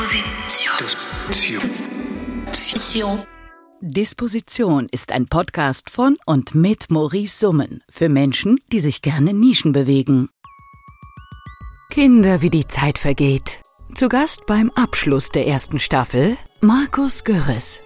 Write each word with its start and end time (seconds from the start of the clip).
Disposition. 0.00 1.60
Disposition. 2.48 3.18
Disposition 3.82 4.86
ist 4.90 5.12
ein 5.12 5.26
Podcast 5.26 5.90
von 5.90 6.16
und 6.24 6.54
mit 6.54 6.90
Maurice 6.90 7.38
Summen 7.38 7.82
für 7.90 8.08
Menschen, 8.08 8.58
die 8.72 8.80
sich 8.80 9.02
gerne 9.02 9.34
Nischen 9.34 9.72
bewegen. 9.72 10.30
Kinder, 11.90 12.40
wie 12.40 12.48
die 12.48 12.66
Zeit 12.66 12.96
vergeht. 12.96 13.58
Zu 13.94 14.08
Gast 14.08 14.46
beim 14.46 14.70
Abschluss 14.70 15.28
der 15.28 15.46
ersten 15.46 15.78
Staffel 15.78 16.38
Markus 16.62 17.22
Görres. 17.24 17.80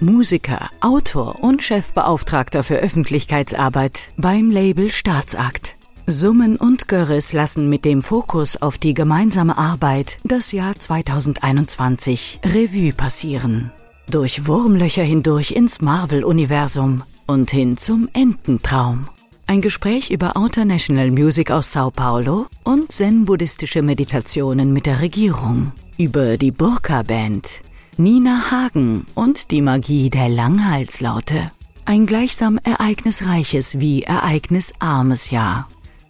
Musiker, 0.00 0.70
Autor 0.80 1.44
und 1.44 1.62
Chefbeauftragter 1.62 2.62
für 2.62 2.76
Öffentlichkeitsarbeit 2.76 4.10
beim 4.16 4.50
Label 4.50 4.90
Staatsakt. 4.90 5.77
Summen 6.10 6.56
und 6.56 6.88
Görres 6.88 7.34
lassen 7.34 7.68
mit 7.68 7.84
dem 7.84 8.00
Fokus 8.00 8.56
auf 8.56 8.78
die 8.78 8.94
gemeinsame 8.94 9.58
Arbeit 9.58 10.18
das 10.24 10.52
Jahr 10.52 10.74
2021 10.74 12.40
Revue 12.42 12.94
passieren. 12.94 13.70
Durch 14.08 14.46
Wurmlöcher 14.46 15.02
hindurch 15.02 15.50
ins 15.50 15.82
Marvel-Universum 15.82 17.02
und 17.26 17.50
hin 17.50 17.76
zum 17.76 18.08
Ententraum. 18.14 19.08
Ein 19.46 19.60
Gespräch 19.60 20.10
über 20.10 20.34
Outer 20.38 20.64
National 20.64 21.10
Music 21.10 21.50
aus 21.50 21.74
Sao 21.74 21.90
Paulo 21.90 22.46
und 22.64 22.90
zen-buddhistische 22.90 23.82
Meditationen 23.82 24.72
mit 24.72 24.86
der 24.86 25.02
Regierung. 25.02 25.72
Über 25.98 26.38
die 26.38 26.52
Burka-Band, 26.52 27.60
Nina 27.98 28.50
Hagen 28.50 29.04
und 29.14 29.50
die 29.50 29.60
Magie 29.60 30.08
der 30.08 30.30
Langhalslaute. 30.30 31.52
Ein 31.84 32.06
gleichsam 32.06 32.58
ereignisreiches 32.64 33.78
wie 33.78 34.04
ereignisarmes 34.04 35.30
Jahr 35.30 35.68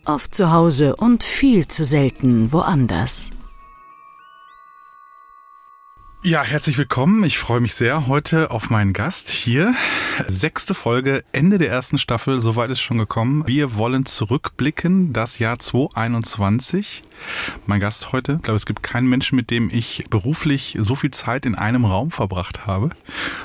oft 0.08 0.34
zu 0.34 0.52
Hause 0.52 0.96
und 0.96 1.22
viel 1.22 1.68
zu 1.68 1.84
selten 1.84 2.52
woanders. 2.52 3.30
Ja, 6.24 6.42
herzlich 6.42 6.76
willkommen. 6.78 7.22
Ich 7.22 7.38
freue 7.38 7.60
mich 7.60 7.74
sehr 7.74 8.08
heute 8.08 8.50
auf 8.50 8.70
meinen 8.70 8.92
Gast 8.92 9.30
hier. 9.30 9.74
Sechste 10.26 10.74
Folge, 10.74 11.22
Ende 11.32 11.58
der 11.58 11.70
ersten 11.70 11.96
Staffel, 11.96 12.40
soweit 12.40 12.70
ist 12.70 12.80
schon 12.80 12.98
gekommen. 12.98 13.46
Wir 13.46 13.76
wollen 13.76 14.04
zurückblicken, 14.04 15.12
das 15.12 15.38
Jahr 15.38 15.60
2021 15.60 17.04
mein 17.66 17.80
Gast 17.80 18.12
heute. 18.12 18.34
Ich 18.34 18.42
glaube, 18.42 18.56
es 18.56 18.66
gibt 18.66 18.82
keinen 18.82 19.08
Menschen, 19.08 19.36
mit 19.36 19.50
dem 19.50 19.70
ich 19.70 20.04
beruflich 20.10 20.76
so 20.80 20.94
viel 20.94 21.10
Zeit 21.10 21.46
in 21.46 21.54
einem 21.54 21.84
Raum 21.84 22.10
verbracht 22.10 22.66
habe. 22.66 22.90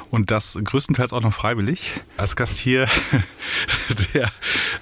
Und 0.10 0.32
das 0.32 0.60
größtenteils 0.64 1.14
auch 1.14 1.22
noch 1.22 1.34
freiwillig. 1.34 2.02
Als 2.18 2.36
Gast 2.36 2.58
hier 2.58 2.88
der 4.14 4.30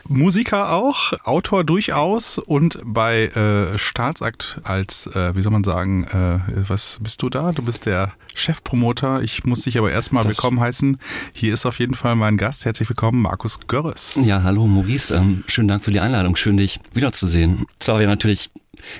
Musiker 0.08 0.72
auch, 0.72 1.14
Autor 1.24 1.64
durchaus 1.64 2.38
und 2.38 2.80
bei 2.84 3.28
äh, 3.28 3.78
Staatsakt 3.78 4.60
als, 4.64 5.08
äh, 5.08 5.36
wie 5.36 5.42
soll 5.42 5.52
man 5.52 5.64
sagen, 5.64 6.04
äh, 6.06 6.40
was 6.68 7.00
bist 7.02 7.22
du 7.22 7.30
da? 7.30 7.52
Du 7.52 7.64
bist 7.64 7.86
der 7.86 8.14
Chefpromoter. 8.34 9.22
Ich 9.22 9.44
muss 9.46 9.62
dich 9.62 9.78
aber 9.78 9.92
erstmal 9.92 10.26
willkommen 10.26 10.60
heißen. 10.60 10.98
Hier 11.34 11.54
ist 11.54 11.66
auf 11.66 11.80
jeden 11.80 11.96
Fall 11.96 12.16
mein 12.16 12.38
Gast. 12.38 12.66
Herzlich 12.66 12.90
willkommen, 12.90 13.22
Markus 13.22 13.60
Görres. 13.68 14.20
Ja, 14.24 14.44
hallo 14.44 14.68
Maurice. 14.68 15.16
Ähm, 15.16 15.44
schönen 15.48 15.68
Dank 15.68 15.84
für 15.84 15.92
die 15.92 16.00
Einladung. 16.00 16.36
Schön, 16.36 16.58
dich 16.58 16.80
wiederzusehen. 16.94 17.66
Zwar 17.80 18.00
wir 18.00 18.08
natürlich 18.08 18.50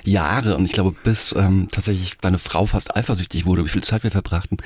Jahre 0.04 0.56
und 0.56 0.64
ich 0.64 0.72
glaube, 0.72 0.94
bis 1.04 1.34
ähm, 1.36 1.68
tatsächlich 1.70 2.18
deine 2.18 2.38
Frau 2.38 2.66
fast 2.66 2.94
eifersüchtig 2.96 3.46
wurde, 3.46 3.64
wie 3.64 3.68
viel 3.68 3.82
Zeit 3.82 4.04
wir 4.04 4.10
verbrachten, 4.10 4.58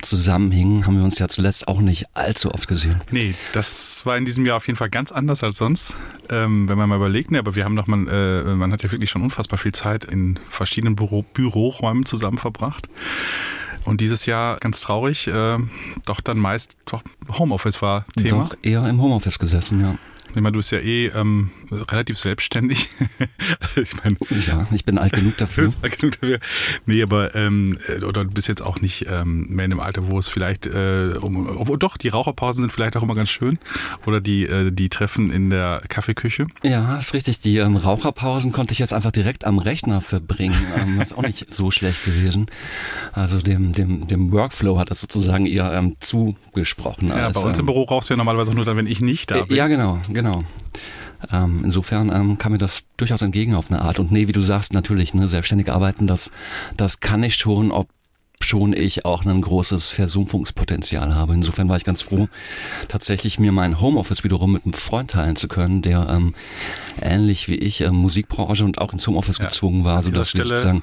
zusammenhingen, 0.00 0.86
haben 0.86 0.96
wir 0.96 1.04
uns 1.04 1.18
ja 1.18 1.28
zuletzt 1.28 1.68
auch 1.68 1.80
nicht 1.80 2.06
allzu 2.14 2.52
oft 2.52 2.66
gesehen. 2.66 3.00
Nee, 3.10 3.34
das 3.52 4.06
war 4.06 4.16
in 4.16 4.24
diesem 4.24 4.46
Jahr 4.46 4.56
auf 4.56 4.66
jeden 4.66 4.78
Fall 4.78 4.88
ganz 4.88 5.12
anders 5.12 5.42
als 5.42 5.58
sonst, 5.58 5.94
ähm, 6.30 6.68
wenn 6.68 6.78
man 6.78 6.88
mal 6.88 6.96
überlegt. 6.96 7.30
Nee, 7.30 7.38
aber 7.38 7.54
wir 7.54 7.64
haben 7.64 7.76
doch 7.76 7.86
mal, 7.86 8.08
äh, 8.08 8.54
man 8.54 8.72
hat 8.72 8.82
ja 8.82 8.90
wirklich 8.90 9.10
schon 9.10 9.22
unfassbar 9.22 9.58
viel 9.58 9.72
Zeit 9.72 10.04
in 10.04 10.38
verschiedenen 10.48 10.96
Büro 10.96 11.22
Büroräumen 11.22 12.06
zusammen 12.06 12.38
verbracht. 12.38 12.88
Und 13.84 14.00
dieses 14.00 14.26
Jahr, 14.26 14.56
ganz 14.58 14.80
traurig, 14.80 15.28
äh, 15.28 15.58
doch 16.06 16.20
dann 16.20 16.38
meist 16.38 16.76
doch 16.86 17.02
Homeoffice 17.38 17.82
war 17.82 18.04
Thema. 18.16 18.48
Doch 18.50 18.56
eher 18.62 18.88
im 18.88 19.00
Homeoffice 19.00 19.38
gesessen, 19.38 19.80
ja. 19.80 19.98
Ich 20.36 20.42
meine, 20.42 20.52
du 20.52 20.58
bist 20.58 20.70
ja 20.70 20.80
eh 20.80 21.06
ähm, 21.06 21.50
relativ 21.72 22.18
selbstständig. 22.18 22.90
ich 23.76 24.04
meine, 24.04 24.18
ja, 24.46 24.66
ich 24.70 24.84
bin 24.84 24.98
alt 24.98 25.14
genug 25.14 25.34
dafür. 25.38 25.64
bist 25.64 25.82
alt 25.82 25.98
genug 25.98 26.20
dafür. 26.20 26.40
Nee, 26.84 27.02
aber 27.02 27.34
ähm, 27.34 27.78
oder 28.06 28.24
du 28.24 28.30
bist 28.32 28.46
jetzt 28.46 28.60
auch 28.60 28.78
nicht 28.82 29.06
ähm, 29.08 29.46
mehr 29.48 29.64
in 29.64 29.70
dem 29.70 29.80
Alter, 29.80 30.10
wo 30.10 30.18
es 30.18 30.28
vielleicht, 30.28 30.66
äh, 30.66 31.14
um, 31.22 31.46
obwohl 31.46 31.78
doch, 31.78 31.96
die 31.96 32.08
Raucherpausen 32.08 32.60
sind 32.60 32.70
vielleicht 32.70 32.98
auch 32.98 33.02
immer 33.02 33.14
ganz 33.14 33.30
schön. 33.30 33.58
Oder 34.04 34.20
die, 34.20 34.44
äh, 34.44 34.70
die 34.72 34.90
Treffen 34.90 35.30
in 35.30 35.48
der 35.48 35.80
Kaffeeküche. 35.88 36.46
Ja, 36.62 36.98
ist 36.98 37.14
richtig. 37.14 37.40
Die 37.40 37.56
ähm, 37.56 37.76
Raucherpausen 37.76 38.52
konnte 38.52 38.72
ich 38.72 38.78
jetzt 38.78 38.92
einfach 38.92 39.12
direkt 39.12 39.46
am 39.46 39.58
Rechner 39.58 40.02
verbringen. 40.02 40.54
Ähm, 40.76 41.00
ist 41.00 41.16
auch 41.16 41.22
nicht 41.22 41.50
so 41.50 41.70
schlecht 41.70 42.04
gewesen. 42.04 42.46
Also 43.12 43.40
dem, 43.40 43.72
dem, 43.72 44.08
dem 44.08 44.32
Workflow 44.32 44.78
hat 44.78 44.90
das 44.90 45.00
sozusagen 45.00 45.46
eher 45.46 45.72
ähm, 45.72 45.96
zugesprochen. 46.00 47.08
Ja, 47.08 47.28
als, 47.28 47.40
bei 47.40 47.48
uns 47.48 47.56
im 47.56 47.62
ähm, 47.62 47.66
Büro 47.66 47.84
rauchst 47.84 48.10
du 48.10 48.14
ja 48.14 48.18
normalerweise 48.18 48.50
auch 48.50 48.54
nur 48.54 48.66
dann, 48.66 48.76
wenn 48.76 48.86
ich 48.86 49.00
nicht 49.00 49.30
da 49.30 49.44
bin. 49.44 49.56
Ja, 49.56 49.68
genau, 49.68 49.98
genau 50.12 50.25
genau. 50.26 50.42
Ähm, 51.32 51.62
insofern 51.64 52.10
ähm, 52.12 52.38
kam 52.38 52.52
mir 52.52 52.58
das 52.58 52.84
durchaus 52.96 53.22
entgegen 53.22 53.54
auf 53.54 53.70
eine 53.70 53.80
Art. 53.80 53.98
Und 53.98 54.12
nee, 54.12 54.28
wie 54.28 54.32
du 54.32 54.40
sagst, 54.40 54.72
natürlich, 54.72 55.14
ne, 55.14 55.28
selbstständig 55.28 55.70
arbeiten, 55.72 56.06
das, 56.06 56.30
das 56.76 57.00
kann 57.00 57.22
ich 57.22 57.36
schon, 57.36 57.70
ob 57.70 57.88
schon 58.40 58.72
ich 58.72 59.04
auch 59.04 59.24
ein 59.24 59.40
großes 59.40 59.90
Versumpfungspotenzial 59.90 61.14
habe. 61.14 61.34
Insofern 61.34 61.68
war 61.68 61.76
ich 61.76 61.84
ganz 61.84 62.02
froh, 62.02 62.28
tatsächlich 62.88 63.38
mir 63.38 63.52
mein 63.52 63.80
Homeoffice 63.80 64.24
wiederum 64.24 64.52
mit 64.52 64.64
einem 64.64 64.74
Freund 64.74 65.10
teilen 65.10 65.36
zu 65.36 65.48
können, 65.48 65.82
der 65.82 66.08
ähm, 66.10 66.34
ähnlich 67.00 67.48
wie 67.48 67.56
ich 67.56 67.80
äh, 67.80 67.90
Musikbranche 67.90 68.64
und 68.64 68.80
auch 68.80 68.92
ins 68.92 69.06
Homeoffice 69.06 69.38
ja. 69.38 69.46
gezwungen 69.46 69.84
war, 69.84 70.02
so 70.02 70.10
dass 70.10 70.34
wir 70.34 70.44
sozusagen 70.44 70.82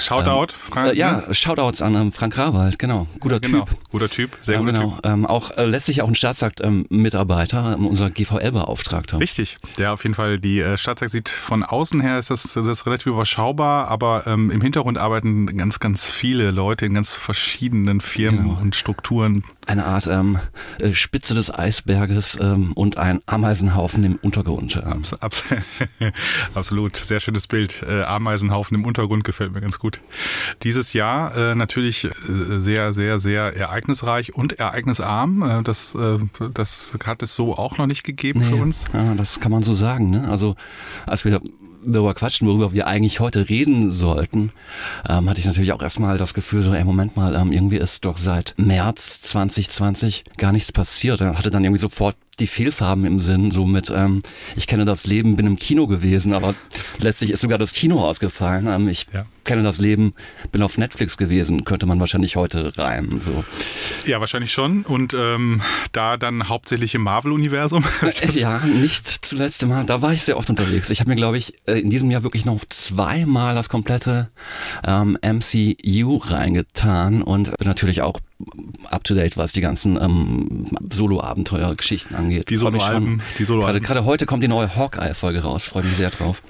Shoutout, 0.00 0.52
ähm, 0.52 0.58
Frank. 0.58 0.92
Äh, 0.92 0.96
ja, 0.96 1.22
Shoutouts 1.32 1.82
an 1.82 1.94
ähm, 1.94 2.12
Frank 2.12 2.36
Rawald, 2.38 2.78
genau, 2.78 3.06
guter 3.20 3.40
genau. 3.40 3.64
Typ, 3.64 3.78
guter 3.90 4.08
Typ, 4.08 4.36
sehr 4.40 4.58
guter 4.58 4.72
genau. 4.72 4.90
Typ. 4.92 5.06
Ähm, 5.06 5.26
auch 5.26 5.50
äh, 5.52 5.64
letztlich 5.64 6.02
auch 6.02 6.08
ein 6.08 6.14
Staatsakt 6.14 6.60
ähm, 6.62 6.86
ähm, 6.90 7.86
unser 7.86 8.10
GVL-Beauftragter. 8.10 9.20
Richtig, 9.20 9.58
der 9.78 9.92
auf 9.92 10.02
jeden 10.02 10.14
Fall 10.14 10.38
die 10.38 10.60
äh, 10.60 10.76
Staatsakt 10.76 11.12
sieht 11.12 11.28
von 11.28 11.62
außen 11.62 12.00
her 12.00 12.18
ist 12.18 12.30
das, 12.30 12.54
das 12.54 12.66
ist 12.66 12.86
relativ 12.86 13.06
überschaubar, 13.06 13.88
aber 13.88 14.26
ähm, 14.26 14.50
im 14.50 14.60
Hintergrund 14.60 14.98
arbeiten 14.98 15.46
ganz 15.56 15.78
ganz 15.78 16.04
viele 16.04 16.50
Leute 16.50 16.85
in 16.86 16.94
ganz 16.94 17.14
verschiedenen 17.14 18.00
Firmen 18.00 18.48
genau. 18.48 18.60
und 18.60 18.76
Strukturen. 18.76 19.44
Eine 19.66 19.84
Art 19.84 20.06
ähm, 20.06 20.38
äh, 20.78 20.94
Spitze 20.94 21.34
des 21.34 21.52
Eisberges 21.52 22.38
ähm, 22.40 22.72
und 22.72 22.96
ein 22.96 23.20
Ameisenhaufen 23.26 24.04
im 24.04 24.16
Untergrund. 24.16 24.82
Abs 24.82 25.12
abs 25.14 25.44
absolut, 26.54 26.96
sehr 26.96 27.20
schönes 27.20 27.46
Bild. 27.46 27.82
Äh, 27.86 28.02
Ameisenhaufen 28.02 28.76
im 28.76 28.84
Untergrund 28.84 29.24
gefällt 29.24 29.52
mir 29.52 29.60
ganz 29.60 29.78
gut. 29.78 30.00
Dieses 30.62 30.92
Jahr 30.92 31.36
äh, 31.36 31.54
natürlich 31.54 32.04
äh, 32.04 32.10
sehr, 32.58 32.94
sehr, 32.94 33.18
sehr 33.20 33.56
ereignisreich 33.56 34.34
und 34.34 34.58
ereignisarm. 34.58 35.42
Äh, 35.42 35.62
das, 35.62 35.96
das 36.54 36.96
hat 37.04 37.22
es 37.22 37.34
so 37.34 37.56
auch 37.56 37.78
noch 37.78 37.86
nicht 37.86 38.04
gegeben 38.04 38.40
nee, 38.40 38.50
für 38.50 38.56
uns. 38.56 38.86
Ja, 38.92 39.14
das 39.14 39.40
kann 39.40 39.50
man 39.50 39.62
so 39.62 39.72
sagen. 39.72 40.10
Ne? 40.10 40.28
Also 40.28 40.56
als 41.06 41.24
wir 41.24 41.40
darüber 41.86 42.14
quatschen, 42.14 42.46
worüber 42.48 42.72
wir 42.72 42.86
eigentlich 42.86 43.20
heute 43.20 43.48
reden 43.48 43.92
sollten, 43.92 44.52
ähm, 45.08 45.28
hatte 45.28 45.40
ich 45.40 45.46
natürlich 45.46 45.72
auch 45.72 45.82
erstmal 45.82 46.18
das 46.18 46.34
Gefühl, 46.34 46.62
so, 46.62 46.74
ey, 46.74 46.84
Moment 46.84 47.16
mal, 47.16 47.34
ähm, 47.34 47.52
irgendwie 47.52 47.76
ist 47.76 48.04
doch 48.04 48.18
seit 48.18 48.54
März 48.56 49.22
2020 49.22 50.24
gar 50.36 50.52
nichts 50.52 50.72
passiert. 50.72 51.20
Er 51.20 51.38
hatte 51.38 51.50
dann 51.50 51.64
irgendwie 51.64 51.80
sofort 51.80 52.16
die 52.38 52.46
Fehlfarben 52.46 53.04
im 53.06 53.20
Sinn, 53.20 53.50
so 53.50 53.64
mit, 53.64 53.90
ähm, 53.90 54.22
ich 54.56 54.66
kenne 54.66 54.84
das 54.84 55.06
Leben, 55.06 55.36
bin 55.36 55.46
im 55.46 55.56
Kino 55.56 55.86
gewesen, 55.86 56.34
aber 56.34 56.54
letztlich 56.98 57.30
ist 57.30 57.40
sogar 57.40 57.58
das 57.58 57.72
Kino 57.72 58.04
ausgefallen. 58.04 58.66
Ähm, 58.66 58.88
ich 58.88 59.06
ja. 59.12 59.24
kenne 59.44 59.62
das 59.62 59.78
Leben, 59.78 60.12
bin 60.52 60.62
auf 60.62 60.76
Netflix 60.76 61.16
gewesen, 61.16 61.64
könnte 61.64 61.86
man 61.86 61.98
wahrscheinlich 61.98 62.36
heute 62.36 62.76
reimen. 62.76 63.22
So. 63.22 63.44
Ja, 64.04 64.20
wahrscheinlich 64.20 64.52
schon. 64.52 64.82
Und 64.82 65.14
ähm, 65.18 65.62
da 65.92 66.18
dann 66.18 66.48
hauptsächlich 66.48 66.94
im 66.94 67.02
Marvel-Universum. 67.02 67.84
ja, 68.34 68.58
nicht 68.66 69.08
zuletzt 69.08 69.62
immer. 69.62 69.84
Da 69.84 70.02
war 70.02 70.12
ich 70.12 70.22
sehr 70.22 70.36
oft 70.36 70.50
unterwegs. 70.50 70.90
Ich 70.90 71.00
habe 71.00 71.08
mir, 71.08 71.16
glaube 71.16 71.38
ich, 71.38 71.54
äh, 71.66 71.80
in 71.80 71.88
diesem 71.88 72.10
Jahr 72.10 72.22
wirklich 72.22 72.44
noch 72.44 72.64
zweimal 72.68 73.54
das 73.54 73.70
komplette 73.70 74.28
ähm, 74.86 75.18
MCU 75.22 76.16
reingetan 76.16 77.22
und 77.22 77.56
bin 77.56 77.66
natürlich 77.66 78.02
auch 78.02 78.20
up 78.90 79.02
to 79.04 79.14
date, 79.14 79.36
was 79.38 79.52
die 79.52 79.62
ganzen 79.62 79.96
ähm, 80.00 80.66
Solo-Abenteuer-Geschichten 80.90 82.14
angeht. 82.14 82.50
Die 82.50 82.56
Solo-Alben. 82.56 83.22
Solo 83.38 83.60
gerade, 83.60 83.80
gerade 83.80 84.04
heute 84.04 84.26
kommt 84.26 84.42
die 84.42 84.48
neue 84.48 84.76
Hawkeye-Folge 84.76 85.42
raus. 85.42 85.64
Freue 85.64 85.84
mich 85.84 85.96
sehr 85.96 86.10
drauf. 86.10 86.42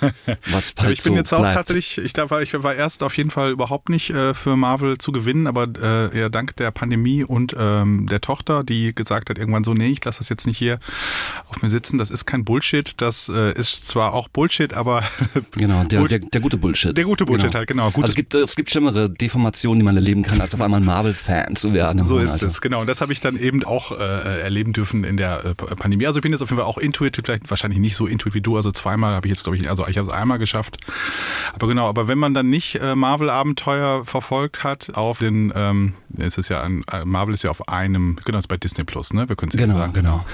was 0.50 0.74
halt 0.78 0.92
ich 0.92 1.04
bin 1.04 1.12
so 1.12 1.16
jetzt 1.18 1.34
auch 1.34 1.40
bleibt. 1.40 1.54
tatsächlich, 1.54 1.98
ich, 1.98 2.30
war, 2.30 2.40
ich 2.40 2.54
war 2.62 2.74
erst 2.74 3.02
auf 3.02 3.16
jeden 3.18 3.30
Fall 3.30 3.50
überhaupt 3.50 3.90
nicht 3.90 4.10
äh, 4.10 4.32
für 4.32 4.56
Marvel 4.56 4.96
zu 4.96 5.12
gewinnen, 5.12 5.46
aber 5.46 5.68
äh, 5.80 6.18
ja, 6.18 6.28
dank 6.30 6.56
der 6.56 6.70
Pandemie 6.70 7.24
und 7.24 7.54
ähm, 7.58 8.06
der 8.08 8.22
Tochter, 8.22 8.64
die 8.64 8.94
gesagt 8.94 9.28
hat 9.28 9.38
irgendwann 9.38 9.64
so, 9.64 9.74
nee, 9.74 9.88
ich 9.88 10.02
lasse 10.02 10.20
das 10.20 10.30
jetzt 10.30 10.46
nicht 10.46 10.56
hier 10.56 10.78
auf 11.48 11.60
mir 11.60 11.68
sitzen. 11.68 11.98
Das 11.98 12.10
ist 12.10 12.24
kein 12.24 12.44
Bullshit. 12.44 12.94
Das 13.02 13.28
äh, 13.28 13.52
ist 13.52 13.86
zwar 13.86 14.14
auch 14.14 14.28
Bullshit, 14.28 14.72
aber 14.72 15.02
genau, 15.52 15.84
der, 15.84 16.04
der, 16.04 16.20
der, 16.20 16.40
gute 16.40 16.56
Bullshit. 16.56 16.96
Der 16.96 17.04
gute 17.04 17.26
Bullshit 17.26 17.48
genau. 17.48 17.58
halt, 17.58 17.68
genau. 17.68 17.90
Gutes 17.90 18.02
also 18.04 18.12
es 18.12 18.16
gibt, 18.16 18.34
es 18.34 18.56
gibt 18.56 18.70
schlimmere 18.70 19.10
Deformationen, 19.10 19.80
die 19.80 19.84
man 19.84 19.96
erleben 19.96 20.22
kann, 20.22 20.40
als 20.40 20.54
auf 20.54 20.62
einmal 20.62 20.80
ein 20.80 20.86
Marvel-Fan 20.86 21.33
Fan 21.34 21.56
zu 21.56 21.72
werden. 21.74 22.04
So 22.04 22.18
ist 22.18 22.42
es, 22.42 22.60
genau. 22.60 22.80
Und 22.80 22.86
das 22.86 23.00
habe 23.00 23.12
ich 23.12 23.20
dann 23.20 23.36
eben 23.36 23.64
auch 23.64 23.92
äh, 23.92 24.40
erleben 24.42 24.72
dürfen 24.72 25.04
in 25.04 25.16
der 25.16 25.44
äh, 25.44 25.54
Pandemie. 25.54 26.06
Also 26.06 26.18
ich 26.18 26.22
bin 26.22 26.32
jetzt 26.32 26.42
auf 26.42 26.50
jeden 26.50 26.60
Fall 26.60 26.68
auch 26.68 26.78
intuitiv, 26.78 27.24
vielleicht 27.24 27.50
wahrscheinlich 27.50 27.78
nicht 27.80 27.96
so 27.96 28.06
intuitiv 28.06 28.34
wie 28.34 28.40
du. 28.40 28.56
Also 28.56 28.70
zweimal 28.70 29.14
habe 29.14 29.26
ich 29.26 29.30
jetzt, 29.30 29.44
glaube 29.44 29.56
ich, 29.56 29.68
also 29.68 29.86
ich 29.86 29.98
habe 29.98 30.08
es 30.08 30.14
einmal 30.14 30.38
geschafft. 30.38 30.76
Aber 31.52 31.66
genau, 31.68 31.88
aber 31.88 32.08
wenn 32.08 32.18
man 32.18 32.34
dann 32.34 32.48
nicht 32.50 32.76
äh, 32.76 32.94
Marvel-Abenteuer 32.94 34.04
verfolgt 34.04 34.64
hat, 34.64 34.90
auf 34.94 35.18
den, 35.18 35.52
ähm, 35.54 35.94
es 36.18 36.38
ist 36.38 36.48
ja 36.48 36.62
ein, 36.62 36.84
äh, 36.90 37.04
Marvel 37.04 37.34
ist 37.34 37.42
ja 37.42 37.50
auf 37.50 37.68
einem, 37.68 38.16
genau, 38.24 38.38
ist 38.38 38.48
bei 38.48 38.56
Disney 38.56 38.84
Plus, 38.84 39.12
ne? 39.12 39.28
Wir 39.28 39.36
können 39.36 39.50
es 39.52 39.56
Genau, 39.56 39.76
sagen. 39.78 39.92
genau. 39.92 40.24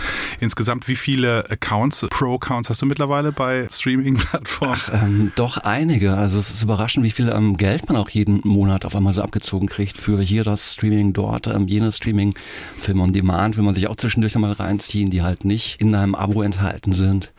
Insgesamt, 0.41 0.89
wie 0.89 0.97
viele 0.97 1.45
Accounts, 1.51 2.07
Pro-Accounts 2.11 2.69
hast 2.71 2.83
du 2.83 2.87
mittlerweile 2.87 3.33
bei 3.33 3.67
Streaming-Plattformen? 3.71 4.81
Ähm, 4.93 5.33
doch 5.37 5.59
einige. 5.59 6.15
Also 6.15 6.39
es 6.39 6.51
ist 6.51 6.63
überraschend, 6.63 7.05
wie 7.05 7.11
viel 7.11 7.29
ähm, 7.29 7.57
Geld 7.57 7.89
man 7.89 7.97
auch 7.97 8.09
jeden 8.11 8.41
Monat 8.45 8.85
auf 8.85 8.95
einmal 8.97 9.13
so 9.13 9.23
abgezogen 9.23 9.69
kriegt 9.69 9.99
für 9.99 10.21
hier 10.21 10.45
das 10.45 10.73
Streaming, 10.75 10.90
dort 11.13 11.47
ähm, 11.47 11.67
jenes 11.69 11.97
Streaming, 11.97 12.35
Film 12.77 13.01
on 13.01 13.13
Demand, 13.13 13.57
will 13.57 13.65
man 13.65 13.75
sich 13.75 13.87
auch 13.89 13.97
zwischendurch 13.97 14.35
einmal 14.35 14.53
reinziehen, 14.53 15.11
die 15.11 15.23
halt 15.23 15.45
nicht 15.45 15.81
in 15.81 15.95
einem 15.95 16.15
Abo 16.15 16.43
enthalten 16.43 16.93
sind. 16.93 17.33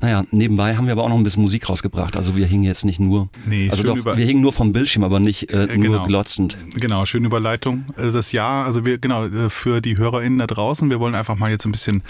Naja, 0.00 0.24
nebenbei 0.30 0.76
haben 0.76 0.86
wir 0.86 0.92
aber 0.92 1.04
auch 1.04 1.08
noch 1.08 1.16
ein 1.16 1.24
bisschen 1.24 1.42
Musik 1.42 1.68
rausgebracht. 1.68 2.16
Also 2.16 2.36
wir 2.36 2.46
hingen 2.46 2.64
jetzt 2.64 2.84
nicht 2.84 3.00
nur, 3.00 3.28
Nee, 3.46 3.68
also 3.70 3.82
doch, 3.82 4.04
wir 4.04 4.24
hingen 4.24 4.40
nur 4.42 4.52
vom 4.52 4.72
Bildschirm, 4.72 5.04
aber 5.04 5.20
nicht 5.20 5.52
äh, 5.52 5.64
Äh, 5.64 5.76
nur 5.76 5.96
genau. 5.96 6.06
glotzend. 6.06 6.56
Genau, 6.76 7.04
schöne 7.06 7.26
Überleitung. 7.26 7.84
Äh, 7.96 8.10
Das 8.10 8.32
Jahr, 8.32 8.64
also 8.64 8.84
wir, 8.84 8.98
genau, 8.98 9.26
äh, 9.26 9.50
für 9.50 9.80
die 9.80 9.96
HörerInnen 9.96 10.38
da 10.38 10.46
draußen, 10.46 10.90
wir 10.90 11.00
wollen 11.00 11.14
einfach 11.14 11.36
mal 11.36 11.50
jetzt 11.50 11.64
ein 11.64 11.72
bisschen 11.72 12.02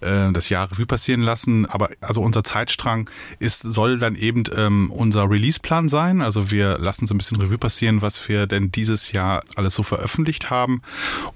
äh, 0.00 0.32
das 0.32 0.48
Jahr 0.48 0.70
Revue 0.70 0.86
passieren 0.86 1.22
lassen. 1.22 1.66
Aber 1.66 1.90
also 2.00 2.20
unser 2.22 2.42
Zeitstrang 2.44 3.08
ist, 3.38 3.62
soll 3.62 3.98
dann 3.98 4.16
eben 4.16 4.44
ähm, 4.56 4.90
unser 4.90 5.28
Releaseplan 5.30 5.88
sein. 5.88 6.22
Also 6.22 6.50
wir 6.50 6.78
lassen 6.78 7.06
so 7.06 7.14
ein 7.14 7.18
bisschen 7.18 7.40
Revue 7.40 7.58
passieren, 7.58 8.02
was 8.02 8.28
wir 8.28 8.46
denn 8.46 8.72
dieses 8.72 9.12
Jahr 9.12 9.42
alles 9.56 9.74
so 9.74 9.82
veröffentlicht 10.32 10.50
haben. 10.50 10.82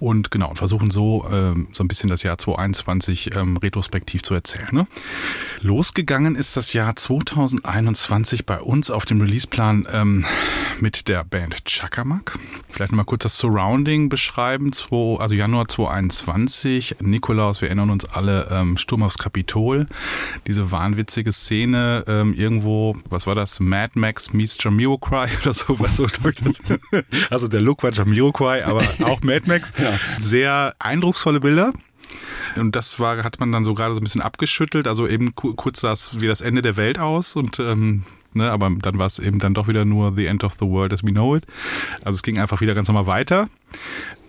Und 0.01 0.31
genau, 0.31 0.51
und 0.51 0.57
versuchen 0.57 0.91
so, 0.91 1.27
ähm, 1.31 1.69
so 1.73 1.85
ein 1.85 1.89
bisschen 1.89 2.09
das 2.09 2.23
Jahr 2.23 2.39
2021 2.39 3.35
ähm, 3.35 3.57
retrospektiv 3.57 4.23
zu 4.23 4.35
erzählen. 4.35 4.69
Ne? 4.73 4.87
Losgegangen 5.61 6.35
ist 6.35 6.57
das 6.57 6.73
Jahr 6.73 6.97
2021 6.97 8.47
bei 8.47 8.61
uns 8.61 8.91
auf 8.91 9.05
dem 9.05 9.21
Releaseplan 9.21 9.87
ähm, 9.93 10.25
mit 10.81 11.09
der 11.09 11.25
Band 11.25 11.65
Chakamak. 11.65 12.39
Vielleicht 12.71 12.93
mal 12.93 13.05
kurz 13.05 13.23
das 13.23 13.39
Surrounding 13.39 14.09
beschreiben. 14.09 14.73
Zwei, 14.73 15.19
also 15.21 15.35
Januar 15.35 15.69
2021. 15.69 16.97
Nikolaus, 17.01 17.61
wir 17.61 17.69
erinnern 17.69 17.91
uns 17.91 18.05
alle, 18.05 18.49
ähm, 18.51 18.77
Sturm 18.77 19.03
aufs 19.03 19.19
Kapitol. 19.19 19.87
Diese 20.47 20.71
wahnwitzige 20.71 21.33
Szene 21.33 22.05
ähm, 22.07 22.35
irgendwo, 22.35 22.97
was 23.09 23.27
war 23.27 23.35
das? 23.35 23.61
Mad 23.61 23.99
Max 23.99 24.33
meets 24.33 24.59
Jamiroquai 24.61 25.29
oder 25.43 25.55
so. 25.55 25.79
Was 25.79 25.97
so 25.97 26.07
drückt 26.23 26.45
das? 26.45 26.61
Also 27.31 27.49
der 27.49 27.61
Look 27.61 27.83
war 27.83 27.93
Jamiroquai, 27.93 28.65
aber 28.65 28.86
auch 29.05 29.23
Mad 29.23 29.43
Max. 29.47 29.73
Sehr 30.19 30.75
eindrucksvolle 30.79 31.41
Bilder. 31.41 31.73
Und 32.57 32.75
das 32.75 32.99
war, 32.99 33.23
hat 33.23 33.39
man 33.41 33.53
dann 33.53 33.65
so 33.65 33.75
gerade 33.75 33.95
so 33.95 34.01
ein 34.01 34.05
bisschen 34.05 34.23
abgeschüttelt. 34.23 34.87
Also 34.89 35.07
eben 35.07 35.35
ku- 35.35 35.55
kurz 35.55 35.81
sah 35.81 35.93
es 35.93 36.21
wie 36.21 36.27
das 36.27 36.41
Ende 36.41 36.63
der 36.63 36.77
Welt 36.77 36.99
aus 36.99 37.37
und 37.37 37.59
ähm, 37.61 38.05
ne, 38.33 38.51
aber 38.51 38.71
dann 38.81 38.99
war 38.99 39.07
es 39.07 39.19
eben 39.19 39.39
dann 39.39 39.53
doch 39.53 39.69
wieder 39.69 39.85
nur 39.85 40.15
The 40.17 40.27
End 40.27 40.43
of 40.43 40.55
the 40.55 40.67
World 40.67 40.93
as 40.95 41.03
we 41.05 41.11
know 41.11 41.37
it. 41.37 41.45
Also 42.03 42.17
es 42.17 42.23
ging 42.23 42.39
einfach 42.39 42.61
wieder 42.63 42.75
ganz 42.75 42.89
normal 42.89 43.07
weiter. 43.07 43.49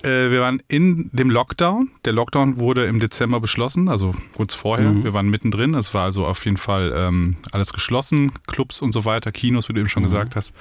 Äh, 0.04 0.32
wir 0.32 0.42
waren 0.42 0.62
in 0.68 1.10
dem 1.14 1.30
Lockdown. 1.30 1.92
Der 2.06 2.14
Lockdown 2.14 2.58
wurde 2.58 2.86
im 2.86 3.00
Dezember 3.00 3.40
beschlossen, 3.40 3.90
also 3.90 4.14
kurz 4.36 4.54
vorher. 4.54 5.04
Wir 5.04 5.14
waren 5.14 5.30
mittendrin. 5.30 5.74
Es 5.74 5.94
war 5.94 6.04
also 6.04 6.26
auf 6.26 6.44
jeden 6.46 6.58
Fall 6.58 6.94
ähm, 6.96 7.38
alles 7.52 7.74
geschlossen, 7.74 8.32
Clubs 8.48 8.82
und 8.82 8.92
so 8.92 9.06
weiter, 9.06 9.32
Kinos, 9.32 9.70
wie 9.70 9.74
du 9.74 9.80
eben 9.80 9.90
schon 9.90 10.04
gesagt 10.04 10.36
hast. 10.36 10.54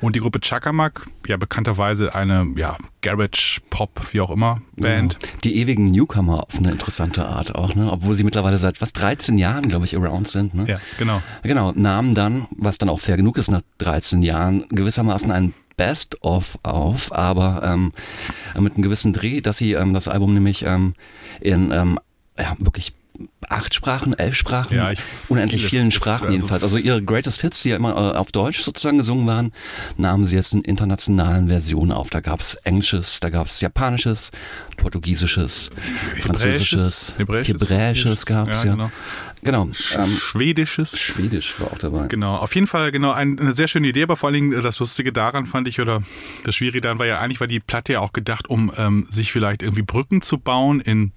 Und 0.00 0.16
die 0.16 0.20
Gruppe 0.20 0.40
Chakamak, 0.40 1.04
ja 1.26 1.36
bekannterweise 1.36 2.14
eine 2.14 2.46
ja, 2.56 2.76
Garage, 3.02 3.60
Pop, 3.70 4.00
wie 4.12 4.20
auch 4.20 4.30
immer, 4.30 4.60
Band. 4.76 5.20
Genau. 5.20 5.32
Die 5.44 5.56
ewigen 5.56 5.90
Newcomer 5.90 6.44
auf 6.44 6.58
eine 6.58 6.70
interessante 6.72 7.26
Art 7.26 7.54
auch, 7.54 7.74
ne? 7.74 7.90
Obwohl 7.90 8.16
sie 8.16 8.24
mittlerweile 8.24 8.56
seit 8.56 8.80
was 8.80 8.92
13 8.92 9.38
Jahren, 9.38 9.68
glaube 9.68 9.84
ich, 9.84 9.96
around 9.96 10.28
sind, 10.28 10.54
ne? 10.54 10.64
Ja, 10.66 10.80
genau. 10.98 11.22
Genau, 11.42 11.72
nahmen 11.72 12.14
dann, 12.14 12.46
was 12.56 12.78
dann 12.78 12.88
auch 12.88 13.00
fair 13.00 13.16
genug 13.16 13.38
ist 13.38 13.50
nach 13.50 13.62
13 13.78 14.22
Jahren, 14.22 14.64
gewissermaßen 14.70 15.30
ein 15.30 15.54
Best-of 15.78 16.58
auf, 16.62 17.10
aber 17.16 17.62
ähm, 17.64 17.92
mit 18.60 18.74
einem 18.74 18.82
gewissen 18.82 19.14
Dreh, 19.14 19.40
dass 19.40 19.56
sie 19.56 19.72
ähm, 19.72 19.94
das 19.94 20.08
Album 20.08 20.34
nämlich 20.34 20.64
ähm, 20.66 20.92
in 21.40 21.70
ähm, 21.72 21.98
ja, 22.38 22.54
wirklich 22.58 22.92
acht 23.48 23.74
Sprachen, 23.74 24.16
elf 24.16 24.36
Sprachen, 24.36 24.76
Ja, 24.76 24.92
ich- 24.92 25.00
unendlich 25.28 25.62
viele- 25.62 25.70
vielen 25.70 25.90
Sprachen 25.90 26.26
also- 26.26 26.32
jedenfalls. 26.36 26.62
Also 26.62 26.76
ihre 26.78 27.02
Greatest 27.02 27.40
Hits, 27.40 27.62
die 27.62 27.70
ja 27.70 27.76
immer 27.76 27.90
äh, 28.14 28.16
auf 28.16 28.30
Deutsch 28.30 28.60
sozusagen 28.60 28.98
gesungen 28.98 29.26
waren, 29.26 29.52
nahmen 29.96 30.24
sie 30.24 30.36
jetzt 30.36 30.52
in 30.52 30.60
internationalen 30.62 31.48
Versionen 31.48 31.90
auf. 31.90 32.10
Da 32.10 32.20
gab's 32.20 32.54
Englisches, 32.62 33.18
da 33.18 33.30
gab's 33.30 33.60
Japanisches, 33.60 34.30
Portugiesisches, 34.76 35.70
Französisches, 36.20 37.14
Hebräisches, 37.18 37.60
Hebräisches 37.60 38.26
gab's 38.26 38.62
ja, 38.62 38.76
ja. 38.76 38.90
Genau. 39.42 39.64
Genau. 39.64 40.04
Ähm, 40.04 40.16
Schwedisches. 40.16 40.98
Schwedisch 40.98 41.60
war 41.60 41.72
auch 41.72 41.78
dabei. 41.78 42.06
Genau, 42.06 42.36
auf 42.36 42.54
jeden 42.54 42.66
Fall 42.66 42.92
genau 42.92 43.12
ein, 43.12 43.38
eine 43.38 43.52
sehr 43.52 43.68
schöne 43.68 43.88
Idee, 43.88 44.04
aber 44.04 44.16
vor 44.16 44.28
allen 44.28 44.34
Dingen 44.34 44.52
äh, 44.52 44.62
das 44.62 44.78
Lustige 44.78 45.12
daran 45.12 45.46
fand 45.46 45.68
ich 45.68 45.80
oder 45.80 46.02
das 46.44 46.54
Schwierige 46.54 46.80
daran 46.80 46.98
war 46.98 47.06
ja 47.06 47.18
eigentlich 47.18 47.40
war 47.40 47.46
die 47.46 47.60
Platte 47.60 47.94
ja 47.94 48.00
auch 48.00 48.12
gedacht, 48.12 48.48
um 48.48 48.72
ähm, 48.76 49.06
sich 49.08 49.32
vielleicht 49.32 49.62
irgendwie 49.62 49.82
Brücken 49.82 50.22
zu 50.22 50.38
bauen 50.38 50.80
in 50.80 51.12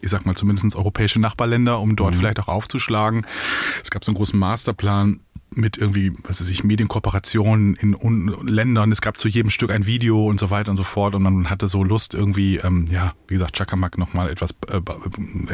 ich 0.00 0.10
sag 0.10 0.26
mal 0.26 0.34
zumindest 0.34 0.74
europäische 0.74 1.20
Nachbarländer, 1.20 1.78
um 1.78 1.94
dort 1.94 2.16
vielleicht 2.16 2.40
auch 2.40 2.48
aufzuschlagen. 2.48 3.24
Es 3.84 3.90
gab 3.90 4.04
so 4.04 4.10
einen 4.10 4.16
großen 4.16 4.38
Masterplan 4.38 5.20
mit 5.54 5.78
irgendwie, 5.78 6.12
was 6.24 6.40
weiß 6.40 6.50
ich, 6.50 6.64
Medienkooperationen 6.64 7.74
in 7.76 7.94
Un 7.94 8.34
Ländern. 8.44 8.92
Es 8.92 9.00
gab 9.00 9.18
zu 9.18 9.28
jedem 9.28 9.50
Stück 9.50 9.70
ein 9.70 9.86
Video 9.86 10.26
und 10.26 10.40
so 10.40 10.50
weiter 10.50 10.70
und 10.70 10.76
so 10.76 10.84
fort. 10.84 11.14
Und 11.14 11.22
man 11.22 11.50
hatte 11.50 11.68
so 11.68 11.84
Lust 11.84 12.14
irgendwie, 12.14 12.56
ähm, 12.56 12.86
ja, 12.90 13.14
wie 13.28 13.34
gesagt, 13.34 13.56
Chakamak 13.56 13.98
nochmal 13.98 14.30
etwas 14.30 14.54
äh, 14.68 14.80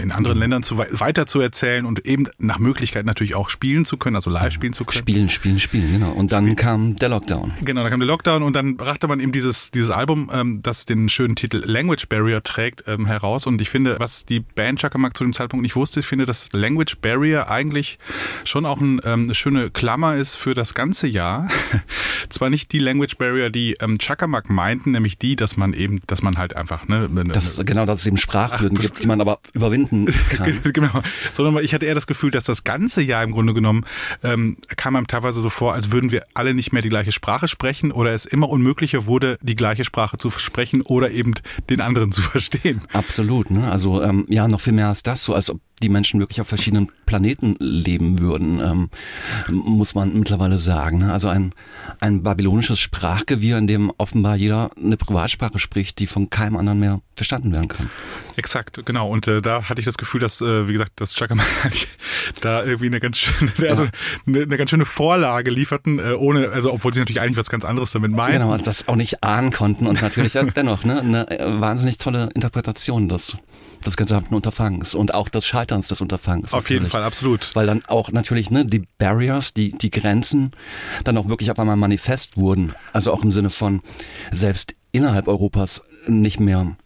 in 0.01 0.13
anderen 0.13 0.39
Ländern 0.39 0.63
zu, 0.63 0.79
wei- 0.79 0.89
weiter 0.93 1.27
zu 1.27 1.41
erzählen 1.41 1.85
und 1.85 2.07
eben 2.07 2.29
nach 2.39 2.59
Möglichkeit 2.59 3.07
natürlich 3.07 3.35
auch 3.35 3.51
spielen 3.51 3.85
zu 3.85 3.97
können, 3.97 4.17
also 4.17 4.31
live 4.31 4.53
spielen 4.53 4.73
zu 4.73 4.85
können. 4.85 4.99
Spielen, 4.99 5.29
spielen, 5.31 5.61
spielen, 5.61 5.93
genau. 5.93 6.13
Und 6.13 6.33
dann 6.33 6.57
kam 6.57 6.97
der 6.97 7.09
Lockdown. 7.09 7.53
Genau, 7.65 7.83
dann 7.83 7.91
kam 7.91 8.01
der 8.01 8.07
Lockdown 8.07 8.43
und 8.43 8.55
dann 8.55 8.77
brachte 8.77 9.09
man 9.09 9.21
eben 9.21 9.33
dieses, 9.33 9.71
dieses 9.71 9.91
Album, 9.91 10.31
ähm, 10.33 10.61
das 10.63 10.87
den 10.87 11.09
schönen 11.09 11.35
Titel 11.37 11.63
Language 11.65 12.09
Barrier 12.09 12.43
trägt, 12.43 12.85
ähm, 12.87 13.07
heraus. 13.07 13.47
Und 13.47 13.61
ich 13.61 13.71
finde, 13.71 13.97
was 13.99 14.25
die 14.25 14.41
Band 14.41 14.81
Chakamak 14.81 15.17
zu 15.17 15.25
dem 15.25 15.33
Zeitpunkt 15.33 15.63
nicht 15.63 15.77
wusste, 15.77 16.01
ich 16.01 16.07
finde, 16.07 16.27
dass 16.27 16.53
Language 16.53 16.99
Barrier 17.01 17.51
eigentlich 17.51 17.99
schon 18.45 18.67
auch 18.67 18.81
ein, 18.81 19.01
ähm, 19.05 19.25
eine 19.25 19.35
schöne 19.35 19.71
Klammer 19.89 20.17
ist 20.17 20.37
für 20.37 20.53
das 20.53 20.75
ganze 20.75 21.07
Jahr. 21.07 21.49
Zwar 22.29 22.51
nicht 22.51 22.73
die 22.73 22.79
Language 22.79 23.17
Barrier, 23.17 23.49
die 23.49 23.79
ähm, 23.81 23.97
Chakamak 23.99 24.51
meinten, 24.51 24.91
nämlich 24.91 25.17
die, 25.17 25.35
dass 25.35 25.57
man 25.57 25.73
eben, 25.73 26.03
dass 26.07 26.21
man 26.21 26.37
halt 26.37 26.55
einfach, 26.55 26.87
ne, 26.89 27.09
ne- 27.09 27.25
Das, 27.25 27.59
genau, 27.65 27.87
dass 27.87 28.01
es 28.01 28.07
eben 28.07 28.19
Sprachhürden 28.19 28.79
gibt, 28.79 29.03
die 29.03 29.07
man 29.07 29.19
aber 29.23 29.39
überwinden 29.55 30.05
kann. 30.29 30.61
genau. 30.75 30.91
Sondern 31.33 31.65
ich 31.65 31.73
hatte 31.73 31.87
eher 31.87 31.95
das 31.95 32.07
Gefühl, 32.07 32.31
dass 32.31 32.45
das 32.45 32.65
ganze 32.65 33.01
Jahr 33.01 33.25
im 33.25 33.33
Grunde 33.33 33.55
genommen 33.55 33.87
ähm, 34.23 34.59
kam 34.77 34.95
einem 34.95 35.07
teilweise 35.07 35.41
so 35.41 35.49
vor, 35.49 35.73
als 35.73 35.91
würden 35.91 36.11
wir 36.11 36.27
alle 36.35 36.53
nicht 36.53 36.71
mehr 36.75 36.83
die 36.83 36.91
gleiche 36.91 37.11
Sprache 37.13 37.49
sprechen 37.49 37.91
oder 37.91 38.13
es 38.13 38.27
immer 38.27 38.51
unmöglicher 38.51 39.07
wurde, 39.07 39.39
die 39.41 39.55
gleiche 39.57 39.85
Sprache 39.85 40.19
zu 40.19 40.29
sprechen 40.31 40.83
oder 40.83 41.13
eben 41.13 41.33
den 41.71 41.81
anderen 41.81 42.13
zu 42.19 42.21
verstehen. 42.21 42.83
Absolut, 42.93 43.51
ne? 43.51 43.73
Also 43.73 44.03
ähm, 44.03 44.27
ja, 44.29 44.49
noch 44.49 44.61
viel 44.61 44.75
mehr 44.75 44.89
als 44.89 45.03
das, 45.03 45.25
so 45.25 45.33
als 45.35 45.49
ob 45.49 45.63
die 45.81 45.89
Menschen 45.89 46.21
wirklich 46.21 46.41
auf 46.41 46.49
verschiedenen 46.49 46.91
Planeten 47.07 47.57
leben 47.59 48.21
würden, 48.21 48.61
ähm, 48.61 48.91
muss 49.49 49.95
man 49.95 50.19
mittlerweile 50.19 50.59
sagen. 50.59 50.99
Ne? 50.99 51.13
Also 51.13 51.29
ein, 51.29 51.53
ein 52.01 52.23
babylonisches 52.23 52.79
Sprachgewirr, 52.79 53.59
in 53.59 53.67
dem 53.67 53.93
offenbar 53.99 54.37
jeder 54.37 54.71
eine 54.77 54.97
Privatsprache 54.97 55.59
spricht, 55.59 55.99
die 55.99 56.07
von 56.07 56.31
keinem 56.31 56.57
anderen 56.57 56.81
mehr 56.81 57.01
verstanden 57.15 57.53
werden 57.53 57.69
kann. 57.69 57.91
Exakt, 58.37 58.81
genau. 58.85 59.11
Und 59.11 59.27
äh, 59.27 59.43
da 59.43 59.65
hatte 59.69 59.81
ich 59.81 59.85
das 59.85 59.99
Gefühl, 59.99 60.21
dass, 60.21 60.41
äh, 60.41 60.69
wie 60.69 60.73
gesagt, 60.73 60.93
dass 61.01 61.15
Chakaman 61.15 61.45
da 62.41 62.65
irgendwie 62.65 62.87
eine 62.87 63.01
ganz 63.01 63.19
schöne, 63.19 63.51
also 63.69 63.89
eine, 64.27 64.43
eine 64.43 64.57
ganz 64.57 64.71
schöne 64.71 64.85
Vorlage 64.85 65.51
lieferten, 65.51 65.99
äh, 65.99 66.13
ohne, 66.13 66.51
also 66.51 66.73
obwohl 66.73 66.93
sie 66.93 67.01
natürlich 67.01 67.21
eigentlich 67.21 67.37
was 67.37 67.51
ganz 67.51 67.65
anderes 67.65 67.91
damit 67.93 68.13
meinen. 68.13 68.35
Genau, 68.35 68.53
und 68.55 68.67
das 68.67 68.87
auch 68.89 68.97
nicht 68.97 69.23
ahnen 69.25 69.51
konnten 69.51 69.87
und 69.87 70.01
natürlich 70.01 70.35
ja 70.35 70.43
dennoch 70.57 70.85
ne, 70.85 71.01
eine 71.01 71.31
äh, 71.31 71.61
wahnsinnig 71.61 71.99
tolle 71.99 72.29
Interpretation 72.35 73.09
des, 73.09 73.37
des 73.85 73.97
gesamten 73.97 74.35
Unterfangs 74.35 74.95
und 74.95 75.13
auch 75.15 75.29
des 75.29 75.45
Scheiterns 75.69 75.89
des 75.89 76.01
Unterfangs. 76.01 76.55
Auf 76.55 76.71
jeden 76.71 76.85
natürlich. 76.85 76.93
Fall, 76.93 77.03
absolut. 77.03 77.55
Weil 77.55 77.67
dann 77.67 77.83
auch 77.87 78.11
natürlich 78.11 78.51
ne, 78.51 78.65
die 78.65 78.85
Barriers, 78.99 79.53
die, 79.55 79.73
die 79.73 79.91
Grenzen 79.91 80.53
dann 81.05 81.17
auch 81.19 81.29
wirklich 81.29 81.51
auf 81.51 81.59
einmal 81.59 81.77
manifest 81.77 82.37
wurden. 82.37 82.73
Also 82.93 83.13
auch 83.13 83.23
im 83.23 83.33
Sinne 83.33 83.51
von 83.51 83.83
selbst 84.31 84.75
innerhalb 84.93 85.29
Europas 85.29 85.83
nicht 86.07 86.41
mehr 86.41 86.77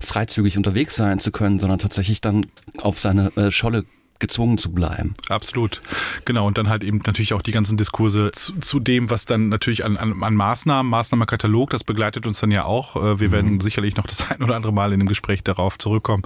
freizügig 0.00 0.56
unterwegs 0.56 0.96
sein 0.96 1.18
zu 1.18 1.32
können, 1.32 1.58
sondern 1.58 1.78
tatsächlich 1.78 2.20
dann 2.20 2.46
auf 2.78 3.00
seine 3.00 3.36
äh, 3.36 3.50
Scholle 3.50 3.84
gezwungen 4.24 4.56
zu 4.56 4.72
bleiben. 4.72 5.14
Absolut. 5.28 5.82
Genau. 6.24 6.46
Und 6.46 6.56
dann 6.56 6.70
halt 6.70 6.82
eben 6.82 7.02
natürlich 7.06 7.34
auch 7.34 7.42
die 7.42 7.52
ganzen 7.52 7.76
Diskurse 7.76 8.30
zu, 8.32 8.58
zu 8.60 8.80
dem, 8.80 9.10
was 9.10 9.26
dann 9.26 9.50
natürlich 9.50 9.84
an, 9.84 9.98
an, 9.98 10.22
an 10.22 10.34
Maßnahmen, 10.34 10.88
Maßnahmenkatalog, 10.88 11.68
das 11.68 11.84
begleitet 11.84 12.26
uns 12.26 12.40
dann 12.40 12.50
ja 12.50 12.64
auch. 12.64 12.96
Äh, 12.96 13.20
wir 13.20 13.32
werden 13.32 13.54
mhm. 13.54 13.60
sicherlich 13.60 13.96
noch 13.96 14.06
das 14.06 14.30
ein 14.30 14.42
oder 14.42 14.56
andere 14.56 14.72
Mal 14.72 14.94
in 14.94 15.00
dem 15.00 15.08
Gespräch 15.08 15.42
darauf 15.42 15.76
zurückkommen. 15.76 16.22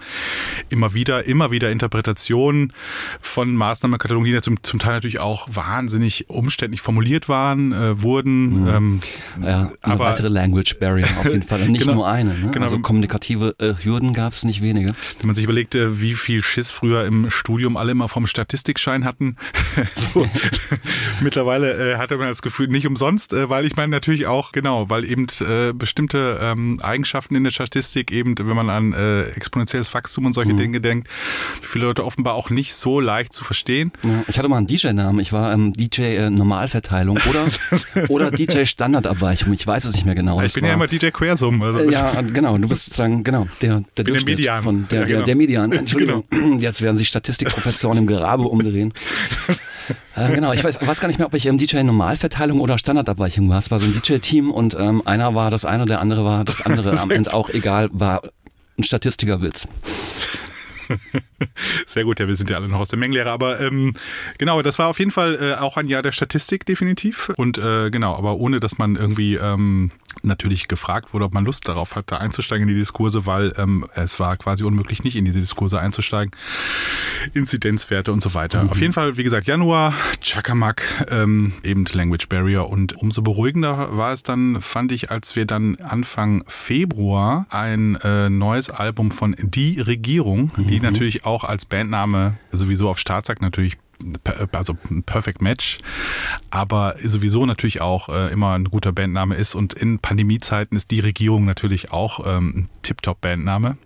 Immer 0.69 0.95
wieder, 0.95 1.27
immer 1.27 1.51
wieder 1.51 1.73
Interpretationen 1.73 2.73
von 3.21 3.57
Maßnahmenkatalogen, 3.57 4.27
die 4.27 4.33
ja 4.33 4.43
zum, 4.43 4.63
zum 4.63 4.79
Teil 4.79 4.95
natürlich 4.95 5.19
auch 5.19 5.49
wahnsinnig 5.51 6.31
umständlich 6.31 6.81
formuliert 6.81 7.29
waren, 7.29 7.73
äh, 7.73 8.01
wurden. 8.01 8.63
Mhm. 8.63 8.69
Ähm, 8.69 9.01
ja, 9.43 9.73
eine 9.83 9.95
aber, 9.95 10.05
weitere 10.05 10.29
Language 10.29 10.79
Barrier 10.79 11.07
auf 11.19 11.27
jeden 11.27 11.43
Fall. 11.43 11.63
Und 11.63 11.71
nicht 11.73 11.81
genau, 11.81 11.95
nur 11.95 12.09
eine. 12.09 12.35
Ne? 12.35 12.51
Genau. 12.53 12.65
Also 12.65 12.79
kommunikative 12.79 13.57
äh, 13.59 13.75
Hürden 13.83 14.15
gab 14.15 14.35
es 14.35 14.45
nicht 14.45 14.63
wenige. 14.63 14.95
Wenn 15.19 15.27
man 15.27 15.35
sich 15.35 15.45
überlegte, 15.45 16.01
wie 16.01 16.15
viel 16.15 16.45
Schiss 16.45 16.71
früher 16.71 17.05
im 17.05 17.29
Studium 17.31 17.77
alle 17.77 17.88
immer 17.89 18.09
vom 18.09 18.27
Statistikschein 18.27 19.05
hatten. 19.05 19.37
so. 20.15 20.29
Mittlerweile 21.21 21.95
äh, 21.95 21.97
hatte 21.97 22.17
man 22.17 22.29
das 22.29 22.43
Gefühl, 22.43 22.69
nicht 22.69 22.87
umsonst, 22.87 23.33
äh, 23.33 23.49
weil 23.49 23.65
ich 23.65 23.77
meine 23.77 23.91
natürlich 23.91 24.27
auch, 24.27 24.53
genau, 24.53 24.89
weil 24.91 25.05
eben 25.05 25.27
äh, 25.41 25.73
bestimmte 25.73 26.39
ähm, 26.41 26.81
Eigenschaften 26.83 27.35
in 27.35 27.45
der 27.45 27.51
Statistik 27.51 28.13
eben, 28.13 28.37
wenn 28.39 28.57
man 28.57 28.71
an 28.71 28.93
äh, 28.93 29.23
exponentielles 29.31 29.93
Wachstum 29.95 30.27
und 30.27 30.33
solche 30.33 30.53
mhm. 30.53 30.59
Dinge 30.59 30.81
denkt, 30.81 31.09
viele 31.61 31.87
Leute 31.87 32.05
offenbar 32.05 32.35
auch 32.35 32.51
nicht 32.51 32.75
so 32.75 33.01
leicht 33.01 33.33
zu 33.33 33.45
verstehen. 33.45 33.93
Ja, 34.03 34.25
ich 34.29 34.39
hatte 34.39 34.49
mal 34.49 34.59
einen 34.59 34.67
DJ-Namen, 34.67 35.21
ich 35.21 35.33
war 35.33 35.53
ähm, 35.53 35.73
DJ 35.73 36.03
äh, 36.03 36.31
Normalverteilung 36.31 37.19
oder, 37.29 37.47
oder 38.09 38.31
DJ 38.31 38.65
Standardabweichung, 38.65 39.53
ich 39.53 39.67
weiß 39.67 39.85
es 39.85 39.95
nicht 39.95 40.05
mehr 40.05 40.15
genau. 40.15 40.41
Ich 40.43 40.53
bin 40.53 40.63
war, 40.63 40.71
ja 40.71 40.75
immer 40.75 40.87
DJ 40.87 41.09
Quersum. 41.09 41.63
Also 41.63 41.81
äh, 41.81 41.93
ja, 41.93 42.21
genau, 42.21 42.57
du 42.59 42.69
bist 42.69 42.87
sozusagen, 42.87 43.25
genau, 43.25 43.47
der, 43.63 43.83
der 43.97 44.05
Durchschnitt 44.05 44.39
der 44.39 44.53
Median. 44.55 44.63
von 44.63 44.89
der, 44.89 45.01
ja, 45.01 45.07
genau. 45.07 45.19
der, 45.19 45.27
der 45.27 45.37
Median. 45.37 45.73
Entschuldigung, 45.73 46.25
genau. 46.31 46.57
jetzt 46.59 46.83
werden 46.83 46.97
sich 46.97 47.09
Statistikprofessoren 47.09 47.68
im 47.99 48.07
Gerabe 48.07 48.45
umdrehen. 48.45 48.93
äh, 50.17 50.33
genau, 50.35 50.53
ich 50.53 50.63
weiß, 50.63 50.87
weiß 50.87 51.01
gar 51.01 51.09
nicht 51.09 51.19
mehr, 51.19 51.27
ob 51.27 51.35
ich 51.35 51.47
im 51.47 51.59
DJ 51.59 51.83
Normalverteilung 51.83 52.61
oder 52.61 52.79
Standardabweichung 52.79 53.49
war. 53.49 53.59
Es 53.59 53.71
war 53.71 53.79
so 53.79 53.87
ein 53.87 53.93
DJ-Team 53.93 54.51
und 54.51 54.75
ähm, 54.79 55.03
einer 55.07 55.35
war 55.35 55.51
das 55.51 55.65
eine, 55.65 55.87
der 55.87 56.01
andere 56.01 56.25
war 56.25 56.45
das 56.45 56.61
andere. 56.63 56.99
Am 57.01 57.11
Ende 57.11 57.33
auch 57.35 57.51
egal, 57.51 57.89
war 57.93 58.23
ein 58.79 58.85
Statistikerwitz. 58.85 59.69
Sehr 61.87 62.05
gut, 62.05 62.21
ja, 62.21 62.27
wir 62.27 62.37
sind 62.37 62.51
ja 62.51 62.57
alle 62.57 62.69
noch 62.69 62.81
aus 62.81 62.89
der 62.89 62.99
Mengenlehre, 62.99 63.31
aber 63.31 63.61
ähm, 63.61 63.95
genau, 64.39 64.63
das 64.63 64.79
war 64.79 64.89
auf 64.89 64.99
jeden 64.99 65.11
Fall 65.11 65.39
äh, 65.41 65.61
auch 65.61 65.77
ein 65.77 65.87
Jahr 65.87 66.03
der 66.03 66.13
Statistik 66.13 66.65
definitiv 66.65 67.31
und 67.37 67.59
äh, 67.59 67.91
genau, 67.91 68.15
aber 68.17 68.37
ohne, 68.37 68.61
dass 68.61 68.79
man 68.79 68.97
irgendwie 68.97 69.35
ähm, 69.35 69.91
natürlich 70.23 70.69
gefragt 70.69 71.13
wurde, 71.15 71.25
ob 71.25 71.35
man 71.35 71.45
Lust 71.45 71.69
darauf 71.69 71.97
hat, 71.97 72.11
da 72.11 72.19
einzusteigen 72.19 72.69
in 72.69 72.75
die 72.75 72.81
Diskurse, 72.81 73.27
weil 73.27 73.53
ähm, 73.57 73.87
es 73.95 74.21
war 74.21 74.37
quasi 74.37 74.65
unmöglich, 74.65 75.05
nicht 75.05 75.17
in 75.17 75.25
diese 75.25 75.41
Diskurse 75.41 75.81
einzusteigen. 75.81 76.33
Inzidenzwerte 77.35 78.13
und 78.13 78.23
so 78.23 78.35
weiter. 78.35 78.65
Mhm. 78.65 78.71
Auf 78.71 78.81
jeden 78.81 78.93
Fall, 78.93 79.17
wie 79.17 79.25
gesagt, 79.25 79.47
Januar, 79.47 79.95
Chakamak, 80.21 81.07
ähm, 81.11 81.53
eben 81.63 81.85
Language 81.91 82.29
Barrier 82.29 82.69
und 82.69 82.97
umso 82.97 83.23
beruhigender 83.23 83.97
war 83.97 84.13
es 84.13 84.23
dann, 84.23 84.61
fand 84.61 84.93
ich, 84.93 85.11
als 85.11 85.37
wir 85.37 85.47
dann 85.47 85.77
Anfang 85.77 86.45
Februar 86.47 87.47
ein 87.51 87.97
äh, 87.97 88.31
neues 88.31 88.71
Album 88.71 89.11
von 89.11 89.35
Die 89.39 89.81
Regierung, 89.81 90.51
mhm. 90.57 90.67
die 90.67 90.81
natürlich 90.81 91.25
auch 91.25 91.45
als 91.45 91.65
Bandname 91.65 92.39
sowieso 92.53 92.89
auf 92.89 92.99
Startsack 92.99 93.41
natürlich 93.41 93.79
also 94.53 94.77
ein 94.91 95.03
Perfect 95.03 95.43
Match, 95.43 95.79
aber 96.51 96.97
sowieso 97.03 97.47
natürlich 97.47 97.81
auch 97.81 98.09
äh, 98.09 98.33
immer 98.33 98.55
ein 98.55 98.65
guter 98.65 98.93
Bandname 98.93 99.35
ist 99.35 99.55
und 99.55 99.75
in 99.75 99.99
Pandemiezeiten 99.99 100.77
ist 100.77 100.91
die 100.91 101.01
Regierung 101.01 101.45
natürlich 101.45 101.93
auch 101.93 102.21
ähm, 102.27 102.49
ein 102.57 102.69
Tip-Top-Bandname. 102.83 103.77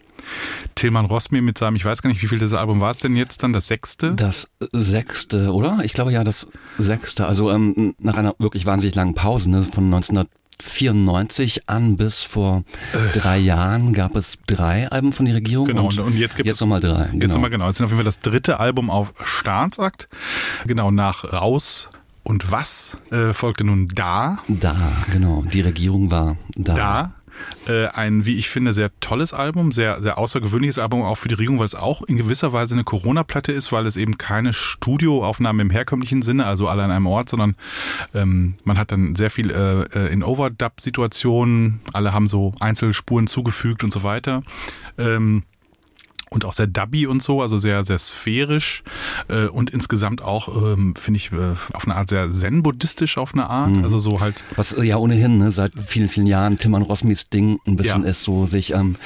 Tilman 0.76 1.06
Rosmi 1.06 1.40
mit 1.40 1.58
seinem, 1.58 1.76
ich 1.76 1.84
weiß 1.84 2.00
gar 2.02 2.08
nicht, 2.08 2.22
wie 2.22 2.28
viel 2.28 2.38
das 2.38 2.52
Album 2.52 2.80
war 2.80 2.90
es 2.90 3.00
denn 3.00 3.16
jetzt 3.16 3.42
dann, 3.42 3.52
das 3.52 3.66
sechste? 3.66 4.14
Das 4.14 4.50
sechste, 4.72 5.52
oder? 5.52 5.80
Ich 5.82 5.92
glaube 5.92 6.12
ja, 6.12 6.22
das 6.22 6.48
sechste. 6.78 7.26
Also 7.26 7.50
ähm, 7.50 7.94
nach 7.98 8.16
einer 8.16 8.34
wirklich 8.38 8.64
wahnsinnig 8.64 8.94
langen 8.94 9.14
Pause 9.14 9.50
ne, 9.50 9.64
von 9.64 9.84
1900 9.84 10.28
94 10.62 11.68
an 11.68 11.96
bis 11.96 12.22
vor 12.22 12.64
äh. 12.92 13.18
drei 13.18 13.38
Jahren 13.38 13.92
gab 13.92 14.14
es 14.14 14.38
drei 14.46 14.88
Alben 14.88 15.12
von 15.12 15.26
der 15.26 15.34
Regierung. 15.34 15.66
Genau, 15.66 15.88
und, 15.88 15.98
und 15.98 16.16
jetzt 16.16 16.36
gibt 16.36 16.46
jetzt 16.46 16.60
nochmal 16.60 16.80
drei. 16.80 17.06
Genau. 17.06 17.22
Jetzt 17.24 17.34
nochmal 17.34 17.50
genau. 17.50 17.66
Jetzt 17.66 17.78
sind 17.78 17.84
auf 17.84 17.90
jeden 17.90 17.98
Fall 17.98 18.04
das 18.04 18.20
dritte 18.20 18.60
Album 18.60 18.90
auf 18.90 19.12
Staatsakt. 19.22 20.08
Genau, 20.66 20.90
nach 20.90 21.24
Raus 21.24 21.90
und 22.22 22.50
Was 22.50 22.96
äh, 23.10 23.32
folgte 23.32 23.64
nun 23.64 23.88
Da. 23.88 24.38
Da, 24.48 24.76
genau. 25.12 25.44
Die 25.52 25.60
Regierung 25.60 26.10
war 26.10 26.36
da. 26.54 26.74
Da. 26.74 27.14
Äh, 27.68 27.86
ein, 27.86 28.24
wie 28.24 28.38
ich 28.38 28.48
finde, 28.48 28.72
sehr 28.72 28.90
tolles 29.00 29.32
Album, 29.32 29.70
sehr, 29.70 30.00
sehr 30.00 30.18
außergewöhnliches 30.18 30.78
Album 30.78 31.02
auch 31.02 31.16
für 31.16 31.28
die 31.28 31.34
Regierung, 31.34 31.58
weil 31.58 31.66
es 31.66 31.74
auch 31.74 32.02
in 32.02 32.16
gewisser 32.16 32.52
Weise 32.52 32.74
eine 32.74 32.84
Corona-Platte 32.84 33.52
ist, 33.52 33.70
weil 33.70 33.86
es 33.86 33.96
eben 33.96 34.18
keine 34.18 34.52
Studioaufnahme 34.52 35.62
im 35.62 35.70
herkömmlichen 35.70 36.22
Sinne, 36.22 36.46
also 36.46 36.68
alle 36.68 36.82
an 36.82 36.90
einem 36.90 37.06
Ort, 37.06 37.28
sondern 37.28 37.54
ähm, 38.14 38.54
man 38.64 38.78
hat 38.78 38.90
dann 38.90 39.14
sehr 39.14 39.30
viel 39.30 39.50
äh, 39.50 39.82
äh 39.82 40.12
in 40.12 40.24
Overdub-Situationen, 40.24 41.80
alle 41.92 42.12
haben 42.12 42.26
so 42.26 42.52
Einzelspuren 42.58 43.26
zugefügt 43.26 43.84
und 43.84 43.92
so 43.92 44.02
weiter. 44.02 44.42
Ähm, 44.98 45.44
und 46.32 46.44
auch 46.44 46.52
sehr 46.52 46.66
dubby 46.66 47.06
und 47.06 47.22
so, 47.22 47.42
also 47.42 47.58
sehr, 47.58 47.84
sehr 47.84 47.98
sphärisch 47.98 48.82
äh, 49.28 49.46
und 49.46 49.70
insgesamt 49.70 50.22
auch, 50.22 50.48
ähm, 50.48 50.94
finde 50.96 51.18
ich, 51.18 51.32
äh, 51.32 51.54
auf 51.72 51.84
eine 51.84 51.96
Art 51.96 52.08
sehr 52.08 52.30
zen-buddhistisch 52.30 53.18
auf 53.18 53.34
eine 53.34 53.48
Art. 53.48 53.70
Mhm. 53.70 53.84
Also 53.84 53.98
so 53.98 54.20
halt. 54.20 54.44
Was 54.56 54.74
ja 54.82 54.96
ohnehin 54.96 55.38
ne, 55.38 55.50
seit 55.50 55.72
vielen, 55.74 56.08
vielen 56.08 56.26
Jahren 56.26 56.58
Tilman 56.58 56.82
Rosmis 56.82 57.28
Ding 57.28 57.58
ein 57.66 57.76
bisschen 57.76 58.04
ja. 58.04 58.10
ist, 58.10 58.24
so 58.24 58.46
sich 58.46 58.72
ähm, 58.72 58.96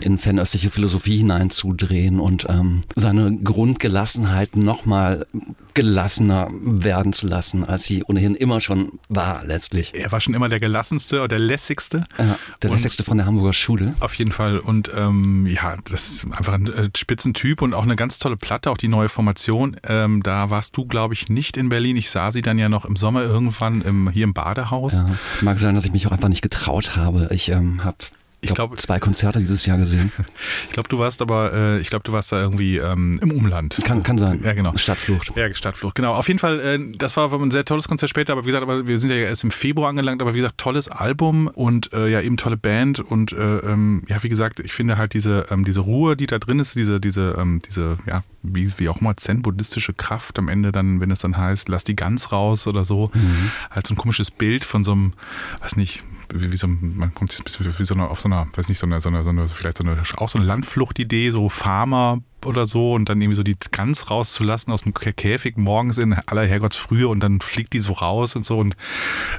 in 0.00 0.18
fernöstliche 0.18 0.70
Philosophie 0.70 1.18
hineinzudrehen 1.18 2.20
und 2.20 2.46
ähm, 2.48 2.84
seine 2.94 3.36
Grundgelassenheit 3.36 4.56
nochmal 4.56 5.26
gelassener 5.74 6.48
werden 6.52 7.12
zu 7.12 7.26
lassen, 7.26 7.64
als 7.64 7.84
sie 7.84 8.04
ohnehin 8.04 8.36
immer 8.36 8.60
schon 8.60 9.00
war, 9.08 9.44
letztlich. 9.44 9.92
Er 9.94 10.12
war 10.12 10.20
schon 10.20 10.32
immer 10.34 10.48
der 10.48 10.60
gelassenste 10.60 11.18
oder 11.18 11.28
der 11.28 11.40
lässigste. 11.40 12.04
Ja, 12.16 12.38
der 12.62 12.70
und 12.70 12.76
lässigste 12.76 13.02
von 13.02 13.16
der 13.16 13.26
Hamburger 13.26 13.52
Schule. 13.52 13.94
Auf 14.00 14.14
jeden 14.14 14.30
Fall. 14.30 14.58
Und 14.60 14.90
ähm, 14.96 15.46
ja, 15.46 15.76
das 15.90 16.08
ist 16.08 16.24
einfach 16.24 16.54
ein 16.54 16.68
äh, 16.74 16.90
Spitzentyp 16.96 17.62
und 17.62 17.74
auch 17.74 17.84
eine 17.84 17.96
ganz 17.96 18.18
tolle 18.18 18.36
Platte, 18.36 18.70
auch 18.70 18.78
die 18.78 18.88
neue 18.88 19.08
Formation. 19.08 19.76
Ähm, 19.86 20.22
da 20.22 20.50
warst 20.50 20.76
du, 20.76 20.86
glaube 20.86 21.14
ich, 21.14 21.28
nicht 21.28 21.56
in 21.56 21.68
Berlin. 21.68 21.96
Ich 21.96 22.10
sah 22.10 22.32
sie 22.32 22.42
dann 22.42 22.58
ja 22.58 22.68
noch 22.68 22.84
im 22.84 22.96
Sommer 22.96 23.22
irgendwann 23.22 23.82
im, 23.82 24.10
hier 24.10 24.24
im 24.24 24.34
Badehaus. 24.34 24.92
Ja, 24.92 25.18
mag 25.40 25.58
sein, 25.58 25.74
dass 25.74 25.84
ich 25.84 25.92
mich 25.92 26.06
auch 26.06 26.12
einfach 26.12 26.28
nicht 26.28 26.42
getraut 26.42 26.96
habe. 26.96 27.28
Ich 27.30 27.50
ähm, 27.50 27.84
habe 27.84 27.96
ich 28.44 28.54
glaube 28.54 28.76
zwei 28.76 28.98
Konzerte 28.98 29.38
dieses 29.38 29.66
Jahr 29.66 29.78
gesehen. 29.78 30.12
ich 30.66 30.72
glaube, 30.72 30.88
du 30.88 30.98
warst 30.98 31.22
aber, 31.22 31.52
äh, 31.52 31.80
ich 31.80 31.90
glaube, 31.90 32.02
du 32.02 32.12
warst 32.12 32.32
da 32.32 32.40
irgendwie 32.40 32.78
ähm, 32.78 33.18
im 33.22 33.32
Umland. 33.32 33.78
Kann, 33.84 34.02
kann 34.02 34.18
sein. 34.18 34.40
Ja, 34.44 34.52
genau. 34.52 34.76
Stadtflucht. 34.76 35.36
Ja, 35.36 35.52
Stadtflucht. 35.54 35.94
Genau. 35.94 36.14
Auf 36.14 36.28
jeden 36.28 36.38
Fall, 36.38 36.60
äh, 36.60 36.78
das 36.96 37.16
war 37.16 37.32
ein 37.32 37.50
sehr 37.50 37.64
tolles 37.64 37.88
Konzert 37.88 38.10
später, 38.10 38.32
aber 38.32 38.42
wie 38.42 38.48
gesagt, 38.48 38.62
aber 38.62 38.86
wir 38.86 38.98
sind 38.98 39.10
ja 39.10 39.16
erst 39.16 39.44
im 39.44 39.50
Februar 39.50 39.88
angelangt, 39.88 40.22
aber 40.22 40.34
wie 40.34 40.38
gesagt, 40.38 40.58
tolles 40.58 40.88
Album 40.88 41.48
und 41.48 41.92
äh, 41.92 42.08
ja 42.08 42.20
eben 42.20 42.36
tolle 42.36 42.56
Band 42.56 43.00
und 43.00 43.32
äh, 43.32 43.58
ähm, 43.58 44.02
ja, 44.08 44.22
wie 44.22 44.28
gesagt, 44.28 44.60
ich 44.60 44.72
finde 44.72 44.98
halt 44.98 45.14
diese 45.14 45.46
ähm, 45.50 45.64
diese 45.64 45.80
Ruhe, 45.80 46.16
die 46.16 46.26
da 46.26 46.38
drin 46.38 46.58
ist, 46.58 46.76
diese 46.76 47.00
diese 47.00 47.36
ähm, 47.38 47.60
diese 47.66 47.96
ja 48.06 48.22
wie, 48.44 48.70
wie 48.78 48.88
auch 48.88 49.00
immer 49.00 49.16
zen-buddhistische 49.16 49.94
Kraft 49.94 50.38
am 50.38 50.48
Ende 50.48 50.70
dann, 50.70 51.00
wenn 51.00 51.10
es 51.10 51.20
dann 51.20 51.36
heißt, 51.36 51.68
lass 51.68 51.84
die 51.84 51.96
Gans 51.96 52.30
raus 52.30 52.66
oder 52.66 52.84
so, 52.84 53.10
mhm. 53.14 53.50
halt 53.70 53.86
so 53.86 53.94
ein 53.94 53.96
komisches 53.96 54.30
Bild 54.30 54.64
von 54.64 54.84
so 54.84 54.92
einem, 54.92 55.14
weiß 55.60 55.76
nicht, 55.76 56.02
wie, 56.32 56.52
wie 56.52 56.56
so, 56.56 56.66
man 56.68 57.12
kommt 57.14 57.32
jetzt 57.32 57.78
wie 57.78 57.84
so 57.84 57.94
eine, 57.94 58.08
auf 58.08 58.20
so 58.20 58.28
einer, 58.28 58.46
weiß 58.54 58.68
nicht, 58.68 58.78
so 58.78 58.86
eine, 58.86 59.00
so 59.00 59.08
eine, 59.08 59.22
so 59.22 59.30
eine 59.30 59.48
vielleicht 59.48 59.78
so 59.78 59.84
eine, 59.84 60.02
auch 60.16 60.28
so 60.28 60.38
eine 60.38 60.46
Landfluchtidee, 60.46 61.30
so 61.30 61.48
Farmer, 61.48 62.20
oder 62.46 62.66
so 62.66 62.92
und 62.92 63.08
dann 63.08 63.20
irgendwie 63.20 63.36
so 63.36 63.42
die 63.42 63.56
Gans 63.70 64.10
rauszulassen 64.10 64.72
aus 64.72 64.82
dem 64.82 64.94
Käfig 64.94 65.56
morgens 65.56 65.98
in 65.98 66.12
aller 66.12 66.44
Herrgottsfrühe 66.44 67.08
und 67.08 67.20
dann 67.20 67.40
fliegt 67.40 67.72
die 67.72 67.80
so 67.80 67.92
raus 67.92 68.36
und 68.36 68.44
so 68.44 68.58
und 68.58 68.76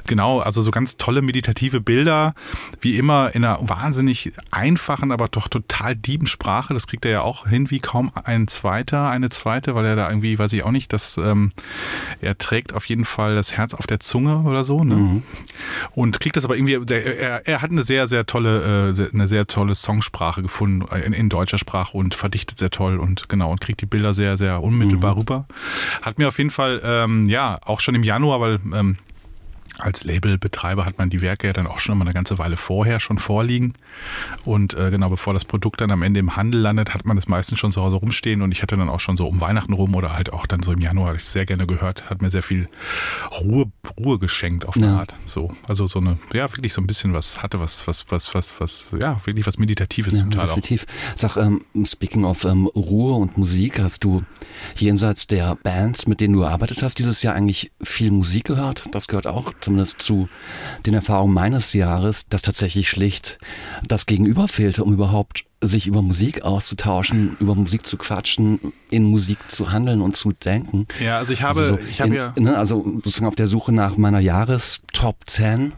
genau, 0.06 0.40
also 0.40 0.62
so 0.62 0.70
ganz 0.70 0.96
tolle 0.96 1.22
meditative 1.22 1.80
Bilder, 1.80 2.34
wie 2.80 2.96
immer 2.96 3.34
in 3.34 3.44
einer 3.44 3.58
wahnsinnig 3.68 4.32
einfachen, 4.50 5.12
aber 5.12 5.28
doch 5.28 5.48
total 5.48 5.96
dieben 5.96 6.26
Sprache. 6.26 6.74
Das 6.74 6.86
kriegt 6.86 7.04
er 7.04 7.10
ja 7.10 7.20
auch 7.22 7.46
hin 7.46 7.70
wie 7.70 7.80
kaum 7.80 8.12
ein 8.24 8.48
zweiter, 8.48 9.08
eine 9.08 9.30
zweite, 9.30 9.74
weil 9.74 9.84
er 9.84 9.96
da 9.96 10.08
irgendwie, 10.08 10.38
weiß 10.38 10.52
ich 10.52 10.62
auch 10.64 10.70
nicht, 10.70 10.92
dass 10.92 11.16
ähm, 11.16 11.52
er 12.20 12.38
trägt 12.38 12.74
auf 12.74 12.86
jeden 12.86 13.04
Fall 13.04 13.34
das 13.34 13.52
Herz 13.52 13.74
auf 13.74 13.86
der 13.86 14.00
Zunge 14.00 14.40
oder 14.40 14.64
so 14.64 14.82
ne? 14.84 14.96
Mhm. 14.96 15.22
und 15.94 16.20
kriegt 16.20 16.36
das 16.36 16.44
aber 16.44 16.56
irgendwie, 16.56 16.84
der, 16.84 17.18
er, 17.18 17.46
er 17.46 17.62
hat 17.62 17.70
eine 17.70 17.84
sehr, 17.84 18.08
sehr 18.08 18.26
tolle, 18.26 18.94
äh, 18.96 19.14
eine 19.14 19.28
sehr 19.28 19.46
tolle 19.46 19.74
Songsprache 19.74 20.42
gefunden 20.42 20.86
in, 21.04 21.12
in 21.12 21.28
deutscher 21.28 21.58
Sprache 21.58 21.96
und 21.96 22.14
verdichtet 22.14 22.58
sehr 22.58 22.70
toll 22.70 22.95
und 22.98 23.28
genau 23.28 23.50
und 23.50 23.60
kriegt 23.60 23.80
die 23.80 23.86
Bilder 23.86 24.14
sehr, 24.14 24.38
sehr 24.38 24.62
unmittelbar 24.62 25.14
mhm. 25.14 25.20
rüber. 25.20 25.46
Hat 26.02 26.18
mir 26.18 26.28
auf 26.28 26.38
jeden 26.38 26.50
Fall, 26.50 26.80
ähm, 26.84 27.28
ja, 27.28 27.58
auch 27.64 27.80
schon 27.80 27.94
im 27.94 28.02
Januar, 28.02 28.40
weil 28.40 28.60
ähm, 28.74 28.96
als 29.78 30.04
Labelbetreiber 30.04 30.84
hat 30.86 30.98
man 30.98 31.10
die 31.10 31.20
Werke 31.20 31.46
ja 31.48 31.52
dann 31.52 31.66
auch 31.66 31.78
schon 31.80 31.94
immer 31.94 32.04
eine 32.04 32.14
ganze 32.14 32.38
Weile 32.38 32.56
vorher 32.56 33.00
schon 33.00 33.18
vorliegen. 33.18 33.74
Und 34.44 34.74
äh, 34.74 34.90
genau 34.90 35.10
bevor 35.10 35.34
das 35.34 35.44
Produkt 35.44 35.80
dann 35.80 35.90
am 35.90 36.02
Ende 36.02 36.20
im 36.20 36.36
Handel 36.36 36.60
landet, 36.60 36.94
hat 36.94 37.04
man 37.04 37.18
es 37.18 37.28
meistens 37.28 37.58
schon 37.58 37.72
zu 37.72 37.82
Hause 37.82 37.96
rumstehen. 37.96 38.42
Und 38.42 38.52
ich 38.52 38.62
hatte 38.62 38.76
dann 38.76 38.88
auch 38.88 39.00
schon 39.00 39.16
so 39.16 39.26
um 39.26 39.40
Weihnachten 39.40 39.72
rum 39.72 39.94
oder 39.94 40.14
halt 40.14 40.32
auch 40.32 40.46
dann 40.46 40.62
so 40.62 40.72
im 40.72 40.80
Januar, 40.80 41.08
habe 41.08 41.18
ich 41.18 41.24
sehr 41.24 41.46
gerne 41.46 41.66
gehört, 41.66 42.08
hat 42.08 42.22
mir 42.22 42.30
sehr 42.30 42.42
viel 42.42 42.68
Ruhe, 43.40 43.66
Ruhe 43.98 44.18
geschenkt 44.18 44.66
auf 44.66 44.76
eine 44.76 44.86
Ja. 44.86 44.96
Art. 44.98 45.14
So, 45.26 45.52
also 45.68 45.86
so 45.86 45.98
eine, 45.98 46.18
ja, 46.32 46.50
wirklich 46.56 46.72
so 46.72 46.80
ein 46.80 46.86
bisschen 46.86 47.12
was 47.12 47.42
hatte, 47.42 47.60
was, 47.60 47.86
was, 47.86 48.06
was, 48.10 48.34
was, 48.34 48.60
was, 48.60 48.88
ja, 48.98 49.20
wirklich 49.24 49.46
was 49.46 49.58
Meditatives 49.58 50.14
Ja, 50.14 50.20
zum 50.20 50.30
Teil 50.30 50.48
auch. 50.48 50.54
definitiv. 50.54 50.86
Sag, 51.14 51.36
ähm, 51.36 51.62
speaking 51.84 52.24
of 52.24 52.44
ähm, 52.44 52.66
Ruhe 52.66 53.14
und 53.14 53.36
Musik, 53.36 53.78
hast 53.80 54.04
du 54.04 54.22
jenseits 54.76 55.26
der 55.26 55.56
Bands, 55.62 56.06
mit 56.06 56.20
denen 56.20 56.34
du 56.34 56.40
gearbeitet 56.40 56.82
hast, 56.82 56.98
dieses 56.98 57.22
Jahr 57.22 57.34
eigentlich 57.34 57.72
viel 57.82 58.10
Musik 58.10 58.44
gehört? 58.44 58.84
Das 58.94 59.08
gehört 59.08 59.26
auch 59.26 59.52
zumindest 59.66 60.00
zu 60.00 60.28
den 60.86 60.94
Erfahrungen 60.94 61.34
meines 61.34 61.72
Jahres, 61.72 62.28
dass 62.28 62.42
tatsächlich 62.42 62.88
schlicht 62.88 63.38
das 63.86 64.06
Gegenüber 64.06 64.48
fehlte, 64.48 64.84
um 64.84 64.92
überhaupt 64.92 65.44
sich 65.60 65.86
über 65.86 66.02
Musik 66.02 66.42
auszutauschen, 66.42 67.36
über 67.40 67.54
Musik 67.54 67.86
zu 67.86 67.96
quatschen, 67.96 68.72
in 68.90 69.04
Musik 69.04 69.50
zu 69.50 69.72
handeln 69.72 70.02
und 70.02 70.14
zu 70.16 70.32
denken. 70.32 70.86
Ja, 71.02 71.18
also 71.18 71.32
ich 71.32 71.42
habe, 71.42 71.60
Also, 71.60 71.76
so 71.76 71.80
ich 71.90 72.00
habe 72.00 72.10
in, 72.10 72.16
ja. 72.16 72.34
ne, 72.38 72.56
also 72.56 72.84
sozusagen 72.96 73.26
auf 73.26 73.34
der 73.34 73.46
Suche 73.46 73.72
nach 73.72 73.96
meiner 73.96 74.20
Jahres-Top 74.20 75.24
10. 75.26 75.72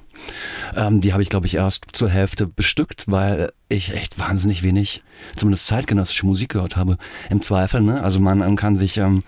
Ähm, 0.77 1.01
die 1.01 1.13
habe 1.13 1.23
ich, 1.23 1.29
glaube 1.29 1.47
ich, 1.47 1.55
erst 1.55 1.87
zur 1.93 2.11
Hälfte 2.11 2.47
bestückt, 2.47 3.05
weil 3.07 3.51
ich 3.71 3.93
echt 3.95 4.19
wahnsinnig 4.19 4.63
wenig, 4.63 5.03
zumindest 5.37 5.67
zeitgenössische 5.67 6.25
Musik 6.25 6.51
gehört 6.51 6.77
habe. 6.77 6.97
Im 7.29 7.43
Zweifel, 7.43 7.83
ne? 7.83 8.03
Also 8.03 8.19
man 8.19 8.41
ähm, 8.41 8.57
kann 8.57 8.77
sich 8.77 8.97
ähm, 8.97 9.25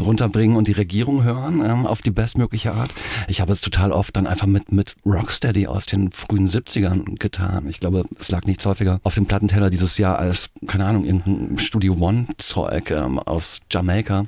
runterbringen 0.00 0.56
und 0.56 0.66
die 0.66 0.72
Regierung 0.72 1.24
hören 1.24 1.62
ähm, 1.66 1.86
auf 1.86 2.00
die 2.00 2.10
bestmögliche 2.10 2.72
Art. 2.72 2.90
Ich 3.28 3.42
habe 3.42 3.52
es 3.52 3.60
total 3.60 3.92
oft 3.92 4.16
dann 4.16 4.26
einfach 4.26 4.46
mit, 4.46 4.72
mit 4.72 4.96
Rocksteady 5.04 5.66
aus 5.66 5.84
den 5.86 6.10
frühen 6.10 6.48
70ern 6.48 7.18
getan. 7.18 7.66
Ich 7.68 7.80
glaube, 7.80 8.04
es 8.18 8.30
lag 8.30 8.44
nichts 8.44 8.64
häufiger 8.64 8.98
auf 9.02 9.14
dem 9.14 9.26
Plattenteller 9.26 9.68
dieses 9.68 9.98
Jahr 9.98 10.18
als, 10.18 10.50
keine 10.66 10.86
Ahnung, 10.86 11.04
irgendein 11.04 11.58
Studio 11.58 11.94
One-Zeug 12.00 12.90
ähm, 12.90 13.18
aus 13.18 13.60
Jamaika 13.70 14.24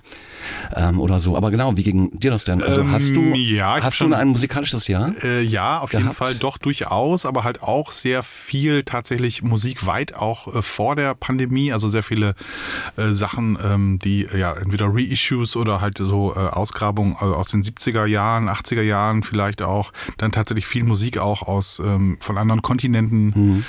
ähm, 0.76 1.00
oder 1.00 1.21
so. 1.21 1.37
Aber 1.38 1.50
genau, 1.50 1.75
wie 1.78 1.83
ging 1.85 2.11
dir 2.18 2.30
das 2.33 2.44
denn? 2.44 2.62
Also 2.62 2.83
Ähm, 2.83 2.92
hast 2.92 3.16
du, 3.16 3.23
ja, 3.35 3.83
hast 3.83 3.99
du 4.00 4.04
schon- 4.04 4.12
ein 4.12 4.28
musikalisches 4.28 4.88
Jahr? 4.88 5.14
Äh, 5.25 5.40
ja, 5.42 5.80
auf 5.80 5.92
jeden 5.92 6.04
gehabt? 6.04 6.18
Fall 6.18 6.35
doch 6.35 6.59
durchaus, 6.59 7.25
aber 7.25 7.44
halt 7.44 7.62
auch 7.62 7.90
sehr 7.92 8.23
viel 8.23 8.83
tatsächlich 8.83 9.42
Musik 9.42 9.53
weit 9.87 10.14
auch 10.14 10.54
äh, 10.54 10.62
vor 10.62 10.96
der 10.96 11.14
Pandemie, 11.14 11.73
also 11.73 11.88
sehr 11.88 12.02
viele 12.02 12.34
äh, 12.96 13.12
Sachen, 13.12 13.58
ähm, 13.62 13.99
die 13.99 14.25
äh, 14.25 14.38
ja 14.38 14.52
entweder 14.54 14.87
Reissues 14.88 15.56
oder 15.56 15.80
halt 15.80 15.99
so 15.99 16.34
Ausgrabungen 16.34 17.14
äh, 17.14 17.25
aus 17.25 17.49
den 17.49 17.62
70er 17.62 18.06
Jahren, 18.06 18.49
80er 18.49 18.82
Jahren 18.82 19.23
vielleicht 19.23 19.62
auch, 19.62 19.92
dann 20.18 20.32
tatsächlich 20.32 20.66
viel 20.66 20.84
Musik 20.84 21.18
auch 21.18 21.42
aus 21.42 21.78
ähm, 21.78 22.18
von 22.20 22.38
anderen 22.38 22.62
Kontinenten, 22.62 23.25
Mhm. 23.34 23.64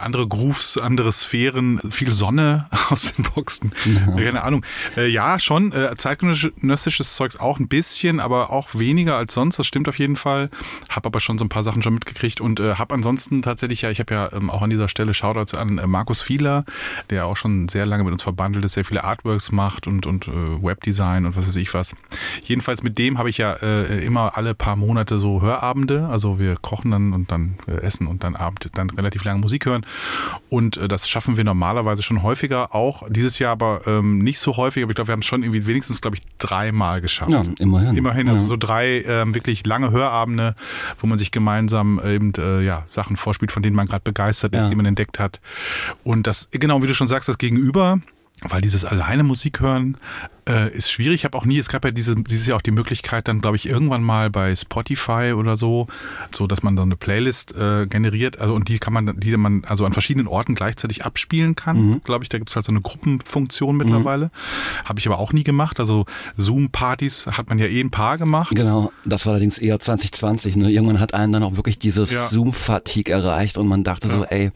andere 0.00 0.26
Grooves, 0.26 0.78
andere 0.78 1.12
Sphären, 1.12 1.80
viel 1.90 2.10
Sonne 2.10 2.66
aus 2.90 3.12
den 3.12 3.24
Boxen, 3.24 3.72
äh, 3.84 4.22
keine 4.24 4.42
Ahnung. 4.42 4.64
Ja, 4.96 5.38
schon 5.38 5.72
zeitgenössisches 5.96 7.14
Zeugs 7.14 7.36
auch 7.36 7.58
ein 7.58 7.68
bisschen, 7.68 8.20
aber 8.20 8.50
auch 8.50 8.74
weniger 8.74 9.16
als 9.16 9.34
sonst, 9.34 9.58
das 9.58 9.66
stimmt 9.66 9.88
auf 9.88 9.98
jeden 9.98 10.16
Fall. 10.16 10.50
Hab 10.88 11.06
aber 11.06 11.20
schon 11.20 11.38
so 11.38 11.44
ein 11.44 11.48
paar 11.48 11.62
Sachen 11.62 11.82
schon 11.82 11.94
mitgekriegt 11.94 12.40
und 12.40 12.60
äh, 12.60 12.74
habe 12.74 12.94
ansonsten 12.94 13.42
tatsächlich 13.42 13.82
ja, 13.82 13.90
ich 13.90 14.00
habe 14.00 14.14
ja 14.14 14.30
ähm, 14.32 14.50
auch 14.50 14.62
an 14.62 14.70
dieser 14.70 14.88
Stelle 14.88 15.05
Shoutouts 15.14 15.54
an 15.54 15.78
äh, 15.78 15.86
Markus 15.86 16.20
Fieler, 16.22 16.64
der 17.10 17.26
auch 17.26 17.36
schon 17.36 17.68
sehr 17.68 17.86
lange 17.86 18.04
mit 18.04 18.12
uns 18.12 18.22
verbandelt 18.22 18.64
ist, 18.64 18.72
sehr 18.74 18.84
viele 18.84 19.04
Artworks 19.04 19.52
macht 19.52 19.86
und, 19.86 20.06
und 20.06 20.28
äh, 20.28 20.30
Webdesign 20.62 21.26
und 21.26 21.36
was 21.36 21.46
weiß 21.46 21.56
ich 21.56 21.72
was. 21.74 21.94
Jedenfalls 22.44 22.82
mit 22.82 22.98
dem 22.98 23.18
habe 23.18 23.30
ich 23.30 23.38
ja 23.38 23.52
äh, 23.54 24.04
immer 24.04 24.36
alle 24.36 24.54
paar 24.54 24.76
Monate 24.76 25.18
so 25.18 25.42
Hörabende, 25.42 26.06
also 26.08 26.38
wir 26.38 26.56
kochen 26.56 26.90
dann 26.90 27.12
und 27.12 27.30
dann 27.30 27.56
äh, 27.66 27.80
essen 27.82 28.06
und 28.06 28.24
dann 28.24 28.36
Abend 28.36 28.70
dann 28.74 28.90
relativ 28.90 29.24
lange 29.24 29.40
Musik 29.40 29.66
hören 29.66 29.84
und 30.48 30.78
das 30.88 31.08
schaffen 31.08 31.36
wir 31.36 31.44
normalerweise 31.44 32.02
schon 32.02 32.22
häufiger, 32.22 32.74
auch 32.74 33.04
dieses 33.08 33.38
Jahr 33.38 33.52
aber 33.52 33.82
ähm, 33.86 34.18
nicht 34.18 34.38
so 34.38 34.56
häufig, 34.56 34.82
aber 34.82 34.90
ich 34.90 34.94
glaube, 34.96 35.08
wir 35.08 35.12
haben 35.12 35.20
es 35.20 35.26
schon 35.26 35.42
irgendwie 35.42 35.66
wenigstens, 35.66 36.00
glaube 36.00 36.16
ich, 36.16 36.22
dreimal 36.38 37.00
geschafft. 37.00 37.30
Ja, 37.30 37.44
immerhin. 37.58 37.96
Immerhin, 37.96 38.28
also 38.28 38.42
Ja. 38.42 38.46
so 38.48 38.56
drei 38.56 39.02
ähm, 39.02 39.34
wirklich 39.34 39.64
lange 39.66 39.90
Hörabende, 39.90 40.54
wo 40.98 41.06
man 41.06 41.18
sich 41.18 41.30
gemeinsam 41.30 42.00
eben 42.04 42.32
ja, 42.36 42.82
Sachen 42.86 43.16
vorspielt, 43.16 43.52
von 43.52 43.62
denen 43.62 43.76
man 43.76 43.86
gerade 43.86 44.02
begeistert 44.02 44.52
ist, 44.54 44.64
Ja. 44.64 44.68
die 44.68 44.74
man 44.76 44.84
entdeckt 44.96 45.18
hat. 45.18 45.40
Und 46.02 46.26
das, 46.26 46.48
genau 46.50 46.82
wie 46.82 46.86
du 46.86 46.94
schon 46.94 47.08
sagst, 47.08 47.28
das 47.28 47.38
Gegenüber, 47.38 48.00
weil 48.42 48.60
dieses 48.60 48.84
alleine 48.84 49.22
Musik 49.22 49.60
hören 49.60 49.96
äh, 50.48 50.70
ist 50.74 50.90
schwierig. 50.90 51.16
Ich 51.16 51.24
habe 51.24 51.36
auch 51.36 51.44
nie, 51.44 51.58
es 51.58 51.68
gab 51.68 51.84
ja 51.84 51.90
diese, 51.90 52.14
dieses 52.16 52.46
Jahr 52.46 52.56
auch 52.58 52.62
die 52.62 52.70
Möglichkeit, 52.70 53.28
dann 53.28 53.40
glaube 53.40 53.56
ich 53.56 53.68
irgendwann 53.68 54.02
mal 54.02 54.30
bei 54.30 54.54
Spotify 54.54 55.32
oder 55.36 55.56
so, 55.56 55.86
so 56.34 56.46
dass 56.46 56.62
man 56.62 56.76
dann 56.76 56.88
eine 56.88 56.96
Playlist 56.96 57.54
äh, 57.56 57.86
generiert, 57.86 58.38
also 58.38 58.54
und 58.54 58.68
die 58.68 58.78
kann 58.78 58.92
man, 58.92 59.18
die 59.18 59.36
man 59.36 59.64
also 59.64 59.84
an 59.84 59.92
verschiedenen 59.92 60.26
Orten 60.28 60.54
gleichzeitig 60.54 61.04
abspielen 61.04 61.56
kann. 61.56 61.76
Mhm. 61.90 62.00
Glaube 62.04 62.24
ich, 62.24 62.28
da 62.28 62.38
gibt 62.38 62.50
es 62.50 62.56
halt 62.56 62.64
so 62.66 62.72
eine 62.72 62.80
Gruppenfunktion 62.80 63.76
mittlerweile. 63.76 64.30
Habe 64.84 64.98
ich 65.00 65.06
aber 65.06 65.18
auch 65.18 65.32
nie 65.32 65.44
gemacht. 65.44 65.80
Also 65.80 66.06
Zoom-Partys 66.36 67.26
hat 67.26 67.48
man 67.48 67.58
ja 67.58 67.66
eh 67.66 67.80
ein 67.80 67.90
paar 67.90 68.18
gemacht. 68.18 68.52
Genau, 68.54 68.92
das 69.04 69.26
war 69.26 69.32
allerdings 69.32 69.58
eher 69.58 69.78
2020. 69.78 70.56
Ne? 70.56 70.70
Irgendwann 70.70 71.00
hat 71.00 71.14
einen 71.14 71.32
dann 71.32 71.42
auch 71.42 71.56
wirklich 71.56 71.78
dieses 71.78 72.12
Ja. 72.12 72.26
Zoom-Fatigue 72.26 73.12
erreicht 73.12 73.58
und 73.58 73.66
man 73.68 73.84
dachte 73.84 74.08
so, 74.08 74.24
ey, 74.24 74.52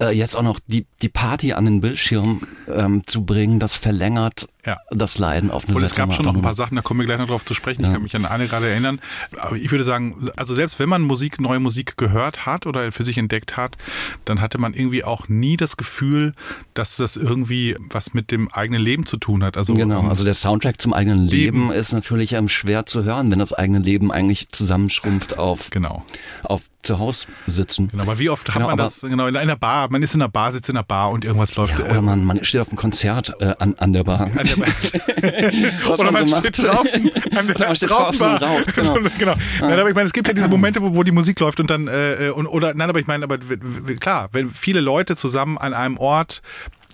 äh, 0.00 0.10
jetzt 0.16 0.36
auch 0.36 0.42
noch 0.42 0.60
die, 0.66 0.86
die 1.02 1.08
Party 1.08 1.52
an 1.52 1.64
den 1.64 1.80
Bildschirm 1.80 2.42
ähm, 2.72 3.02
zu 3.06 3.24
bringen, 3.24 3.58
das 3.58 3.74
verlängert 3.74 4.48
Ja. 4.64 4.78
das 4.90 5.15
Leiden 5.18 5.50
auf 5.50 5.66
eine 5.66 5.76
Und 5.76 5.82
es 5.82 5.94
gab 5.94 6.12
schon 6.14 6.24
noch 6.24 6.34
ein 6.34 6.42
paar. 6.42 6.54
Sachen, 6.54 6.76
da 6.76 6.82
kommen 6.82 7.00
wir 7.00 7.06
gleich 7.06 7.18
noch 7.18 7.28
drauf 7.28 7.44
zu 7.44 7.54
sprechen. 7.54 7.84
Ich 7.84 7.92
kann 7.92 8.02
mich 8.02 8.16
an 8.16 8.24
eine 8.24 8.48
gerade 8.48 8.68
erinnern. 8.68 9.00
Aber 9.38 9.56
ich 9.56 9.70
würde 9.70 9.84
sagen, 9.84 10.30
also 10.36 10.54
selbst 10.54 10.78
wenn 10.78 10.88
man 10.88 11.02
Musik, 11.02 11.40
neue 11.40 11.60
Musik 11.60 11.96
gehört 11.96 12.46
hat 12.46 12.66
oder 12.66 12.90
für 12.92 13.04
sich 13.04 13.18
entdeckt 13.18 13.56
hat, 13.56 13.76
dann 14.24 14.40
hatte 14.40 14.58
man 14.58 14.72
irgendwie 14.72 15.04
auch 15.04 15.28
nie 15.28 15.56
das 15.56 15.76
Gefühl, 15.76 16.34
dass 16.74 16.96
das 16.96 17.16
irgendwie 17.16 17.76
was 17.90 18.14
mit 18.14 18.30
dem 18.30 18.50
eigenen 18.52 18.80
Leben 18.80 19.06
zu 19.06 19.18
tun 19.18 19.44
hat. 19.44 19.56
Also 19.56 19.74
Genau, 19.74 20.08
also 20.08 20.24
der 20.24 20.34
Soundtrack 20.34 20.80
zum 20.80 20.94
eigenen 20.94 21.26
Leben, 21.26 21.68
Leben. 21.68 21.72
ist 21.72 21.92
natürlich 21.92 22.32
ähm, 22.32 22.48
schwer 22.48 22.86
zu 22.86 23.04
hören, 23.04 23.30
wenn 23.30 23.38
das 23.38 23.52
eigene 23.52 23.78
Leben 23.78 24.10
eigentlich 24.10 24.48
zusammenschrumpft 24.48 25.38
auf, 25.38 25.70
genau. 25.70 26.04
auf 26.42 26.62
zu 26.86 26.98
Hause 26.98 27.26
sitzen. 27.46 27.88
Genau, 27.88 28.02
aber 28.04 28.18
wie 28.18 28.30
oft 28.30 28.48
hat 28.48 28.54
Genau, 28.54 28.66
man 28.66 28.74
aber- 28.74 28.84
das, 28.84 29.00
genau, 29.02 29.26
in 29.26 29.36
einer 29.36 29.56
Bar, 29.56 29.90
man 29.90 30.02
ist 30.02 30.14
in 30.14 30.22
einer 30.22 30.30
Bar, 30.30 30.52
sitzt 30.52 30.68
in 30.68 30.76
einer 30.76 30.84
Bar 30.84 31.10
und 31.10 31.24
irgendwas 31.24 31.54
läuft. 31.56 31.78
Ja, 31.78 31.86
oder 31.86 32.02
man, 32.02 32.24
man 32.24 32.44
steht 32.44 32.60
auf 32.60 32.68
einem 32.68 32.76
Konzert 32.78 33.34
äh, 33.40 33.54
an, 33.58 33.74
an 33.78 33.92
der 33.92 34.04
Bar. 34.04 34.20
an 34.22 34.32
der 34.34 34.56
Bar. 34.56 34.68
Oder 35.98 36.12
man 36.12 36.26
so 36.26 36.36
steht 36.36 36.58
draußen 36.58 37.10
an 37.36 37.46
der 37.46 37.56
Oder 37.56 37.66
man 37.68 37.76
steht 37.76 37.90
draußen 37.90 38.18
Bar. 38.18 38.42
raucht, 38.42 38.74
genau. 38.74 38.94
genau. 39.18 39.34
Nein, 39.60 39.78
aber 39.78 39.88
ich 39.88 39.94
meine, 39.94 40.06
es 40.06 40.12
gibt 40.12 40.28
ja 40.28 40.34
diese 40.34 40.48
Momente, 40.48 40.82
wo, 40.82 40.94
wo 40.94 41.02
die 41.02 41.12
Musik 41.12 41.38
läuft 41.40 41.60
und 41.60 41.70
dann 41.70 41.88
äh, 41.88 42.30
und, 42.34 42.46
oder 42.46 42.74
nein, 42.74 42.88
aber 42.88 42.98
ich 43.00 43.06
meine, 43.06 43.24
aber 43.24 43.38
klar, 44.00 44.28
wenn 44.32 44.50
viele 44.50 44.80
Leute 44.80 45.16
zusammen 45.16 45.58
an 45.58 45.74
einem 45.74 45.96
Ort 45.98 46.42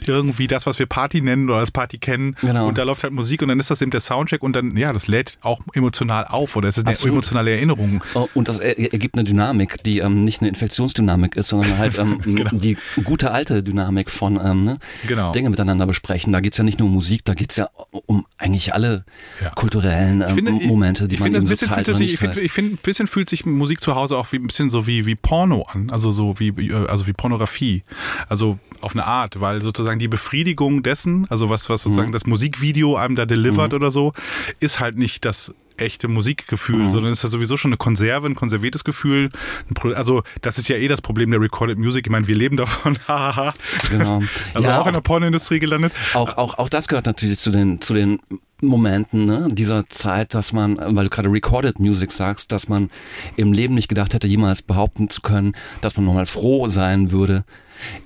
irgendwie 0.07 0.47
das, 0.47 0.67
was 0.67 0.79
wir 0.79 0.87
Party 0.87 1.21
nennen 1.21 1.49
oder 1.51 1.61
das 1.61 1.71
Party 1.71 1.99
kennen 1.99 2.37
Genau. 2.41 2.67
und 2.67 2.79
da 2.79 2.83
läuft 2.83 3.03
halt 3.05 3.13
Musik 3.13 3.43
und 3.43 3.49
dann 3.49 3.61
ist 3.61 3.71
das 3.71 3.81
eben 3.83 3.91
der 3.91 4.01
Soundcheck 4.01 4.43
und 4.43 4.55
dann, 4.55 4.77
ja, 4.77 4.93
das 4.93 5.07
lädt 5.07 5.39
auch 5.43 5.61
emotional 5.75 6.27
auf 6.27 6.57
oder 6.57 6.69
es 6.69 6.79
ist 6.79 6.85
eine 6.87 6.93
Absolut. 6.95 7.15
emotionale 7.17 7.51
Erinnerung. 7.53 8.03
Oh, 8.15 8.29
Und 8.35 8.49
das 8.49 8.59
er- 8.59 8.79
ergibt 8.93 9.17
eine 9.17 9.25
Dynamik, 9.25 9.83
die 9.85 9.99
ähm, 9.99 10.25
nicht 10.25 10.41
eine 10.41 10.49
Infektionsdynamik 10.51 11.37
ist, 11.37 11.49
sondern 11.49 11.79
halt 11.79 11.99
ähm, 11.99 12.19
die 12.53 12.77
gute 13.05 13.31
alte 13.31 13.63
Dynamik 13.63 14.11
von 14.11 14.41
ähm, 14.43 14.65
ne, 14.65 14.79
Genau. 15.07 15.33
Dinge 15.33 15.51
miteinander 15.51 15.87
besprechen. 15.87 16.33
Da 16.33 16.41
geht's 16.41 16.59
ja 16.59 16.65
nicht 16.65 16.79
nur 16.79 16.89
um 16.89 16.95
Musik, 16.95 17.25
da 17.25 17.35
geht's 17.35 17.57
ja 17.57 17.69
um 18.07 18.27
eigentlich 18.39 18.75
alle 18.75 19.05
Ja. 19.43 19.51
kulturellen 19.51 20.23
ähm, 20.27 20.35
finde, 20.35 20.53
Momente, 20.53 21.09
die 21.09 21.15
ich 21.15 21.21
man 21.21 21.27
finde, 21.33 21.39
eben 21.41 21.51
ein 21.51 21.57
so 21.57 21.67
teilt 21.67 21.89
es 21.89 21.97
sich, 21.99 22.15
ich 22.15 22.19
finde, 22.19 22.41
ich 22.41 22.53
finde, 22.53 22.75
ein 22.75 22.79
bisschen 22.83 23.07
fühlt 23.07 23.29
sich 23.29 23.45
Musik 23.47 23.81
zu 23.81 23.95
Hause 23.95 24.17
auch 24.17 24.31
wie 24.33 24.37
ein 24.37 24.47
bisschen 24.47 24.71
so 24.71 24.87
wie, 24.87 25.07
wie 25.07 25.15
Porno 25.15 25.63
an, 25.71 25.91
also 25.91 26.11
so 26.11 26.39
wie, 26.39 26.49
äh, 26.49 26.87
also 26.87 27.07
wie 27.07 27.13
Pornografie. 27.13 27.83
Also 28.29 28.59
auf 28.81 28.93
eine 28.95 29.05
Art, 29.05 29.41
weil 29.41 29.63
sozusagen 29.63 29.82
die 29.99 30.09
Befriedigung 30.09 30.83
dessen, 30.83 31.27
also 31.31 31.51
was, 31.51 31.69
was 31.69 31.83
sozusagen 31.83 32.09
Mhm. 32.09 32.13
das 32.13 32.27
Musikvideo 32.27 32.97
einem 32.97 33.17
da 33.17 33.27
delivert 33.27 33.75
oder 33.75 33.91
so, 33.91 34.13
ist 34.61 34.81
halt 34.81 34.97
nicht 34.97 35.25
das 35.25 35.55
echte 35.79 36.07
Musikgefühl, 36.07 36.77
Mhm. 36.77 36.91
sondern 36.91 37.13
ist 37.13 37.23
ja 37.23 37.29
sowieso 37.31 37.57
schon 37.57 37.71
eine 37.71 37.77
Konserve, 37.79 38.27
ein 38.29 38.35
konserviertes 38.35 38.85
Gefühl. 38.85 39.31
Also 39.95 40.23
das 40.43 40.59
ist 40.59 40.69
ja 40.69 40.77
eh 40.77 40.87
das 40.87 41.01
Problem 41.01 41.31
der 41.31 41.41
Recorded 41.41 41.79
Music. 41.79 42.07
Ich 42.07 42.11
meine, 42.13 42.27
wir 42.29 42.37
leben 42.37 42.57
davon. 42.57 42.99
Genau. 43.91 44.23
Also 44.55 44.69
Ja, 44.69 44.81
auch 44.81 44.87
in 44.87 44.93
der 44.95 45.01
Pornoindustrie 45.01 45.59
gelandet. 45.59 45.93
Auch, 46.15 46.37
auch, 46.37 46.59
auch 46.59 46.69
das 46.69 46.89
gehört 46.89 47.07
natürlich 47.07 47.39
zu 47.39 47.51
den, 47.51 47.81
zu 47.81 47.95
den 47.95 48.21
Momenten 48.61 49.25
ne, 49.25 49.49
dieser 49.51 49.89
Zeit, 49.89 50.35
dass 50.35 50.53
man, 50.53 50.77
weil 50.79 51.05
du 51.05 51.11
gerade 51.11 51.29
Recorded 51.31 51.81
Music 51.81 52.13
sagst, 52.13 52.53
dass 52.53 52.69
man 52.69 52.91
im 53.37 53.53
Leben 53.53 53.75
nicht 53.75 53.89
gedacht 53.89 54.15
hätte, 54.15 54.29
jemals 54.29 54.63
behaupten 54.63 55.11
zu 55.11 55.21
können, 55.23 55.55
dass 55.81 55.97
man 55.97 56.05
nochmal 56.05 56.27
froh 56.27 56.69
sein 56.69 57.11
würde, 57.11 57.45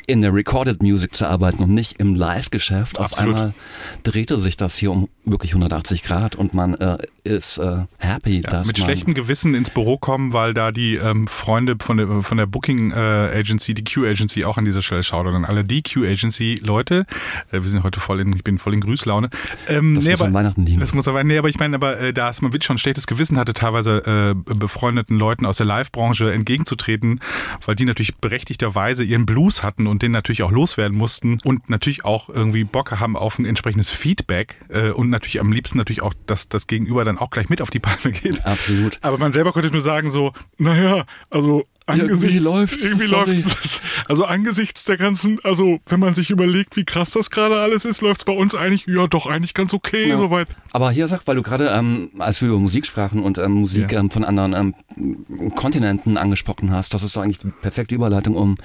in 0.07 0.21
der 0.21 0.33
Recorded 0.33 0.83
Music 0.83 1.15
zu 1.15 1.27
arbeiten 1.27 1.63
und 1.63 1.71
nicht 1.71 1.99
im 1.99 2.15
Live-Geschäft. 2.15 2.99
Auf 2.99 3.19
einmal 3.19 3.55
drehte 4.03 4.39
sich 4.39 4.57
das 4.57 4.77
hier 4.77 4.91
um 4.93 5.09
wirklich 5.25 5.53
180 5.53 6.03
Grad 6.05 6.37
und 6.37 6.55
man 6.55 6.75
äh, 6.75 6.99
ist 7.25 7.59
äh, 7.59 7.79
happy, 7.99 8.43
Ja, 8.43 8.51
dass 8.51 8.69
mit 8.69 8.79
man 8.79 8.87
schlechtem 8.87 9.15
Gewissen 9.15 9.55
ins 9.55 9.71
Büro 9.71 9.99
kommen, 9.99 10.33
weil 10.33 10.55
da 10.55 10.71
die 10.71 10.95
ähm, 10.97 11.27
Freunde 11.27 11.77
von 11.81 11.97
der, 11.97 12.23
von 12.23 12.37
der 12.37 12.47
Booking 12.47 12.93
äh, 12.93 12.95
Agency, 12.95 13.75
die 13.75 13.85
Q 13.85 14.05
Agency 14.05 14.45
auch 14.45 14.57
an 14.59 14.65
dieser 14.65 14.83
Stelle 14.83 15.03
schaut. 15.03 15.27
Und 15.27 15.45
alle 15.45 15.65
die 15.65 15.83
Q 15.83 16.05
Agency 16.05 16.61
Leute, 16.63 17.07
äh, 17.51 17.61
wir 17.61 17.69
sind 17.69 17.83
heute 17.83 17.99
voll 17.99 18.21
in, 18.21 18.33
ich 18.35 18.45
bin 18.45 18.59
voll 18.59 18.75
in 18.75 18.81
Grüßlaune. 18.81 19.31
Ähm, 19.69 19.97
Das 19.97 20.05
muss 20.07 20.23
an 20.23 20.35
Weihnachten 20.35 20.65
liegen. 20.65 20.81
Das 20.81 20.95
muss 20.95 21.09
aber, 21.09 21.25
nee, 21.25 21.39
aber 21.39 21.49
ich 21.49 21.59
meine, 21.59 21.77
aber 21.77 21.99
äh, 21.99 22.13
da 22.13 22.31
es 22.31 22.41
man 22.43 22.53
wirklich 22.53 22.67
schon 22.67 22.77
ein 22.77 22.79
schlechtes 22.79 23.07
Gewissen 23.07 23.39
hatte, 23.39 23.53
teilweise 23.53 24.35
befreundeten 24.45 25.19
Leuten 25.19 25.47
aus 25.47 25.57
der 25.57 25.67
Live-Branche 25.67 26.33
entgegenzutreten, 26.33 27.21
weil 27.65 27.75
die 27.75 27.85
natürlich 27.85 28.17
berechtigterweise 28.17 29.03
ihren 29.05 29.27
Blues 29.27 29.63
hatten 29.67 29.87
und 29.87 30.01
den 30.01 30.13
natürlich 30.13 30.43
auch 30.43 30.51
loswerden 30.51 30.97
mussten 30.97 31.39
und 31.45 31.69
natürlich 31.69 32.07
auch 32.07 32.31
irgendwie 32.31 32.65
Bock 32.65 32.93
haben 32.93 33.17
auf 33.17 33.39
ein 33.39 33.45
entsprechendes 33.45 33.91
Feedback 33.91 34.57
äh, 34.69 34.91
und 34.91 35.11
natürlich 35.11 35.41
am 35.41 35.53
liebsten 35.53 35.77
natürlich 35.77 36.01
auch, 36.01 36.15
dass 36.25 36.49
das 36.49 36.67
Gegenüber 36.67 37.05
dann 37.05 37.19
auch 37.19 37.31
gleich 37.31 37.51
mit 37.51 37.61
auf 37.61 37.71
die 37.71 37.81
Palme 37.81 38.13
geht. 38.13 38.47
Absolut. 38.47 38.99
Aber 39.03 39.19
man 39.19 39.33
selber 39.33 39.53
konnte 39.53 39.71
nur 39.71 39.83
sagen 39.83 40.11
so, 40.11 40.33
naja, 40.57 41.05
also 41.29 41.65
angesichts, 41.87 42.23
Irgendwie 42.25 42.39
läuft's, 42.45 42.85
irgendwie 42.85 43.07
läuft's. 43.07 43.81
Also 44.09 44.25
angesichts 44.25 44.85
der 44.85 44.97
ganzen, 44.97 45.39
also 45.45 45.79
wenn 45.87 46.01
man 46.01 46.15
sich 46.15 46.31
überlegt, 46.31 46.77
wie 46.77 46.85
krass 46.85 47.11
das 47.13 47.31
gerade 47.31 47.59
alles 47.61 47.85
ist, 47.85 48.03
läuft's 48.03 48.25
bei 48.25 48.33
uns 48.33 48.55
eigentlich, 48.55 48.87
ja 48.87 49.07
doch, 49.07 49.27
eigentlich 49.27 49.55
ganz 49.55 49.73
okay 49.73 50.09
Ja. 50.09 50.19
soweit. 50.19 50.49
Aber 50.73 50.91
hier 50.91 51.07
sagt, 51.07 51.27
weil 51.27 51.37
du 51.37 51.43
gerade, 51.43 51.69
ähm, 51.69 52.11
als 52.19 52.41
wir 52.43 52.49
über 52.49 52.59
Musik 52.59 52.87
sprachen 52.87 53.23
und 53.23 53.39
ähm, 53.39 53.53
Musik 53.53 53.93
Ja. 53.93 54.01
ähm, 54.01 54.11
von 54.11 54.25
anderen 54.25 54.53
ähm, 54.99 55.51
Kontinenten 55.55 56.17
angesprochen 56.19 56.71
hast, 56.71 56.93
das 56.95 57.03
ist 57.03 57.13
so 57.13 57.21
eigentlich 57.21 57.39
die 57.39 57.49
perfekte 57.49 57.95
Überleitung, 57.95 58.37
um 58.37 58.57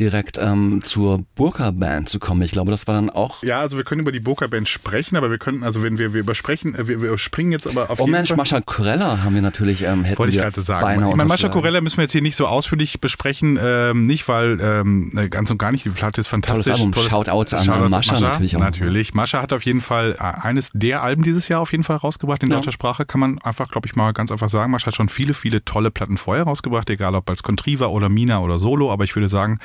direkt 0.00 0.38
ähm, 0.38 0.80
zur 0.82 1.24
Burka-Band 1.36 2.08
zu 2.08 2.18
kommen. 2.18 2.42
Ich 2.42 2.52
glaube, 2.52 2.70
das 2.70 2.86
war 2.86 2.94
dann 2.94 3.10
auch 3.10 3.42
Ja, 3.42 3.60
also 3.60 3.76
wir 3.76 3.84
können 3.84 4.00
über 4.00 4.12
die 4.12 4.20
Boca 4.20 4.46
Band 4.46 4.68
sprechen, 4.68 5.16
aber 5.16 5.30
wir 5.30 5.38
könnten, 5.38 5.62
also 5.62 5.82
wenn 5.82 5.98
wir, 5.98 6.12
wir 6.12 6.20
übersprechen, 6.20 6.74
äh, 6.74 6.88
wir, 6.88 7.00
wir 7.02 7.18
springen 7.18 7.52
jetzt 7.52 7.66
aber 7.66 7.90
auf 7.90 8.00
Oh 8.00 8.06
Mensch, 8.06 8.28
Fall. 8.28 8.36
Mascha 8.36 8.60
Corella 8.60 9.22
haben 9.22 9.34
wir 9.34 9.42
natürlich, 9.42 9.82
ähm, 9.82 10.04
hätten 10.04 10.18
Wollte 10.18 10.32
ich 10.32 10.38
gerade 10.38 10.60
sagen. 10.60 10.80
beinahe 10.84 11.10
Ich 11.10 11.16
meine, 11.16 11.28
Mascha. 11.28 11.48
Corella 11.48 11.80
müssen 11.80 11.98
wir 11.98 12.02
jetzt 12.02 12.12
hier 12.12 12.22
nicht 12.22 12.36
so 12.36 12.46
ausführlich 12.54 13.00
besprechen, 13.00 13.58
ähm, 13.62 14.06
nicht 14.06 14.26
weil 14.28 14.58
ähm, 14.62 15.10
ganz 15.30 15.50
und 15.50 15.58
gar 15.58 15.72
nicht, 15.72 15.84
die 15.84 15.90
Platte 15.90 16.20
ist 16.20 16.28
fantastisch. 16.28 16.72
Album. 16.72 16.94
Shoutouts 16.94 17.52
an 17.54 17.90
Mascha 17.90 18.18
natürlich 18.20 18.56
auch. 18.56 18.60
Natürlich. 18.60 19.12
Mascha 19.14 19.42
hat 19.42 19.52
auf 19.52 19.64
jeden 19.64 19.80
Fall 19.80 20.16
äh, 20.18 20.22
eines 20.22 20.70
der 20.72 21.02
Alben 21.02 21.22
dieses 21.22 21.48
Jahr 21.48 21.60
auf 21.60 21.72
jeden 21.72 21.84
Fall 21.84 21.96
rausgebracht 21.96 22.42
in 22.42 22.50
Ja. 22.50 22.56
deutscher 22.56 22.72
Sprache, 22.72 23.04
kann 23.04 23.20
man 23.20 23.38
einfach, 23.40 23.68
glaube 23.70 23.86
ich 23.86 23.94
mal 23.96 24.12
ganz 24.12 24.32
einfach 24.32 24.48
sagen. 24.48 24.70
Mascha 24.72 24.86
hat 24.86 24.94
schon 24.94 25.08
viele, 25.08 25.34
viele 25.34 25.64
tolle 25.64 25.90
Platten 25.90 26.16
vorher 26.16 26.44
rausgebracht, 26.44 26.88
egal 26.90 27.14
ob 27.14 27.28
als 27.28 27.42
Contriva 27.42 27.86
oder 27.86 28.08
Mina 28.08 28.40
oder 28.40 28.58
Solo, 28.58 28.90
aber 28.92 29.04
ich 29.04 29.14
würde 29.14 29.28
sagen, 29.28 29.58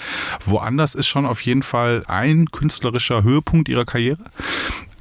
woanders 0.46 0.96
ist 0.96 1.08
schon 1.08 1.26
auf 1.26 1.42
jeden 1.42 1.64
Fall 1.64 2.04
ein 2.08 2.48
künstlerischer 2.52 3.24
Höhepunkt 3.24 3.70
ihrer 3.70 3.86
Karriere. 3.86 4.20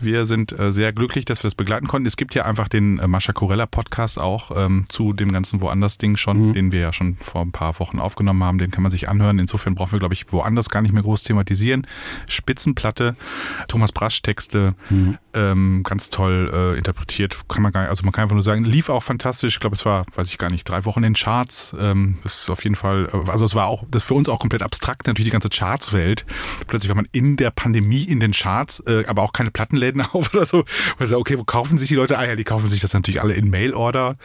Wir 0.02 0.26
sind 0.26 0.58
äh, 0.58 0.72
sehr 0.72 0.92
glücklich, 0.92 1.24
dass 1.24 1.40
wir 1.40 1.48
das 1.48 1.54
begleiten 1.54 1.86
konnten. 1.86 2.06
Es 2.06 2.16
gibt 2.16 2.34
ja 2.34 2.44
einfach 2.44 2.68
den 2.68 2.98
äh, 2.98 3.06
Mascha 3.06 3.32
Corella 3.32 3.66
Podcast 3.66 4.18
auch 4.18 4.50
ähm, 4.54 4.84
zu 4.88 5.12
dem 5.12 5.32
ganzen 5.32 5.60
Woanders-Ding 5.60 6.16
schon, 6.16 6.52
den 6.52 6.72
wir 6.72 6.80
ja 6.80 6.92
schon 6.92 7.16
vor 7.16 7.42
ein 7.42 7.52
paar 7.52 7.78
Wochen 7.78 7.98
aufgenommen 7.98 8.42
haben. 8.44 8.58
Den 8.58 8.70
kann 8.70 8.82
man 8.82 8.90
sich 8.92 9.08
anhören. 9.08 9.38
Insofern 9.38 9.74
brauchen 9.74 9.92
wir, 9.92 9.98
glaube 9.98 10.14
ich, 10.14 10.32
woanders 10.32 10.68
gar 10.70 10.82
nicht 10.82 10.92
mehr 10.92 11.02
groß 11.02 11.22
thematisieren. 11.22 11.86
Spitzenplatte, 12.26 13.16
Thomas 13.68 13.92
Brasch 13.92 14.22
Texte, 14.22 14.74
ähm, 15.38 15.82
ganz 15.84 16.10
toll 16.10 16.50
äh, 16.52 16.76
interpretiert. 16.76 17.36
Kann 17.48 17.62
man 17.62 17.72
gar 17.72 17.82
nicht, 17.82 17.90
also 17.90 18.04
man 18.04 18.12
kann 18.12 18.22
einfach 18.22 18.34
nur 18.34 18.42
sagen, 18.42 18.64
lief 18.64 18.88
auch 18.88 19.02
fantastisch. 19.02 19.54
Ich 19.54 19.60
glaube, 19.60 19.76
es 19.76 19.84
war, 19.84 20.04
weiß 20.14 20.28
ich 20.28 20.38
gar 20.38 20.50
nicht, 20.50 20.68
drei 20.68 20.84
Wochen 20.84 21.04
in 21.04 21.14
Charts. 21.14 21.74
Ähm, 21.78 22.18
ist 22.24 22.50
auf 22.50 22.64
jeden 22.64 22.76
Fall, 22.76 23.08
äh, 23.12 23.30
also 23.30 23.44
es 23.44 23.54
war 23.54 23.66
auch, 23.66 23.84
das 23.90 24.02
für 24.02 24.14
uns 24.14 24.28
auch 24.28 24.38
komplett 24.38 24.62
abstrakt, 24.62 25.06
natürlich 25.06 25.28
die 25.28 25.32
ganze 25.32 25.48
Chartswelt. 25.48 26.26
Plötzlich 26.66 26.88
war 26.88 26.96
man 26.96 27.08
in 27.12 27.36
der 27.36 27.50
Pandemie 27.50 28.02
in 28.02 28.20
den 28.20 28.32
Charts, 28.32 28.82
äh, 28.86 29.04
aber 29.06 29.22
auch 29.22 29.32
keine 29.32 29.50
Plattenläden 29.50 30.02
auf 30.12 30.34
oder 30.34 30.44
so. 30.44 30.64
Also, 30.98 31.18
okay, 31.18 31.38
wo 31.38 31.44
kaufen 31.44 31.78
sich 31.78 31.88
die 31.88 31.94
Leute? 31.94 32.18
Ah 32.18 32.26
ja, 32.26 32.36
die 32.36 32.44
kaufen 32.44 32.66
sich 32.66 32.80
das 32.80 32.92
natürlich 32.94 33.20
alle 33.20 33.34
in 33.34 33.50
Mail-Order. 33.50 34.16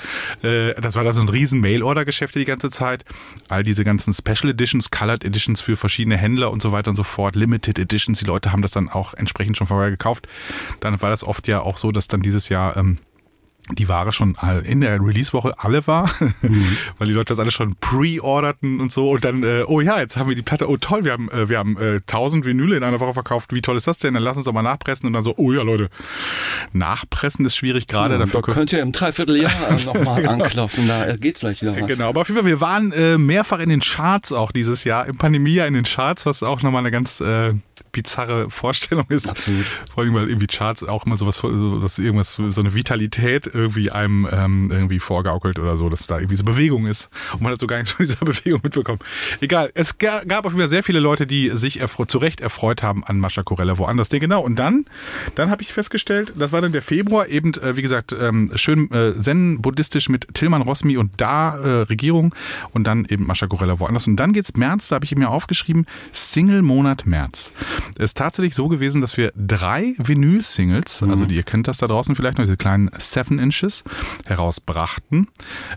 Äh, 0.41 0.73
das 0.81 0.95
war 0.95 1.03
da 1.03 1.13
so 1.13 1.21
ein 1.21 1.29
riesen 1.29 1.59
Mail-Order-Geschäft 1.61 2.35
die 2.35 2.45
ganze 2.45 2.69
Zeit. 2.69 3.05
All 3.49 3.63
diese 3.63 3.83
ganzen 3.83 4.13
Special 4.13 4.49
Editions, 4.49 4.89
Colored 4.89 5.23
Editions 5.23 5.61
für 5.61 5.77
verschiedene 5.77 6.17
Händler 6.17 6.51
und 6.51 6.61
so 6.61 6.71
weiter 6.71 6.89
und 6.89 6.95
so 6.95 7.03
fort, 7.03 7.35
Limited 7.35 7.77
Editions, 7.77 8.19
die 8.19 8.25
Leute 8.25 8.51
haben 8.51 8.61
das 8.61 8.71
dann 8.71 8.89
auch 8.89 9.13
entsprechend 9.13 9.57
schon 9.57 9.67
vorher 9.67 9.91
gekauft. 9.91 10.27
Dann 10.79 10.99
war 11.03 11.11
das 11.11 11.23
oft 11.23 11.47
ja 11.47 11.61
auch 11.61 11.77
so, 11.77 11.91
dass 11.91 12.07
dann 12.07 12.21
dieses 12.21 12.49
Jahr 12.49 12.75
ähm, 12.75 12.97
die 13.71 13.87
Ware 13.87 14.11
schon 14.11 14.35
in 14.65 14.81
der 14.81 14.99
Release-Woche 14.99 15.53
alle 15.57 15.87
war, 15.87 16.09
weil 16.97 17.07
die 17.07 17.13
Leute 17.13 17.29
das 17.29 17.39
alles 17.39 17.53
schon 17.53 17.75
pre-orderten 17.75 18.81
und 18.81 18.91
so 18.91 19.11
und 19.11 19.23
dann, 19.23 19.43
äh, 19.43 19.63
oh 19.65 19.79
ja, 19.79 19.99
jetzt 19.99 20.17
haben 20.17 20.27
wir 20.27 20.35
die 20.35 20.41
Platte, 20.41 20.69
oh 20.69 20.77
toll, 20.77 21.05
wir 21.05 21.13
haben, 21.13 21.29
äh, 21.31 21.47
wir 21.47 21.57
haben 21.57 21.77
äh, 21.77 21.95
1000 21.95 22.45
Vinyle 22.45 22.75
in 22.75 22.83
einer 22.83 22.99
Woche 22.99 23.13
verkauft, 23.13 23.53
wie 23.53 23.61
toll 23.61 23.77
ist 23.77 23.87
das 23.87 23.97
denn? 23.97 24.13
Dann 24.13 24.23
lass 24.23 24.37
uns 24.37 24.45
doch 24.45 24.53
mal 24.53 24.63
nachpressen 24.63 25.07
und 25.07 25.13
dann 25.13 25.23
so, 25.23 25.33
oh 25.37 25.51
ja 25.51 25.61
Leute, 25.61 25.89
nachpressen 26.73 27.45
ist 27.45 27.55
schwierig 27.55 27.87
gerade, 27.87 28.15
Ja, 28.15 28.19
dafür 28.19 28.41
da 28.41 28.53
könnt 28.53 28.73
ihr 28.73 28.81
im 28.81 28.91
Dreivierteljahr 28.91 29.51
nochmal 29.85 30.27
anklopfen, 30.27 30.87
da 30.87 31.15
geht 31.15 31.39
vielleicht 31.39 31.61
wieder 31.61 31.79
was. 31.79 31.87
Genau, 31.87 32.09
aber 32.09 32.21
auf 32.21 32.27
jeden 32.27 32.41
Fall, 32.41 32.49
wir 32.49 32.61
waren 32.61 32.91
äh, 32.91 33.17
mehrfach 33.17 33.59
in 33.59 33.69
den 33.69 33.79
Charts 33.79 34.33
auch 34.33 34.51
dieses 34.51 34.83
Jahr, 34.83 35.05
im 35.05 35.17
Pandemiejahr 35.17 35.67
in 35.67 35.73
den 35.73 35.85
Charts, 35.85 36.25
was 36.25 36.43
auch 36.43 36.61
nochmal 36.61 36.81
eine 36.81 36.91
ganz 36.91 37.21
äh, 37.21 37.53
bizarre 37.93 38.49
Vorstellung 38.49 39.05
ist. 39.09 39.29
Absolut. 39.29 39.65
Vor 39.93 40.03
allem, 40.03 40.13
weil 40.13 40.27
irgendwie 40.27 40.47
Charts 40.47 40.83
auch 40.83 41.05
immer 41.05 41.15
sowas, 41.15 41.37
so, 41.37 41.79
dass 41.79 41.99
irgendwas, 41.99 42.33
so 42.33 42.61
eine 42.61 42.73
Vitalität 42.73 43.52
irgendwie 43.53 43.91
einem 43.91 44.27
ähm, 44.31 44.69
irgendwie 44.71 44.99
vorgaukelt 44.99 45.59
oder 45.59 45.77
so, 45.77 45.89
dass 45.89 46.07
da 46.07 46.17
irgendwie 46.17 46.35
so 46.35 46.43
Bewegung 46.43 46.85
ist 46.87 47.09
und 47.33 47.41
man 47.41 47.51
hat 47.53 47.59
so 47.59 47.67
gar 47.67 47.77
nichts 47.77 47.91
von 47.91 48.05
dieser 48.05 48.25
Bewegung 48.25 48.61
mitbekommen. 48.63 48.99
Egal, 49.41 49.71
es 49.73 49.97
ga- 49.97 50.23
gab 50.25 50.45
auf 50.45 50.51
jeden 50.53 50.61
Fall 50.61 50.69
sehr 50.69 50.83
viele 50.83 50.99
Leute, 50.99 51.27
die 51.27 51.49
sich 51.53 51.79
zu 52.07 52.17
Recht 52.17 52.41
erfreut 52.41 52.83
haben 52.83 53.03
an 53.03 53.19
Mascha 53.19 53.43
Corella 53.43 53.77
woanders. 53.77 54.09
Nee, 54.11 54.19
genau, 54.19 54.41
und 54.41 54.57
dann, 54.57 54.85
dann 55.35 55.49
habe 55.49 55.61
ich 55.61 55.73
festgestellt, 55.73 56.33
das 56.37 56.51
war 56.51 56.61
dann 56.61 56.71
der 56.71 56.81
Februar, 56.81 57.27
eben, 57.27 57.53
äh, 57.55 57.75
wie 57.75 57.81
gesagt, 57.81 58.15
ähm, 58.19 58.51
schön 58.55 58.89
äh, 58.91 59.13
zen-buddhistisch 59.19 60.09
mit 60.09 60.27
Tilman 60.33 60.61
Rosmi 60.61 60.97
und 60.97 61.11
da 61.17 61.57
äh, 61.57 61.67
Regierung 61.83 62.33
und 62.71 62.85
dann 62.87 63.05
eben 63.09 63.25
Mascha 63.25 63.47
Corella 63.47 63.79
woanders. 63.79 64.07
Und 64.07 64.15
dann 64.17 64.33
geht's 64.33 64.55
März, 64.55 64.89
da 64.89 64.95
habe 64.95 65.05
ich 65.05 65.15
mir 65.15 65.29
aufgeschrieben, 65.29 65.85
Single-Monat 66.11 67.05
März. 67.05 67.51
Es 67.97 68.05
ist 68.05 68.17
tatsächlich 68.17 68.55
so 68.55 68.67
gewesen, 68.67 69.01
dass 69.01 69.17
wir 69.17 69.31
drei 69.35 69.93
Vinyl-Singles, 69.97 71.03
also 71.03 71.25
die, 71.25 71.35
ihr 71.35 71.43
kennt 71.43 71.67
das 71.67 71.77
da 71.77 71.87
draußen 71.87 72.15
vielleicht 72.15 72.37
noch, 72.37 72.45
diese 72.45 72.57
kleinen 72.57 72.89
Seven 72.97 73.39
Inches, 73.43 73.83
herausbrachten. 74.25 75.27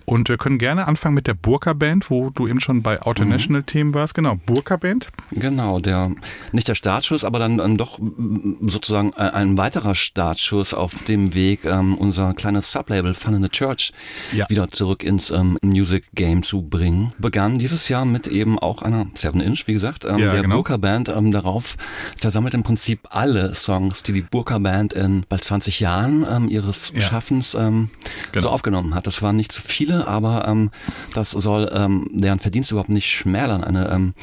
Und 0.04 0.28
wir 0.28 0.36
können 0.38 0.58
gerne 0.58 0.86
anfangen 0.86 1.14
mit 1.14 1.26
der 1.26 1.34
Burka-Band, 1.34 2.10
wo 2.10 2.30
du 2.30 2.46
eben 2.46 2.60
schon 2.60 2.82
bei 2.82 3.00
Auto 3.02 3.24
National-Themen 3.24 3.94
warst. 3.94 4.14
Genau, 4.14 4.36
Burka-Band. 4.46 5.08
Genau, 5.32 5.78
der 5.80 6.12
nicht 6.52 6.68
der 6.68 6.74
Startschuss, 6.74 7.24
aber 7.24 7.38
dann, 7.38 7.58
dann 7.58 7.76
doch 7.76 7.98
mm, 7.98 8.68
sozusagen 8.68 9.12
äh, 9.16 9.30
ein 9.30 9.58
weiterer 9.58 9.94
Startschuss 9.94 10.74
auf 10.74 11.02
dem 11.04 11.34
Weg, 11.34 11.64
ähm, 11.64 11.94
unser 11.96 12.34
kleines 12.34 12.72
Sublabel 12.72 13.14
Fun 13.14 13.34
in 13.34 13.42
the 13.42 13.48
Church 13.48 13.92
Ja. 14.32 14.48
wieder 14.48 14.68
zurück 14.68 15.02
ins 15.02 15.30
ähm, 15.30 15.58
Music 15.62 16.04
Game 16.14 16.42
zu 16.42 16.62
bringen. 16.62 17.12
Begann 17.18 17.58
dieses 17.58 17.88
Jahr 17.88 18.04
mit 18.04 18.26
eben 18.28 18.58
auch 18.58 18.82
einer 18.82 19.06
7 19.14 19.40
Inch, 19.40 19.66
wie 19.66 19.72
gesagt, 19.72 20.04
ähm, 20.04 20.18
Ja, 20.18 20.32
der 20.32 20.42
genau. 20.42 20.56
Burka 20.56 20.76
Band 20.76 21.08
ähm, 21.08 21.32
darauf 21.32 21.76
versammelt 22.16 22.54
im 22.54 22.62
Prinzip 22.62 23.00
alle 23.10 23.54
Songs, 23.54 24.02
die 24.02 24.12
die 24.12 24.22
Burka 24.22 24.58
Band 24.58 24.92
in 24.92 25.24
bald 25.28 25.44
20 25.44 25.80
Jahren 25.80 26.24
ähm, 26.28 26.48
ihres 26.48 26.92
Ja. 26.94 27.00
Schaffens 27.02 27.54
ähm, 27.56 27.90
Genau. 28.32 28.42
so 28.42 28.48
aufgenommen 28.50 28.94
hat. 28.94 29.06
Das 29.06 29.22
waren 29.22 29.36
nicht 29.36 29.52
zu 29.52 29.62
viele, 29.62 30.06
aber 30.08 30.46
ähm, 30.48 30.70
das 31.14 31.30
soll 31.30 31.70
ähm, 31.72 32.08
deren 32.12 32.38
Verdienst 32.38 32.70
überhaupt 32.70 32.88
nicht 32.90 33.10
schmälern. 33.10 33.62
Eine, 33.64 33.88
ähm, 33.90 34.14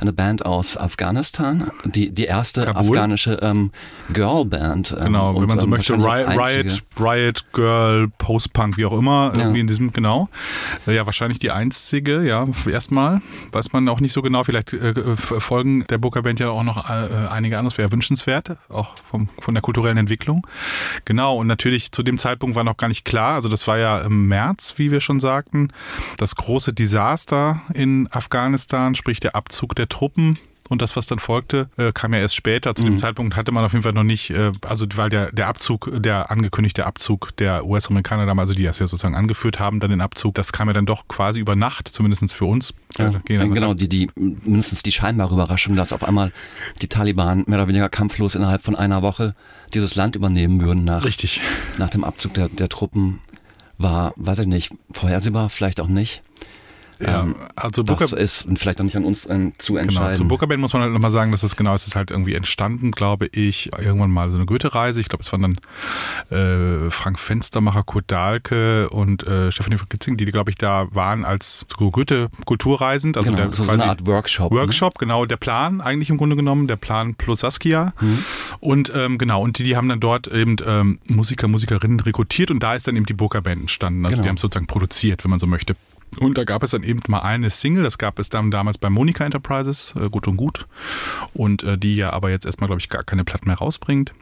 eine 0.00 0.12
Band 0.12 0.44
aus 0.44 0.76
Afghanistan, 0.76 1.70
die, 1.84 2.10
die 2.10 2.24
erste 2.24 2.64
Kabul. 2.64 2.80
afghanische 2.96 3.38
ähm, 3.42 3.70
Girlband. 4.12 4.92
Ähm, 4.98 5.04
Genau, 5.12 5.34
wenn 5.34 5.42
und, 5.42 5.48
man 5.48 5.58
so 5.58 5.64
ähm, 5.66 5.70
möchte, 5.70 5.92
Riot. 5.94 6.28
Riot, 6.28 6.82
Riot, 6.98 7.52
Girl, 7.52 8.08
Post-Punk, 8.18 8.76
wie 8.76 8.84
auch 8.86 8.96
immer, 8.98 9.32
Ja. 9.34 9.40
irgendwie 9.40 9.60
in 9.60 9.66
diesem, 9.66 9.92
genau. 9.92 10.28
Äh, 10.86 10.94
Ja, 10.94 11.06
wahrscheinlich 11.06 11.38
die 11.38 11.50
einzige, 11.50 12.22
ja, 12.26 12.46
erstmal. 12.70 13.20
Weiß 13.52 13.72
man 13.72 13.88
auch 13.88 14.00
nicht 14.00 14.12
so 14.12 14.22
genau, 14.22 14.44
vielleicht 14.44 14.72
äh, 14.72 14.94
folgen 15.16 15.84
der 15.88 15.98
Booker 15.98 16.22
Band 16.22 16.40
ja 16.40 16.48
auch 16.50 16.62
noch 16.62 16.88
äh, 16.88 16.92
einige 17.30 17.58
anderes, 17.58 17.78
wäre 17.78 17.90
wünschenswert, 17.92 18.56
auch 18.68 18.94
vom, 19.10 19.28
von 19.40 19.54
der 19.54 19.62
kulturellen 19.62 19.96
Entwicklung. 19.96 20.46
Genau, 21.04 21.36
und 21.38 21.46
natürlich 21.46 21.92
zu 21.92 22.02
dem 22.02 22.18
Zeitpunkt 22.18 22.56
war 22.56 22.64
noch 22.64 22.76
gar 22.82 22.88
nicht 22.88 23.04
klar, 23.04 23.34
also 23.34 23.48
das 23.48 23.68
war 23.68 23.78
ja 23.78 24.00
im 24.00 24.26
März, 24.26 24.74
wie 24.76 24.90
wir 24.90 25.00
schon 25.00 25.20
sagten, 25.20 25.72
das 26.16 26.34
große 26.34 26.72
Desaster 26.72 27.62
in 27.74 28.08
Afghanistan, 28.10 28.96
sprich 28.96 29.20
der 29.20 29.36
Abzug 29.36 29.76
der 29.76 29.88
Truppen 29.88 30.36
und 30.72 30.82
das, 30.82 30.96
was 30.96 31.06
dann 31.06 31.18
folgte, 31.18 31.68
äh, 31.76 31.92
kam 31.92 32.12
ja 32.14 32.20
erst 32.20 32.34
später. 32.34 32.74
Zu 32.74 32.82
dem 32.84 32.96
Zeitpunkt 32.98 33.36
hatte 33.36 33.52
man 33.52 33.64
auf 33.64 33.72
jeden 33.72 33.82
Fall 33.82 33.92
noch 33.92 34.02
nicht, 34.02 34.30
äh, 34.30 34.50
also 34.66 34.86
weil 34.96 35.10
der, 35.10 35.30
der 35.32 35.46
Abzug, 35.48 35.90
der 35.94 36.30
angekündigte 36.30 36.86
Abzug 36.86 37.36
der 37.36 37.64
US-Amerikaner 37.66 38.26
damals, 38.26 38.48
also 38.50 38.58
die 38.58 38.64
das 38.64 38.78
ja 38.78 38.86
sozusagen 38.86 39.14
angeführt 39.14 39.60
haben, 39.60 39.78
dann 39.80 39.90
den 39.90 40.00
Abzug, 40.00 40.34
das 40.34 40.52
kam 40.52 40.68
ja 40.68 40.72
dann 40.74 40.86
doch 40.86 41.06
quasi 41.08 41.38
über 41.40 41.54
Nacht, 41.54 41.88
zumindest 41.88 42.34
für 42.34 42.44
uns. 42.46 42.74
Ja, 42.98 43.08
Äh, 43.10 43.12
gehen 43.24 43.38
dann- 43.38 43.54
genau, 43.54 43.74
die, 43.74 43.88
die, 43.88 44.10
mindestens 44.16 44.82
die 44.82 44.92
scheinbare 44.92 45.32
Überraschung, 45.34 45.76
dass 45.76 45.92
auf 45.92 46.02
einmal 46.04 46.32
die 46.80 46.88
Taliban 46.88 47.44
mehr 47.46 47.58
oder 47.58 47.68
weniger 47.68 47.88
kampflos 47.88 48.34
innerhalb 48.34 48.62
von 48.64 48.74
einer 48.76 49.02
Woche 49.02 49.34
dieses 49.74 49.94
Land 49.94 50.16
übernehmen 50.16 50.60
würden 50.62 50.84
nach, 50.84 51.04
Richtig. 51.04 51.40
nach 51.78 51.90
dem 51.90 52.04
Abzug 52.04 52.34
der, 52.34 52.48
der 52.48 52.68
Truppen, 52.68 53.20
war, 53.78 54.12
weiß 54.16 54.40
ich 54.40 54.46
nicht, 54.46 54.72
vorhersehbar, 54.92 55.50
vielleicht 55.50 55.80
auch 55.80 55.88
nicht. 55.88 56.22
Ja, 57.02 57.22
ähm, 57.22 57.34
also 57.56 57.82
das 57.82 57.98
Booker, 58.10 58.18
ist 58.18 58.46
vielleicht 58.56 58.80
auch 58.80 58.84
nicht 58.84 58.96
an 58.96 59.04
uns 59.04 59.28
ähm, 59.28 59.52
zu 59.58 59.74
genau, 59.74 59.84
entscheiden. 59.84 60.14
zu 60.16 60.28
Booker 60.28 60.46
Band 60.46 60.60
muss 60.60 60.72
man 60.72 60.82
halt 60.82 60.92
nochmal 60.92 61.10
sagen, 61.10 61.32
dass 61.32 61.42
es 61.42 61.56
genau, 61.56 61.74
es 61.74 61.86
ist 61.86 61.96
halt 61.96 62.10
irgendwie 62.10 62.34
entstanden, 62.34 62.90
glaube 62.92 63.26
ich, 63.32 63.70
irgendwann 63.78 64.10
mal 64.10 64.30
so 64.30 64.36
eine 64.36 64.46
Goethe-Reise. 64.46 65.00
Ich 65.00 65.08
glaube, 65.08 65.22
es 65.22 65.32
waren 65.32 65.58
dann 66.30 66.86
äh, 66.86 66.90
Frank 66.90 67.18
Fenstermacher, 67.18 67.82
Kurt 67.82 68.10
Dahlke 68.10 68.88
und 68.90 69.26
äh, 69.26 69.50
Stefanie 69.52 69.78
von 69.78 69.88
Kitzing, 69.88 70.16
die, 70.16 70.24
glaube 70.26 70.50
ich, 70.50 70.56
da 70.56 70.86
waren 70.92 71.24
als 71.24 71.66
so 71.76 71.90
Goethe-Kulturreisend. 71.90 73.16
Also 73.16 73.30
genau, 73.30 73.44
der 73.44 73.52
so, 73.52 73.68
eine 73.68 73.84
Art 73.84 74.06
Workshop. 74.06 74.52
ne? 74.52 74.60
Workshop, 74.60 74.98
genau, 74.98 75.26
der 75.26 75.36
Plan 75.36 75.80
eigentlich 75.80 76.10
im 76.10 76.16
Grunde 76.16 76.36
genommen, 76.36 76.68
der 76.68 76.76
Plan 76.76 77.14
plus 77.14 77.40
Saskia. 77.40 77.92
Mhm. 78.00 78.18
Und 78.60 78.92
ähm, 78.94 79.18
genau, 79.18 79.42
und 79.42 79.58
die, 79.58 79.64
die 79.64 79.76
haben 79.76 79.88
dann 79.88 80.00
dort 80.00 80.28
eben 80.28 80.56
ähm, 80.66 80.98
Musiker, 81.08 81.48
Musikerinnen 81.48 82.00
rekrutiert 82.00 82.50
und 82.50 82.62
da 82.62 82.74
ist 82.74 82.86
dann 82.86 82.96
eben 82.96 83.06
die 83.06 83.14
Booker 83.14 83.40
Band 83.42 83.62
entstanden. 83.62 84.04
Also 84.04 84.12
Genau. 84.12 84.22
die 84.24 84.28
haben 84.28 84.36
es 84.36 84.42
sozusagen 84.42 84.66
produziert, 84.66 85.24
wenn 85.24 85.30
man 85.30 85.40
so 85.40 85.46
möchte. 85.46 85.74
Und 86.18 86.38
da 86.38 86.44
gab 86.44 86.62
es 86.62 86.72
dann 86.72 86.82
eben 86.82 87.00
mal 87.08 87.20
eine 87.20 87.50
Single, 87.50 87.84
das 87.84 87.98
gab 87.98 88.18
es 88.18 88.28
dann 88.28 88.50
damals 88.50 88.78
bei 88.78 88.90
Monika 88.90 89.24
Enterprises, 89.24 89.94
äh, 89.96 90.08
gut 90.08 90.28
und 90.28 90.36
gut. 90.36 90.66
Und 91.32 91.62
äh, 91.62 91.78
die 91.78 91.96
ja 91.96 92.12
aber 92.12 92.30
jetzt 92.30 92.46
erstmal, 92.46 92.68
glaube 92.68 92.80
ich, 92.80 92.88
gar 92.88 93.02
keine 93.02 93.24
Platten 93.24 93.48
mehr 93.48 93.58
rausbringt. 93.58 94.12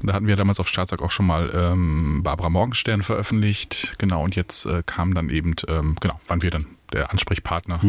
Und 0.00 0.08
da 0.08 0.12
hatten 0.12 0.26
wir 0.26 0.36
damals 0.36 0.60
auf 0.60 0.68
Startsack 0.68 1.00
auch 1.00 1.10
schon 1.10 1.26
mal 1.26 1.50
ähm, 1.54 2.22
Barbara 2.22 2.50
Morgenstern 2.50 3.02
veröffentlicht. 3.02 3.94
Genau, 3.98 4.22
und 4.22 4.36
jetzt 4.36 4.66
äh, 4.66 4.82
kam 4.84 5.14
dann 5.14 5.30
eben, 5.30 5.54
ähm, 5.68 5.96
genau, 6.00 6.20
waren 6.28 6.42
wir 6.42 6.50
dann 6.50 6.66
der 6.92 7.10
Ansprechpartner. 7.10 7.80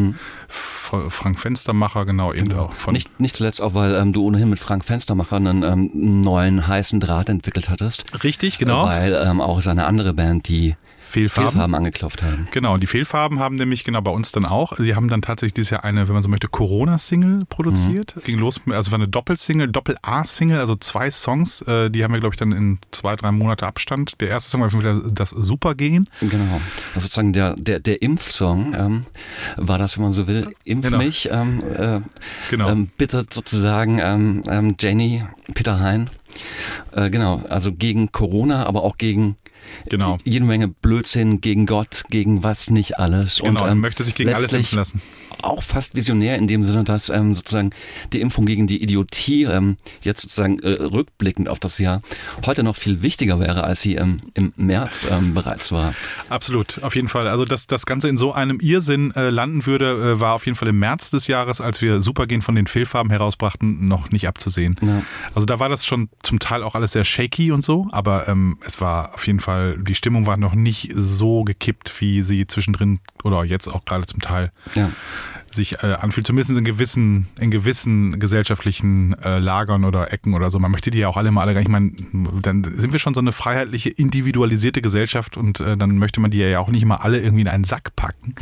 F- 0.48 0.96
Frank 1.10 1.38
Fenstermacher, 1.38 2.06
genau, 2.06 2.34
eben 2.34 2.52
auch 2.54 2.74
von 2.74 2.94
Nicht, 2.94 3.20
nicht 3.20 3.36
zuletzt 3.36 3.62
auch, 3.62 3.74
weil 3.74 3.94
ähm, 3.94 4.14
du 4.14 4.24
ohnehin 4.24 4.50
mit 4.50 4.60
Frank 4.60 4.86
Fenstermacher 4.86 5.36
einen 5.36 5.64
ähm, 5.64 5.92
neuen 6.22 6.66
heißen 6.66 7.02
Draht 7.02 7.28
entwickelt 7.28 7.70
hattest. 7.70 8.24
Richtig, 8.24 8.58
genau. 8.58 8.86
Weil 8.86 9.14
ähm, 9.14 9.42
auch 9.42 9.60
seine 9.62 9.86
andere 9.86 10.14
Band, 10.14 10.48
die 10.48 10.76
Fehlfarben. 11.16 11.52
Fehlfarben 11.52 11.76
angeklopft 11.76 12.24
haben. 12.24 12.48
Genau, 12.52 12.74
und 12.74 12.84
die 12.84 12.88
Fehlfarben 12.88 13.40
haben 13.40 13.56
nämlich 13.56 13.84
genau 13.86 14.02
bei 14.02 14.12
uns 14.12 14.32
dann 14.34 14.46
auch. 14.46 14.76
Die 14.76 14.96
haben 14.96 15.08
dann 15.08 15.22
tatsächlich 15.22 15.54
dieses 15.54 15.70
Jahr 15.70 15.84
eine, 15.86 16.08
wenn 16.08 16.14
man 16.14 16.22
so 16.22 16.28
möchte, 16.30 16.48
Corona-Single 16.48 17.46
produziert. 17.46 18.16
Ging 18.26 18.38
los, 18.38 18.60
also 18.70 18.92
war 18.92 19.00
eine 19.00 19.08
Doppelsingle, 19.08 19.70
Doppel-A-Single, 19.70 20.60
also 20.60 20.76
zwei 20.76 21.10
Songs. 21.10 21.62
Äh, 21.62 21.90
die 21.90 22.04
haben 22.04 22.14
wir, 22.14 22.20
glaube 22.20 22.36
ich, 22.36 22.40
dann 22.40 22.52
in 22.52 22.80
zwei, 22.92 23.16
drei 23.16 23.32
Monate 23.32 23.66
Abstand. 23.66 24.20
Der 24.20 24.28
erste 24.30 24.50
Song 24.50 24.62
war 24.62 24.74
wieder 24.74 25.02
das 25.10 25.30
Supergehen. 25.30 26.10
Genau. 26.20 26.60
Also 26.94 27.06
sozusagen 27.06 27.32
der, 27.34 27.56
der, 27.56 27.80
der 27.80 28.02
Impfsong 28.02 28.76
ähm, 28.78 29.02
war 29.58 29.78
das, 29.78 29.98
wenn 29.98 30.04
man 30.04 30.14
so 30.14 30.28
will, 30.28 30.50
Impf 30.66 30.86
Genau. 30.86 30.98
mich, 30.98 31.30
ähm, 31.32 31.64
äh, 31.76 32.02
Genau. 32.50 32.70
ähm, 32.70 32.90
bittet 32.98 33.34
sozusagen 33.34 34.00
ähm, 34.00 34.44
ähm, 34.48 34.76
Janie, 34.80 35.24
Peter 35.54 35.80
Hein, 35.80 36.10
äh, 36.92 37.10
genau, 37.10 37.42
also 37.50 37.72
gegen 37.72 38.12
Corona, 38.12 38.66
aber 38.66 38.84
auch 38.84 38.98
gegen 38.98 39.38
Genau. 39.90 40.18
jede 40.24 40.46
Menge 40.46 40.68
Blödsinn, 40.68 41.42
gegen 41.42 41.66
Gott, 41.66 42.04
gegen 42.10 42.44
was 42.44 42.70
nicht 42.70 42.98
alles. 42.98 43.38
Genau, 43.38 43.64
und, 43.64 43.72
ähm, 43.72 43.80
möchte 43.80 44.04
sich 44.04 44.16
gegen 44.16 44.34
alles 44.34 44.54
impfen 44.54 44.78
lassen. 44.78 45.02
Auch 45.42 45.62
fast 45.62 45.96
visionär 45.96 46.38
in 46.38 46.48
dem 46.48 46.64
Sinne, 46.64 46.84
dass 46.84 47.10
ähm, 47.10 47.34
sozusagen 47.34 47.72
die 48.14 48.22
Impfung 48.22 48.46
gegen 48.46 48.68
die 48.68 48.82
Idiotie 48.82 49.44
ähm, 49.44 49.78
jetzt 50.02 50.22
sozusagen 50.22 50.60
äh, 50.60 50.70
rückblickend 50.70 51.50
auf 51.50 51.60
das 51.60 51.78
Jahr 51.78 52.02
heute 52.46 52.64
noch 52.64 52.76
viel 52.76 53.02
wichtiger 53.02 53.40
wäre, 53.40 53.64
als 53.64 53.82
sie 53.82 53.96
ähm, 53.96 54.18
im 54.34 54.54
März 54.56 55.08
ähm, 55.10 55.34
bereits 55.34 55.72
war. 55.72 55.94
Absolut, 56.30 56.82
auf 56.84 56.96
jeden 56.96 57.10
Fall. 57.10 57.28
Also, 57.28 57.46
dass 57.46 57.68
das 57.68 57.86
Ganze 57.86 58.10
in 58.10 58.18
so 58.18 58.32
einem 58.32 58.60
Irrsinn 58.60 59.14
äh, 59.16 59.30
landen 59.30 59.66
würde, 59.66 60.14
äh, 60.16 60.20
war 60.20 60.34
auf 60.34 60.46
jeden 60.46 60.56
Fall 60.56 60.70
im 60.70 60.80
März 60.80 61.12
des 61.12 61.28
Jahres, 61.28 61.62
als 61.62 61.82
wir 61.82 62.02
Supergehen 62.02 62.42
von 62.42 62.56
den 62.56 62.68
Fehlfarben 62.68 63.12
herausbrachten, 63.12 63.88
noch 63.88 64.12
nicht 64.12 64.28
abzusehen. 64.28 64.76
Ja. 64.82 65.04
Also 65.34 65.46
da 65.46 65.60
war 65.60 65.70
das 65.70 65.86
schon 65.86 66.10
zum 66.24 66.40
Teil 66.40 66.64
auch 66.64 66.76
alles 66.76 66.94
sehr 66.94 67.04
shaky 67.04 67.52
und 67.52 67.64
so, 67.64 67.88
aber 67.92 68.28
ähm, 68.28 68.58
es 68.66 68.82
war 68.82 69.14
auf 69.14 69.28
jeden 69.28 69.40
Fall, 69.40 69.55
die 69.78 69.96
Stimmung 69.96 70.26
war 70.26 70.38
noch 70.38 70.56
nicht 70.56 70.92
so 70.96 71.44
gekippt, 71.44 71.94
wie 72.02 72.22
sie 72.24 72.48
zwischendrin 72.48 73.00
oder 73.24 73.44
jetzt 73.44 73.68
auch 73.68 73.86
gerade 73.86 74.06
zum 74.06 74.22
Teil 74.22 74.52
Ja. 74.74 74.92
Sich 75.56 75.84
äh, 75.84 75.98
anfühlt, 76.00 76.28
zumindest 76.28 76.58
in 76.58 76.66
gewissen, 76.66 77.28
in 77.40 77.52
gewissen 77.52 78.20
gesellschaftlichen 78.20 79.14
äh, 79.24 79.40
Lagern 79.40 79.86
oder 79.86 80.12
Ecken 80.12 80.34
oder 80.34 80.52
so. 80.52 80.60
Man 80.60 80.72
möchte 80.72 80.92
die 80.92 81.00
ja 81.00 81.08
auch 81.08 81.18
alle 81.18 81.32
mal 81.32 81.42
alle 81.42 81.54
gar 81.54 81.60
nicht, 81.62 81.70
ich 81.70 81.72
meine, 81.72 81.92
dann 82.42 82.64
sind 82.76 82.92
wir 82.92 83.00
schon 83.00 83.14
so 83.14 83.20
eine 83.20 83.32
freiheitliche, 83.32 83.90
individualisierte 83.90 84.82
Gesellschaft 84.82 85.38
und 85.38 85.60
äh, 85.60 85.78
dann 85.78 85.98
möchte 85.98 86.20
man 86.20 86.32
die 86.32 86.40
ja 86.40 86.60
auch 86.60 86.70
nicht 86.70 86.86
mal 86.86 86.98
alle 86.98 87.20
irgendwie 87.20 87.42
in 87.42 87.48
einen 87.48 87.64
Sack 87.64 87.96
packen. 87.96 88.36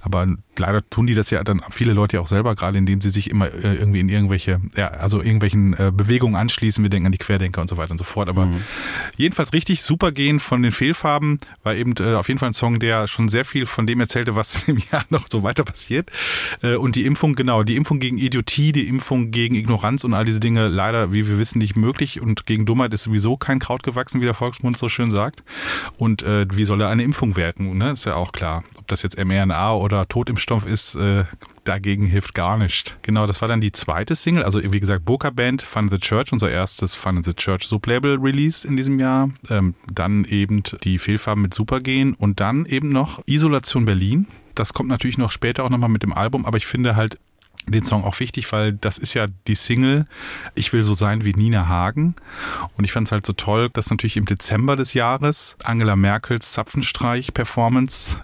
Aber 0.00 0.26
leider 0.58 0.88
tun 0.88 1.06
die 1.06 1.14
das 1.14 1.30
ja 1.30 1.44
dann 1.44 1.62
viele 1.70 1.92
Leute 1.92 2.16
ja 2.16 2.22
auch 2.22 2.26
selber, 2.26 2.54
gerade 2.54 2.78
indem 2.78 3.00
sie 3.00 3.10
sich 3.10 3.30
immer 3.30 3.46
äh, 3.46 3.74
irgendwie 3.74 4.00
in 4.00 4.08
irgendwelche, 4.08 4.60
ja, 4.76 4.88
also 4.88 5.20
irgendwelchen 5.20 5.74
äh, 5.74 5.92
Bewegungen 5.94 6.36
anschließen. 6.36 6.82
Wir 6.82 6.90
denken 6.90 7.06
an 7.06 7.12
die 7.12 7.18
Querdenker 7.18 7.60
und 7.60 7.68
so 7.68 7.76
weiter 7.76 7.92
und 7.92 7.98
so 7.98 8.04
fort. 8.04 8.28
Aber 8.28 8.48
jedenfalls 9.16 9.52
richtig 9.52 9.82
super 9.82 10.12
gehen 10.12 10.40
von 10.40 10.62
den 10.62 10.72
Fehlfarben 10.72 11.38
war 11.62 11.74
eben 11.74 11.94
äh, 12.00 12.14
auf 12.14 12.28
jeden 12.28 12.38
Fall 12.38 12.50
ein 12.50 12.54
Song, 12.54 12.78
der 12.78 13.06
schon 13.08 13.28
sehr 13.28 13.44
viel 13.44 13.66
von 13.66 13.86
dem 13.86 14.00
erzählte, 14.00 14.34
was 14.34 14.68
im 14.68 14.78
Jahr 14.90 15.04
noch 15.10 15.26
so 15.30 15.42
weiter 15.42 15.64
passiert. 15.64 16.10
Äh, 16.62 16.76
und 16.76 16.96
die 16.96 17.06
Impfung, 17.06 17.34
genau, 17.34 17.62
die 17.62 17.76
Impfung 17.76 17.98
gegen 17.98 18.18
Idiotie, 18.18 18.72
die 18.72 18.88
Impfung 18.88 19.30
gegen 19.30 19.54
Ignoranz 19.54 20.04
und 20.04 20.14
all 20.14 20.24
diese 20.24 20.40
Dinge 20.40 20.68
leider, 20.68 21.12
wie 21.12 21.26
wir 21.26 21.38
wissen, 21.38 21.58
nicht 21.58 21.76
möglich. 21.76 22.20
Und 22.20 22.46
gegen 22.46 22.66
Dummheit 22.66 22.92
ist 22.92 23.04
sowieso 23.04 23.36
kein 23.36 23.58
Kraut 23.58 23.82
gewachsen, 23.82 24.20
wie 24.20 24.24
der 24.24 24.34
Volksmund 24.34 24.78
so 24.78 24.88
schön 24.88 25.10
sagt. 25.10 25.42
Und 25.98 26.22
äh, 26.22 26.46
wie 26.52 26.64
soll 26.64 26.78
da 26.78 26.90
eine 26.90 27.02
Impfung 27.02 27.36
wirken? 27.36 27.76
Ne? 27.78 27.92
Ist 27.92 28.04
ja 28.04 28.14
auch 28.14 28.32
klar. 28.32 28.64
Ob 28.78 28.86
das 28.88 29.02
jetzt 29.02 29.18
mRNA 29.18 29.74
oder 29.74 30.06
Totimpfstoff 30.08 30.66
ist, 30.66 30.94
äh, 30.96 31.24
dagegen 31.64 32.06
hilft 32.06 32.34
gar 32.34 32.56
nicht. 32.56 32.96
Genau, 33.02 33.26
das 33.26 33.40
war 33.40 33.48
dann 33.48 33.60
die 33.60 33.72
zweite 33.72 34.14
Single. 34.14 34.44
Also 34.44 34.60
wie 34.62 34.80
gesagt, 34.80 35.04
Boca 35.04 35.30
Band, 35.30 35.62
Fun 35.62 35.86
in 35.86 35.90
the 35.90 35.98
Church, 35.98 36.32
unser 36.32 36.50
erstes 36.50 36.94
Fun 36.94 37.18
in 37.18 37.22
the 37.22 37.34
Church 37.34 37.66
Sublabel 37.66 38.18
Release 38.18 38.66
in 38.66 38.76
diesem 38.76 38.98
Jahr. 38.98 39.30
Ähm, 39.50 39.74
dann 39.92 40.24
eben 40.24 40.62
die 40.84 40.98
Fehlfarben 40.98 41.42
mit 41.42 41.54
Supergehen 41.54 42.14
und 42.14 42.40
dann 42.40 42.66
eben 42.66 42.90
noch 42.90 43.22
Isolation 43.26 43.84
Berlin. 43.84 44.26
Das 44.56 44.72
kommt 44.72 44.88
natürlich 44.88 45.18
noch 45.18 45.30
später 45.30 45.64
auch 45.64 45.70
nochmal 45.70 45.90
mit 45.90 46.02
dem 46.02 46.14
Album, 46.14 46.46
aber 46.46 46.56
ich 46.56 46.66
finde 46.66 46.96
halt 46.96 47.18
den 47.66 47.84
Song 47.84 48.04
auch 48.04 48.20
wichtig, 48.20 48.50
weil 48.52 48.72
das 48.72 48.98
ist 48.98 49.14
ja 49.14 49.26
die 49.46 49.54
Single 49.54 50.06
Ich 50.54 50.72
will 50.72 50.82
so 50.82 50.94
sein 50.94 51.24
wie 51.24 51.32
Nina 51.32 51.68
Hagen. 51.68 52.14
Und 52.78 52.84
ich 52.84 52.92
fand 52.92 53.08
es 53.08 53.12
halt 53.12 53.26
so 53.26 53.32
toll, 53.32 53.70
dass 53.72 53.90
natürlich 53.90 54.16
im 54.16 54.24
Dezember 54.24 54.76
des 54.76 54.94
Jahres 54.94 55.56
Angela 55.64 55.96
Merkels 55.96 56.52
Zapfenstreich-Performance 56.52 58.20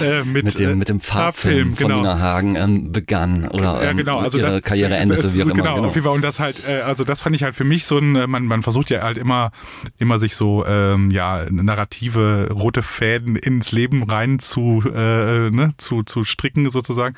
äh, 0.00 0.20
äh, 0.20 0.24
mit, 0.24 0.44
Mit 0.44 0.58
dem, 0.58 0.70
äh, 0.70 0.74
mit 0.76 0.88
dem 0.88 1.00
Farbfilm 1.00 1.76
von 1.76 1.88
genau. 1.88 2.00
Nina 2.00 2.18
Hagen 2.18 2.56
ähm, 2.56 2.92
begann 2.92 3.48
oder 3.48 3.82
Ja, 3.82 3.90
ähm, 3.90 3.96
genau. 3.96 4.20
Also 4.20 4.38
ihre 4.38 4.52
das, 4.52 4.62
Karriere 4.62 4.96
endete, 4.96 5.22
das, 5.22 5.34
wie 5.34 5.42
auch 5.42 5.46
immer. 5.46 5.54
Genau, 5.54 5.84
auf 5.84 5.94
jeden 5.94 6.04
Fall. 6.04 6.14
Und 6.14 6.22
das 6.22 6.38
halt, 6.38 6.62
äh, 6.68 6.82
also 6.82 7.04
das 7.04 7.22
fand 7.22 7.34
ich 7.34 7.42
halt 7.42 7.54
für 7.54 7.64
mich 7.64 7.86
so 7.86 7.98
ein, 7.98 8.16
äh, 8.16 8.26
man, 8.26 8.46
man 8.46 8.62
versucht 8.62 8.90
ja 8.90 9.02
halt 9.02 9.18
immer, 9.18 9.50
immer 9.98 10.18
sich 10.18 10.36
so, 10.36 10.64
ähm, 10.66 11.10
ja, 11.10 11.46
narrative 11.50 12.50
rote 12.52 12.82
Fäden 12.82 13.36
ins 13.36 13.72
Leben 13.72 14.04
rein 14.04 14.38
zu, 14.38 14.82
äh, 14.86 15.50
ne, 15.50 15.74
zu, 15.78 16.02
zu 16.02 16.24
stricken 16.24 16.70
sozusagen. 16.70 17.16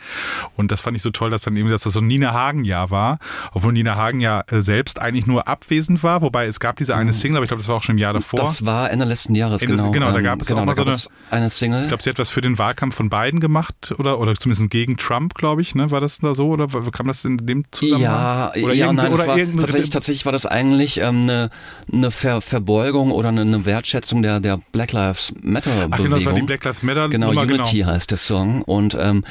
Und 0.57 0.73
das 0.73 0.86
fand 0.87 0.97
ich 0.97 1.03
so 1.03 1.11
toll, 1.11 1.31
dass 1.31 1.43
dann 1.43 1.57
eben, 1.57 1.69
dass 1.69 1.83
das 1.83 1.93
so 1.95 1.99
ein 2.01 2.07
Nina 2.07 2.33
Hagen-Jahr 2.33 2.91
war, 2.93 3.19
obwohl 3.53 3.73
Nina 3.73 3.97
Hagen 3.97 4.21
ja 4.21 4.45
äh, 4.51 4.63
selbst 4.63 5.01
eigentlich 5.01 5.27
nur 5.27 5.49
abwesend 5.49 6.03
war, 6.05 6.23
wobei 6.23 6.47
es 6.47 6.61
gab 6.61 6.77
diese 6.77 6.95
eine 6.95 7.13
Single, 7.13 7.39
aber 7.39 7.45
ich 7.45 7.49
glaube, 7.49 7.61
das 7.61 7.69
war 7.69 7.75
auch 7.77 7.83
schon 7.83 7.97
im 7.97 7.99
Jahr 7.99 8.13
davor. 8.13 8.39
Mhm. 8.41 8.45
Das 8.45 8.65
war 8.65 8.91
Ende 8.93 9.05
letzten 9.05 9.35
Jahres, 9.35 9.63
Ende- 9.63 9.77
genau. 9.77 9.91
genau, 9.91 10.13
da 10.13 10.19
Ähm, 10.19 10.25
gab 10.25 10.41
es 10.41 10.47
genau, 10.47 10.61
auch 10.61 10.65
mal 10.65 10.77
so 10.77 10.85
es 10.85 11.11
eine 11.31 11.51
Single. 11.51 11.83
ich 11.83 11.89
glaube, 11.89 12.03
sie 12.05 12.11
hat 12.11 12.19
was 12.21 12.29
für 12.31 12.41
den 12.41 12.57
Wahlkampf 12.59 12.95
von 12.95 13.11
Biden 13.11 13.41
gemacht 13.41 13.95
oder 13.99 14.21
oder 14.21 14.35
zumindest 14.37 14.71
gegen 14.71 14.97
Trump, 14.97 15.35
glaube 15.35 15.61
ich. 15.63 15.75
Ne? 15.75 15.91
War 15.91 16.01
das 16.01 16.19
da 16.19 16.35
so 16.35 16.49
oder 16.51 16.69
kam 16.93 17.09
das 17.09 17.25
in 17.25 17.39
dem 17.39 17.65
Zusammenhang? 17.73 18.03
Ja, 18.03 18.53
oder 18.63 18.75
ja, 18.75 18.93
nein, 18.93 19.13
oder 19.13 19.27
war, 19.27 19.37
tatsächlich, 19.37 19.91
tatsächlich 19.91 20.25
war 20.25 20.33
das 20.33 20.47
eigentlich 20.47 21.01
ähm, 21.01 21.23
eine, 21.23 21.51
eine 21.93 22.11
Ver 22.13 22.41
Verbeugung 22.41 23.11
oder 23.11 23.31
eine, 23.31 23.41
eine 23.43 23.65
Wertschätzung 23.67 24.23
der, 24.23 24.39
der 24.41 24.61
Black 24.73 24.93
Lives 24.93 25.35
Matter 25.43 25.71
Bewegung. 25.71 25.93
Ach 25.93 25.99
genau, 25.99 26.17
das 26.17 26.27
war 26.27 26.33
die 26.35 26.43
Black 26.43 26.65
Lives 26.65 26.83
Matter 26.85 27.09
Genau, 27.09 27.29
Nummer, 27.33 27.43
Unity 27.43 27.81
heißt 27.81 28.11
der 28.13 28.19
Song 28.19 28.63
und 28.63 28.97
ähm, 29.01 29.25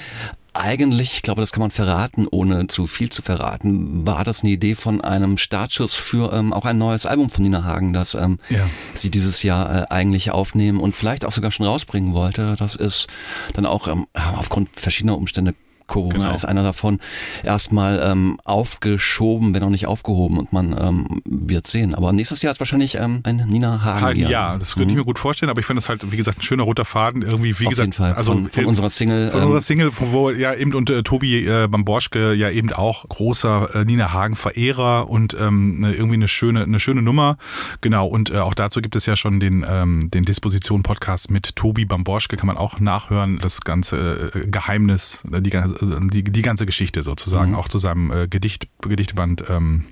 eigentlich, 0.55 1.15
ich 1.15 1.21
glaube, 1.21 1.41
das 1.41 1.51
kann 1.51 1.61
man 1.61 1.71
verraten, 1.71 2.27
ohne 2.29 2.67
zu 2.67 2.87
viel 2.87 3.09
zu 3.09 3.21
verraten, 3.21 4.05
war 4.07 4.23
das 4.23 4.41
eine 4.41 4.51
Idee 4.51 4.75
von 4.75 5.01
einem 5.01 5.37
Startschuss 5.37 5.95
für 5.95 6.33
ähm, 6.33 6.53
auch 6.53 6.65
ein 6.65 6.77
neues 6.77 7.05
Album 7.05 7.29
von 7.29 7.43
Nina 7.43 7.63
Hagen, 7.63 7.93
das 7.93 8.15
ähm, 8.15 8.39
Ja. 8.49 8.67
sie 8.93 9.11
dieses 9.11 9.43
Jahr 9.43 9.83
äh, 9.83 9.85
eigentlich 9.89 10.31
aufnehmen 10.31 10.79
und 10.79 10.95
vielleicht 10.95 11.25
auch 11.25 11.31
sogar 11.31 11.51
schon 11.51 11.65
rausbringen 11.65 12.13
wollte. 12.13 12.55
Das 12.57 12.75
ist 12.75 13.07
dann 13.53 13.65
auch 13.65 13.87
ähm, 13.87 14.07
aufgrund 14.37 14.69
verschiedener 14.73 15.17
Umstände 15.17 15.55
Corona 15.87 16.15
Genau. 16.15 16.33
ist 16.35 16.45
einer 16.45 16.63
davon 16.63 16.99
erstmal 17.43 18.01
ähm, 18.03 18.37
aufgeschoben, 18.43 19.53
wenn 19.53 19.63
auch 19.63 19.69
nicht 19.69 19.87
aufgehoben 19.87 20.37
und 20.37 20.53
man 20.53 20.75
ähm, 20.79 21.21
wird 21.25 21.67
sehen. 21.67 21.93
Aber 21.95 22.11
nächstes 22.13 22.41
Jahr 22.41 22.51
ist 22.51 22.59
wahrscheinlich 22.59 22.95
ähm, 22.95 23.21
ein 23.23 23.37
Nina 23.47 23.83
Hagen. 23.83 24.01
Hagen, 24.01 24.19
Jahr. 24.19 24.31
ja, 24.31 24.57
das 24.57 24.75
könnte 24.75 24.89
ich 24.91 24.97
mir 24.97 25.03
gut 25.05 25.19
vorstellen, 25.19 25.49
aber 25.49 25.59
ich 25.59 25.65
finde 25.65 25.79
es 25.79 25.89
halt, 25.89 26.11
wie 26.11 26.17
gesagt, 26.17 26.39
ein 26.39 26.41
schöner 26.41 26.63
roter 26.63 26.85
Faden 26.85 27.21
irgendwie, 27.21 27.59
wie 27.59 27.65
Auf 27.67 27.71
gesagt, 27.71 27.85
jeden 27.87 27.93
Fall. 27.93 28.13
also 28.13 28.31
von, 28.33 28.49
von 28.49 28.63
äh, 28.63 28.67
unserer 28.67 28.89
Single. 28.89 29.31
von 29.31 29.39
ähm, 29.39 29.45
unserer 29.47 29.61
Single, 29.61 29.91
von 29.91 30.11
wo 30.13 30.29
ja 30.31 30.53
eben 30.53 30.73
und 30.73 30.89
äh, 30.89 31.03
Tobi 31.03 31.45
äh, 31.45 31.67
Bamborschke 31.67 32.33
ja 32.33 32.49
eben 32.49 32.71
auch 32.73 33.07
großer 33.07 33.75
äh, 33.75 33.85
Nina 33.85 34.11
Hagen 34.13 34.35
Verehrer 34.35 35.09
und 35.09 35.35
ähm, 35.39 35.79
ne, 35.81 35.93
irgendwie 35.93 36.15
eine 36.15 36.27
schöne 36.27 36.63
eine 36.63 36.79
schöne 36.79 37.01
Nummer. 37.01 37.37
Genau 37.81 38.07
und 38.07 38.31
äh, 38.31 38.37
auch 38.39 38.53
dazu 38.53 38.81
gibt 38.81 38.95
es 38.95 39.05
ja 39.05 39.15
schon 39.15 39.39
den 39.39 39.65
ähm, 39.67 40.09
den 40.11 40.25
Disposition 40.25 40.83
Podcast 40.83 41.29
mit 41.31 41.55
Tobi 41.55 41.85
Bamborschke 41.85 42.37
kann 42.37 42.47
man 42.47 42.57
auch 42.57 42.79
nachhören, 42.79 43.39
das 43.41 43.61
ganze 43.61 44.31
äh, 44.33 44.47
Geheimnis, 44.47 45.23
äh, 45.31 45.41
die 45.41 45.49
ganze 45.49 45.74
die, 45.81 46.23
die 46.23 46.41
ganze 46.41 46.65
Geschichte 46.65 47.03
sozusagen, 47.03 47.51
Mhm. 47.51 47.57
auch 47.57 47.67
zu 47.67 47.77
seinem 47.77 48.11
äh, 48.11 48.27
Gedicht, 48.27 48.67
Gedichteband 48.81 49.43
ähm, 49.49 49.85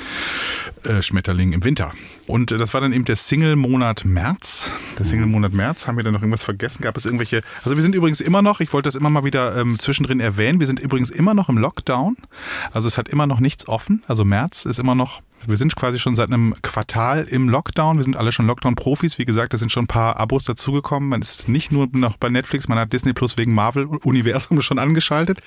äh, 0.83 1.01
Schmetterling 1.01 1.53
im 1.53 1.63
Winter. 1.63 1.91
Und 2.27 2.51
äh, 2.51 2.57
das 2.57 2.73
war 2.73 2.81
dann 2.81 2.93
eben 2.93 3.05
der 3.05 3.15
Single-Monat 3.15 4.05
März. 4.05 4.69
Der 4.97 5.05
Single-Monat 5.05 5.53
März. 5.53 5.87
Haben 5.87 5.97
wir 5.97 6.03
dann 6.03 6.13
noch 6.13 6.21
irgendwas 6.21 6.43
vergessen? 6.43 6.81
Gab 6.83 6.97
es 6.97 7.05
irgendwelche. 7.05 7.41
Also, 7.63 7.75
wir 7.75 7.81
sind 7.83 7.95
übrigens 7.95 8.21
immer 8.21 8.41
noch, 8.41 8.59
ich 8.59 8.71
wollte 8.73 8.87
das 8.87 8.95
immer 8.95 9.09
mal 9.09 9.23
wieder 9.23 9.55
ähm, 9.57 9.79
zwischendrin 9.79 10.19
erwähnen, 10.19 10.59
wir 10.59 10.67
sind 10.67 10.79
übrigens 10.79 11.09
immer 11.09 11.33
noch 11.33 11.49
im 11.49 11.57
Lockdown. 11.57 12.17
Also, 12.71 12.87
es 12.87 12.97
hat 12.97 13.07
immer 13.09 13.27
noch 13.27 13.39
nichts 13.39 13.67
offen. 13.67 14.03
Also, 14.07 14.25
März 14.25 14.65
ist 14.65 14.79
immer 14.79 14.95
noch. 14.95 15.21
Wir 15.45 15.57
sind 15.57 15.75
quasi 15.75 15.99
schon 15.99 16.15
seit 16.15 16.29
einem 16.29 16.55
Quartal 16.61 17.25
im 17.25 17.49
Lockdown. 17.49 17.97
Wir 17.97 18.03
sind 18.03 18.15
alle 18.15 18.31
schon 18.31 18.47
Lockdown-Profis. 18.47 19.17
Wie 19.19 19.25
gesagt, 19.25 19.53
da 19.53 19.57
sind 19.57 19.71
schon 19.71 19.83
ein 19.83 19.87
paar 19.87 20.17
Abos 20.17 20.45
dazugekommen. 20.45 21.09
Man 21.09 21.21
ist 21.21 21.49
nicht 21.49 21.71
nur 21.71 21.87
noch 21.91 22.15
bei 22.17 22.29
Netflix, 22.29 22.67
man 22.67 22.77
hat 22.77 22.93
Disney 22.93 23.13
Plus 23.13 23.37
wegen 23.37 23.53
Marvel-Universum 23.53 24.61
schon 24.61 24.79
angeschaltet. 24.79 25.39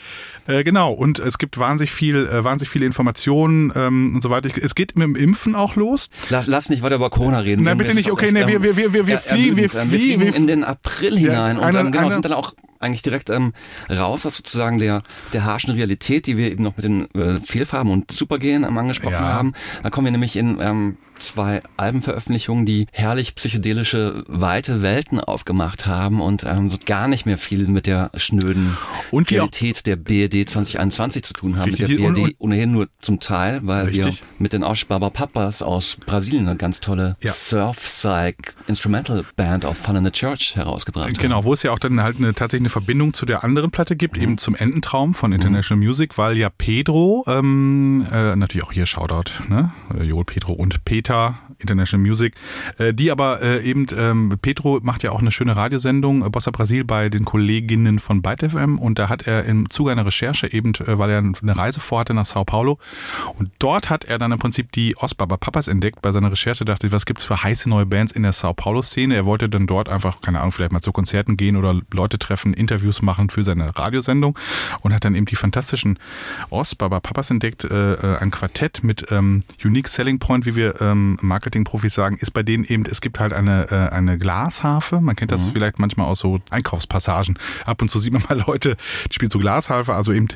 Äh, 0.47 0.65
genau. 0.65 0.93
Und 0.93 1.19
es 1.19 1.39
gibt 1.39 1.59
wahnsinnig 1.59 1.93
viel, 1.93 2.27
äh, 2.27 2.45
wahnsinnig 2.45 2.69
viele 2.71 2.85
Informationen 2.85 3.73
ähm, 3.75 4.13
und 4.17 4.23
so 4.23 4.29
weiter. 4.31 4.51
Es 4.61 4.75
geht 4.75 4.97
mit 4.97 5.05
dem 5.07 5.17
Impfen 5.17 5.55
auch 5.55 5.77
los. 5.77 6.11
Lass, 6.29 6.47
lass 6.47 6.69
nicht 6.69 6.83
weiter 6.83 6.97
über 6.97 7.09
Corona 7.11 7.39
reden. 7.39 7.63
Nein, 7.63 7.79
bitte 7.79 7.95
nicht. 7.95 8.11
Okay, 8.11 8.31
nee, 8.33 8.47
wir- 8.47 8.63
wir- 8.63 8.77
wir- 8.77 8.93
wir- 8.93 9.07
wir 9.07 9.19
fliegen- 9.19 9.57
wir 9.57 9.71
fliegen- 9.71 9.89
fliegen 9.89 10.23
wir- 10.23 10.35
in 10.35 10.47
den 10.47 10.65
April 10.65 11.15
Ja, 11.19 11.31
hinein 11.31 11.59
und 11.59 11.65
eine- 11.65 11.81
ähm, 11.81 11.93
genau, 11.93 12.05
eine- 12.05 12.13
sind 12.13 12.25
dann 12.25 12.33
auch 12.35 12.53
eigentlich 12.79 13.01
direkt 13.03 13.31
ähm, 13.31 13.55
raus 13.91 14.27
aus 14.27 14.37
sozusagen 14.37 14.79
der, 14.79 15.03
der 15.33 15.45
harschen 15.45 15.73
Realität, 15.73 16.27
die 16.27 16.37
wir 16.37 16.51
eben 16.53 16.63
noch 16.63 16.77
mit 16.77 16.85
den 16.85 17.09
äh, 17.15 17.41
Fehlfarben 17.43 17.91
und 17.91 18.13
Supergen 18.13 18.65
ähm, 18.65 18.77
angesprochen 18.77 19.15
Ja. 19.15 19.21
haben. 19.33 19.55
Dann 19.87 19.92
kommen 19.92 20.07
wir 20.07 20.11
nämlich 20.11 20.35
in 20.35 20.59
ähm, 20.61 20.96
zwei 21.18 21.62
Albenveröffentlichungen, 21.76 22.66
die 22.66 22.87
herrlich 22.92 23.35
psychedelische, 23.35 24.24
weite 24.29 24.83
Welten 24.83 25.20
aufgemacht 25.20 25.87
haben 25.87 26.20
und 26.20 26.44
ähm, 26.44 26.68
so 26.70 26.79
gar 26.85 27.09
nicht 27.09 27.26
mehr 27.26 27.38
viel 27.38 27.66
mit 27.68 27.87
der 27.87 28.11
schnöden 28.16 28.76
Und 29.11 29.31
die 29.31 29.40
auch- 29.40 29.44
Realität 29.44 29.87
der 29.87 29.96
BRD 29.96 30.48
2021 30.48 31.22
zu 31.24 31.33
tun 31.35 31.59
haben. 31.59 31.70
Mit 31.70 31.81
der 31.81 31.87
BRD 31.87 32.18
und- 32.18 32.35
ohnehin 32.38 32.72
nur 32.72 32.88
zum 33.00 33.20
Teil, 33.20 33.61
weil 33.62 33.92
wir 33.92 34.05
Richtig. 34.07 34.22
mit 34.38 34.52
den 34.52 34.62
Aussparbber 34.64 35.11
Papas 35.11 35.62
aus 35.62 35.96
Brasilien 36.05 36.48
eine 36.48 36.57
ganz 36.57 36.81
tolle 36.81 37.16
Ja. 37.22 37.33
Surf-Psych 37.33 38.37
Instrumental 38.66 39.24
Band 39.37 39.64
auf 39.64 39.79
Fun 39.79 39.96
in 39.96 40.05
the 40.05 40.11
Church 40.11 40.57
herausgebracht 40.57 41.07
haben. 41.09 41.14
Genau, 41.14 41.44
wo 41.44 41.52
es 41.52 41.62
ja 41.62 41.72
auch 41.72 41.79
dann 41.79 42.02
halt 42.02 42.16
eine, 42.18 42.35
tatsächlich 42.35 42.62
eine 42.62 42.70
Verbindung 42.70 43.14
zu 43.14 43.26
der 43.26 43.44
anderen 43.44 43.70
Platte 43.70 43.96
gibt, 43.96 44.18
eben 44.18 44.38
zum 44.38 44.55
Ententraum 44.55 45.14
von 45.14 45.33
International 45.33 45.85
Music, 45.85 46.18
weil 46.18 46.37
ja 46.37 46.48
Pedro, 46.50 47.24
ähm, 47.26 48.07
äh, 48.12 48.37
natürlich 48.37 48.64
auch 48.66 48.72
hier 48.72 48.87
Shoutout, 48.87 49.31
ne? 49.48 49.72
Äh, 49.98 50.05
Joel 50.05 50.24
Pedro 50.24 50.52
und 50.52 50.85
Peter, 51.07 51.38
International 51.61 52.05
Music, 52.05 52.35
äh, 52.79 52.92
die 52.92 53.12
aber 53.12 53.40
äh, 53.40 53.62
eben, 53.62 53.87
ähm, 53.97 54.35
Pedro 54.42 54.81
macht 54.83 55.05
ja 55.05 55.12
auch 55.12 55.21
eine 55.21 55.31
schöne 55.31 55.55
Radiosendung, 55.55 56.27
äh, 56.27 56.31
Bossa 56.31 56.51
Brasil, 56.51 56.85
bei 56.85 57.09
den 57.09 57.25
Kolleginnen 57.25 58.01
von 58.01 58.23
Byte 58.23 58.51
FM 58.51 58.79
und 58.79 58.99
da 58.99 59.09
hat 59.09 59.25
er 59.27 59.45
im 59.45 59.71
Zuge 59.71 59.92
einer 59.92 60.05
Recherche 60.05 60.53
eben, 60.53 60.73
weil 60.85 61.11
er 61.11 61.19
eine 61.19 61.57
Reise 61.57 61.79
vorhatte 61.79 62.12
nach 62.12 62.27
Sao 62.27 62.45
Paulo 62.45 62.81
und 63.37 63.51
dort 63.61 63.88
hat 63.88 64.05
er 64.05 64.19
dann 64.19 64.33
im 64.33 64.38
Prinzip 64.38 64.73
die 64.73 64.97
Osbaba 64.97 65.37
Papas 65.37 65.69
entdeckt. 65.69 66.03
Bei 66.03 66.11
seiner 66.11 66.33
Recherche 66.33 66.64
dachte 66.64 66.88
ich, 66.88 66.92
was 66.92 67.07
gibt's 67.07 67.23
für 67.23 67.40
heiße 67.40 67.69
neue 67.69 67.87
Bands 67.87 68.12
in 68.12 68.25
der 68.25 68.33
Sao 68.33 68.53
Paulo-Szene? 68.53 69.14
Er 69.14 69.25
wollte 69.25 69.49
dann 69.49 69.69
dort 69.69 69.88
einfach, 69.88 70.21
keine 70.21 70.40
Ahnung, 70.40 70.51
vielleicht 70.51 70.73
mal 70.73 70.81
zu 70.81 70.90
Konzerten 70.90 71.37
gehen 71.37 71.57
oder 71.57 71.81
Leute 71.92 72.19
treffen, 72.19 72.53
Interviews 72.53 73.01
machen 73.01 73.31
für 73.31 73.45
seine 73.45 73.79
Radiosendung 73.79 74.37
und 74.81 74.92
hat 74.92 75.05
dann 75.05 75.14
eben 75.14 75.27
die 75.27 75.37
fantastischen 75.37 76.01
Osbaba 76.51 76.99
Papas 76.99 77.31
entdeckt. 77.31 77.64
Ein 77.71 78.31
Quartett 78.31 78.83
mit 78.83 79.07
ähm, 79.12 79.45
Unique 79.64 79.88
Selling 79.88 80.19
Point, 80.19 80.47
wie 80.47 80.57
wir 80.57 80.81
ähm, 80.97 81.19
Marketingprofis 81.21 81.95
sagen, 81.95 82.19
ist 82.21 82.33
bei 82.33 82.43
denen 82.43 82.65
eben, 82.65 82.85
es 82.87 83.01
gibt 83.01 83.21
halt 83.21 83.33
eine, 83.33 83.71
äh, 83.71 83.95
eine 83.95 84.19
Glasharfe. 84.19 85.01
Man 85.01 85.17
kennt 85.17 85.33
das 85.33 85.49
vielleicht 85.49 85.79
manchmal 85.79 86.07
aus 86.07 86.21
so 86.21 86.41
Einkaufspassagen. 86.51 87.39
Ab 87.65 87.83
und 87.83 87.91
zu 87.91 87.99
sieht 87.99 88.13
man 88.13 88.23
mal 88.29 88.43
Leute, 88.47 88.77
die 89.09 89.15
spielen 89.15 89.31
so 89.31 89.39
Glasharfe, 89.39 89.95
also 89.95 90.13
eben 90.13 90.29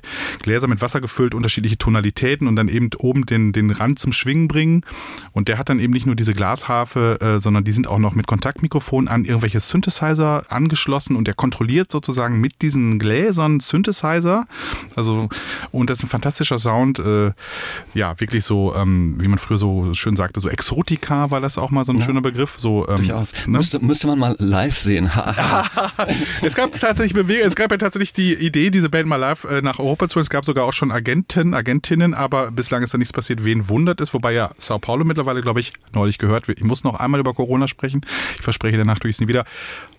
Gläser 0.43 0.69
mit 0.69 0.81
Wasser 0.83 1.01
gefüllt, 1.01 1.35
unterschiedliche 1.35 1.79
Tonalitäten 1.79 2.47
und 2.47 2.57
dann 2.57 2.69
eben 2.69 2.91
oben 2.99 3.27
den, 3.27 3.53
den 3.53 3.71
Rand 3.71 3.99
zum 3.99 4.13
Schwingen 4.13 4.49
bringen. 4.49 4.85
Und 5.33 5.49
der 5.49 5.59
hat 5.59 5.69
dann 5.69 5.81
eben 5.81 5.93
nicht 5.93 6.07
nur 6.07 6.17
diese 6.17 6.35
Glasharfe, 6.35 7.19
äh, 7.21 7.41
sondern 7.41 7.65
die 7.65 7.73
sind 7.73 7.87
auch 7.87 7.99
noch 7.99 8.15
mit 8.15 8.27
Kontaktmikrofon 8.27 9.09
an 9.09 9.25
irgendwelche 9.25 9.61
Synthesizer 9.61 10.43
angeschlossen 10.49 11.17
und 11.17 11.27
der 11.27 11.35
kontrolliert 11.35 11.91
sozusagen 11.91 12.41
mit 12.41 12.63
diesen 12.63 12.99
Gläsern 12.99 13.61
Synthesizer. 13.61 14.47
Also, 14.97 15.29
und 15.73 15.91
das 15.91 15.99
ist 15.99 16.05
ein 16.05 16.09
fantastischer 16.09 16.59
Sound. 16.59 16.99
Äh, 16.99 17.33
ja, 17.95 18.19
wirklich 18.21 18.45
so, 18.45 18.75
ähm, 18.75 19.17
wie 19.19 19.29
man 19.29 19.39
früher 19.39 19.59
so 19.59 19.95
schön 19.95 20.17
sagte, 20.17 20.41
so 20.41 20.49
Exotika 20.51 21.31
war 21.31 21.41
das 21.41 21.59
auch 21.59 21.71
mal 21.71 21.85
so 21.85 21.93
ein 21.93 22.03
schöner 22.03 22.21
Begriff. 22.21 22.55
So, 22.59 22.87
ähm, 22.89 22.97
Durchaus. 22.97 23.33
ne? 23.47 23.59
Müsste, 23.59 23.79
müsste 23.81 24.07
man 24.07 24.19
mal 24.19 24.37
live 24.39 24.79
sehen. 24.79 25.11
Es 26.43 26.55
gab 26.55 26.73
tatsächlich 26.73 27.15
Bewegung, 27.15 27.47
es 27.47 27.55
gab 27.57 27.71
ja 27.71 27.77
tatsächlich 27.77 28.13
die 28.13 28.35
Idee, 28.35 28.71
diese 28.71 28.89
Band 28.89 29.07
mal 29.07 29.17
live 29.17 29.45
äh, 29.45 29.63
nach 29.63 29.79
Europa 29.79 30.09
zu 30.09 30.17
holen. 30.17 30.23
Es 30.23 30.31
gab 30.31 30.45
sogar 30.45 30.65
auch 30.65 30.73
schon 30.73 30.91
Agenten, 30.91 31.55
Agentinnen, 31.55 32.15
aber 32.15 32.51
bislang 32.51 32.83
ist 32.83 32.95
da 32.95 32.99
nichts 32.99 33.13
passiert. 33.13 33.45
Wen 33.45 33.69
wundert 33.69 34.01
es? 34.01 34.15
Wobei 34.15 34.33
ja 34.33 34.51
Sao 34.59 34.79
Paulo 34.79 35.05
mittlerweile, 35.05 35.41
glaube 35.43 35.61
ich, 35.61 35.73
neulich 35.93 36.19
gehört 36.19 36.49
wird. 36.49 36.59
Ich 36.59 36.65
muss 36.65 36.85
noch 36.85 36.95
einmal 36.95 37.21
über 37.21 37.35
Corona 37.35 37.69
sprechen. 37.69 38.01
Ich 38.37 38.43
verspreche, 38.43 38.77
danach 38.79 38.99
tue 38.99 39.11
ich 39.11 39.17
es 39.17 39.21
nie 39.21 39.29
wieder. 39.29 39.45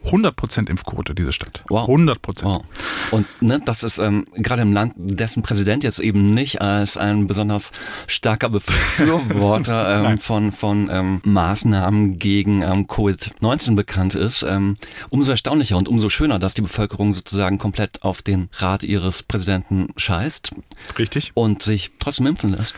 100% 0.05 0.69
Impfquote, 0.69 1.13
diese 1.13 1.31
Stadt. 1.31 1.63
Wow. 1.69 1.87
100%. 1.89 2.43
Wow. 2.43 2.63
Und 3.11 3.27
ne, 3.41 3.61
das 3.65 3.83
ist 3.83 3.97
ähm, 3.97 4.25
gerade 4.35 4.61
im 4.61 4.73
Land, 4.73 4.93
dessen 4.97 5.43
Präsident 5.43 5.83
jetzt 5.83 5.99
eben 5.99 6.33
nicht 6.33 6.61
als 6.61 6.97
ein 6.97 7.27
besonders 7.27 7.71
starker 8.07 8.49
Befürworter 8.49 10.05
ähm, 10.09 10.17
von, 10.17 10.51
von 10.51 10.89
ähm, 10.91 11.21
Maßnahmen 11.23 12.19
gegen 12.19 12.61
ähm, 12.61 12.87
Covid-19 12.87 13.75
bekannt 13.75 14.15
ist, 14.15 14.43
ähm, 14.43 14.75
umso 15.09 15.31
erstaunlicher 15.31 15.77
und 15.77 15.87
umso 15.87 16.09
schöner, 16.09 16.39
dass 16.39 16.53
die 16.53 16.61
Bevölkerung 16.61 17.13
sozusagen 17.13 17.57
komplett 17.57 18.03
auf 18.03 18.21
den 18.21 18.49
Rat 18.53 18.83
ihres 18.83 19.23
Präsidenten 19.23 19.89
scheißt 19.97 20.51
Richtig. 20.97 21.31
und 21.33 21.63
sich 21.63 21.91
trotzdem 21.99 22.27
impfen 22.27 22.53
lässt. 22.53 22.75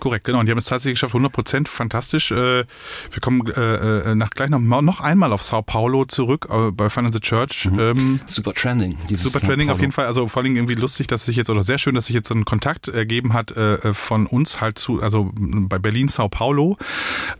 Korrekt, 0.00 0.24
genau. 0.24 0.40
Und 0.40 0.46
die 0.46 0.50
haben 0.50 0.58
es 0.58 0.66
tatsächlich 0.66 0.96
geschafft, 0.96 1.14
100 1.14 1.32
Prozent, 1.32 1.68
fantastisch. 1.68 2.30
Äh, 2.30 2.64
Wir 3.12 3.20
kommen 3.20 3.46
äh, 3.46 4.10
äh, 4.10 4.14
nach 4.14 4.30
gleich 4.30 4.50
noch, 4.50 4.58
noch 4.58 5.00
einmal 5.00 5.32
auf 5.32 5.42
Sao 5.42 5.62
Paulo 5.62 6.04
zurück, 6.04 6.48
äh, 6.50 6.65
bei 6.72 6.90
Fun 6.90 7.06
in 7.06 7.12
the 7.12 7.20
Church. 7.20 7.68
Ähm, 7.78 8.20
Super 8.26 8.54
trending. 8.54 8.96
Super 9.08 9.40
Training 9.40 9.70
auf 9.70 9.80
jeden 9.80 9.92
Fall. 9.92 10.06
Also 10.06 10.28
vor 10.28 10.42
allem 10.42 10.56
irgendwie 10.56 10.74
lustig, 10.74 11.06
dass 11.06 11.24
sich 11.24 11.36
jetzt, 11.36 11.50
oder 11.50 11.62
sehr 11.62 11.78
schön, 11.78 11.94
dass 11.94 12.06
sich 12.06 12.14
jetzt 12.14 12.28
so 12.28 12.34
ein 12.34 12.44
Kontakt 12.44 12.88
ergeben 12.88 13.32
hat 13.32 13.52
äh, 13.52 13.94
von 13.94 14.26
uns 14.26 14.60
halt 14.60 14.78
zu, 14.78 15.02
also 15.02 15.30
bei 15.34 15.78
Berlin, 15.78 16.08
Sao 16.08 16.28
Paulo. 16.28 16.76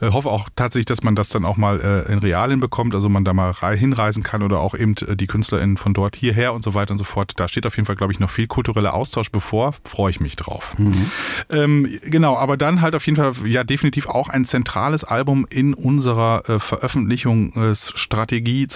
Äh, 0.01 0.11
hoffe 0.11 0.31
auch 0.31 0.49
tatsächlich, 0.57 0.87
dass 0.87 1.03
man 1.03 1.15
das 1.15 1.29
dann 1.29 1.45
auch 1.45 1.57
mal 1.57 1.81
äh, 1.81 2.13
in 2.13 2.19
Real 2.19 2.51
hinbekommt, 2.51 2.95
also 2.95 3.09
man 3.09 3.25
da 3.25 3.33
mal 3.33 3.51
rei- 3.51 3.77
hinreisen 3.77 4.23
kann 4.23 4.43
oder 4.43 4.61
auch 4.61 4.75
eben 4.75 4.95
äh, 5.07 5.17
die 5.17 5.27
KünstlerInnen 5.27 5.77
von 5.77 5.95
dort 5.95 6.17
hierher 6.17 6.55
und 6.55 6.65
so 6.65 6.75
weiter 6.75 6.93
und 6.93 6.99
so 6.99 7.05
fort. 7.05 7.33
Da 7.37 7.49
steht 7.49 7.67
auf 7.67 7.77
jeden 7.77 7.87
Fall, 7.87 7.97
glaube 7.97 8.13
ich, 8.13 8.21
noch 8.21 8.31
viel 8.31 8.47
kultureller 8.47 8.95
Austausch 8.95 9.31
bevor. 9.31 9.75
Freue 9.85 10.11
ich 10.11 10.21
mich 10.21 10.37
drauf. 10.37 10.75
Ähm, 11.51 11.89
genau, 12.03 12.37
aber 12.37 12.57
dann 12.57 12.81
halt 12.81 12.95
auf 12.95 13.07
jeden 13.07 13.17
Fall 13.17 13.33
ja 13.47 13.65
definitiv 13.65 14.09
auch 14.09 14.29
ein 14.29 14.45
zentrales 14.45 15.05
Album 15.05 15.47
in 15.49 15.75
unserer 15.75 16.49
äh, 16.49 16.61
Veröffentlichungsstrategie 16.61 18.69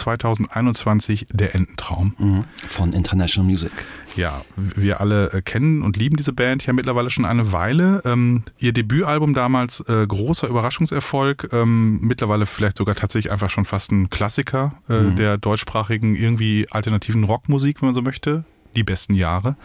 2021, 0.47 1.27
der 1.33 1.55
Ententraum. 1.55 2.15
Mhm. 2.19 2.45
Von 2.67 2.93
International 2.93 3.49
Music. 3.49 3.73
Ja, 4.17 4.45
wir 4.57 5.01
alle 5.01 5.33
äh, 5.33 5.43
kennen 5.43 5.83
und 5.83 5.97
lieben 5.97 6.17
diese 6.17 6.33
Band 6.33 6.67
ja 6.67 6.73
mittlerweile 6.73 7.11
schon 7.11 7.25
eine 7.25 7.53
Weile. 7.53 8.03
Ähm, 8.05 8.43
ihr 8.59 8.73
Debütalbum 8.73 9.35
damals 9.35 9.81
äh, 9.81 10.07
großer 10.07 10.49
Überraschungserfolg, 10.49 11.51
ähm, 11.53 12.01
mittlerweile 12.01 12.47
vielleicht 12.47 12.79
sogar 12.79 12.95
tatsächlich 12.95 13.33
einfach 13.33 13.51
schon 13.51 13.65
fast 13.65 13.93
ein 13.93 14.11
Klassiker 14.11 14.75
äh, 14.89 15.15
der 15.15 15.39
deutschsprachigen 15.39 16.17
irgendwie 16.17 16.67
alternativen 16.71 17.25
Rockmusik, 17.25 17.83
wenn 17.83 17.89
man 17.89 17.95
so 17.95 18.03
möchte. 18.03 18.45
Die 18.77 18.85
besten 18.85 19.15
Jahre. 19.15 19.57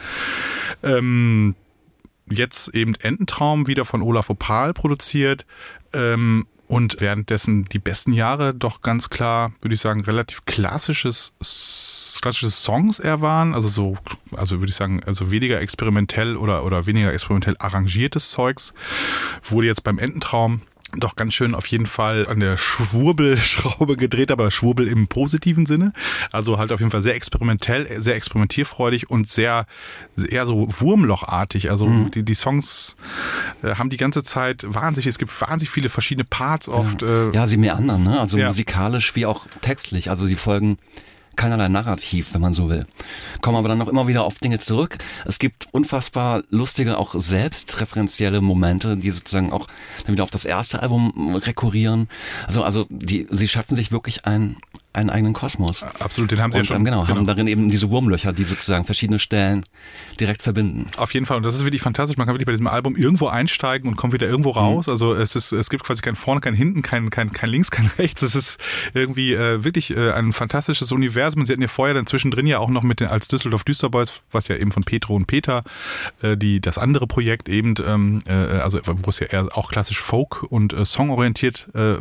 Ähm, 0.81 1.55
jetzt 2.29 2.69
eben 2.69 2.95
Ententraum 2.95 3.67
wieder 3.67 3.85
von 3.85 4.01
Olaf 4.01 4.29
Opal 4.29 4.73
produziert. 4.73 5.45
Ähm, 5.93 6.47
und 6.67 6.99
währenddessen 6.99 7.65
die 7.65 7.79
besten 7.79 8.13
Jahre 8.13 8.53
doch 8.53 8.81
ganz 8.81 9.09
klar, 9.09 9.53
würde 9.61 9.75
ich 9.75 9.81
sagen, 9.81 10.01
relativ 10.01 10.45
klassisches, 10.45 11.33
klassische 12.21 12.49
Songs 12.49 12.99
eher 12.99 13.21
waren. 13.21 13.53
Also 13.53 13.69
so, 13.69 13.97
also 14.35 14.59
würde 14.59 14.69
ich 14.69 14.75
sagen, 14.75 15.03
also 15.05 15.31
weniger 15.31 15.61
experimentell 15.61 16.37
oder, 16.37 16.65
oder 16.65 16.85
weniger 16.85 17.13
experimentell 17.13 17.55
arrangiertes 17.59 18.31
Zeugs. 18.31 18.73
Wurde 19.43 19.67
jetzt 19.67 19.83
beim 19.83 19.99
Ententraum 19.99 20.61
doch 20.97 21.15
ganz 21.15 21.33
schön 21.33 21.55
auf 21.55 21.65
jeden 21.67 21.85
Fall 21.85 22.27
an 22.27 22.39
der 22.39 22.57
Schwurbelschraube 22.57 23.97
gedreht, 23.97 24.31
aber 24.31 24.51
Schwurbel 24.51 24.87
im 24.87 25.07
positiven 25.07 25.65
Sinne. 25.65 25.93
Also 26.31 26.57
halt 26.57 26.71
auf 26.71 26.79
jeden 26.79 26.91
Fall 26.91 27.01
sehr 27.01 27.15
experimentell, 27.15 28.01
sehr 28.01 28.15
experimentierfreudig 28.15 29.09
und 29.09 29.29
sehr, 29.29 29.65
eher 30.29 30.45
so 30.45 30.67
Wurmlochartig. 30.79 31.69
Also 31.69 32.09
die, 32.13 32.23
die 32.23 32.35
Songs 32.35 32.95
äh, 33.63 33.75
haben 33.75 33.89
die 33.89 33.97
ganze 33.97 34.23
Zeit 34.23 34.65
wahnsinnig, 34.67 35.07
es 35.07 35.17
gibt 35.17 35.39
wahnsinnig 35.41 35.69
viele 35.69 35.89
verschiedene 35.89 36.25
Parts 36.25 36.67
oft. 36.69 37.01
Äh, 37.03 37.31
Ja, 37.31 37.47
sie 37.47 37.57
meandern, 37.57 38.03
ne? 38.03 38.19
Also 38.19 38.37
Ja. 38.37 38.47
musikalisch 38.47 39.15
wie 39.15 39.25
auch 39.25 39.47
textlich. 39.61 40.09
Also 40.09 40.25
sie 40.27 40.35
folgen 40.35 40.77
keinerlei 41.35 41.67
Narrativ, 41.67 42.33
wenn 42.33 42.41
man 42.41 42.53
so 42.53 42.69
will. 42.69 42.85
Kommen 43.41 43.57
aber 43.57 43.69
dann 43.69 43.77
noch 43.77 43.87
immer 43.87 44.07
wieder 44.07 44.23
auf 44.23 44.39
Dinge 44.39 44.59
zurück. 44.59 44.97
Es 45.25 45.39
gibt 45.39 45.67
unfassbar 45.71 46.43
lustige, 46.49 46.97
auch 46.97 47.15
selbstreferenzielle 47.15 48.41
Momente, 48.41 48.97
die 48.97 49.11
sozusagen 49.11 49.51
auch 49.51 49.67
dann 50.05 50.13
wieder 50.13 50.23
auf 50.23 50.31
das 50.31 50.45
erste 50.45 50.81
Album 50.81 51.35
rekurrieren. 51.35 52.07
Also, 52.47 52.63
also 52.63 52.85
die, 52.89 53.27
sie 53.29 53.47
schaffen 53.47 53.75
sich 53.75 53.91
wirklich 53.91 54.25
ein 54.25 54.57
einen 54.95 55.09
eigenen 55.09 55.33
Kosmos. 55.33 55.83
Absolut, 55.99 56.31
den 56.31 56.41
haben 56.41 56.51
sie 56.51 56.59
Und, 56.59 56.65
ja 56.65 56.67
schon. 56.67 56.77
ähm, 56.77 56.85
genau, 56.85 57.07
haben 57.07 57.25
darin 57.25 57.47
eben 57.47 57.69
diese 57.69 57.89
Wurmlöcher, 57.91 58.33
die 58.33 58.43
sozusagen 58.43 58.85
verschiedene 58.85 59.19
Stellen 59.19 59.63
direkt 60.19 60.41
verbinden. 60.41 60.87
Auf 60.97 61.13
jeden 61.13 61.25
Fall. 61.25 61.37
Und 61.37 61.43
das 61.43 61.55
ist 61.55 61.63
wirklich 61.63 61.81
fantastisch. 61.81 62.17
Man 62.17 62.25
kann 62.25 62.35
wirklich 62.35 62.45
bei 62.45 62.51
diesem 62.51 62.67
Album 62.67 62.95
irgendwo 62.95 63.27
einsteigen 63.27 63.89
und 63.89 63.95
kommt 63.95 64.13
wieder 64.13 64.27
irgendwo 64.27 64.51
raus. 64.51 64.89
Also 64.89 65.13
es 65.13 65.35
ist, 65.35 65.51
es 65.51 65.69
gibt 65.69 65.83
quasi 65.83 66.01
kein 66.01 66.15
vorne, 66.15 66.41
kein 66.41 66.53
hinten, 66.53 66.81
kein, 66.81 67.09
kein, 67.09 67.31
kein 67.31 67.49
links, 67.49 67.71
kein 67.75 67.87
rechts. 67.97 68.21
Es 68.21 68.35
ist 68.35 68.59
irgendwie 68.93 69.33
äh, 69.33 69.63
wirklich 69.63 69.95
äh, 69.95 70.11
ein 70.11 70.33
fantastisches 70.33 70.91
Universum. 70.91 71.41
Und 71.41 71.47
sie 71.47 71.53
hatten 71.53 71.61
ja 71.61 71.67
vorher 71.67 71.93
dann 71.93 72.07
zwischendrin 72.07 72.47
ja 72.47 72.59
auch 72.59 72.69
noch 72.69 72.83
mit 72.83 72.99
den 72.99 73.07
als 73.07 73.27
Düsseldorf 73.27 73.63
Düsterboys, 73.63 74.21
was 74.31 74.47
ja 74.47 74.55
eben 74.55 74.71
von 74.71 74.83
Petro 74.83 75.15
und 75.15 75.27
Peter, 75.27 75.63
äh, 76.21 76.37
die 76.37 76.61
das 76.61 76.77
andere 76.77 77.07
Projekt 77.07 77.49
eben, 77.49 77.75
ähm, 77.85 78.19
äh, 78.27 78.33
also 78.33 78.79
wo 78.85 79.09
es 79.09 79.19
ja 79.19 79.27
eher 79.27 79.49
auch 79.57 79.69
klassisch 79.69 79.99
Folk 79.99 80.43
und 80.43 80.73
äh, 80.73 80.85
Songorientiert 80.85 81.67
äh, 81.73 81.95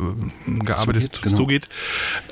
gearbeitet 0.45 1.15
Zugeht, 1.15 1.21
genau. 1.21 1.35
zugeht. 1.35 1.69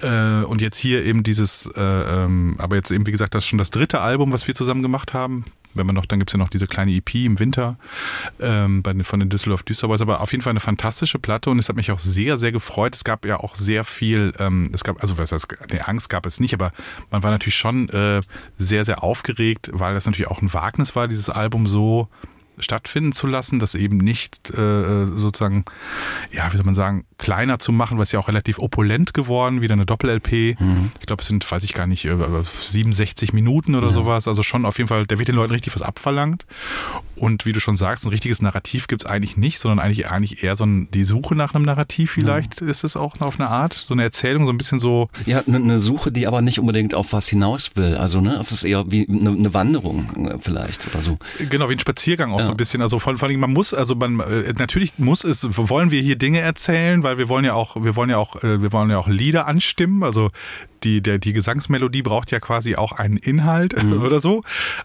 Äh, 0.01 0.43
und 0.53 0.61
jetzt 0.61 0.77
hier 0.77 1.03
eben 1.03 1.23
dieses, 1.23 1.65
äh, 1.75 1.81
ähm, 1.81 2.53
aber 2.59 2.75
jetzt 2.75 2.91
eben, 2.91 3.07
wie 3.07 3.11
gesagt, 3.11 3.33
das 3.33 3.43
ist 3.43 3.49
schon 3.49 3.57
das 3.57 3.71
dritte 3.71 4.01
Album, 4.01 4.31
was 4.31 4.47
wir 4.47 4.53
zusammen 4.53 4.83
gemacht 4.83 5.15
haben. 5.15 5.45
Wenn 5.73 5.87
man 5.87 5.95
noch, 5.95 6.05
dann 6.05 6.19
gibt's 6.19 6.31
ja 6.33 6.37
noch 6.37 6.49
diese 6.49 6.67
kleine 6.67 6.91
EP 6.91 7.15
im 7.15 7.39
Winter 7.39 7.75
ähm, 8.39 8.83
bei, 8.83 8.93
von 9.03 9.19
den 9.19 9.29
Düsseldorf 9.29 9.63
Düsterboys. 9.63 10.01
Aber 10.01 10.21
auf 10.21 10.31
jeden 10.31 10.43
Fall 10.43 10.51
eine 10.51 10.59
fantastische 10.59 11.17
Platte 11.17 11.49
und 11.49 11.57
es 11.57 11.69
hat 11.69 11.75
mich 11.75 11.91
auch 11.91 11.97
sehr, 11.97 12.37
sehr 12.37 12.51
gefreut. 12.51 12.93
Es 12.93 13.03
gab 13.03 13.25
ja 13.25 13.39
auch 13.39 13.55
sehr 13.55 13.83
viel, 13.83 14.31
ähm, 14.37 14.69
es 14.73 14.83
gab, 14.83 15.01
also 15.01 15.17
was 15.17 15.31
heißt, 15.31 15.47
nee, 15.71 15.79
Angst 15.79 16.11
gab 16.11 16.27
es 16.27 16.39
nicht, 16.39 16.53
aber 16.53 16.71
man 17.09 17.23
war 17.23 17.31
natürlich 17.31 17.57
schon 17.57 17.89
äh, 17.89 18.21
sehr, 18.59 18.85
sehr 18.85 19.03
aufgeregt, 19.03 19.71
weil 19.73 19.95
das 19.95 20.05
natürlich 20.05 20.29
auch 20.29 20.43
ein 20.43 20.53
Wagnis 20.53 20.95
war, 20.95 21.07
dieses 21.07 21.31
Album 21.31 21.65
so 21.65 22.09
stattfinden 22.57 23.11
zu 23.13 23.27
lassen, 23.27 23.59
das 23.59 23.75
eben 23.75 23.97
nicht 23.97 24.49
äh, 24.51 25.05
sozusagen, 25.05 25.65
ja, 26.31 26.51
wie 26.51 26.57
soll 26.57 26.65
man 26.65 26.75
sagen, 26.75 27.05
kleiner 27.17 27.59
zu 27.59 27.71
machen, 27.71 27.97
weil 27.97 28.03
es 28.03 28.11
ja 28.11 28.19
auch 28.19 28.27
relativ 28.27 28.59
opulent 28.59 29.13
geworden, 29.13 29.61
wieder 29.61 29.73
eine 29.73 29.85
Doppel-LP. 29.85 30.55
Ich 30.99 31.05
glaube, 31.05 31.21
es 31.21 31.27
sind, 31.27 31.49
weiß 31.49 31.63
ich 31.63 31.73
gar 31.73 31.87
nicht, 31.87 32.05
äh, 32.05 32.15
67 32.61 33.33
Minuten 33.33 33.75
oder 33.75 33.89
sowas. 33.89 34.27
Also 34.27 34.43
schon 34.43 34.65
auf 34.65 34.77
jeden 34.77 34.87
Fall, 34.87 35.05
der 35.05 35.19
wird 35.19 35.27
den 35.27 35.35
Leuten 35.35 35.53
richtig 35.53 35.73
was 35.75 35.81
abverlangt. 35.81 36.45
Und 37.15 37.45
wie 37.45 37.51
du 37.53 37.59
schon 37.59 37.77
sagst, 37.77 38.05
ein 38.05 38.09
richtiges 38.09 38.41
Narrativ 38.41 38.87
gibt's 38.87 39.05
eigentlich 39.05 39.37
nicht, 39.37 39.59
sondern 39.59 39.79
eigentlich, 39.79 40.09
eigentlich 40.09 40.43
eher 40.43 40.55
so 40.55 40.65
ein, 40.65 40.89
die 40.91 41.03
Suche 41.05 41.35
nach 41.35 41.53
einem 41.53 41.63
Narrativ 41.63 42.11
vielleicht 42.11 42.61
ist 42.61 42.83
es 42.83 42.95
auch 42.95 43.19
auf 43.21 43.39
eine 43.39 43.49
Art, 43.49 43.73
so 43.73 43.93
eine 43.93 44.03
Erzählung, 44.03 44.45
so 44.45 44.51
ein 44.51 44.57
bisschen 44.57 44.79
so, 44.79 45.09
Ja, 45.25 45.43
eine 45.45 45.59
ne 45.59 45.79
Suche, 45.79 46.11
die 46.11 46.27
aber 46.27 46.41
nicht 46.41 46.59
unbedingt 46.59 46.95
auf 46.95 47.13
was 47.13 47.27
hinaus 47.27 47.71
will. 47.75 47.95
Also, 47.95 48.21
ne, 48.21 48.35
es 48.39 48.51
ist 48.51 48.63
eher 48.63 48.91
wie 48.91 49.07
eine 49.07 49.31
ne 49.31 49.53
Wanderung 49.53 50.27
äh, 50.27 50.37
vielleicht 50.39 50.87
oder 50.87 51.01
so. 51.01 51.17
Genau, 51.49 51.69
wie 51.69 51.73
ein 51.73 51.79
Spaziergang 51.79 52.31
auch 52.33 52.39
Ja. 52.39 52.42
So 52.45 52.51
ein 52.51 52.57
bisschen. 52.57 52.81
Also 52.81 52.99
vor, 52.99 53.17
vor 53.17 53.27
allem, 53.27 53.39
man 53.39 53.53
muss, 53.53 53.73
also 53.73 53.95
man 53.95 54.19
äh, 54.19 54.53
natürlich 54.57 54.97
muss 54.97 55.23
es, 55.23 55.47
wollen 55.57 55.91
wir 55.91 56.01
hier 56.01 56.17
Dinge 56.17 56.39
erzählen, 56.39 57.03
weil 57.03 57.17
wir 57.17 57.29
wollen 57.29 57.45
ja 57.45 57.53
auch, 57.53 57.75
wir 57.75 57.95
wollen 57.95 58.09
ja 58.09 58.17
auch, 58.17 58.43
äh, 58.43 58.61
wir 58.61 58.71
wollen 58.73 58.89
ja 58.89 58.97
auch 58.97 59.07
Lieder 59.07 59.47
anstimmen. 59.47 60.03
Also 60.03 60.29
die, 60.83 61.01
der, 61.01 61.17
die 61.19 61.33
Gesangsmelodie 61.33 62.01
braucht 62.01 62.31
ja 62.31 62.39
quasi 62.39 62.75
auch 62.75 62.91
einen 62.93 63.17
Inhalt 63.17 63.75
oder 64.01 64.19
so. 64.19 64.41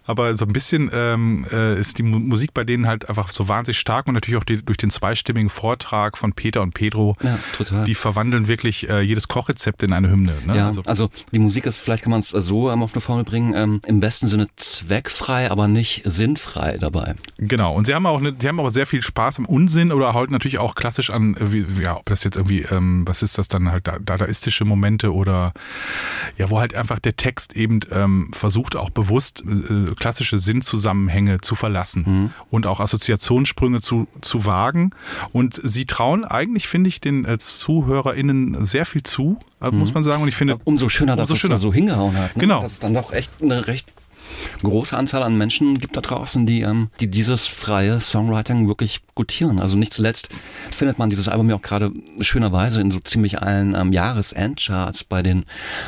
Aber 0.06 0.36
so 0.36 0.44
ein 0.44 0.52
bisschen 0.52 0.90
ähm, 0.92 1.46
äh, 1.52 1.78
ist 1.78 1.98
die 1.98 2.02
Mu- 2.02 2.18
Musik 2.18 2.54
bei 2.54 2.64
denen 2.64 2.86
halt 2.86 3.08
einfach 3.08 3.30
so 3.30 3.48
wahnsinnig 3.48 3.78
stark 3.78 4.06
und 4.06 4.14
natürlich 4.14 4.38
auch 4.40 4.44
die, 4.44 4.64
durch 4.64 4.78
den 4.78 4.90
zweistimmigen 4.90 5.50
Vortrag 5.50 6.16
von 6.18 6.32
Peter 6.32 6.62
und 6.62 6.74
Pedro. 6.74 7.16
Ja, 7.22 7.38
total. 7.56 7.84
Die 7.84 7.94
verwandeln 7.94 8.48
wirklich 8.48 8.88
äh, 8.88 9.00
jedes 9.00 9.28
Kochrezept 9.28 9.82
in 9.82 9.92
eine 9.92 10.10
Hymne. 10.10 10.34
Ne? 10.46 10.56
Ja, 10.56 10.66
also, 10.68 10.82
also, 10.86 11.10
die 11.32 11.38
Musik 11.38 11.66
ist, 11.66 11.78
vielleicht 11.78 12.02
kann 12.04 12.10
man 12.10 12.20
es 12.20 12.28
so 12.30 12.70
ähm, 12.70 12.82
auf 12.82 12.94
eine 12.94 13.00
Formel 13.00 13.24
bringen, 13.24 13.54
ähm, 13.54 13.80
im 13.86 14.00
besten 14.00 14.28
Sinne 14.28 14.48
zweckfrei, 14.56 15.50
aber 15.50 15.68
nicht 15.68 16.02
sinnfrei 16.04 16.76
dabei. 16.78 17.14
Genau, 17.38 17.74
und 17.74 17.86
sie 17.86 17.94
haben 17.94 18.06
auch, 18.06 18.18
eine, 18.20 18.34
sie 18.38 18.48
haben 18.48 18.60
aber 18.60 18.70
sehr 18.70 18.86
viel 18.86 19.02
Spaß 19.02 19.38
am 19.38 19.46
Unsinn 19.46 19.92
oder 19.92 20.14
halt 20.14 20.30
natürlich 20.30 20.58
auch 20.58 20.74
klassisch 20.74 21.10
an, 21.10 21.36
äh, 21.36 21.52
wie, 21.52 21.66
ja, 21.82 21.96
ob 21.96 22.04
das 22.06 22.24
jetzt 22.24 22.36
irgendwie, 22.36 22.62
ähm, 22.70 23.02
was 23.06 23.22
ist 23.22 23.38
das 23.38 23.48
dann 23.48 23.70
halt, 23.70 23.86
da- 23.88 23.98
dadaistische 23.98 24.64
Momente 24.64 25.12
oder 25.12 25.52
ja, 26.36 26.50
wo 26.50 26.60
halt 26.60 26.74
einfach 26.74 26.98
der 26.98 27.16
Text 27.16 27.56
eben 27.56 27.80
ähm, 27.92 28.30
versucht 28.32 28.76
auch 28.76 28.90
bewusst 28.90 29.42
äh, 29.46 29.94
klassische 29.94 30.38
Sinnzusammenhänge 30.38 31.40
zu 31.40 31.54
verlassen 31.54 32.32
und 32.50 32.66
auch 32.66 32.80
Assoziationssprünge 32.80 33.80
zu, 33.80 34.06
zu 34.20 34.44
wagen. 34.44 34.90
Und 35.32 35.60
sie 35.62 35.84
trauen 35.86 36.24
eigentlich, 36.24 36.68
finde 36.68 36.88
ich, 36.88 37.00
den 37.00 37.24
äh, 37.24 37.38
ZuhörerInnen 37.38 38.66
sehr 38.66 38.86
viel 38.86 39.02
zu, 39.02 39.38
äh, 39.60 39.70
muss 39.70 39.94
man 39.94 40.02
sagen. 40.04 40.22
Und 40.22 40.28
ich 40.28 40.36
finde, 40.36 40.58
Umso 40.64 40.88
schöner, 40.88 41.16
dass 41.16 41.30
Umso 41.30 41.34
es 41.34 41.40
schöner. 41.40 41.54
da 41.54 41.60
so 41.60 41.72
hingehauen 41.72 42.16
hat. 42.16 42.36
Ne? 42.36 42.40
Genau. 42.40 42.60
Dass 42.60 42.72
es 42.72 42.80
dann 42.80 42.94
doch 42.94 43.12
echt 43.12 43.32
eine 43.42 43.66
recht 43.66 43.92
große 44.62 44.96
Anzahl 44.96 45.22
an 45.22 45.36
Menschen 45.36 45.78
gibt 45.78 45.96
da 45.96 46.00
draußen, 46.00 46.46
die, 46.46 46.62
ähm, 46.62 46.90
die 47.00 47.10
dieses 47.10 47.46
freie 47.46 48.00
Songwriting 48.00 48.68
wirklich 48.68 49.00
gutieren. 49.14 49.58
Also 49.58 49.76
nicht 49.76 49.92
zuletzt 49.92 50.28
findet 50.70 50.98
man 50.98 51.10
dieses 51.10 51.28
Album 51.28 51.50
ja 51.50 51.56
auch 51.56 51.62
gerade 51.62 51.92
schönerweise 52.20 52.80
in 52.80 52.90
so 52.90 53.00
ziemlich 53.00 53.40
allen 53.40 53.74
ähm, 53.74 53.92
Jahresendcharts 53.92 55.04
bei 55.04 55.22
den 55.22 55.44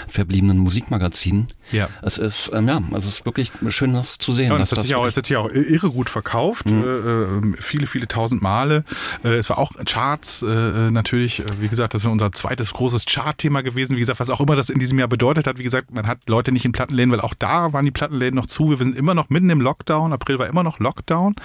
verbliebenen 0.08 0.58
Musikmagazinen. 0.58 1.48
Ja. 1.72 1.88
Es 2.02 2.18
ist, 2.18 2.50
ähm, 2.52 2.68
ja, 2.68 2.80
es 2.96 3.04
ist 3.04 3.24
wirklich 3.24 3.52
schön, 3.68 3.92
das 3.94 4.18
zu 4.18 4.32
sehen. 4.32 4.48
Ja, 4.48 4.54
und 4.54 4.62
es 4.62 4.72
hat, 4.72 4.82
sich 4.82 4.94
auch, 4.94 5.06
es 5.06 5.16
hat 5.16 5.26
sich 5.26 5.36
auch 5.36 5.50
irre 5.50 5.90
gut 5.90 6.10
verkauft, 6.10 6.66
äh, 6.66 6.74
äh, 6.74 7.26
viele, 7.60 7.86
viele 7.86 8.08
tausend 8.08 8.42
Male. 8.42 8.84
Äh, 9.24 9.34
es 9.34 9.50
war 9.50 9.58
auch 9.58 9.72
Charts 9.84 10.42
äh, 10.42 10.90
natürlich, 10.90 11.40
äh, 11.40 11.44
wie 11.60 11.68
gesagt, 11.68 11.94
das 11.94 12.02
ist 12.02 12.06
unser 12.06 12.32
zweites 12.32 12.72
großes 12.72 13.04
Chartthema 13.06 13.60
gewesen. 13.60 13.96
Wie 13.96 14.00
gesagt, 14.00 14.20
was 14.20 14.30
auch 14.30 14.40
immer 14.40 14.56
das 14.56 14.70
in 14.70 14.78
diesem 14.78 14.98
Jahr 14.98 15.08
bedeutet 15.08 15.46
hat. 15.46 15.58
Wie 15.58 15.62
gesagt, 15.62 15.92
man 15.92 16.06
hat 16.06 16.18
Leute 16.28 16.52
nicht 16.52 16.64
in 16.64 16.72
Plattenläden, 16.72 17.12
weil 17.12 17.20
auch 17.20 17.34
da 17.34 17.72
waren 17.72 17.84
die 17.84 17.90
Plattenläden 17.90 18.36
noch 18.36 18.46
zu. 18.46 18.70
Wir 18.70 18.76
sind 18.76 18.96
immer 18.96 19.14
noch 19.14 19.30
mitten 19.30 19.50
im 19.50 19.60
Lockdown. 19.60 20.12
April 20.12 20.38
war 20.38 20.46
immer 20.46 20.62
noch 20.62 20.78
Lockdown. 20.78 21.36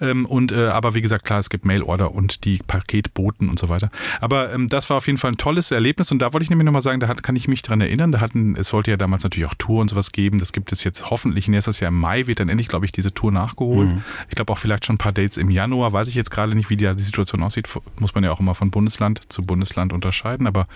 Ähm, 0.00 0.26
und 0.26 0.52
äh, 0.52 0.66
aber 0.66 0.94
wie 0.94 1.02
gesagt, 1.02 1.24
klar, 1.24 1.40
es 1.40 1.50
gibt 1.50 1.64
Mailorder 1.64 2.12
und 2.12 2.44
die 2.44 2.58
Paketboten 2.66 3.48
und 3.48 3.58
so 3.58 3.68
weiter. 3.68 3.90
Aber 4.20 4.52
ähm, 4.52 4.68
das 4.68 4.90
war 4.90 4.98
auf 4.98 5.06
jeden 5.06 5.18
Fall 5.18 5.32
ein 5.32 5.36
tolles 5.38 5.70
Erlebnis 5.70 6.10
und 6.10 6.20
da 6.20 6.32
wollte 6.32 6.44
ich 6.44 6.50
nämlich 6.50 6.64
nochmal 6.64 6.82
sagen, 6.82 7.00
da 7.00 7.08
hat, 7.08 7.22
kann 7.22 7.36
ich 7.36 7.48
mich 7.48 7.62
dran 7.62 7.80
erinnern. 7.80 8.12
Da 8.12 8.20
hatten, 8.20 8.56
es 8.56 8.68
sollte 8.68 8.90
ja 8.90 8.96
damals 8.96 9.22
natürlich 9.24 9.48
auch 9.48 9.53
Tour 9.58 9.80
und 9.80 9.90
sowas 9.90 10.12
geben. 10.12 10.38
Das 10.38 10.52
gibt 10.52 10.72
es 10.72 10.84
jetzt 10.84 11.10
hoffentlich 11.10 11.48
nächstes 11.48 11.80
Jahr 11.80 11.88
im 11.88 11.98
Mai 11.98 12.26
wird 12.26 12.40
dann 12.40 12.48
endlich, 12.48 12.68
glaube 12.68 12.86
ich, 12.86 12.92
diese 12.92 13.12
Tour 13.12 13.32
nachgeholt. 13.32 13.88
Ich 14.28 14.34
glaube 14.34 14.52
auch 14.52 14.58
vielleicht 14.58 14.86
schon 14.86 14.94
ein 14.94 14.98
paar 14.98 15.12
Dates 15.12 15.36
im 15.36 15.50
Januar. 15.50 15.92
Weiß 15.92 16.08
ich 16.08 16.14
jetzt 16.14 16.30
gerade 16.30 16.54
nicht, 16.54 16.70
wie 16.70 16.76
die, 16.76 16.92
die 16.94 17.02
Situation 17.02 17.42
aussieht. 17.42 17.68
Muss 17.98 18.14
man 18.14 18.24
ja 18.24 18.32
auch 18.32 18.40
immer 18.40 18.54
von 18.54 18.70
Bundesland 18.70 19.20
zu 19.28 19.42
Bundesland 19.42 19.92
unterscheiden. 19.92 20.46
Aber 20.46 20.66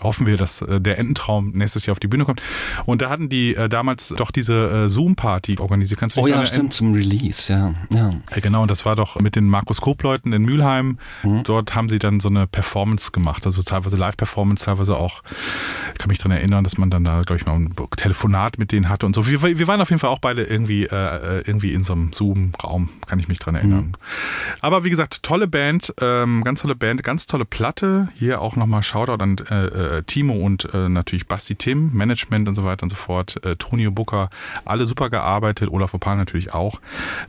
hoffen 0.00 0.26
wir, 0.26 0.36
dass 0.36 0.62
äh, 0.62 0.80
der 0.80 0.98
Ententraum 0.98 1.52
nächstes 1.52 1.86
Jahr 1.86 1.92
auf 1.92 2.00
die 2.00 2.06
Bühne 2.06 2.24
kommt. 2.24 2.42
Und 2.84 3.02
da 3.02 3.10
hatten 3.10 3.28
die 3.28 3.54
äh, 3.54 3.68
damals 3.68 4.08
doch 4.08 4.30
diese 4.30 4.86
äh, 4.86 4.88
Zoom-Party 4.88 5.58
organisiert. 5.58 6.00
Kannst 6.00 6.16
du 6.16 6.20
Oh 6.20 6.26
ja, 6.26 6.34
daran 6.34 6.46
stimmt, 6.46 6.74
zum 6.74 6.92
Release, 6.92 7.52
ja. 7.52 7.74
ja. 7.90 8.10
ja, 8.10 8.40
genau, 8.40 8.62
und 8.62 8.70
das 8.70 8.84
war 8.84 8.96
doch 8.96 9.18
mit 9.20 9.36
den 9.36 9.46
Markus 9.46 9.80
Koop-Leuten 9.80 10.32
in 10.32 10.42
Mülheim. 10.42 10.98
Dort 11.44 11.74
haben 11.74 11.88
sie 11.88 11.98
dann 11.98 12.20
so 12.20 12.28
eine 12.28 12.46
Performance 12.46 13.10
gemacht, 13.10 13.46
also 13.46 13.62
teilweise 13.62 13.96
Live-Performance, 13.96 14.64
teilweise 14.64 14.96
auch, 14.96 15.22
ich 15.92 15.98
kann 15.98 16.08
mich 16.08 16.18
dran 16.18 16.32
erinnern, 16.32 16.64
dass 16.64 16.78
man 16.78 16.90
dann 16.90 17.04
da, 17.04 17.22
glaube 17.22 17.40
ich, 17.40 17.46
mal 17.46 17.54
ein 17.54 17.74
Telefonat 18.06 18.56
mit 18.56 18.70
denen 18.70 18.88
hatte 18.88 19.04
und 19.04 19.16
so. 19.16 19.26
Wir, 19.26 19.42
wir 19.42 19.66
waren 19.66 19.80
auf 19.80 19.90
jeden 19.90 19.98
Fall 19.98 20.10
auch 20.10 20.20
beide 20.20 20.44
irgendwie, 20.44 20.84
äh, 20.84 21.42
irgendwie 21.44 21.72
in 21.72 21.82
so 21.82 21.92
einem 21.92 22.12
Zoom-Raum, 22.12 22.88
kann 23.04 23.18
ich 23.18 23.26
mich 23.26 23.40
dran 23.40 23.56
erinnern. 23.56 23.96
Aber 24.60 24.84
wie 24.84 24.90
gesagt, 24.90 25.24
tolle 25.24 25.48
Band, 25.48 25.92
ähm, 26.00 26.44
ganz 26.44 26.62
tolle 26.62 26.76
Band, 26.76 27.02
ganz 27.02 27.26
tolle 27.26 27.44
Platte. 27.44 28.06
Hier 28.16 28.40
auch 28.40 28.54
nochmal 28.54 28.84
Shoutout 28.84 29.20
an 29.20 29.38
äh, 29.50 29.64
äh, 29.98 30.02
Timo 30.04 30.34
und 30.34 30.72
äh, 30.72 30.88
natürlich 30.88 31.26
Basti 31.26 31.56
Tim, 31.56 31.94
Management 31.94 32.46
und 32.46 32.54
so 32.54 32.64
weiter 32.64 32.84
und 32.84 32.90
so 32.90 32.96
fort. 32.96 33.44
Äh, 33.44 33.56
Tonio 33.56 33.90
Booker, 33.90 34.30
alle 34.64 34.86
super 34.86 35.10
gearbeitet. 35.10 35.68
Olaf 35.70 35.92
Opal 35.92 36.16
natürlich 36.16 36.54
auch. 36.54 36.80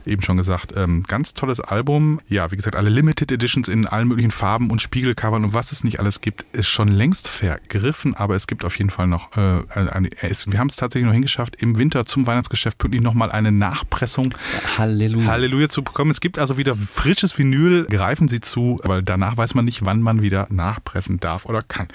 Eben 0.06 0.22
schon 0.22 0.36
gesagt, 0.36 0.74
ähm, 0.76 1.02
ganz 1.08 1.34
tolles 1.34 1.58
Album. 1.58 2.20
Ja, 2.28 2.52
wie 2.52 2.56
gesagt, 2.56 2.76
alle 2.76 2.88
Limited 2.88 3.32
Editions 3.32 3.66
in 3.66 3.88
allen 3.88 4.06
möglichen 4.06 4.30
Farben 4.30 4.70
und 4.70 4.80
Spiegelcovern 4.80 5.42
und 5.42 5.54
was 5.54 5.72
es 5.72 5.82
nicht 5.82 5.98
alles 5.98 6.20
gibt, 6.20 6.46
ist 6.52 6.68
schon 6.68 6.86
längst 6.86 7.26
vergriffen. 7.26 8.14
Aber 8.14 8.36
es 8.36 8.46
gibt 8.46 8.64
auf 8.64 8.78
jeden 8.78 8.90
Fall 8.90 9.08
noch, 9.08 9.36
äh, 9.36 9.64
eine, 9.74 10.06
ist, 10.22 10.52
wir 10.52 10.60
haben 10.60 10.67
es 10.68 10.76
tatsächlich 10.76 11.06
noch 11.06 11.14
hingeschafft, 11.14 11.56
im 11.56 11.78
Winter 11.78 12.06
zum 12.06 12.26
Weihnachtsgeschäft 12.26 12.78
pünktlich 12.78 13.02
nochmal 13.02 13.30
eine 13.30 13.52
Nachpressung 13.52 14.34
Halleluja. 14.76 15.26
Halleluja 15.26 15.68
zu 15.68 15.82
bekommen. 15.82 16.10
Es 16.10 16.20
gibt 16.20 16.38
also 16.38 16.56
wieder 16.56 16.74
frisches 16.74 17.36
Vinyl. 17.38 17.86
Greifen 17.86 18.28
Sie 18.28 18.40
zu, 18.40 18.80
weil 18.84 19.02
danach 19.02 19.36
weiß 19.36 19.54
man 19.54 19.64
nicht, 19.64 19.84
wann 19.84 20.02
man 20.02 20.22
wieder 20.22 20.46
nachpressen 20.50 21.20
darf 21.20 21.46
oder 21.46 21.62
kann. 21.62 21.88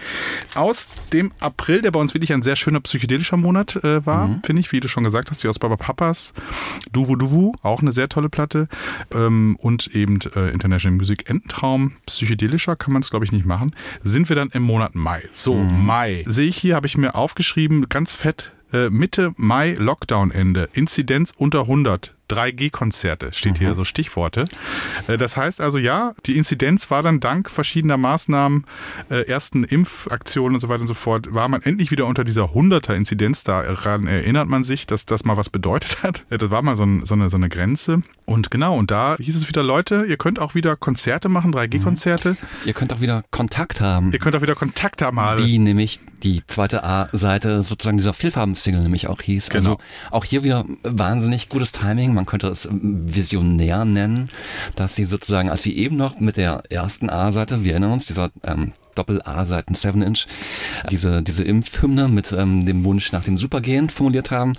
Aus 0.56 0.90
dem 1.12 1.32
April, 1.40 1.82
der 1.82 1.92
bei 1.92 2.00
uns 2.00 2.14
wirklich 2.14 2.34
ein 2.34 2.42
sehr 2.42 2.56
schöner 2.56 2.80
psychedelischer 2.80 3.38
Monat 3.38 3.78
äh, 3.84 4.06
war, 4.06 4.40
finde 4.44 4.60
ich, 4.60 4.72
wie 4.72 4.80
du 4.80 4.88
schon 4.88 5.04
gesagt 5.04 5.32
hast, 5.32 5.44
die 5.44 5.48
aus 5.48 5.60
Baba 5.60 5.78
Papas, 5.78 6.34
Duvu 6.92 7.16
Duvu, 7.16 7.54
auch 7.62 7.82
eine 7.82 7.92
sehr 7.92 8.10
tolle 8.10 8.30
Platte. 8.30 8.68
Ähm, 9.14 9.58
und 9.60 9.88
eben 9.96 10.20
äh, 10.36 10.50
International 10.50 10.98
Music 10.98 11.30
Ententraum, 11.30 11.94
psychedelischer 12.06 12.76
kann 12.76 12.94
man 12.94 13.02
es, 13.02 13.10
glaube 13.10 13.26
ich, 13.26 13.32
nicht 13.32 13.46
machen. 13.46 13.76
Sind 14.04 14.30
wir 14.30 14.36
dann 14.36 14.50
im 14.50 14.64
Monat 14.64 14.96
Mai. 14.96 15.24
So, 15.34 15.54
Mai. 15.54 16.24
Sehe 16.28 16.48
ich 16.48 16.58
hier, 16.58 16.76
habe 16.76 16.88
ich 16.88 16.98
mir 16.98 17.16
aufgeschrieben, 17.16 17.90
ganz 17.90 18.14
fett, 18.14 18.52
Mitte 18.90 19.34
Mai 19.38 19.74
Lockdown-Ende. 19.74 20.68
Inzidenz 20.74 21.32
unter 21.38 21.62
100. 21.62 22.16
3G-Konzerte, 22.30 23.34
steht 23.34 23.58
hier 23.58 23.76
so 23.76 23.84
Stichworte. 23.84 24.46
Äh, 25.08 25.18
Das 25.18 25.38
heißt 25.38 25.62
also, 25.62 25.78
ja, 25.78 26.14
die 26.26 26.38
Inzidenz 26.38 26.90
war 26.92 27.04
dann 27.04 27.20
dank 27.20 27.50
verschiedener 27.50 27.98
Maßnahmen, 27.98 28.66
äh, 29.10 29.28
ersten 29.28 29.64
Impfaktionen 29.64 30.56
und 30.56 30.60
so 30.62 30.70
weiter 30.70 30.82
und 30.82 30.88
so 30.88 30.94
fort, 30.94 31.34
war 31.34 31.48
man 31.48 31.62
endlich 31.62 31.92
wieder 31.92 32.06
unter 32.06 32.24
dieser 32.24 32.54
100er-Inzidenz. 32.54 33.44
Daran 33.44 34.08
erinnert 34.08 34.48
man 34.48 34.64
sich, 34.64 34.88
dass 34.88 35.06
das 35.06 35.26
mal 35.26 35.38
was 35.38 35.50
bedeutet 35.50 36.04
hat. 36.04 36.26
Äh, 36.30 36.38
Das 36.38 36.50
war 36.50 36.62
mal 36.62 36.76
so, 36.76 36.84
ein, 36.84 37.06
so, 37.06 37.16
eine, 37.16 37.30
so 37.30 37.38
eine 37.38 37.50
Grenze. 37.50 38.02
Und 38.26 38.52
genau, 38.52 38.78
und 38.78 38.90
da 38.92 39.16
hieß 39.20 39.36
es 39.36 39.48
wieder, 39.48 39.64
Leute, 39.64 40.06
ihr 40.08 40.18
könnt 40.18 40.40
auch 40.40 40.56
wieder 40.56 40.76
Konzerte 40.76 41.30
machen, 41.30 41.54
3G-Konzerte. 41.54 42.38
Ihr 42.66 42.74
könnt 42.74 42.94
auch 42.94 43.02
wieder 43.02 43.24
Kontakt 43.32 43.82
haben. 43.82 44.12
Ihr 44.12 44.20
könnt 44.20 44.36
auch 44.36 44.42
wieder 44.42 44.56
Kontakt 44.56 45.02
haben. 45.02 45.16
mal. 45.16 45.38
Wie 45.46 45.60
nämlich 45.60 46.00
die 46.24 46.42
zweite 46.48 46.84
A-Seite 46.84 47.64
sozusagen 47.64 47.98
dieser 47.98 48.14
Vielfarben-Single 48.14 48.82
nämlich 48.82 49.08
auch 49.08 49.22
hieß. 49.22 49.50
Genau. 49.50 49.72
Also 49.72 49.80
auch 50.12 50.24
hier 50.26 50.44
wieder 50.44 50.66
wahnsinnig 50.84 51.50
gutes 51.50 51.72
Timing. 51.74 52.14
Man 52.14 52.23
könnte 52.26 52.48
es 52.48 52.66
ähm, 52.66 53.02
visionär 53.04 53.86
nennen, 53.86 54.30
dass 54.76 54.96
sie 54.96 55.04
sozusagen, 55.04 55.50
als 55.50 55.64
sie 55.64 55.76
eben 55.76 55.98
noch 55.98 56.20
mit 56.20 56.38
der 56.38 56.64
ersten 56.70 57.10
A-Seite, 57.10 57.64
wir 57.64 57.72
erinnern 57.72 57.94
uns, 57.94 58.06
dieser 58.06 58.30
ähm, 58.44 58.74
Doppel-A-Seiten 58.96 59.74
7-Inch, 59.74 60.28
diese, 60.92 61.24
diese 61.24 61.44
Impfhymne 61.44 62.08
mit 62.08 62.32
ähm, 62.32 62.66
dem 62.66 62.84
Wunsch 62.84 63.12
nach 63.12 63.24
dem 63.24 63.38
Supergen 63.38 63.90
formuliert 63.90 64.32
haben, 64.32 64.54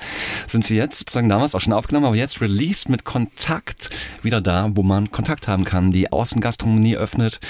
sind 0.47 0.65
sie 0.65 0.77
jetzt 0.77 0.99
sozusagen 0.99 1.29
damals 1.29 1.55
auch 1.55 1.61
schon 1.61 1.73
aufgenommen, 1.73 2.07
aber 2.07 2.17
jetzt 2.17 2.41
released 2.41 2.89
mit 2.89 3.05
Kontakt 3.05 3.91
wieder 4.23 4.41
da, 4.41 4.71
wo 4.75 4.83
man 4.83 5.12
Kontakt 5.12 5.49
haben 5.49 5.65
kann. 5.65 5.93
Die 5.93 6.12
Außengastronomie 6.12 6.97
öffnet, 6.97 7.41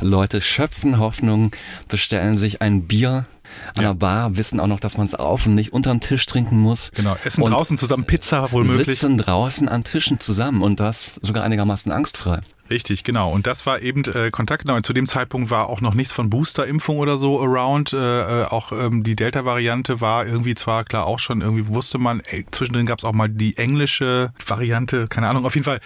Leute 0.00 0.40
schöpfen 0.40 0.98
Hoffnung, 0.98 1.52
bestellen 1.88 2.36
sich 2.36 2.62
ein 2.62 2.86
Bier 2.86 3.26
an 3.76 3.82
Ja. 3.82 3.88
der 3.90 3.94
Bar, 3.94 4.36
wissen 4.36 4.60
auch 4.60 4.66
noch, 4.66 4.80
dass 4.80 4.96
man 4.96 5.06
es 5.06 5.14
auf 5.14 5.46
und 5.46 5.54
nicht 5.54 5.72
unterm 5.72 6.00
Tisch 6.00 6.26
trinken 6.26 6.58
muss. 6.58 6.90
Genau, 6.94 7.16
essen 7.24 7.42
Und 7.42 7.52
draußen 7.52 7.78
zusammen 7.78 8.04
Pizza, 8.04 8.52
wohl 8.52 8.64
möglich. 8.64 8.98
Sitzen 9.00 9.18
draußen 9.18 9.68
an 9.68 9.84
Tischen 9.84 10.20
zusammen 10.20 10.62
und 10.62 10.80
das 10.80 11.18
sogar 11.22 11.44
einigermaßen 11.44 11.90
angstfrei. 11.92 12.40
Richtig, 12.70 13.02
genau. 13.02 13.32
Und 13.32 13.48
das 13.48 13.66
war 13.66 13.82
eben 13.82 14.04
äh, 14.04 14.30
Kontakt. 14.30 14.64
Genau. 14.64 14.80
Zu 14.80 14.92
dem 14.92 15.08
Zeitpunkt 15.08 15.50
war 15.50 15.68
auch 15.68 15.80
noch 15.80 15.94
nichts 15.94 16.12
von 16.12 16.30
Boosterimpfung 16.30 16.98
oder 16.98 17.18
so 17.18 17.42
around. 17.42 17.92
Äh, 17.92 18.42
äh, 18.42 18.44
auch 18.44 18.70
ähm, 18.70 19.02
die 19.02 19.16
Delta-Variante 19.16 20.00
war 20.00 20.24
irgendwie 20.24 20.54
zwar 20.54 20.84
klar 20.84 21.06
auch 21.06 21.18
schon, 21.18 21.40
irgendwie 21.40 21.66
wusste 21.66 21.98
man, 21.98 22.20
ey, 22.20 22.46
zwischendrin 22.52 22.86
gab 22.86 23.00
es 23.00 23.04
auch 23.04 23.12
mal 23.12 23.28
die 23.28 23.56
englische 23.56 24.32
Variante, 24.46 25.08
keine 25.08 25.26
Ahnung. 25.26 25.46
Auf 25.46 25.56
jeden 25.56 25.64
Fall, 25.64 25.80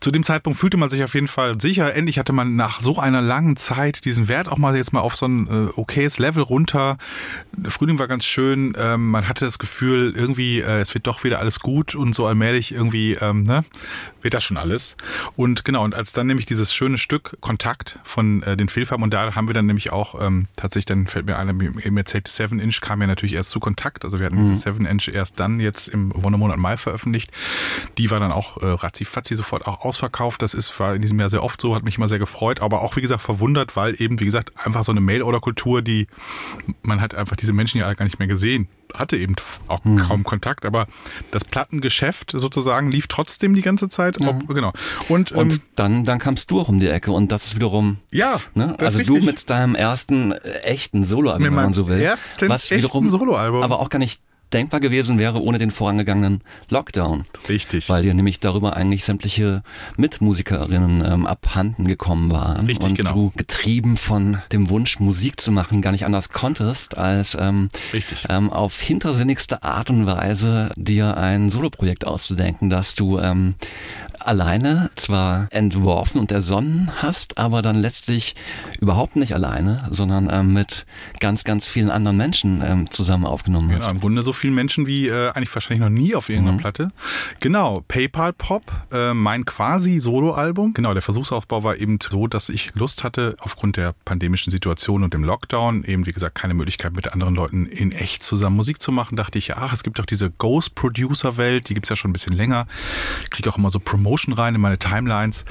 zu 0.00 0.10
dem 0.10 0.24
Zeitpunkt 0.24 0.58
fühlte 0.58 0.76
man 0.76 0.90
sich 0.90 1.04
auf 1.04 1.14
jeden 1.14 1.28
Fall 1.28 1.60
sicher. 1.60 1.94
Endlich 1.94 2.18
hatte 2.18 2.32
man 2.32 2.56
nach 2.56 2.80
so 2.80 2.98
einer 2.98 3.22
langen 3.22 3.56
Zeit 3.56 4.04
diesen 4.04 4.26
Wert 4.26 4.48
auch 4.48 4.58
mal 4.58 4.76
jetzt 4.76 4.92
mal 4.92 5.00
auf 5.00 5.14
so 5.14 5.26
ein 5.26 5.46
äh, 5.46 5.78
okayes 5.78 6.18
Level 6.18 6.42
runter. 6.42 6.98
Der 7.52 7.70
Frühling 7.70 8.00
war 8.00 8.08
ganz 8.08 8.24
schön. 8.24 8.72
Ähm, 8.76 9.10
man 9.12 9.28
hatte 9.28 9.44
das 9.44 9.60
Gefühl, 9.60 10.12
irgendwie, 10.16 10.60
äh, 10.60 10.80
es 10.80 10.94
wird 10.94 11.06
doch 11.06 11.22
wieder 11.22 11.38
alles 11.38 11.60
gut 11.60 11.94
und 11.94 12.12
so 12.12 12.26
allmählich 12.26 12.72
irgendwie, 12.72 13.12
ähm, 13.20 13.44
ne, 13.44 13.64
wird 14.22 14.34
das 14.34 14.42
schon 14.42 14.56
alles. 14.56 14.96
Und 15.36 15.64
genau, 15.64 15.84
und 15.84 15.94
als 15.94 16.12
dann 16.12 16.23
nämlich 16.26 16.46
dieses 16.46 16.74
schöne 16.74 16.98
Stück 16.98 17.36
Kontakt 17.40 17.98
von 18.04 18.42
äh, 18.42 18.56
den 18.56 18.68
Fehlfarben 18.68 19.02
und 19.02 19.12
da 19.12 19.34
haben 19.34 19.48
wir 19.48 19.54
dann 19.54 19.66
nämlich 19.66 19.92
auch 19.92 20.20
ähm, 20.20 20.46
tatsächlich, 20.56 20.86
dann 20.86 21.06
fällt 21.06 21.26
mir 21.26 21.36
ein, 21.36 21.48
eben 21.60 21.96
erzählt, 21.96 22.28
7 22.28 22.60
Inch 22.60 22.80
kam 22.80 23.00
ja 23.00 23.06
natürlich 23.06 23.34
erst 23.34 23.50
zu 23.50 23.60
Kontakt. 23.60 24.04
Also 24.04 24.18
wir 24.18 24.26
hatten 24.26 24.36
diese 24.36 24.56
7 24.56 24.86
Inch 24.86 25.08
erst 25.08 25.40
dann 25.40 25.60
jetzt 25.60 25.88
im 25.88 26.12
Wondermonat 26.14 26.58
Mai 26.58 26.76
veröffentlicht. 26.76 27.30
Die 27.98 28.10
war 28.10 28.20
dann 28.20 28.32
auch 28.32 28.62
äh, 28.62 28.66
ratzi 28.66 29.04
sofort 29.36 29.66
auch 29.66 29.84
ausverkauft. 29.84 30.42
Das 30.42 30.54
ist, 30.54 30.78
war 30.80 30.94
in 30.94 31.02
diesem 31.02 31.18
Jahr 31.18 31.30
sehr 31.30 31.42
oft 31.42 31.60
so, 31.60 31.74
hat 31.74 31.84
mich 31.84 31.96
immer 31.98 32.08
sehr 32.08 32.18
gefreut, 32.18 32.60
aber 32.60 32.82
auch 32.82 32.96
wie 32.96 33.00
gesagt 33.00 33.22
verwundert, 33.22 33.76
weil 33.76 34.00
eben, 34.00 34.20
wie 34.20 34.24
gesagt, 34.24 34.52
einfach 34.56 34.84
so 34.84 34.92
eine 34.92 35.00
Mail-Order-Kultur, 35.00 35.82
die 35.82 36.06
man 36.82 37.00
hat 37.00 37.14
einfach 37.14 37.36
diese 37.36 37.52
Menschen 37.52 37.78
ja 37.78 37.86
alle 37.86 37.96
gar 37.96 38.04
nicht 38.04 38.18
mehr 38.18 38.28
gesehen 38.28 38.68
hatte 38.94 39.16
eben 39.16 39.34
auch 39.66 39.80
kaum 39.82 40.24
Kontakt, 40.24 40.64
aber 40.64 40.86
das 41.30 41.44
Plattengeschäft 41.44 42.32
sozusagen 42.34 42.90
lief 42.90 43.08
trotzdem 43.08 43.54
die 43.54 43.62
ganze 43.62 43.88
Zeit. 43.88 44.20
Ob, 44.20 44.48
genau. 44.48 44.72
Und, 45.08 45.32
Und 45.32 45.52
ähm, 45.54 45.60
dann, 45.74 46.04
dann 46.04 46.18
kamst 46.18 46.50
du 46.50 46.60
auch 46.60 46.68
um 46.68 46.80
die 46.80 46.88
Ecke 46.88 47.12
und 47.12 47.32
das 47.32 47.46
ist 47.46 47.54
wiederum, 47.56 47.98
ja, 48.10 48.40
ne? 48.54 48.76
also 48.78 49.02
du 49.02 49.18
mit 49.18 49.50
deinem 49.50 49.74
ersten 49.74 50.32
äh, 50.32 50.58
echten 50.60 51.04
Soloalbum, 51.04 51.44
wenn 51.44 51.54
man 51.54 51.72
so 51.72 51.88
will. 51.88 52.00
ersten 52.00 52.48
was 52.48 52.70
echten 52.70 52.78
wiederum 52.78 53.08
Soloalbum. 53.08 53.62
aber 53.62 53.80
auch 53.80 53.90
gar 53.90 53.98
nicht 53.98 54.22
denkbar 54.54 54.80
gewesen 54.80 55.18
wäre 55.18 55.42
ohne 55.42 55.58
den 55.58 55.70
vorangegangenen 55.70 56.40
Lockdown. 56.68 57.26
Richtig. 57.48 57.88
Weil 57.88 58.04
dir 58.04 58.14
nämlich 58.14 58.40
darüber 58.40 58.76
eigentlich 58.76 59.04
sämtliche 59.04 59.62
Mitmusikerinnen 59.96 61.04
ähm, 61.04 61.26
abhanden 61.26 61.86
gekommen 61.86 62.30
waren. 62.30 62.66
Richtig, 62.66 62.90
und 62.90 62.94
genau. 62.94 63.12
du 63.12 63.32
getrieben 63.36 63.96
von 63.96 64.38
dem 64.52 64.70
Wunsch, 64.70 65.00
Musik 65.00 65.40
zu 65.40 65.50
machen, 65.52 65.82
gar 65.82 65.90
nicht 65.90 66.06
anders 66.06 66.30
konntest, 66.30 66.96
als 66.96 67.36
ähm, 67.38 67.68
Richtig. 67.92 68.26
ähm, 68.28 68.50
auf 68.50 68.80
hintersinnigste 68.80 69.62
Art 69.62 69.90
und 69.90 70.06
Weise 70.06 70.70
dir 70.76 71.16
ein 71.16 71.50
Soloprojekt 71.50 72.06
auszudenken, 72.06 72.70
das 72.70 72.94
du 72.94 73.18
ähm, 73.18 73.54
alleine 74.26 74.90
zwar 74.96 75.48
entworfen 75.50 76.18
und 76.20 76.32
ersonnen 76.32 76.90
hast, 77.02 77.38
aber 77.38 77.62
dann 77.62 77.76
letztlich 77.76 78.34
überhaupt 78.80 79.16
nicht 79.16 79.34
alleine, 79.34 79.86
sondern 79.90 80.28
ähm, 80.30 80.52
mit 80.52 80.86
ganz, 81.20 81.44
ganz 81.44 81.68
vielen 81.68 81.90
anderen 81.90 82.16
Menschen 82.16 82.62
ähm, 82.64 82.90
zusammen 82.90 83.26
aufgenommen 83.26 83.70
hast. 83.70 83.80
Genau, 83.80 83.90
im 83.92 84.00
Grunde 84.00 84.22
so 84.22 84.32
vielen 84.32 84.54
Menschen 84.54 84.86
wie 84.86 85.08
äh, 85.08 85.30
eigentlich 85.30 85.54
wahrscheinlich 85.54 85.80
noch 85.82 85.90
nie 85.90 86.14
auf 86.14 86.28
Mhm. 86.28 86.34
irgendeiner 86.34 86.58
Platte. 86.58 86.88
Genau, 87.40 87.82
PayPal 87.86 88.32
Pop, 88.32 88.64
äh, 88.92 89.12
mein 89.14 89.44
quasi 89.44 90.00
Soloalbum. 90.00 90.72
Genau, 90.74 90.94
der 90.94 91.02
Versuchsaufbau 91.02 91.62
war 91.64 91.76
eben 91.76 91.98
so, 92.02 92.26
dass 92.26 92.48
ich 92.48 92.74
Lust 92.74 93.04
hatte, 93.04 93.36
aufgrund 93.40 93.76
der 93.76 93.94
pandemischen 94.04 94.50
Situation 94.50 95.02
und 95.04 95.12
dem 95.12 95.22
Lockdown, 95.22 95.84
eben 95.84 96.06
wie 96.06 96.12
gesagt, 96.12 96.34
keine 96.34 96.54
Möglichkeit 96.54 96.94
mit 96.96 97.12
anderen 97.12 97.34
Leuten 97.34 97.66
in 97.66 97.92
echt 97.92 98.22
zusammen 98.22 98.56
Musik 98.56 98.80
zu 98.80 98.90
machen, 98.90 99.16
dachte 99.16 99.38
ich, 99.38 99.56
ach, 99.56 99.72
es 99.72 99.82
gibt 99.82 99.98
doch 99.98 100.06
diese 100.06 100.30
Ghost 100.30 100.74
Producer 100.74 101.36
Welt, 101.36 101.68
die 101.68 101.74
gibt's 101.74 101.90
ja 101.90 101.96
schon 101.96 102.10
ein 102.10 102.12
bisschen 102.14 102.32
länger. 102.32 102.66
Kriege 103.30 103.50
auch 103.50 103.58
immer 103.58 103.70
so 103.70 103.78
Promotion 103.80 104.13
rein 104.32 104.54
in 104.54 104.60
meine 104.60 104.78
Timelines. 104.78 105.44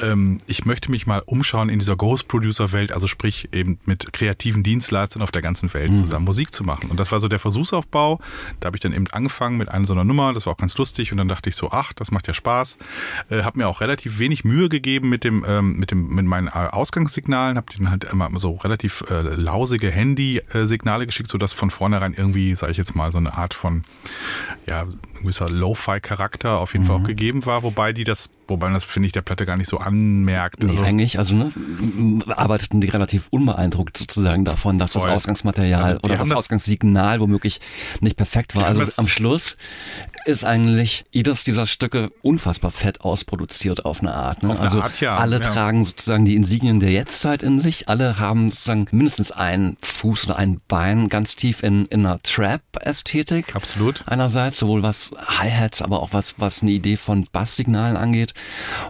Ähm, 0.00 0.38
ich 0.46 0.64
möchte 0.64 0.90
mich 0.90 1.06
mal 1.06 1.22
umschauen 1.26 1.68
in 1.68 1.78
dieser 1.78 1.96
Ghost 1.96 2.28
Producer 2.28 2.72
Welt, 2.72 2.92
also 2.92 3.06
sprich 3.06 3.48
eben 3.52 3.78
mit 3.84 4.12
kreativen 4.12 4.62
Dienstleistern 4.62 5.22
auf 5.22 5.30
der 5.30 5.42
ganzen 5.42 5.72
Welt 5.74 5.94
zusammen 5.94 6.24
Musik 6.24 6.54
zu 6.54 6.64
machen. 6.64 6.90
Und 6.90 6.98
das 6.98 7.12
war 7.12 7.20
so 7.20 7.28
der 7.28 7.38
Versuchsaufbau. 7.38 8.20
Da 8.60 8.66
habe 8.66 8.76
ich 8.76 8.80
dann 8.80 8.92
eben 8.92 9.06
angefangen 9.08 9.56
mit 9.56 9.68
einer 9.68 9.84
so 9.84 9.92
einer 9.92 10.04
Nummer, 10.04 10.32
das 10.32 10.46
war 10.46 10.54
auch 10.54 10.58
ganz 10.58 10.76
lustig 10.76 11.12
und 11.12 11.18
dann 11.18 11.28
dachte 11.28 11.48
ich 11.48 11.56
so, 11.56 11.70
ach, 11.70 11.92
das 11.92 12.10
macht 12.10 12.26
ja 12.26 12.34
Spaß. 12.34 12.78
Äh, 13.30 13.42
habe 13.42 13.58
mir 13.58 13.68
auch 13.68 13.80
relativ 13.80 14.18
wenig 14.18 14.44
Mühe 14.44 14.68
gegeben 14.68 15.08
mit 15.08 15.24
dem 15.24 15.44
ähm, 15.46 15.76
mit 15.76 15.90
dem 15.90 16.08
mit 16.08 16.24
meinen 16.24 16.48
äh, 16.48 16.50
Ausgangssignalen, 16.50 17.56
habe 17.56 17.66
denen 17.72 17.90
halt 17.90 18.04
immer 18.04 18.30
so 18.36 18.52
relativ 18.54 19.04
äh, 19.10 19.22
lausige 19.22 19.90
Handy-Signale 19.90 21.06
geschickt, 21.06 21.30
sodass 21.30 21.52
von 21.52 21.70
vornherein 21.70 22.14
irgendwie, 22.14 22.54
sage 22.54 22.72
ich 22.72 22.78
jetzt 22.78 22.94
mal, 22.94 23.10
so 23.12 23.18
eine 23.18 23.34
Art 23.34 23.54
von 23.54 23.84
ja, 24.66 24.82
ein 24.82 24.98
gewisser 25.20 25.48
Lo-Fi-Charakter 25.48 26.58
auf 26.58 26.72
jeden 26.72 26.86
Fall 26.86 26.96
auch 26.96 27.04
gegeben 27.04 27.44
war, 27.46 27.62
wobei 27.62 27.92
die 27.92 28.03
das, 28.04 28.28
wobei 28.48 28.66
man 28.66 28.74
das 28.74 28.84
finde 28.84 29.06
ich 29.06 29.12
der 29.12 29.22
Platte 29.22 29.46
gar 29.46 29.56
nicht 29.56 29.68
so 29.68 29.78
anmerkt. 29.78 30.62
Nee, 30.62 30.70
Also, 30.70 30.82
eigentlich, 30.82 31.18
also 31.18 31.34
ne, 31.34 31.52
arbeiteten 32.36 32.80
die 32.80 32.88
relativ 32.88 33.28
unbeeindruckt 33.30 33.96
sozusagen 33.96 34.44
davon, 34.44 34.78
dass 34.78 34.92
das 34.92 35.02
Voll. 35.02 35.12
Ausgangsmaterial 35.12 35.82
Also 35.84 35.98
oder 36.02 36.16
das, 36.16 36.28
das- 36.28 36.38
Ausgangssignal 36.38 37.20
womöglich 37.20 37.60
nicht 38.00 38.16
perfekt 38.16 38.56
war. 38.56 38.66
Also 38.66 38.80
das- 38.80 38.98
am 38.98 39.06
Schluss 39.08 39.56
ist 40.26 40.44
eigentlich 40.44 41.04
jedes 41.10 41.44
dieser 41.44 41.66
Stücke 41.66 42.10
unfassbar 42.22 42.70
fett 42.70 43.00
ausproduziert 43.02 43.84
auf 43.84 44.00
eine 44.00 44.14
Art. 44.14 44.42
Ne? 44.42 44.50
Auf 44.50 44.60
also 44.60 44.80
Art, 44.82 45.00
ja, 45.00 45.14
alle 45.16 45.36
ja. 45.36 45.42
tragen 45.42 45.84
sozusagen 45.84 46.24
die 46.24 46.34
Insignien 46.34 46.80
der 46.80 46.90
Jetztzeit 46.90 47.42
in 47.42 47.60
sich. 47.60 47.88
Alle 47.88 48.18
haben 48.18 48.50
sozusagen 48.50 48.86
mindestens 48.90 49.32
einen 49.32 49.76
Fuß 49.82 50.26
oder 50.26 50.36
ein 50.36 50.60
Bein 50.68 51.08
ganz 51.08 51.36
tief 51.36 51.62
in, 51.62 51.86
in 51.86 52.04
einer 52.06 52.20
Trap-Ästhetik. 52.22 53.54
Absolut. 53.54 54.02
Einerseits 54.06 54.58
sowohl 54.58 54.82
was 54.82 55.12
Hi-Hats, 55.26 55.82
aber 55.82 56.00
auch 56.02 56.12
was, 56.12 56.34
was 56.38 56.62
eine 56.62 56.70
Idee 56.72 56.96
von 56.96 57.28
Basssignalen 57.32 57.96
angeht. 57.96 58.33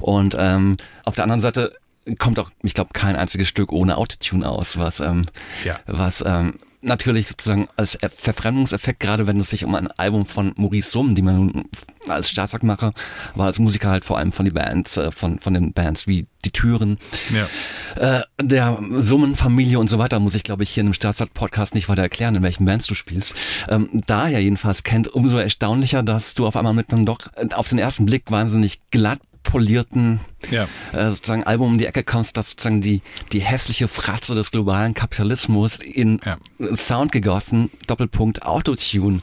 Und 0.01 0.37
ähm, 0.39 0.77
auf 1.05 1.15
der 1.15 1.25
anderen 1.25 1.41
Seite 1.41 1.73
kommt 2.19 2.39
auch, 2.39 2.51
ich 2.63 2.75
glaube, 2.75 2.91
kein 2.93 3.17
einziges 3.17 3.49
Stück 3.49 3.73
ohne 3.73 3.97
Autotune 3.97 4.47
aus, 4.49 4.77
was, 4.79 5.01
ähm, 5.01 5.25
Ja. 5.65 5.79
was 5.87 6.23
ähm, 6.27 6.55
natürlich 6.83 7.29
sozusagen 7.29 7.67
als 7.79 7.97
Ver- 7.99 8.11
Verfremdungseffekt, 8.11 9.01
gerade 9.01 9.27
wenn 9.27 9.41
es 9.41 9.49
sich 9.49 9.65
um 9.65 9.75
ein 9.75 9.87
Album 9.93 10.27
von 10.27 10.53
Maurice 10.57 10.91
Summ, 10.91 11.15
die 11.15 11.23
man 11.23 11.37
nun 11.37 11.65
als 12.09 12.29
Staatssackmacher, 12.29 12.93
aber 13.33 13.45
als 13.45 13.59
Musiker 13.59 13.89
halt 13.89 14.05
vor 14.05 14.19
allem 14.19 14.33
von 14.33 14.45
die 14.45 14.51
Bands, 14.51 14.99
äh, 14.99 15.11
von, 15.11 15.39
von 15.39 15.55
den 15.55 15.73
Bands 15.73 16.07
wie 16.07 16.27
Die 16.45 16.51
Türen, 16.51 16.99
Ja. 17.33 18.19
äh, 18.19 18.23
der 18.43 18.79
Summenfamilie 18.99 19.79
und 19.79 19.89
so 19.89 19.99
weiter, 19.99 20.21
muss 20.21 20.35
ich 20.35 20.43
glaube 20.43 20.63
ich 20.63 20.69
hier 20.69 20.83
in 20.83 20.89
einem 20.89 20.95
Staatsrat-Podcast 20.95 21.75
nicht 21.75 21.89
weiter 21.89 22.03
erklären, 22.03 22.35
in 22.35 22.43
welchen 22.43 22.67
Bands 22.67 22.87
du 22.87 22.95
spielst. 22.95 23.33
Ähm, 23.71 24.03
da 24.07 24.29
ja 24.29 24.39
jedenfalls 24.39 24.83
kennt, 24.83 25.09
umso 25.09 25.39
erstaunlicher, 25.39 26.03
dass 26.03 26.35
du 26.35 26.47
auf 26.47 26.55
einmal 26.55 26.75
mit 26.75 26.93
einem 26.93 27.07
doch 27.07 27.21
äh, 27.37 27.49
auf 27.55 27.71
den 27.71 27.79
ersten 27.79 28.05
Blick 28.05 28.31
wahnsinnig 28.31 28.81
glatt 28.91 29.21
polierten 29.45 30.19
Ja. 30.51 30.67
äh, 30.93 31.11
sozusagen 31.11 31.45
Album 31.45 31.73
um 31.73 31.79
die 31.79 31.87
Ecke 31.87 32.03
kommst, 32.03 32.37
das 32.37 32.51
sozusagen 32.51 32.81
die, 32.81 33.03
die 33.33 33.41
hässliche 33.41 33.87
Fratze 33.87 34.35
des 34.35 34.51
globalen 34.51 34.95
Kapitalismus 34.95 35.79
in 35.79 36.21
Ja. 36.25 36.39
Sound 36.75 37.13
gegossen, 37.13 37.71
Doppelpunkt 37.87 38.43
Autotune 38.43 39.21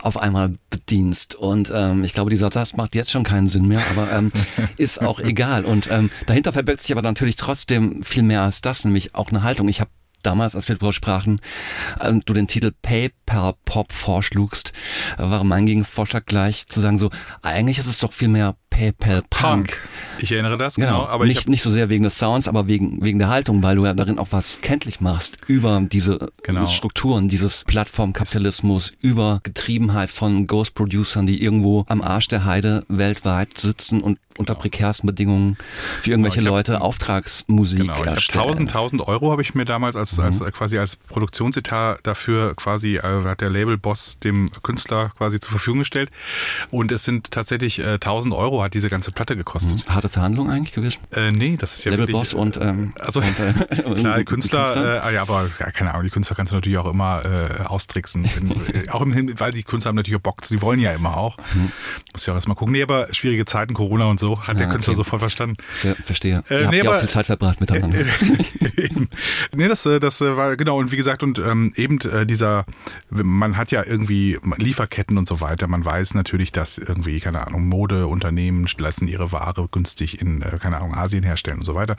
auf 0.00 0.16
einmal 0.16 0.54
bedienst. 0.70 1.34
Und 1.34 1.72
ähm, 1.74 2.04
ich 2.04 2.12
glaube, 2.12 2.30
dieser 2.30 2.52
Satz 2.52 2.76
macht 2.76 2.94
jetzt 2.94 3.10
schon 3.10 3.24
keinen 3.24 3.48
Sinn 3.48 3.66
mehr, 3.66 3.82
aber 3.90 4.12
ähm, 4.12 4.30
ist 4.76 5.02
auch 5.02 5.18
egal. 5.18 5.64
Und 5.64 5.88
ähm, 5.90 6.10
dahinter 6.26 6.52
verbirgt 6.52 6.82
sich 6.82 6.92
aber 6.92 7.02
natürlich 7.02 7.36
trotzdem 7.36 8.02
viel 8.04 8.22
mehr 8.22 8.42
als 8.42 8.60
das, 8.60 8.84
nämlich 8.84 9.14
auch 9.14 9.30
eine 9.30 9.42
Haltung. 9.42 9.68
Ich 9.68 9.80
habe 9.80 9.90
damals, 10.22 10.56
als 10.56 10.66
wir 10.68 10.74
darüber 10.74 10.92
sprachen, 10.92 11.40
äh, 12.00 12.12
du 12.24 12.32
den 12.32 12.48
Titel 12.48 12.72
PayPal 12.82 13.54
Pop 13.64 13.92
vorschlugst, 13.92 14.72
äh, 15.18 15.22
war 15.22 15.44
mein 15.44 15.66
Gegenvorschlag 15.66 16.26
gleich 16.26 16.66
zu 16.66 16.80
sagen 16.80 16.98
so, 16.98 17.10
eigentlich 17.42 17.78
ist 17.78 17.86
es 17.86 17.98
doch 17.98 18.12
viel 18.12 18.28
mehr 18.28 18.56
PayPal 18.76 19.22
Punk. 19.30 19.80
Ich 20.18 20.32
erinnere 20.32 20.58
das, 20.58 20.74
genau. 20.74 20.86
genau 20.86 21.06
aber 21.06 21.24
nicht, 21.24 21.48
nicht 21.48 21.62
so 21.62 21.70
sehr 21.70 21.88
wegen 21.88 22.04
des 22.04 22.18
Sounds, 22.18 22.46
aber 22.46 22.66
wegen, 22.66 23.02
wegen 23.02 23.18
der 23.18 23.28
Haltung, 23.28 23.62
weil 23.62 23.76
du 23.76 23.86
ja 23.86 23.94
darin 23.94 24.18
auch 24.18 24.28
was 24.32 24.58
kenntlich 24.60 25.00
machst 25.00 25.38
über 25.46 25.82
diese 25.90 26.30
genau. 26.42 26.66
Strukturen, 26.66 27.28
dieses 27.28 27.64
Plattformkapitalismus, 27.64 28.92
über 29.00 29.40
Getriebenheit 29.44 30.10
von 30.10 30.46
Ghost-Producern, 30.46 31.26
die 31.26 31.42
irgendwo 31.42 31.84
am 31.88 32.02
Arsch 32.02 32.28
der 32.28 32.44
Heide 32.44 32.84
weltweit 32.88 33.56
sitzen 33.56 34.02
und 34.02 34.18
unter 34.38 34.54
genau. 34.54 34.62
prekärsten 34.62 35.06
Bedingungen 35.06 35.56
für 36.00 36.10
irgendwelche 36.10 36.40
genau, 36.40 36.56
Leute 36.56 36.74
hab, 36.74 36.82
Auftragsmusik 36.82 37.80
genau, 37.80 37.94
ich 37.94 38.06
erstellen. 38.06 38.44
1000, 38.44 38.68
1000 38.68 39.08
Euro 39.08 39.30
habe 39.30 39.42
ich 39.42 39.54
mir 39.54 39.64
damals 39.64 39.96
als, 39.96 40.18
mhm. 40.18 40.24
als 40.24 40.40
quasi 40.52 40.78
als 40.78 40.96
Produktionsetat 40.96 42.00
dafür 42.02 42.54
quasi 42.54 42.96
äh, 42.96 43.24
hat 43.24 43.40
der 43.40 43.50
Labelboss 43.50 44.18
dem 44.18 44.50
Künstler 44.62 45.10
quasi 45.16 45.40
zur 45.40 45.52
Verfügung 45.52 45.80
gestellt 45.80 46.10
und 46.70 46.92
es 46.92 47.04
sind 47.04 47.30
tatsächlich 47.30 47.78
äh, 47.78 47.94
1000 47.94 48.34
Euro 48.34 48.62
hat 48.66 48.74
diese 48.74 48.88
ganze 48.88 49.12
Platte 49.12 49.36
gekostet. 49.36 49.88
Mhm. 49.88 49.94
Harte 49.94 50.08
Verhandlung 50.08 50.50
eigentlich 50.50 50.74
gewesen? 50.74 50.98
Äh, 51.12 51.32
nee, 51.32 51.56
das 51.56 51.74
ist 51.74 51.84
ja 51.84 51.92
Labelboss 51.92 52.34
wirklich, 52.34 52.58
und 52.58 52.68
ähm, 52.68 52.92
also 53.00 53.20
und, 53.20 53.40
äh, 53.40 53.52
klar, 54.00 54.22
Künstler, 54.24 54.64
Künstler? 54.64 55.06
Äh, 55.06 55.14
ja, 55.14 55.22
aber 55.22 55.48
ja, 55.58 55.70
keine 55.70 55.92
Ahnung, 55.92 56.04
die 56.04 56.10
Künstler 56.10 56.36
kannst 56.36 56.52
du 56.52 56.56
natürlich 56.56 56.78
auch 56.78 56.90
immer 56.90 57.22
äh, 57.24 57.62
austricksen, 57.64 58.24
äh, 58.72 58.88
auch 58.90 59.02
im, 59.02 59.38
weil 59.38 59.52
die 59.52 59.62
Künstler 59.62 59.90
haben 59.90 59.96
natürlich 59.96 60.18
auch 60.18 60.22
Bock, 60.22 60.44
sie 60.44 60.60
wollen 60.60 60.80
ja 60.80 60.92
immer 60.92 61.16
auch. 61.16 61.38
Mhm. 61.54 61.72
Muss 62.12 62.26
ja 62.26 62.32
auch 62.32 62.36
erstmal 62.36 62.56
gucken. 62.56 62.72
Nee, 62.72 62.82
aber 62.82 63.08
schwierige 63.12 63.44
Zeiten, 63.44 63.74
Corona 63.74 64.06
und 64.06 64.20
so, 64.20 64.42
hat 64.42 64.54
ja, 64.54 64.64
der 64.64 64.68
Künstler 64.68 64.92
okay. 64.92 65.04
sofort 65.04 65.20
verstanden. 65.20 65.56
Ver 65.66 65.96
verstehe. 65.96 66.42
Äh, 66.50 66.62
Ihr 66.62 66.70
nee, 66.70 66.78
habt 66.78 66.84
ja 66.84 66.90
auch 66.90 67.00
viel 67.00 67.08
Zeit 67.08 67.26
verbracht 67.26 67.60
miteinander. 67.60 67.98
Äh, 67.98 68.88
nee, 69.54 69.68
das, 69.68 69.86
äh, 69.86 70.00
das 70.00 70.20
äh, 70.20 70.36
war 70.36 70.56
genau 70.56 70.78
und 70.78 70.92
wie 70.92 70.96
gesagt 70.96 71.22
und 71.22 71.38
ähm, 71.38 71.72
eben 71.76 71.98
äh, 72.00 72.26
dieser, 72.26 72.64
man 73.10 73.56
hat 73.56 73.70
ja 73.70 73.84
irgendwie 73.84 74.38
Lieferketten 74.56 75.18
und 75.18 75.28
so 75.28 75.40
weiter. 75.40 75.68
Man 75.68 75.84
weiß 75.84 76.14
natürlich, 76.14 76.52
dass 76.52 76.78
irgendwie 76.78 77.20
keine 77.20 77.46
Ahnung 77.46 77.68
Modeunternehmen 78.56 78.66
lassen 78.78 79.08
ihre 79.08 79.32
Ware 79.32 79.68
günstig 79.70 80.20
in 80.20 80.42
äh, 80.42 80.58
keine 80.58 80.78
Ahnung 80.78 80.94
Asien 80.94 81.22
herstellen 81.22 81.58
und 81.58 81.64
so 81.64 81.74
weiter. 81.74 81.96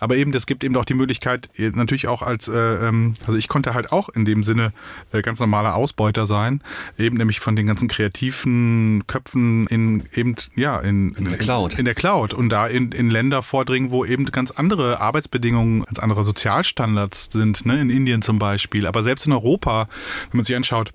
Aber 0.00 0.16
eben, 0.16 0.32
es 0.34 0.46
gibt 0.46 0.64
eben 0.64 0.76
auch 0.76 0.84
die 0.84 0.94
Möglichkeit 0.94 1.48
natürlich 1.58 2.08
auch 2.08 2.22
als, 2.22 2.48
äh, 2.48 2.52
ähm, 2.52 3.14
also 3.26 3.38
ich 3.38 3.48
konnte 3.48 3.74
halt 3.74 3.92
auch 3.92 4.08
in 4.08 4.24
dem 4.24 4.42
Sinne 4.42 4.72
äh, 5.12 5.22
ganz 5.22 5.40
normaler 5.40 5.74
Ausbeuter 5.74 6.26
sein, 6.26 6.62
eben 6.98 7.16
nämlich 7.16 7.40
von 7.40 7.56
den 7.56 7.66
ganzen 7.66 7.88
kreativen 7.88 9.04
Köpfen 9.06 9.66
in 9.68 10.04
eben 10.14 10.36
ja 10.54 10.80
in, 10.80 11.12
in, 11.14 11.26
in 11.26 11.30
der 11.30 11.38
Cloud 11.38 11.78
in 11.78 11.84
der 11.84 11.94
Cloud 11.94 12.34
und 12.34 12.48
da 12.48 12.66
in, 12.66 12.92
in 12.92 13.10
Länder 13.10 13.42
vordringen, 13.42 13.90
wo 13.90 14.04
eben 14.04 14.26
ganz 14.26 14.50
andere 14.50 15.00
Arbeitsbedingungen, 15.00 15.84
ganz 15.84 15.98
andere 15.98 16.24
Sozialstandards 16.24 17.30
sind, 17.32 17.66
ne? 17.66 17.80
in 17.80 17.90
Indien 17.90 18.22
zum 18.22 18.38
Beispiel. 18.38 18.86
Aber 18.86 19.02
selbst 19.02 19.26
in 19.26 19.32
Europa, 19.32 19.86
wenn 20.30 20.38
man 20.38 20.44
sich 20.44 20.56
anschaut, 20.56 20.92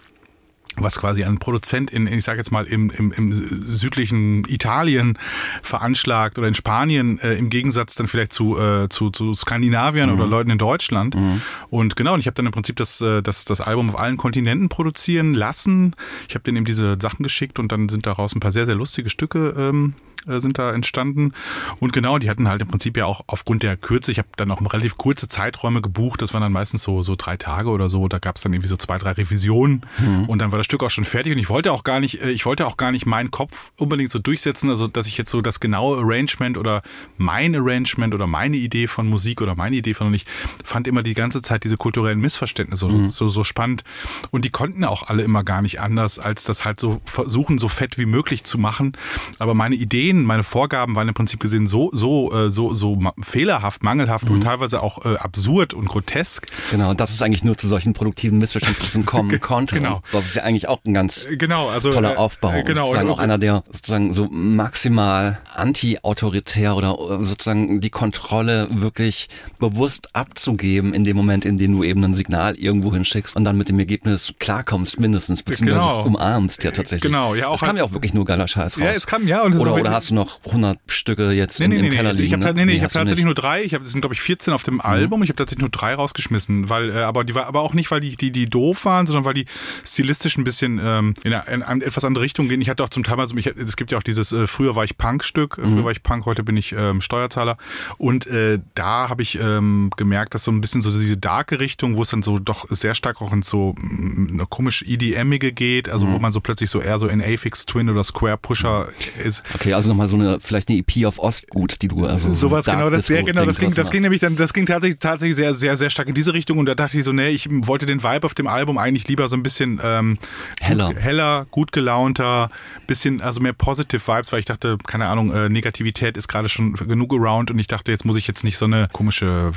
was 0.78 0.98
quasi 0.98 1.24
ein 1.24 1.38
Produzent 1.38 1.92
in, 1.92 2.08
ich 2.08 2.24
sage 2.24 2.38
jetzt 2.38 2.52
mal, 2.52 2.66
im, 2.66 2.90
im, 2.92 3.12
im 3.12 3.34
südlichen 3.74 4.46
Italien 4.48 5.18
veranschlagt 5.64 6.38
oder 6.38 6.48
in 6.48 6.54
Spanien 6.54 7.20
äh, 7.20 7.34
im 7.34 7.50
Gegensatz 7.50 7.96
dann 7.96 8.08
vielleicht 8.08 8.32
zu, 8.32 8.58
äh, 8.58 8.88
zu, 8.90 9.10
zu 9.10 9.34
Skandinaviern 9.34 10.10
mhm. 10.10 10.16
oder 10.16 10.28
Leuten 10.28 10.50
in 10.50 10.58
Deutschland. 10.58 11.16
Mhm. 11.16 11.42
Und 11.70 11.96
genau, 11.96 12.14
und 12.14 12.22
ich 12.22 12.28
habe 12.28 12.36
dann 12.36 12.46
im 12.46 12.52
Prinzip 12.52 12.78
das, 12.78 13.02
äh, 13.02 13.22
das, 13.22 13.46
das 13.46 13.60
Album 13.60 13.90
auf 13.90 14.00
allen 14.00 14.18
Kontinenten 14.18 14.70
produzieren 14.70 15.34
lassen. 15.34 15.94
Ich 16.30 16.36
habe 16.36 16.44
denen 16.44 16.58
eben 16.58 16.66
diese 16.66 16.98
Sachen 17.02 17.24
geschickt 17.24 17.60
und 17.60 17.72
dann 17.72 17.90
sind 17.90 18.06
daraus 18.06 18.34
ein 18.34 18.40
paar 18.40 18.52
sehr, 18.52 18.66
sehr 18.66 18.76
lustige 18.76 19.10
Stücke 19.10 19.54
ähm, 19.58 19.96
äh, 20.28 20.40
sind 20.40 20.60
da 20.60 20.72
entstanden. 20.74 21.34
Und 21.80 21.94
genau, 21.94 22.20
die 22.20 22.30
hatten 22.30 22.48
halt 22.48 22.62
im 22.62 22.68
Prinzip 22.68 22.98
ja 22.98 23.06
auch 23.06 23.22
aufgrund 23.28 23.64
der 23.64 23.78
Kürze, 23.78 24.12
ich 24.12 24.18
habe 24.18 24.30
dann 24.36 24.52
auch 24.52 24.62
relativ 24.74 24.98
kurze 24.98 25.28
Zeiträume 25.28 25.82
gebucht, 25.82 26.22
das 26.22 26.34
waren 26.34 26.42
dann 26.42 26.52
meistens 26.52 26.84
so, 26.84 27.04
so 27.04 27.16
drei 27.18 27.38
Tage 27.38 27.70
oder 27.70 27.90
so, 27.90 28.08
da 28.08 28.20
gab 28.20 28.36
es 28.36 28.44
dann 28.44 28.54
irgendwie 28.54 28.68
so 28.68 28.78
zwei, 28.78 28.98
drei 28.98 29.12
Revisionen 29.12 29.86
mhm. 30.00 30.26
und 30.26 30.40
dann 30.40 30.52
war 30.52 30.58
das 30.58 30.66
Stück 30.66 30.84
auch 30.84 30.90
schon 30.90 31.04
fertig 31.04 31.34
und 31.34 31.40
ich 31.40 31.50
wollte 31.50 31.72
auch 31.72 31.84
gar 31.84 32.00
nicht, 32.00 32.22
äh, 32.22 32.32
ich 32.32 32.46
wollte 32.46 32.68
auch 32.68 32.78
gar 32.78 32.92
nicht 32.92 33.06
meinen 33.06 33.32
Kopf 33.32 33.72
unbedingt 33.78 34.12
so 34.12 34.20
durchsetzen, 34.20 34.70
also 34.70 34.88
dass 34.88 35.08
ich 35.08 35.18
jetzt 35.18 35.32
so 35.32 35.42
das 35.42 35.60
genaue 35.60 36.00
Arrangement 36.00 36.58
oder 36.58 36.84
mein 37.18 37.56
Arrangement 37.56 38.14
oder 38.14 38.28
meine 38.28 38.58
Idee 38.58 38.88
von 38.88 39.08
Musik 39.08 39.42
oder 39.42 39.56
meine 39.56 39.76
Idee 39.76 39.94
von 39.94 40.08
und 40.08 40.14
ich 40.14 40.26
fand 40.64 40.88
immer 40.88 41.04
die 41.04 41.14
ganze 41.14 41.42
Zeit 41.42 41.64
diese 41.64 41.78
kulturellen 41.78 42.20
Missverständnisse 42.20 42.88
mhm. 42.88 43.10
so, 43.10 43.28
so 43.28 43.44
spannend 43.44 43.84
und 44.32 44.46
die 44.46 44.50
konnten 44.50 44.84
auch 44.84 45.08
alle 45.08 45.24
immer 45.24 45.44
gar 45.44 45.62
nicht 45.62 45.80
anders, 45.80 46.20
als 46.20 46.44
das 46.44 46.66
halt 46.66 46.80
so 46.80 47.02
versuchen, 47.06 47.60
so 47.60 47.68
fett 47.68 47.98
wie 47.98 48.06
möglich 48.06 48.44
zu 48.44 48.58
machen. 48.58 48.94
Aber 49.40 49.54
meine 49.54 49.76
Ideen, 50.12 50.26
meine 50.26 50.44
Vorgaben 50.44 50.96
waren 50.96 51.08
im 51.08 51.14
Prinzip 51.14 51.40
gesehen 51.40 51.68
so, 51.68 51.90
so, 51.94 52.32
äh, 52.32 52.52
so, 52.52 52.74
so 52.74 53.00
fehlerhaft, 53.22 53.84
mangelhaft 53.84 54.28
mhm. 54.28 54.36
und 54.36 54.42
teilweise 54.42 54.82
auch 54.82 55.06
äh, 55.06 55.16
absurd 55.16 55.74
und 55.74 55.88
grotesk. 55.88 56.48
Genau, 56.70 56.92
und 56.92 57.00
dass 57.00 57.12
es 57.12 57.22
eigentlich 57.22 57.44
nur 57.44 57.58
zu 57.58 57.68
solchen 57.68 57.94
produktiven 57.94 58.38
Missverständnissen 58.38 59.06
kommen 59.06 59.40
konnte. 59.42 59.76
genau. 59.76 60.02
Das 60.12 60.26
ist 60.26 60.36
ja 60.36 60.44
eigentlich 60.44 60.68
auch 60.68 60.84
ein 60.86 60.94
ganz 60.94 61.26
äh, 61.26 61.38
genau, 61.38 61.70
also, 61.70 61.92
toller 61.92 62.20
Aufbau. 62.20 62.52
Äh, 62.52 62.64
genau. 62.64 62.86
Sozusagen 62.86 63.10
auch 63.10 63.20
einer, 63.20 63.38
der 63.38 63.64
sozusagen 63.72 64.14
so 64.14 64.28
maximal 64.30 65.40
anti-autoritär 65.56 66.76
oder 66.76 67.24
sozusagen 67.24 67.82
die 67.82 67.90
Kontrolle 67.90 68.68
wirklich 68.72 69.30
bewusst 69.60 70.16
abzugeben 70.16 70.94
in 70.94 71.04
dem 71.04 71.16
Moment, 71.18 71.46
in 71.46 71.58
dem 71.58 71.74
du 71.74 71.84
eben 71.84 72.04
ein 72.04 72.16
Signal 72.16 72.56
irgendwo 72.56 72.94
hinschickst 72.94 73.36
und 73.36 73.46
dann 73.46 73.58
mit 73.58 73.70
dem 73.70 73.80
Ergebnis 73.80 74.34
klarkommst 74.40 75.00
mindestens, 75.00 75.44
beziehungsweise 75.44 75.88
genau. 75.88 76.02
es 76.02 76.08
umarmst 76.08 76.64
ja 76.64 76.72
tatsächlich. 76.72 77.02
Genau, 77.02 77.36
ja 77.36 77.48
auch. 77.48 77.56
Es 77.56 77.62
kam 77.62 77.78
ja 77.78 77.84
auch 77.84 77.94
wirklich 77.94 78.14
nur 78.14 78.26
geiler 78.26 78.48
Scheiß 78.48 78.78
raus. 78.78 78.84
Ja, 78.84 78.92
es 78.92 79.08
kam 79.08 79.28
ja. 79.28 79.44
Und 79.44 79.56
oder, 79.58 79.74
oder 79.76 80.01
hast 80.02 80.10
du 80.10 80.16
noch 80.16 80.40
100 80.46 80.80
Stücke 80.88 81.32
jetzt 81.32 81.60
nee, 81.60 81.66
im, 81.66 81.72
im 81.72 81.82
nee, 81.82 81.90
Keller 81.90 82.14
nee, 82.14 82.22
liegen? 82.22 82.28
Ich 82.28 82.34
habe 82.34 82.56
ne? 82.56 82.66
nee, 82.66 82.72
nee, 82.72 82.78
ich 82.78 82.84
hab 82.84 82.92
tatsächlich 82.92 83.26
nur 83.26 83.36
drei. 83.36 83.64
Ich 83.64 83.74
habe, 83.74 83.84
das 83.84 83.92
sind 83.92 84.02
glaube 84.02 84.16
ich 84.16 84.22
14 84.22 84.54
auf 84.54 84.64
dem 84.64 84.76
mhm. 84.76 84.82
Album. 84.82 85.24
Ich 85.24 85.30
habe 85.30 85.38
tatsächlich 85.38 85.62
nur 85.62 85.70
drei 85.70 85.94
rausgeschmissen, 85.94 86.70
weil, 86.70 86.90
äh, 86.90 87.00
aber 87.02 87.24
die 87.24 87.36
war, 87.36 87.46
aber 87.46 87.62
auch 87.62 87.74
nicht, 87.74 87.92
weil 87.92 88.02
die, 88.02 88.16
die, 88.16 88.32
die 88.32 88.50
doof 88.50 88.86
waren, 88.86 89.06
sondern 89.06 89.26
weil 89.26 89.34
die 89.34 89.46
stilistisch 89.86 90.38
ein 90.38 90.44
bisschen 90.44 90.80
ähm, 90.84 91.14
in, 91.24 91.34
eine, 91.34 91.48
in 91.54 91.64
eine 91.64 91.86
etwas 91.86 92.04
andere 92.04 92.24
Richtung 92.24 92.50
gehen. 92.50 92.62
Ich 92.62 92.70
hatte 92.70 92.84
auch 92.84 92.90
zum 92.90 93.04
Teil 93.04 93.18
mal 93.18 93.28
so, 93.28 93.36
ich, 93.38 93.48
es 93.48 93.76
gibt 93.76 93.92
ja 93.92 93.98
auch 93.98 94.04
dieses 94.04 94.32
äh, 94.32 94.48
früher 94.48 94.76
war 94.76 94.84
ich 94.84 94.98
Punk-Stück, 94.98 95.58
mhm. 95.58 95.72
früher 95.72 95.84
war 95.86 95.92
ich 95.92 96.04
Punk, 96.04 96.26
heute 96.26 96.44
bin 96.44 96.58
ich 96.58 96.74
ähm, 96.74 97.02
Steuerzahler 97.02 97.58
und 97.98 98.26
äh, 98.28 98.60
da 98.74 99.10
habe 99.10 99.22
ich 99.22 99.40
ähm, 99.40 99.92
gemerkt, 99.96 100.34
dass 100.34 100.44
so 100.44 100.52
ein 100.52 100.62
bisschen 100.62 100.82
so 100.82 100.92
diese 100.92 101.18
darke 101.18 101.60
Richtung, 101.60 101.96
wo 101.96 102.02
es 102.02 102.10
dann 102.10 102.24
so 102.24 102.40
doch 102.40 102.68
sehr 102.70 102.96
stark 102.96 103.22
auch 103.22 103.32
in 103.34 103.44
so 103.44 103.76
mm, 103.78 104.32
eine 104.34 104.46
komisch 104.48 104.84
EDM-ige 104.84 105.52
geht, 105.52 105.90
also 105.90 106.06
mhm. 106.06 106.14
wo 106.14 106.20
man 106.20 106.34
so 106.34 106.40
plötzlich 106.42 106.70
so 106.70 106.82
eher 106.82 106.98
so 106.98 107.08
in 107.08 107.22
Afix 107.22 107.66
Twin 107.66 107.90
oder 107.90 108.04
Square 108.04 108.38
Pusher 108.38 108.88
ist. 109.24 109.44
Okay, 109.54 109.74
also 109.74 109.91
nochmal 109.92 110.08
so 110.08 110.16
eine 110.16 110.40
vielleicht 110.40 110.70
eine 110.70 110.80
EP 110.80 111.06
auf 111.06 111.20
Ostgut, 111.20 111.82
die 111.82 111.88
du 111.88 112.06
also 112.06 112.34
sowas 112.34 112.66
so 112.66 112.72
genau, 112.72 112.90
das 112.90 113.06
sehr 113.06 113.24
genau, 113.24 113.46
das 113.46 113.60
ging, 113.60 113.74
das 113.74 113.92
ging 113.92 114.02
nämlich 114.02 114.22
dann, 114.22 114.36
das 114.36 114.54
ging 114.54 114.66
tatsächlich 114.66 115.00
tatsächlich 115.00 115.36
sehr 115.36 115.54
sehr 115.54 115.78
sehr 115.78 115.90
stark 115.90 116.08
in 116.08 116.16
diese 116.16 116.34
Richtung 116.34 116.58
und 116.58 116.66
da 116.66 116.76
dachte 116.76 116.98
ich 116.98 117.04
so, 117.04 117.12
nee, 117.12 117.30
ich 117.30 117.48
wollte 117.50 117.86
den 117.86 118.04
Vibe 118.04 118.26
auf 118.26 118.34
dem 118.34 118.48
Album 118.48 118.78
eigentlich 118.78 119.08
lieber 119.08 119.30
so 119.30 119.36
ein 119.36 119.44
bisschen 119.44 119.80
ähm, 119.84 120.18
heller, 120.60 120.88
gut, 120.88 120.98
heller, 120.98 121.46
gut 121.52 121.72
gelaunter, 121.72 122.50
bisschen 122.88 123.22
also 123.22 123.40
mehr 123.42 123.54
positive 123.54 124.02
Vibes, 124.06 124.32
weil 124.32 124.40
ich 124.40 124.46
dachte, 124.46 124.78
keine 124.86 125.08
Ahnung, 125.08 125.34
äh, 125.34 125.50
Negativität 125.50 126.18
ist 126.18 126.28
gerade 126.28 126.50
schon 126.50 126.74
genug 126.74 127.14
around 127.14 127.52
und 127.52 127.60
ich 127.60 127.68
dachte, 127.68 127.92
jetzt 127.92 128.06
muss 128.06 128.18
ich 128.18 128.28
jetzt 128.28 128.44
nicht 128.44 128.58
so 128.58 128.66
eine 128.66 128.88
komische 128.92 129.52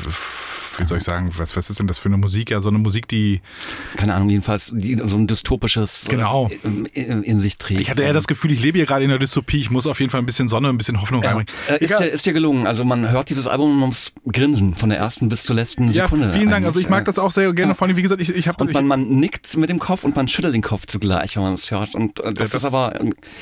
wie 0.78 0.84
soll 0.84 0.98
ich 0.98 1.04
sagen, 1.04 1.30
was, 1.36 1.56
was 1.56 1.70
ist 1.70 1.78
denn 1.78 1.86
das 1.86 1.98
für 1.98 2.08
eine 2.08 2.16
Musik? 2.16 2.50
Ja, 2.50 2.60
so 2.60 2.68
eine 2.68 2.78
Musik, 2.78 3.08
die. 3.08 3.40
Keine 3.96 4.14
Ahnung, 4.14 4.30
jedenfalls 4.30 4.72
die, 4.74 5.00
so 5.02 5.16
ein 5.16 5.26
dystopisches 5.26 6.06
genau. 6.08 6.48
in, 6.92 7.22
in, 7.22 7.38
sich 7.38 7.58
trägt. 7.58 7.80
Ich 7.80 7.90
hatte 7.90 8.02
eher 8.02 8.12
das 8.12 8.26
Gefühl, 8.26 8.52
ich 8.52 8.60
lebe 8.60 8.78
hier 8.78 8.86
gerade 8.86 9.04
in 9.04 9.10
der 9.10 9.18
Dystopie. 9.18 9.58
Ich 9.58 9.70
muss 9.70 9.86
auf 9.86 10.00
jeden 10.00 10.10
Fall 10.10 10.20
ein 10.20 10.26
bisschen 10.26 10.48
Sonne, 10.48 10.68
ein 10.68 10.78
bisschen 10.78 11.00
Hoffnung 11.00 11.22
ja. 11.22 11.30
reinbringen. 11.30 11.52
Äh, 11.68 11.84
ist, 11.84 11.98
dir, 11.98 12.06
ist 12.06 12.26
dir 12.26 12.32
gelungen. 12.32 12.66
Also 12.66 12.84
man 12.84 13.10
hört 13.10 13.28
dieses 13.30 13.46
Album 13.46 13.80
ums 13.82 14.12
Grinsen 14.30 14.74
von 14.74 14.88
der 14.88 14.98
ersten 14.98 15.28
bis 15.28 15.44
zur 15.44 15.56
letzten 15.56 15.90
Sekunde. 15.90 16.26
Ja, 16.26 16.32
vielen 16.32 16.50
Dank. 16.50 16.66
Also 16.66 16.80
ich 16.80 16.88
mag 16.88 17.04
das 17.04 17.18
auch 17.18 17.30
sehr 17.30 17.52
gerne. 17.52 17.72
Ja. 17.72 17.74
Vor 17.74 17.86
allem, 17.86 17.96
wie 17.96 18.02
gesagt, 18.02 18.20
ich, 18.20 18.34
ich 18.34 18.48
habe. 18.48 18.62
Und 18.62 18.72
man, 18.72 18.86
man 18.86 19.08
nickt 19.08 19.56
mit 19.56 19.70
dem 19.70 19.78
Kopf 19.78 20.04
und 20.04 20.16
man 20.16 20.28
schüttelt 20.28 20.54
den 20.54 20.62
Kopf 20.62 20.86
zugleich, 20.86 21.36
wenn 21.36 21.42
man 21.42 21.54
es 21.54 21.70
hört. 21.70 21.94
Und 21.94 22.20
äh, 22.20 22.32
das, 22.34 22.50
das, 22.50 22.62
ist 22.62 22.64
aber 22.64 22.98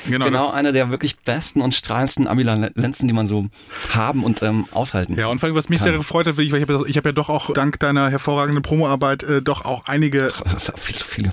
genau, 0.07 0.25
genau 0.25 0.51
eine 0.51 0.71
der 0.71 0.89
wirklich 0.89 1.17
besten 1.19 1.61
und 1.61 1.73
strahlendsten 1.73 2.27
Ambivalenzen, 2.27 3.07
die 3.07 3.13
man 3.13 3.27
so 3.27 3.47
haben 3.89 4.23
und 4.23 4.41
ähm, 4.41 4.67
aushalten 4.71 5.15
Ja, 5.17 5.27
und 5.27 5.39
vor 5.39 5.47
allem, 5.47 5.55
was 5.55 5.69
mich 5.69 5.79
kann. 5.79 5.89
sehr 5.89 5.97
gefreut 5.97 6.27
hat, 6.27 6.37
ich, 6.37 6.53
ich 6.53 6.61
habe 6.61 6.85
ich 6.87 6.97
hab 6.97 7.05
ja 7.05 7.11
doch 7.11 7.22
auch 7.29 7.53
dank 7.53 7.79
deiner 7.79 8.09
hervorragenden 8.09 8.63
Promoarbeit 8.63 9.23
äh, 9.23 9.41
doch 9.41 9.65
auch 9.65 9.85
einige. 9.85 10.31
Das 10.43 10.63
ist 10.63 10.73
auch 10.73 10.77
viel 10.77 10.95
zu 10.95 11.05
viele. 11.05 11.31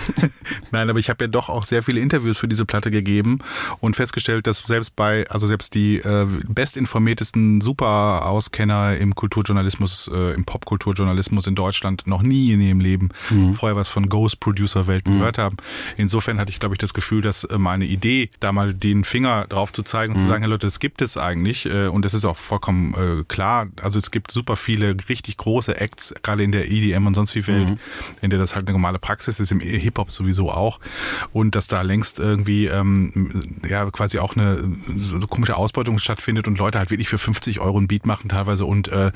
Nein, 0.70 0.90
aber 0.90 0.98
ich 0.98 1.10
habe 1.10 1.24
ja 1.24 1.28
doch 1.28 1.48
auch 1.48 1.64
sehr 1.64 1.82
viele 1.82 2.00
Interviews 2.00 2.38
für 2.38 2.48
diese 2.48 2.64
Platte 2.64 2.90
gegeben 2.90 3.40
und 3.80 3.96
festgestellt, 3.96 4.46
dass 4.46 4.58
selbst 4.58 4.96
bei, 4.96 5.28
also 5.28 5.46
selbst 5.46 5.74
die 5.74 5.96
äh, 5.98 6.26
bestinformiertesten 6.48 7.60
Superauskenner 7.60 8.96
im 8.96 9.14
Kulturjournalismus, 9.14 10.10
äh, 10.12 10.34
im 10.34 10.44
Popkulturjournalismus 10.44 11.46
in 11.46 11.54
Deutschland 11.54 12.06
noch 12.06 12.22
nie 12.22 12.52
in 12.52 12.60
ihrem 12.60 12.80
Leben 12.80 13.10
mhm. 13.30 13.54
vorher 13.54 13.76
was 13.76 13.88
von 13.88 14.08
Ghost 14.08 14.40
Producer 14.40 14.86
Welt 14.86 15.06
mhm. 15.06 15.18
gehört 15.18 15.38
haben. 15.38 15.56
Insofern 15.96 16.38
hatte 16.38 16.50
ich, 16.50 16.60
glaube 16.60 16.74
ich, 16.74 16.78
das 16.78 16.94
Gefühl, 16.94 17.22
dass 17.22 17.44
äh, 17.44 17.58
meine 17.58 17.84
Idee, 17.84 18.30
da 18.40 18.52
mal 18.52 18.74
den 18.74 19.04
Finger 19.04 19.46
drauf 19.48 19.72
zu 19.72 19.82
zeigen 19.82 20.12
und 20.12 20.20
mhm. 20.20 20.24
zu 20.24 20.28
sagen, 20.28 20.42
hey 20.42 20.50
Leute, 20.50 20.66
das 20.66 20.80
gibt 20.80 21.02
es 21.02 21.16
eigentlich 21.16 21.66
äh, 21.66 21.88
und 21.88 22.04
das 22.04 22.14
ist 22.14 22.24
auch 22.24 22.36
vollkommen 22.36 22.94
äh, 22.94 23.24
klar. 23.24 23.68
Also 23.82 23.98
es 23.98 24.10
gibt 24.10 24.30
super 24.30 24.56
viele 24.56 24.94
richtig 25.08 25.36
große 25.36 25.76
Acts, 25.80 26.14
gerade 26.22 26.42
in 26.42 26.52
der 26.52 26.70
EDM 26.70 27.06
und 27.06 27.14
sonst 27.14 27.34
wie 27.34 27.46
Welt, 27.46 27.68
Mhm. 27.68 27.78
in 28.20 28.30
der 28.30 28.38
das 28.38 28.54
halt 28.54 28.66
eine 28.68 28.72
normale 28.72 28.98
Praxis 28.98 29.40
ist, 29.40 29.50
im 29.52 29.60
Hip-Hop 29.60 30.10
sowieso 30.10 30.50
auch. 30.50 30.78
Und 31.32 31.54
dass 31.54 31.68
da 31.68 31.82
längst 31.82 32.18
irgendwie 32.18 32.66
ähm, 32.66 33.60
ja 33.68 33.90
quasi 33.90 34.18
auch 34.18 34.36
eine 34.36 34.62
so 34.96 35.18
komische 35.26 35.56
Ausbeutung 35.56 35.98
stattfindet 35.98 36.46
und 36.48 36.58
Leute 36.58 36.78
halt 36.78 36.90
wirklich 36.90 37.08
für 37.08 37.18
50 37.18 37.60
Euro 37.60 37.78
ein 37.78 37.88
Beat 37.88 38.06
machen 38.06 38.28
teilweise 38.28 38.64
und 38.64 38.88
äh, 38.88 39.10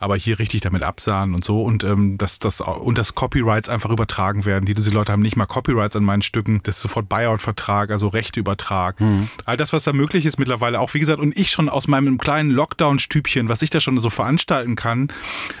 aber 0.00 0.16
hier 0.16 0.38
richtig 0.38 0.60
damit 0.62 0.82
absahen 0.82 1.34
und 1.34 1.44
so 1.44 1.62
und 1.62 1.84
ähm, 1.84 2.18
dass 2.18 2.38
das 2.38 2.60
und 2.60 2.98
dass 2.98 3.14
Copyrights 3.14 3.68
einfach 3.68 3.90
übertragen 3.90 4.44
werden. 4.44 4.64
Die, 4.66 4.74
diese 4.74 4.90
Leute 4.90 5.12
haben 5.12 5.22
nicht 5.22 5.36
mal 5.36 5.46
Copyrights 5.46 5.96
an 5.96 6.04
meinen 6.04 6.22
Stücken, 6.22 6.60
das 6.62 6.76
ist 6.76 6.82
sofort 6.82 7.08
Buyout-Vertrag, 7.08 7.90
also 7.90 8.08
Rechteübertrag. 8.08 8.96
All 9.44 9.56
das, 9.56 9.72
was 9.72 9.84
da 9.84 9.92
möglich 9.92 10.26
ist 10.26 10.38
mittlerweile, 10.38 10.80
auch 10.80 10.94
wie 10.94 11.00
gesagt, 11.00 11.18
und 11.20 11.36
ich 11.36 11.50
schon 11.50 11.68
aus 11.68 11.88
meinem 11.88 12.18
kleinen 12.18 12.50
Lockdown-Stübchen, 12.50 13.48
was 13.48 13.62
ich 13.62 13.70
da 13.70 13.80
schon 13.80 13.98
so 13.98 14.10
veranstalten 14.10 14.76
kann 14.76 15.08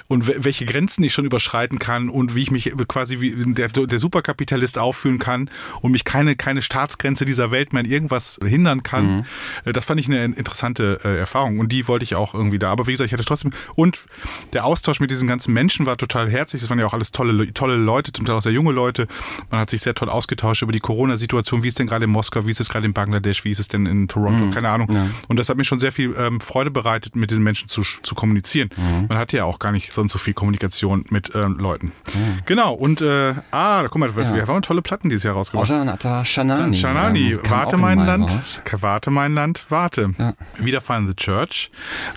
und 0.08 0.26
we- 0.26 0.36
welche 0.40 0.64
Grenzen 0.64 1.02
ich 1.04 1.12
schon 1.14 1.24
überschreiten 1.24 1.78
kann 1.78 2.08
und 2.08 2.34
wie 2.34 2.42
ich 2.42 2.50
mich 2.50 2.72
quasi 2.88 3.20
wie 3.20 3.34
der, 3.54 3.68
der 3.68 3.98
Superkapitalist 3.98 4.78
aufführen 4.78 5.18
kann 5.18 5.50
und 5.80 5.92
mich 5.92 6.04
keine, 6.04 6.36
keine 6.36 6.62
Staatsgrenze 6.62 7.24
dieser 7.24 7.50
Welt 7.50 7.72
mehr 7.72 7.84
in 7.84 7.90
irgendwas 7.90 8.38
hindern 8.44 8.82
kann. 8.82 9.26
Äh, 9.64 9.72
Das 9.72 9.84
fand 9.84 10.00
ich 10.00 10.06
eine 10.06 10.24
interessante 10.24 11.00
äh, 11.04 11.18
Erfahrung 11.18 11.58
und 11.58 11.70
die 11.72 11.88
wollte 11.88 12.04
ich 12.04 12.14
auch 12.14 12.34
irgendwie 12.34 12.58
da. 12.58 12.70
Aber 12.70 12.86
wie 12.86 12.92
gesagt, 12.92 13.06
ich 13.08 13.12
hatte 13.12 13.24
trotzdem 13.24 13.52
und 13.74 14.04
der 14.52 14.64
Austausch 14.64 15.00
mit 15.00 15.10
diesen 15.10 15.28
ganzen 15.28 15.52
Menschen 15.54 15.86
war 15.86 15.96
total 15.96 16.30
herzlich. 16.30 16.62
Das 16.62 16.70
waren 16.70 16.78
ja 16.78 16.86
auch 16.86 16.94
alles 16.94 17.12
tolle, 17.12 17.32
Le- 17.32 17.52
tolle 17.54 17.76
Leute, 17.76 18.12
zum 18.12 18.24
Teil 18.24 18.36
auch 18.36 18.42
sehr 18.42 18.52
junge 18.52 18.72
Leute. 18.72 19.06
Man 19.50 19.60
hat 19.60 19.70
sich 19.70 19.82
sehr 19.82 19.94
toll 19.94 20.08
ausgetauscht 20.10 20.62
über 20.62 20.72
die 20.72 20.80
Corona-Situation. 20.80 21.62
Wie 21.62 21.68
ist 21.68 21.78
denn 21.78 21.86
gerade 21.86 22.04
in 22.04 22.10
Moskau? 22.10 22.46
Wie 22.46 22.50
ist 22.50 22.60
es 22.60 22.68
gerade 22.68 22.86
in 22.86 22.92
Bangladesch? 22.92 23.44
Wie 23.44 23.50
ist 23.50 23.58
es 23.58 23.68
denn 23.68 23.86
in 23.86 24.08
Toronto? 24.08 24.50
Keine 24.50 24.68
Ahnung. 24.70 24.88
Und 25.28 25.38
das 25.38 25.48
hat 25.48 25.56
mir 25.56 25.64
schon 25.64 25.80
sehr 25.80 25.92
viel 25.92 26.14
ähm, 26.18 26.40
Freude 26.40 26.70
bereitet, 26.70 27.16
mit 27.16 27.30
diesen 27.30 27.42
Menschen 27.44 27.68
zu, 27.68 27.82
zu 27.82 28.14
kommunizieren. 28.14 28.70
Man 29.08 29.18
hatte 29.18 29.36
ja 29.36 29.44
auch 29.44 29.53
gar 29.58 29.72
nicht 29.72 29.92
sonst 29.92 30.12
so 30.12 30.18
viel 30.18 30.34
Kommunikation 30.34 31.04
mit 31.10 31.32
ähm, 31.34 31.58
Leuten. 31.58 31.92
Genau. 32.46 32.74
Und 32.74 33.00
äh, 33.00 33.34
ah, 33.50 33.82
da 33.82 33.88
guck 33.88 33.98
mal, 33.98 34.14
wir 34.16 34.22
Ja. 34.24 34.46
haben 34.46 34.62
tolle 34.62 34.82
Platten 34.82 35.08
dieses 35.08 35.24
Jahr 35.24 35.34
rausgebracht. 35.34 35.70
Ojan 35.70 35.88
Atta 35.88 36.24
Shanani. 36.24 36.76
Shanani, 36.76 37.38
kam 37.42 37.50
warte 37.50 37.76
auch 37.76 37.80
mein 37.80 37.98
Land, 37.98 38.30
raus. 38.32 38.60
warte 38.80 39.10
mein 39.10 39.34
Land, 39.34 39.64
warte. 39.68 40.14
Ja. 40.18 40.34
Wiederfallen 40.58 41.08
The 41.08 41.14
Church. 41.16 41.70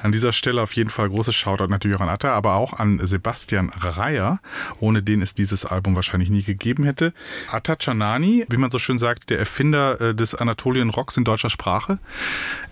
An 0.04 0.12
dieser 0.12 0.32
Stelle 0.32 0.62
auf 0.62 0.74
jeden 0.74 0.90
Fall 0.90 1.10
großes 1.10 1.36
Shoutout 1.36 1.68
natürlich 1.68 1.98
auch 1.98 2.02
an 2.02 2.10
Atta, 2.10 2.34
aber 2.34 2.54
auch 2.56 2.74
an 2.74 3.00
Sebastian 3.06 3.70
Reier, 3.78 4.40
ohne 4.80 5.04
den 5.04 5.22
es 5.22 5.34
dieses 5.34 5.66
Album 5.66 5.96
wahrscheinlich 5.96 6.30
nie 6.30 6.44
gegeben 6.44 6.84
hätte. 6.84 7.14
Atta 7.52 7.76
Chanani, 7.80 8.46
wie 8.50 8.58
man 8.58 8.72
so 8.72 8.80
schön 8.80 9.00
sagt, 9.00 9.30
der 9.30 9.40
Erfinder 9.40 10.00
äh, 10.02 10.16
des 10.16 10.36
Anatolien 10.36 10.90
Rocks 10.90 11.18
in 11.18 11.24
deutscher 11.24 11.50
Sprache. 11.50 12.00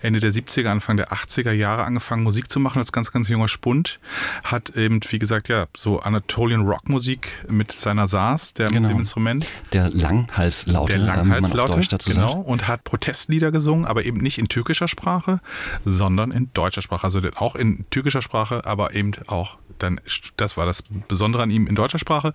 Ende 0.02 0.20
der 0.20 0.32
70er, 0.32 0.68
Anfang 0.68 0.96
der 0.96 1.12
80er 1.12 1.52
Jahre 1.52 1.84
angefangen 1.84 2.22
Musik 2.22 2.50
zu 2.50 2.60
machen 2.60 2.78
als 2.78 2.92
ganz, 2.92 3.12
ganz 3.12 3.28
junger 3.28 3.48
Spund. 3.48 3.98
Hat 4.44 4.55
eben, 4.74 5.00
wie 5.08 5.18
gesagt, 5.18 5.48
ja, 5.48 5.66
so 5.76 6.00
Anatolian 6.00 6.62
Rockmusik 6.62 7.28
mit 7.48 7.72
seiner 7.72 8.06
Saas, 8.06 8.54
der 8.54 8.68
Genau. 8.70 8.88
dem 8.88 8.98
Instrument. 8.98 9.46
Der 9.72 9.90
Langhalslaute, 9.90 10.92
Der 10.92 11.00
ähm, 11.00 11.06
Langhalslaute, 11.06 11.72
Deutsch 11.72 11.88
dazu 11.88 12.10
genau, 12.10 12.28
sagt. 12.32 12.46
und 12.48 12.68
hat 12.68 12.84
Protestlieder 12.84 13.52
gesungen, 13.52 13.84
aber 13.84 14.04
eben 14.04 14.18
nicht 14.18 14.38
in 14.38 14.48
türkischer 14.48 14.88
Sprache, 14.88 15.40
sondern 15.84 16.30
in 16.30 16.50
deutscher 16.54 16.82
Sprache. 16.82 17.04
Also 17.04 17.20
auch 17.36 17.54
in 17.54 17.84
türkischer 17.90 18.22
Sprache, 18.22 18.64
aber 18.64 18.94
eben 18.94 19.12
auch 19.26 19.56
dann, 19.78 20.00
das 20.36 20.56
war 20.56 20.66
das 20.66 20.82
Besondere 21.08 21.42
an 21.42 21.50
ihm 21.50 21.66
in 21.66 21.74
deutscher 21.74 21.98
Sprache. 21.98 22.32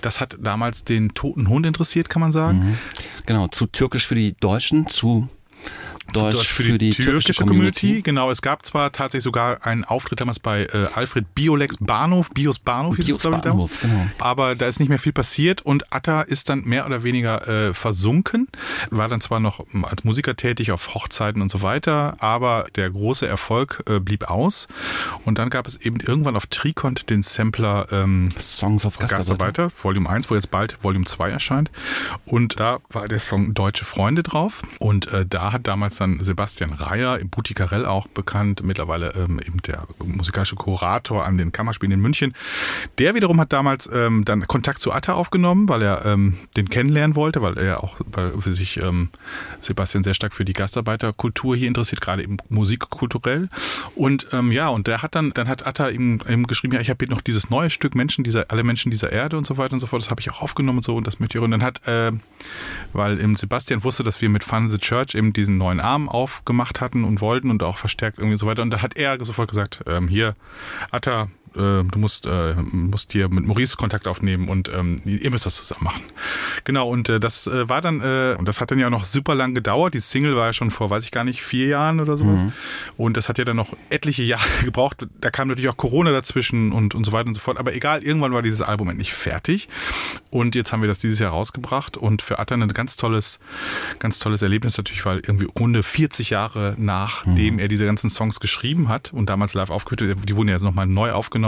Das 0.00 0.20
hat 0.20 0.36
damals 0.40 0.84
den 0.84 1.14
toten 1.14 1.48
Hund 1.48 1.66
interessiert, 1.66 2.08
kann 2.08 2.20
man 2.20 2.32
sagen. 2.32 2.78
Genau, 3.26 3.48
zu 3.48 3.66
türkisch 3.66 4.06
für 4.06 4.14
die 4.14 4.34
Deutschen, 4.34 4.86
zu 4.88 5.28
Deutsch, 6.12 6.48
für, 6.48 6.78
die, 6.78 6.90
türkische 6.90 7.34
Community. 7.34 8.02
Genau, 8.02 8.30
es 8.30 8.42
gab 8.42 8.64
zwar 8.64 8.92
tatsächlich 8.92 9.24
sogar 9.24 9.66
einen 9.66 9.84
Auftritt 9.84 10.20
damals 10.20 10.38
bei 10.38 10.64
äh, 10.64 10.86
Alfred 10.94 11.34
Biolex 11.34 11.76
Bahnhof, 11.80 12.30
Bios 12.30 12.58
Bahnhof 12.58 12.96
hieß 12.96 13.00
es, 13.00 13.06
Bios 13.06 13.22
glaube 13.22 13.36
ich. 13.38 13.42
Bahnhof, 13.42 13.80
genau. 13.80 14.06
Aber 14.18 14.54
da 14.54 14.66
ist 14.66 14.80
nicht 14.80 14.88
mehr 14.88 14.98
viel 14.98 15.12
passiert 15.12 15.62
und 15.62 15.92
Atta 15.92 16.22
ist 16.22 16.48
dann 16.48 16.64
mehr 16.64 16.86
oder 16.86 17.02
weniger 17.02 17.46
äh, 17.48 17.74
versunken, 17.74 18.48
war 18.90 19.08
dann 19.08 19.20
zwar 19.20 19.40
noch 19.40 19.64
ähm, 19.72 19.84
als 19.84 20.04
Musiker 20.04 20.36
tätig 20.36 20.72
auf 20.72 20.94
Hochzeiten 20.94 21.42
und 21.42 21.50
so 21.50 21.62
weiter, 21.62 22.16
aber 22.18 22.66
der 22.76 22.90
große 22.90 23.26
Erfolg 23.26 23.82
äh, 23.88 24.00
blieb 24.00 24.30
aus 24.30 24.68
und 25.24 25.38
dann 25.38 25.50
gab 25.50 25.66
es 25.66 25.76
eben 25.76 26.00
irgendwann 26.00 26.36
auf 26.36 26.46
Tricont 26.46 27.10
den 27.10 27.22
Sampler 27.22 27.86
ähm, 27.92 28.30
Songs 28.38 28.84
of 28.84 28.98
Gastarbeiter. 28.98 29.32
Gastarbeiter, 29.32 29.72
Volume 29.82 30.08
1, 30.08 30.30
wo 30.30 30.34
jetzt 30.34 30.50
bald 30.50 30.82
Volume 30.82 31.04
2 31.04 31.30
erscheint. 31.30 31.70
Und 32.24 32.60
da 32.60 32.80
war 32.90 33.08
der 33.08 33.18
Song 33.18 33.54
Deutsche 33.54 33.84
Freunde 33.84 34.22
drauf. 34.22 34.62
Und 34.78 35.12
äh, 35.12 35.26
da 35.26 35.52
hat 35.52 35.66
damals 35.66 35.96
dann 36.02 36.22
Sebastian 36.22 36.72
Reier, 36.72 37.18
im 37.18 37.30
Butikarell 37.30 37.86
auch 37.86 38.06
bekannt, 38.08 38.62
mittlerweile 38.62 39.14
ähm, 39.14 39.40
eben 39.44 39.62
der 39.62 39.86
musikalische 40.04 40.56
Kurator 40.56 41.24
an 41.24 41.38
den 41.38 41.52
Kammerspielen 41.52 41.92
in 41.92 42.00
München. 42.00 42.34
Der 42.98 43.14
wiederum 43.14 43.40
hat 43.40 43.52
damals 43.52 43.88
ähm, 43.92 44.24
dann 44.24 44.46
Kontakt 44.46 44.82
zu 44.82 44.92
Atta 44.92 45.14
aufgenommen, 45.14 45.68
weil 45.68 45.82
er 45.82 46.04
ähm, 46.04 46.36
den 46.56 46.68
kennenlernen 46.68 47.16
wollte, 47.16 47.40
weil 47.42 47.56
er 47.56 47.82
auch, 47.82 48.00
weil 48.04 48.32
sich 48.42 48.78
ähm, 48.78 49.08
Sebastian 49.60 50.04
sehr 50.04 50.14
stark 50.14 50.32
für 50.32 50.44
die 50.44 50.52
Gastarbeiterkultur 50.52 51.56
hier 51.56 51.68
interessiert, 51.68 52.00
gerade 52.00 52.22
eben 52.22 52.36
musikkulturell. 52.48 53.48
Und 53.94 54.26
ähm, 54.32 54.52
ja, 54.52 54.68
und 54.68 54.86
der 54.86 55.02
hat 55.02 55.14
dann, 55.14 55.32
dann 55.32 55.48
hat 55.48 55.66
Atta 55.66 55.88
ihm, 55.88 56.20
ihm 56.28 56.46
geschrieben, 56.46 56.74
ja, 56.74 56.80
ich 56.80 56.90
habe 56.90 57.04
hier 57.04 57.14
noch 57.14 57.20
dieses 57.20 57.50
neue 57.50 57.70
Stück 57.70 57.94
Menschen 57.94 58.24
dieser, 58.24 58.50
alle 58.50 58.64
Menschen 58.64 58.90
dieser 58.90 59.12
Erde 59.12 59.38
und 59.38 59.46
so 59.46 59.56
weiter 59.56 59.74
und 59.74 59.80
so 59.80 59.86
fort. 59.86 60.02
Das 60.02 60.10
habe 60.10 60.20
ich 60.20 60.30
auch 60.30 60.42
aufgenommen 60.42 60.78
und 60.78 60.84
so 60.84 60.96
und 60.96 61.06
das 61.06 61.20
möchte 61.20 61.38
ich. 61.38 61.44
Und 61.44 61.52
dann 61.52 61.62
hat, 61.62 61.86
äh, 61.86 62.12
weil 62.92 63.20
Sebastian 63.36 63.84
wusste, 63.84 64.02
dass 64.02 64.20
wir 64.20 64.28
mit 64.28 64.44
Fun 64.44 64.70
the 64.70 64.78
Church 64.78 65.14
eben 65.14 65.32
diesen 65.32 65.58
neuen 65.58 65.80
Arm 65.92 66.08
aufgemacht 66.08 66.80
hatten 66.80 67.04
und 67.04 67.20
wollten 67.20 67.50
und 67.50 67.62
auch 67.62 67.76
verstärkt 67.76 68.18
irgendwie 68.18 68.38
so 68.38 68.46
weiter. 68.46 68.62
Und 68.62 68.70
da 68.70 68.80
hat 68.80 68.96
er 68.96 69.22
sofort 69.24 69.48
gesagt, 69.48 69.82
ähm, 69.86 70.08
hier, 70.08 70.34
Atta, 70.90 71.28
äh, 71.56 71.84
du 71.84 71.98
musst, 71.98 72.26
äh, 72.26 72.54
musst 72.72 73.12
hier 73.12 73.28
mit 73.28 73.46
Maurice 73.46 73.76
Kontakt 73.76 74.08
aufnehmen 74.08 74.48
und 74.48 74.68
ähm, 74.68 75.00
ihr 75.04 75.30
müsst 75.30 75.46
das 75.46 75.56
zusammen 75.56 75.84
machen. 75.84 76.02
Genau, 76.64 76.88
und 76.88 77.08
äh, 77.08 77.20
das 77.20 77.46
äh, 77.46 77.68
war 77.68 77.80
dann, 77.80 78.00
äh, 78.00 78.36
und 78.38 78.46
das 78.46 78.60
hat 78.60 78.70
dann 78.70 78.78
ja 78.78 78.90
noch 78.90 79.04
super 79.04 79.34
lang 79.34 79.54
gedauert. 79.54 79.94
Die 79.94 80.00
Single 80.00 80.36
war 80.36 80.46
ja 80.46 80.52
schon 80.52 80.70
vor, 80.70 80.90
weiß 80.90 81.04
ich 81.04 81.10
gar 81.10 81.24
nicht, 81.24 81.42
vier 81.42 81.68
Jahren 81.68 82.00
oder 82.00 82.16
sowas. 82.16 82.42
Und 82.96 83.16
das 83.16 83.28
hat 83.28 83.38
ja 83.38 83.44
dann 83.44 83.56
noch 83.56 83.76
etliche 83.90 84.22
Jahre 84.22 84.42
gebraucht. 84.64 85.06
Da 85.20 85.30
kam 85.30 85.48
natürlich 85.48 85.70
auch 85.70 85.76
Corona 85.76 86.12
dazwischen 86.12 86.72
und, 86.72 86.94
und 86.94 87.04
so 87.04 87.12
weiter 87.12 87.28
und 87.28 87.34
so 87.34 87.40
fort. 87.40 87.58
Aber 87.58 87.74
egal, 87.74 88.02
irgendwann 88.02 88.32
war 88.32 88.42
dieses 88.42 88.62
Album 88.62 88.88
endlich 88.88 89.12
fertig. 89.12 89.68
Und 90.30 90.54
jetzt 90.54 90.72
haben 90.72 90.80
wir 90.80 90.88
das 90.88 90.98
dieses 90.98 91.18
Jahr 91.18 91.30
rausgebracht 91.30 91.96
und 91.96 92.22
für 92.22 92.38
Atta 92.38 92.54
ein 92.54 92.68
ganz 92.68 92.96
tolles, 92.96 93.38
ganz 93.98 94.18
tolles 94.18 94.42
Erlebnis 94.42 94.76
natürlich, 94.76 95.04
weil 95.04 95.18
irgendwie 95.18 95.46
runde 95.58 95.82
40 95.82 96.30
Jahre 96.30 96.74
nachdem 96.78 97.58
er 97.58 97.68
diese 97.68 97.86
ganzen 97.86 98.10
Songs 98.10 98.40
geschrieben 98.40 98.88
hat 98.88 99.12
und 99.12 99.28
damals 99.28 99.54
live 99.54 99.70
aufgeführt, 99.70 100.16
die 100.28 100.36
wurden 100.36 100.48
ja 100.48 100.54
jetzt 100.54 100.62
nochmal 100.62 100.86
neu 100.86 101.12
aufgenommen, 101.12 101.41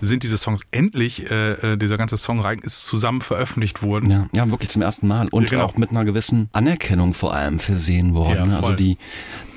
sind 0.00 0.22
diese 0.22 0.38
Songs 0.38 0.62
endlich, 0.70 1.30
äh, 1.30 1.52
äh, 1.52 1.76
dieser 1.76 1.96
ganze 1.96 2.16
Songreihen 2.16 2.60
ist 2.60 2.86
zusammen 2.86 3.20
veröffentlicht 3.20 3.82
worden. 3.82 4.10
Ja, 4.10 4.28
ja, 4.32 4.50
wirklich 4.50 4.70
zum 4.70 4.82
ersten 4.82 5.06
Mal. 5.06 5.28
Und 5.30 5.50
genau. 5.50 5.64
auch 5.64 5.76
mit 5.76 5.90
einer 5.90 6.04
gewissen 6.04 6.48
Anerkennung 6.52 7.14
vor 7.14 7.34
allem 7.34 7.58
versehen 7.58 8.14
worden. 8.14 8.50
Ja, 8.50 8.56
also 8.56 8.72
die, 8.72 8.98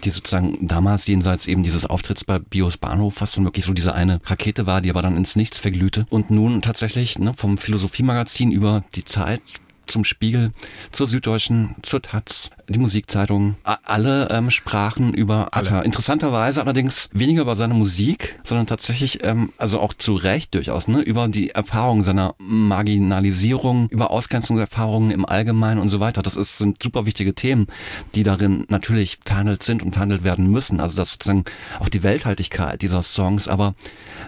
die 0.04 0.10
sozusagen 0.10 0.68
damals 0.68 1.08
jenseits 1.08 1.48
eben 1.48 1.64
dieses 1.64 1.86
Auftritts 1.86 2.24
bei 2.24 2.40
Bios 2.40 2.78
Bahnhof, 2.78 3.22
was 3.22 3.34
dann 3.34 3.44
wirklich 3.44 3.66
so 3.66 3.74
diese 3.74 3.94
eine 3.94 4.20
Rakete 4.26 4.66
war, 4.66 4.82
die 4.82 4.90
aber 4.90 5.02
dann 5.02 5.18
ins 5.18 5.36
Nichts 5.36 5.58
verglühte. 5.58 6.06
Und 6.10 6.32
nun 6.32 6.62
tatsächlich 6.62 7.20
ne, 7.20 7.34
vom 7.36 7.58
Philosophiemagazin 7.58 8.52
über 8.52 8.84
die 8.96 9.06
Zeit 9.06 9.42
zum 9.88 10.06
Spiegel, 10.06 10.52
zur 10.92 11.08
Süddeutschen, 11.08 11.76
zur 11.82 12.02
Taz, 12.02 12.50
die 12.72 12.80
Musikzeitung, 12.80 13.56
a- 13.64 13.78
alle 13.84 14.30
ähm, 14.30 14.50
sprachen 14.52 15.14
über 15.14 15.50
Atta. 15.56 15.82
Interessanterweise 15.82 16.62
allerdings 16.62 17.10
weniger 17.12 17.42
über 17.44 17.56
seine 17.56 17.74
Musik, 17.74 18.40
sondern 18.44 18.68
tatsächlich, 18.68 19.24
ähm, 19.24 19.52
also 19.58 19.80
auch 19.80 19.94
zu 19.94 20.16
Recht 20.16 20.56
durchaus, 20.56 20.88
ne, 20.88 21.02
über 21.02 21.28
die 21.28 21.52
Erfahrung 21.52 22.04
seiner 22.04 22.36
Marginalisierung, 22.40 23.88
über 23.90 24.12
Ausgrenzungserfahrungen 24.12 25.12
im 25.12 25.26
Allgemeinen 25.26 25.80
und 25.80 25.90
so 25.90 26.00
weiter. 26.00 26.22
Das 26.22 26.36
ist, 26.36 26.58
sind 26.58 26.82
super 26.82 27.06
wichtige 27.06 27.34
Themen, 27.34 27.68
die 28.16 28.24
darin 28.24 28.66
natürlich 28.70 29.20
verhandelt 29.26 29.64
sind 29.64 29.84
und 29.84 29.92
verhandelt 29.94 30.24
werden 30.24 30.48
müssen. 30.50 30.80
Also 30.80 30.98
das 30.98 31.12
sozusagen 31.12 31.46
auch 31.80 31.90
die 31.90 32.04
Welthaltigkeit 32.04 32.82
dieser 32.82 33.04
Songs. 33.04 33.48
Aber 33.48 33.74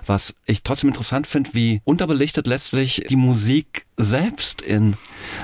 was 0.06 0.36
ich 0.46 0.64
trotzdem 0.64 0.90
interessant 0.90 1.28
finde, 1.28 1.52
wie 1.54 1.82
unterbelichtet 1.84 2.48
letztlich 2.48 3.04
die 3.10 3.16
Musik 3.16 3.86
selbst 3.98 4.62
in 4.62 4.96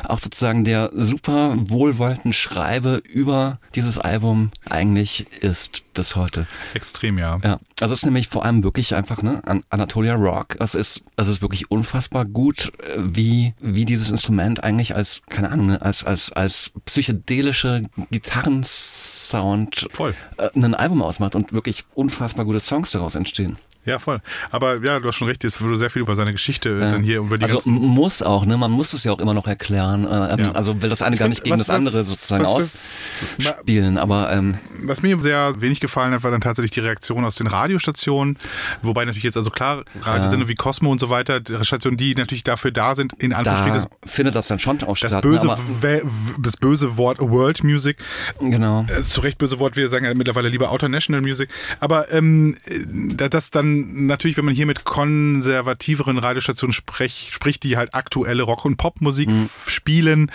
auch 0.07 0.17
sozusagen 0.19 0.63
der 0.65 0.91
super 0.95 1.55
wohlwollenden 1.57 2.33
Schreibe 2.33 2.88
über 2.97 3.59
dieses 3.75 3.97
Album 3.97 4.51
eigentlich 4.69 5.27
ist 5.41 5.83
bis 5.93 6.15
heute. 6.15 6.47
Extrem, 6.73 7.17
ja. 7.17 7.39
Ja, 7.43 7.59
also 7.81 7.93
es 7.93 7.99
ist 7.99 8.05
nämlich 8.05 8.27
vor 8.27 8.45
allem 8.45 8.63
wirklich 8.63 8.95
einfach 8.95 9.21
ne 9.21 9.41
An 9.45 9.63
Anatolia 9.69 10.15
Rock. 10.15 10.55
Es 10.59 10.75
ist 10.75 11.03
es 11.15 11.27
ist 11.27 11.41
wirklich 11.41 11.71
unfassbar 11.71 12.25
gut, 12.25 12.71
äh, 12.79 12.97
wie 12.97 13.53
wie 13.59 13.85
dieses 13.85 14.11
Instrument 14.11 14.63
eigentlich 14.63 14.95
als 14.95 15.21
keine 15.29 15.49
Ahnung 15.51 15.67
ne, 15.67 15.81
als 15.81 16.03
als 16.03 16.31
als 16.31 16.71
psychedelische 16.85 17.83
Gitarrensound 18.11 19.87
Voll. 19.93 20.15
äh, 20.37 20.49
ein 20.55 20.75
Album 20.75 21.01
ausmacht 21.01 21.35
und 21.35 21.53
wirklich 21.53 21.85
unfassbar 21.93 22.45
gute 22.45 22.59
Songs 22.59 22.91
daraus 22.91 23.15
entstehen. 23.15 23.57
Ja, 23.85 23.97
voll. 23.97 24.21
Aber 24.51 24.83
ja, 24.83 24.99
du 24.99 25.07
hast 25.07 25.15
schon 25.15 25.27
recht, 25.27 25.43
jetzt 25.43 25.61
wurde 25.61 25.77
sehr 25.77 25.89
viel 25.89 26.01
über 26.01 26.15
seine 26.15 26.31
Geschichte 26.33 26.69
äh, 26.69 26.91
dann 26.91 27.01
hier 27.01 27.19
über 27.19 27.37
die 27.37 27.43
also 27.43 27.67
muss 27.69 28.21
auch, 28.21 28.45
ne? 28.45 28.57
Man 28.57 28.71
muss 28.71 28.93
es 28.93 29.03
ja 29.05 29.11
auch 29.11 29.19
immer 29.19 29.33
noch 29.33 29.47
erklären. 29.47 30.05
Äh, 30.05 30.33
ähm, 30.33 30.39
Ja. 30.39 30.51
Also 30.51 30.81
will 30.81 30.89
das 30.89 31.01
eine 31.01 31.15
Ich 31.15 31.19
gar 31.19 31.29
nicht 31.29 31.43
gegen 31.43 31.57
was- 31.57 31.67
das 31.67 31.75
andere 31.75 31.99
was- 31.99 32.07
sozusagen 32.07 32.43
was- 32.43 33.23
ausspielen. 33.39 33.97
Aber 33.97 34.31
ähm, 34.31 34.57
Was 34.83 35.01
mir 35.01 35.19
sehr 35.21 35.53
wenig 35.61 35.79
gefallen 35.79 36.13
hat, 36.13 36.23
war 36.23 36.31
dann 36.31 36.41
tatsächlich 36.41 36.71
die 36.71 36.81
Reaktion 36.81 37.23
aus 37.25 37.35
den 37.35 37.47
Radiostationen. 37.47 38.37
Wobei 38.81 39.05
natürlich 39.05 39.23
jetzt, 39.23 39.37
also 39.37 39.49
klar, 39.49 39.83
Radiosender 40.01 40.47
wie 40.47 40.55
Cosmo 40.55 40.91
und 40.91 40.99
so 40.99 41.09
weiter, 41.09 41.41
Stationen, 41.61 41.97
die 41.97 42.15
natürlich 42.15 42.43
dafür 42.43 42.71
da 42.71 42.95
sind, 42.95 43.13
in 43.21 43.33
Anführungsstrichen, 43.33 43.81
da 44.01 44.07
findet 44.07 44.35
das 44.35 44.47
dann 44.47 44.59
schon 44.59 44.83
auch 44.83 44.97
das 44.97 45.11
statt. 45.11 45.21
böse, 45.23 45.47
ne? 45.47 45.53
Aber- 45.53 45.61
We- 45.81 46.03
das 46.39 46.57
böse 46.57 46.97
Wort 46.97 47.19
World 47.19 47.63
Music. 47.63 47.97
genau. 48.39 48.85
Äh, 48.87 49.03
zu 49.03 49.21
Recht 49.21 49.37
böse 49.37 49.59
Wort, 49.59 49.75
wir 49.77 49.89
sagen 49.89 50.05
ja 50.05 50.13
mittlerweile 50.13 50.49
lieber 50.49 50.69
Outer 50.71 50.89
National 50.89 51.21
Music. 51.21 51.49
Aber 51.79 52.11
ähm, 52.11 52.55
äh, 52.65 52.85
da- 53.15 53.29
das 53.29 53.51
dann 53.51 53.78
natürlich, 53.87 54.37
wenn 54.37 54.45
man 54.45 54.53
hier 54.55 54.65
mit 54.65 54.83
konservativeren 54.85 56.17
Radiostationen 56.17 56.73
sprech, 56.73 57.29
spricht, 57.31 57.63
die 57.63 57.77
halt 57.77 57.93
aktuelle 57.93 58.43
Rock- 58.43 58.65
und 58.65 58.77
Popmusik 58.77 59.29
Mhm. 59.29 59.49
spielen, 59.67 60.31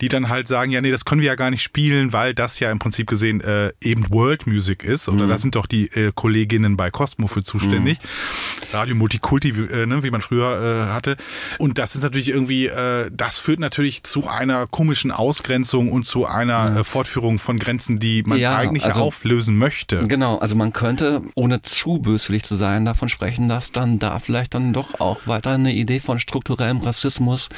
die 0.00 0.08
dann 0.08 0.28
halt 0.28 0.48
sagen, 0.48 0.70
ja, 0.72 0.80
nee, 0.80 0.90
das 0.90 1.04
können 1.04 1.20
wir 1.20 1.28
ja 1.28 1.34
gar 1.34 1.50
nicht 1.50 1.62
spielen, 1.62 2.12
weil 2.12 2.34
das 2.34 2.58
ja 2.60 2.70
im 2.70 2.78
Prinzip 2.78 3.06
gesehen 3.06 3.40
äh, 3.40 3.72
eben 3.80 4.10
World 4.10 4.46
Music 4.46 4.82
ist. 4.84 5.08
Oder 5.08 5.24
Mhm. 5.24 5.28
da 5.28 5.38
sind 5.38 5.54
doch 5.54 5.66
die 5.66 5.86
äh, 5.92 6.12
Kolleginnen 6.14 6.76
bei 6.76 6.90
Cosmo 6.90 7.26
für 7.26 7.42
zuständig. 7.42 7.98
Radio 8.72 8.94
Multikulti, 8.94 9.56
wie, 9.56 9.62
äh, 9.72 9.86
ne, 9.86 10.02
wie 10.02 10.10
man 10.10 10.20
früher 10.20 10.88
äh, 10.88 10.92
hatte. 10.92 11.16
Und 11.58 11.78
das 11.78 11.94
ist 11.94 12.02
natürlich 12.02 12.28
irgendwie, 12.28 12.66
äh, 12.66 13.10
das 13.12 13.38
führt 13.38 13.60
natürlich 13.60 14.02
zu 14.02 14.26
einer 14.28 14.66
komischen 14.66 15.10
Ausgrenzung 15.10 15.90
und 15.92 16.04
zu 16.04 16.26
einer 16.26 16.78
äh, 16.78 16.84
Fortführung 16.84 17.38
von 17.38 17.58
Grenzen, 17.58 17.98
die 17.98 18.22
man 18.24 18.38
Ja, 18.38 18.56
eigentlich 18.56 18.84
also- 18.84 19.02
auflösen 19.02 19.56
möchte. 19.58 19.98
Genau, 20.06 20.38
also 20.38 20.54
man 20.56 20.72
könnte, 20.72 21.22
ohne 21.34 21.62
zu 21.62 21.98
böswillig 21.98 22.42
zu 22.44 22.54
sein, 22.54 22.77
davon 22.84 23.08
sprechen, 23.08 23.48
dass 23.48 23.72
dann 23.72 23.98
da 23.98 24.18
vielleicht 24.18 24.54
dann 24.54 24.72
doch 24.72 25.00
auch 25.00 25.26
weiter 25.26 25.52
eine 25.52 25.72
Idee 25.74 26.00
von 26.00 26.18
strukturellem 26.20 26.78
Rassismus 26.78 27.48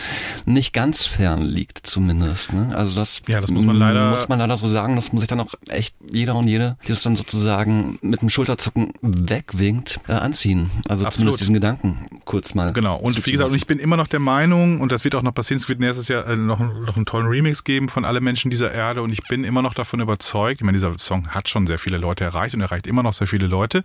nicht 0.46 0.72
ganz 0.72 1.06
fern 1.06 1.42
liegt, 1.42 1.78
zumindest. 1.86 2.52
Ne? 2.52 2.70
Also 2.74 2.94
das, 2.94 3.22
Ja, 3.28 3.40
das 3.40 3.50
muss 3.50 3.64
man 3.64 3.76
leider- 3.76 4.10
muss 4.10 4.28
man 4.28 4.38
leider 4.38 4.56
so 4.56 4.68
sagen, 4.68 4.96
das 4.96 5.12
muss 5.12 5.20
sich 5.20 5.28
dann 5.28 5.40
auch 5.40 5.54
echt 5.68 5.94
jeder 6.12 6.34
und 6.34 6.46
jede, 6.48 6.76
die 6.84 6.88
das 6.88 7.02
dann 7.02 7.16
sozusagen 7.16 7.98
mit 8.02 8.22
dem 8.22 8.28
Schulterzucken 8.30 8.92
wegwinkt, 9.02 10.00
äh, 10.08 10.12
anziehen. 10.12 10.70
Also 10.88 11.04
Absolut. 11.04 11.12
zumindest 11.14 11.40
diesen 11.40 11.54
Gedanken 11.54 12.06
kurz 12.24 12.54
mal. 12.54 12.72
Genau, 12.72 12.96
und 12.96 13.26
wie 13.26 13.32
gesagt, 13.32 13.54
ich 13.54 13.66
bin 13.66 13.78
immer 13.78 13.96
noch 13.96 14.06
der 14.06 14.20
Meinung, 14.20 14.80
und 14.80 14.92
das 14.92 15.04
wird 15.04 15.14
auch 15.14 15.22
noch 15.22 15.34
passieren, 15.34 15.58
es 15.60 15.68
wird 15.68 15.80
nächstes 15.80 16.08
Jahr 16.08 16.26
äh, 16.26 16.36
noch, 16.36 16.58
noch 16.58 16.96
einen 16.96 17.06
tollen 17.06 17.26
Remix 17.26 17.64
geben 17.64 17.88
von 17.88 18.04
Alle 18.04 18.20
Menschen 18.20 18.50
dieser 18.50 18.72
Erde 18.72 19.02
und 19.02 19.12
ich 19.12 19.22
bin 19.28 19.44
immer 19.44 19.62
noch 19.62 19.74
davon 19.74 20.00
überzeugt, 20.00 20.60
ich 20.60 20.64
meine, 20.64 20.76
dieser 20.76 20.96
Song 20.98 21.28
hat 21.28 21.48
schon 21.48 21.66
sehr 21.66 21.78
viele 21.78 21.98
Leute 21.98 22.24
erreicht 22.24 22.54
und 22.54 22.60
erreicht 22.60 22.86
immer 22.86 23.02
noch 23.02 23.12
sehr 23.12 23.26
viele 23.26 23.46
Leute 23.46 23.82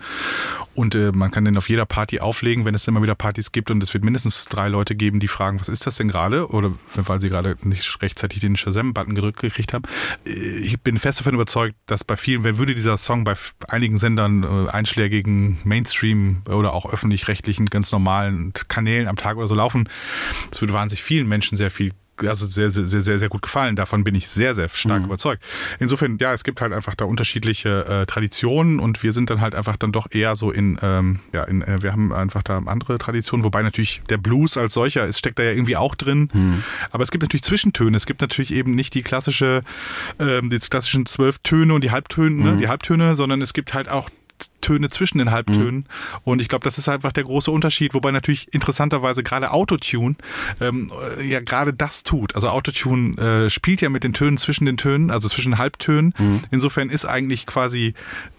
und 0.73 0.95
äh, 0.95 1.11
man 1.11 1.24
kann 1.31 1.45
den 1.45 1.57
auf 1.57 1.69
jeder 1.69 1.85
Party 1.85 2.19
auflegen, 2.19 2.65
wenn 2.65 2.75
es 2.75 2.87
immer 2.87 3.01
wieder 3.01 3.15
Partys 3.15 3.51
gibt 3.51 3.71
und 3.71 3.81
es 3.83 3.93
wird 3.93 4.03
mindestens 4.03 4.45
drei 4.45 4.67
Leute 4.67 4.95
geben, 4.95 5.19
die 5.19 5.27
fragen, 5.27 5.59
was 5.59 5.69
ist 5.69 5.85
das 5.85 5.97
denn 5.97 6.07
gerade? 6.07 6.47
Oder 6.49 6.71
weil 6.95 7.21
sie 7.21 7.29
gerade 7.29 7.55
nicht 7.63 8.01
rechtzeitig 8.01 8.39
den 8.39 8.55
Shazam-Button 8.55 9.15
gedrückt 9.15 9.39
gekriegt 9.41 9.73
haben. 9.73 9.83
Äh, 10.25 10.31
Ich 10.59 10.81
bin 10.81 10.97
fest 10.99 11.19
davon 11.19 11.35
überzeugt, 11.35 11.75
dass 11.85 12.03
bei 12.03 12.17
vielen, 12.17 12.43
wer 12.43 12.57
würde 12.57 12.75
dieser 12.75 12.97
Song 12.97 13.23
bei 13.23 13.35
einigen 13.67 13.97
Sendern 13.97 14.43
äh, 14.43 14.69
einschlägigen 14.69 15.57
Mainstream 15.63 16.41
oder 16.47 16.73
auch 16.73 16.91
öffentlich-rechtlichen, 16.91 17.67
ganz 17.67 17.91
normalen 17.91 18.53
Kanälen 18.53 19.07
am 19.07 19.15
Tag 19.15 19.37
oder 19.37 19.47
so 19.47 19.55
laufen, 19.55 19.89
das 20.49 20.61
würde 20.61 20.73
wahnsinnig 20.73 21.03
vielen 21.03 21.27
Menschen 21.27 21.57
sehr 21.57 21.71
viel 21.71 21.93
also 22.23 22.45
sehr, 22.47 22.71
sehr, 22.71 22.85
sehr, 22.85 23.01
sehr, 23.01 23.19
sehr 23.19 23.29
gut 23.29 23.41
gefallen. 23.41 23.75
Davon 23.75 24.03
bin 24.03 24.15
ich 24.15 24.29
sehr, 24.29 24.55
sehr 24.55 24.69
stark 24.69 25.03
überzeugt. 25.03 25.43
Insofern, 25.79 26.17
ja, 26.19 26.33
es 26.33 26.43
gibt 26.43 26.61
halt 26.61 26.73
einfach 26.73 26.95
da 26.95 27.05
unterschiedliche 27.05 27.85
äh, 27.85 28.05
Traditionen 28.05 28.79
und 28.79 29.03
wir 29.03 29.13
sind 29.13 29.29
dann 29.29 29.41
halt 29.41 29.55
einfach 29.55 29.77
dann 29.77 29.91
doch 29.91 30.07
eher 30.11 30.35
so 30.35 30.51
in, 30.51 30.79
ähm, 30.81 31.19
ja, 31.33 31.43
in, 31.43 31.61
äh, 31.61 31.81
wir 31.81 31.91
haben 31.91 32.13
einfach 32.13 32.43
da 32.43 32.57
andere 32.59 32.97
Traditionen, 32.97 33.43
wobei 33.43 33.61
natürlich 33.61 34.01
der 34.09 34.17
Blues 34.17 34.57
als 34.57 34.73
solcher, 34.73 35.03
es 35.03 35.19
steckt 35.19 35.39
da 35.39 35.43
ja 35.43 35.51
irgendwie 35.51 35.75
auch 35.75 35.95
drin. 35.95 36.29
Aber 36.91 37.03
es 37.03 37.11
gibt 37.11 37.23
natürlich 37.23 37.43
Zwischentöne. 37.43 37.97
Es 37.97 38.05
gibt 38.05 38.21
natürlich 38.21 38.53
eben 38.53 38.75
nicht 38.75 38.93
die 38.93 39.01
klassische, 39.01 39.63
ähm, 40.19 40.49
die 40.49 40.59
klassischen 40.59 41.05
zwölf 41.05 41.39
Töne 41.39 41.73
und 41.73 41.83
die 41.83 41.91
Halbtöne, 41.91 42.43
ne, 42.43 42.57
die 42.57 42.67
Halbtöne, 42.67 43.15
sondern 43.15 43.41
es 43.41 43.53
gibt 43.53 43.73
halt 43.73 43.89
auch 43.89 44.09
Töne 44.65 44.89
zwischen 44.89 45.19
den 45.19 45.29
Halbtönen. 45.31 45.85
Und 46.23 46.41
ich 46.41 46.47
glaube, 46.49 46.63
das 46.63 46.77
ist 46.77 46.89
einfach 46.89 47.11
der 47.11 47.23
große 47.23 47.51
Unterschied, 47.51 47.93
wobei 47.93 48.09
natürlich 48.11 48.51
interessanterweise 48.53 49.21
gerade 49.23 49.51
Autotune 49.51 50.15
ähm, 50.59 50.91
äh, 51.19 51.23
ja 51.27 51.39
gerade 51.39 51.71
das 51.73 52.01
tut. 52.03 52.33
Also 52.35 52.49
Autotune 52.49 53.17
äh, 53.45 53.49
spielt 53.49 53.81
ja 53.81 53.89
mit 53.89 54.03
den 54.03 54.13
Tönen 54.13 54.37
zwischen 54.37 54.65
den 54.65 54.77
Tönen, 54.77 55.11
also 55.11 55.29
zwischen 55.29 55.57
Halbtönen. 55.59 56.13
Insofern 56.51 56.89
ist 56.89 57.05
eigentlich 57.05 57.45
quasi 57.45 57.93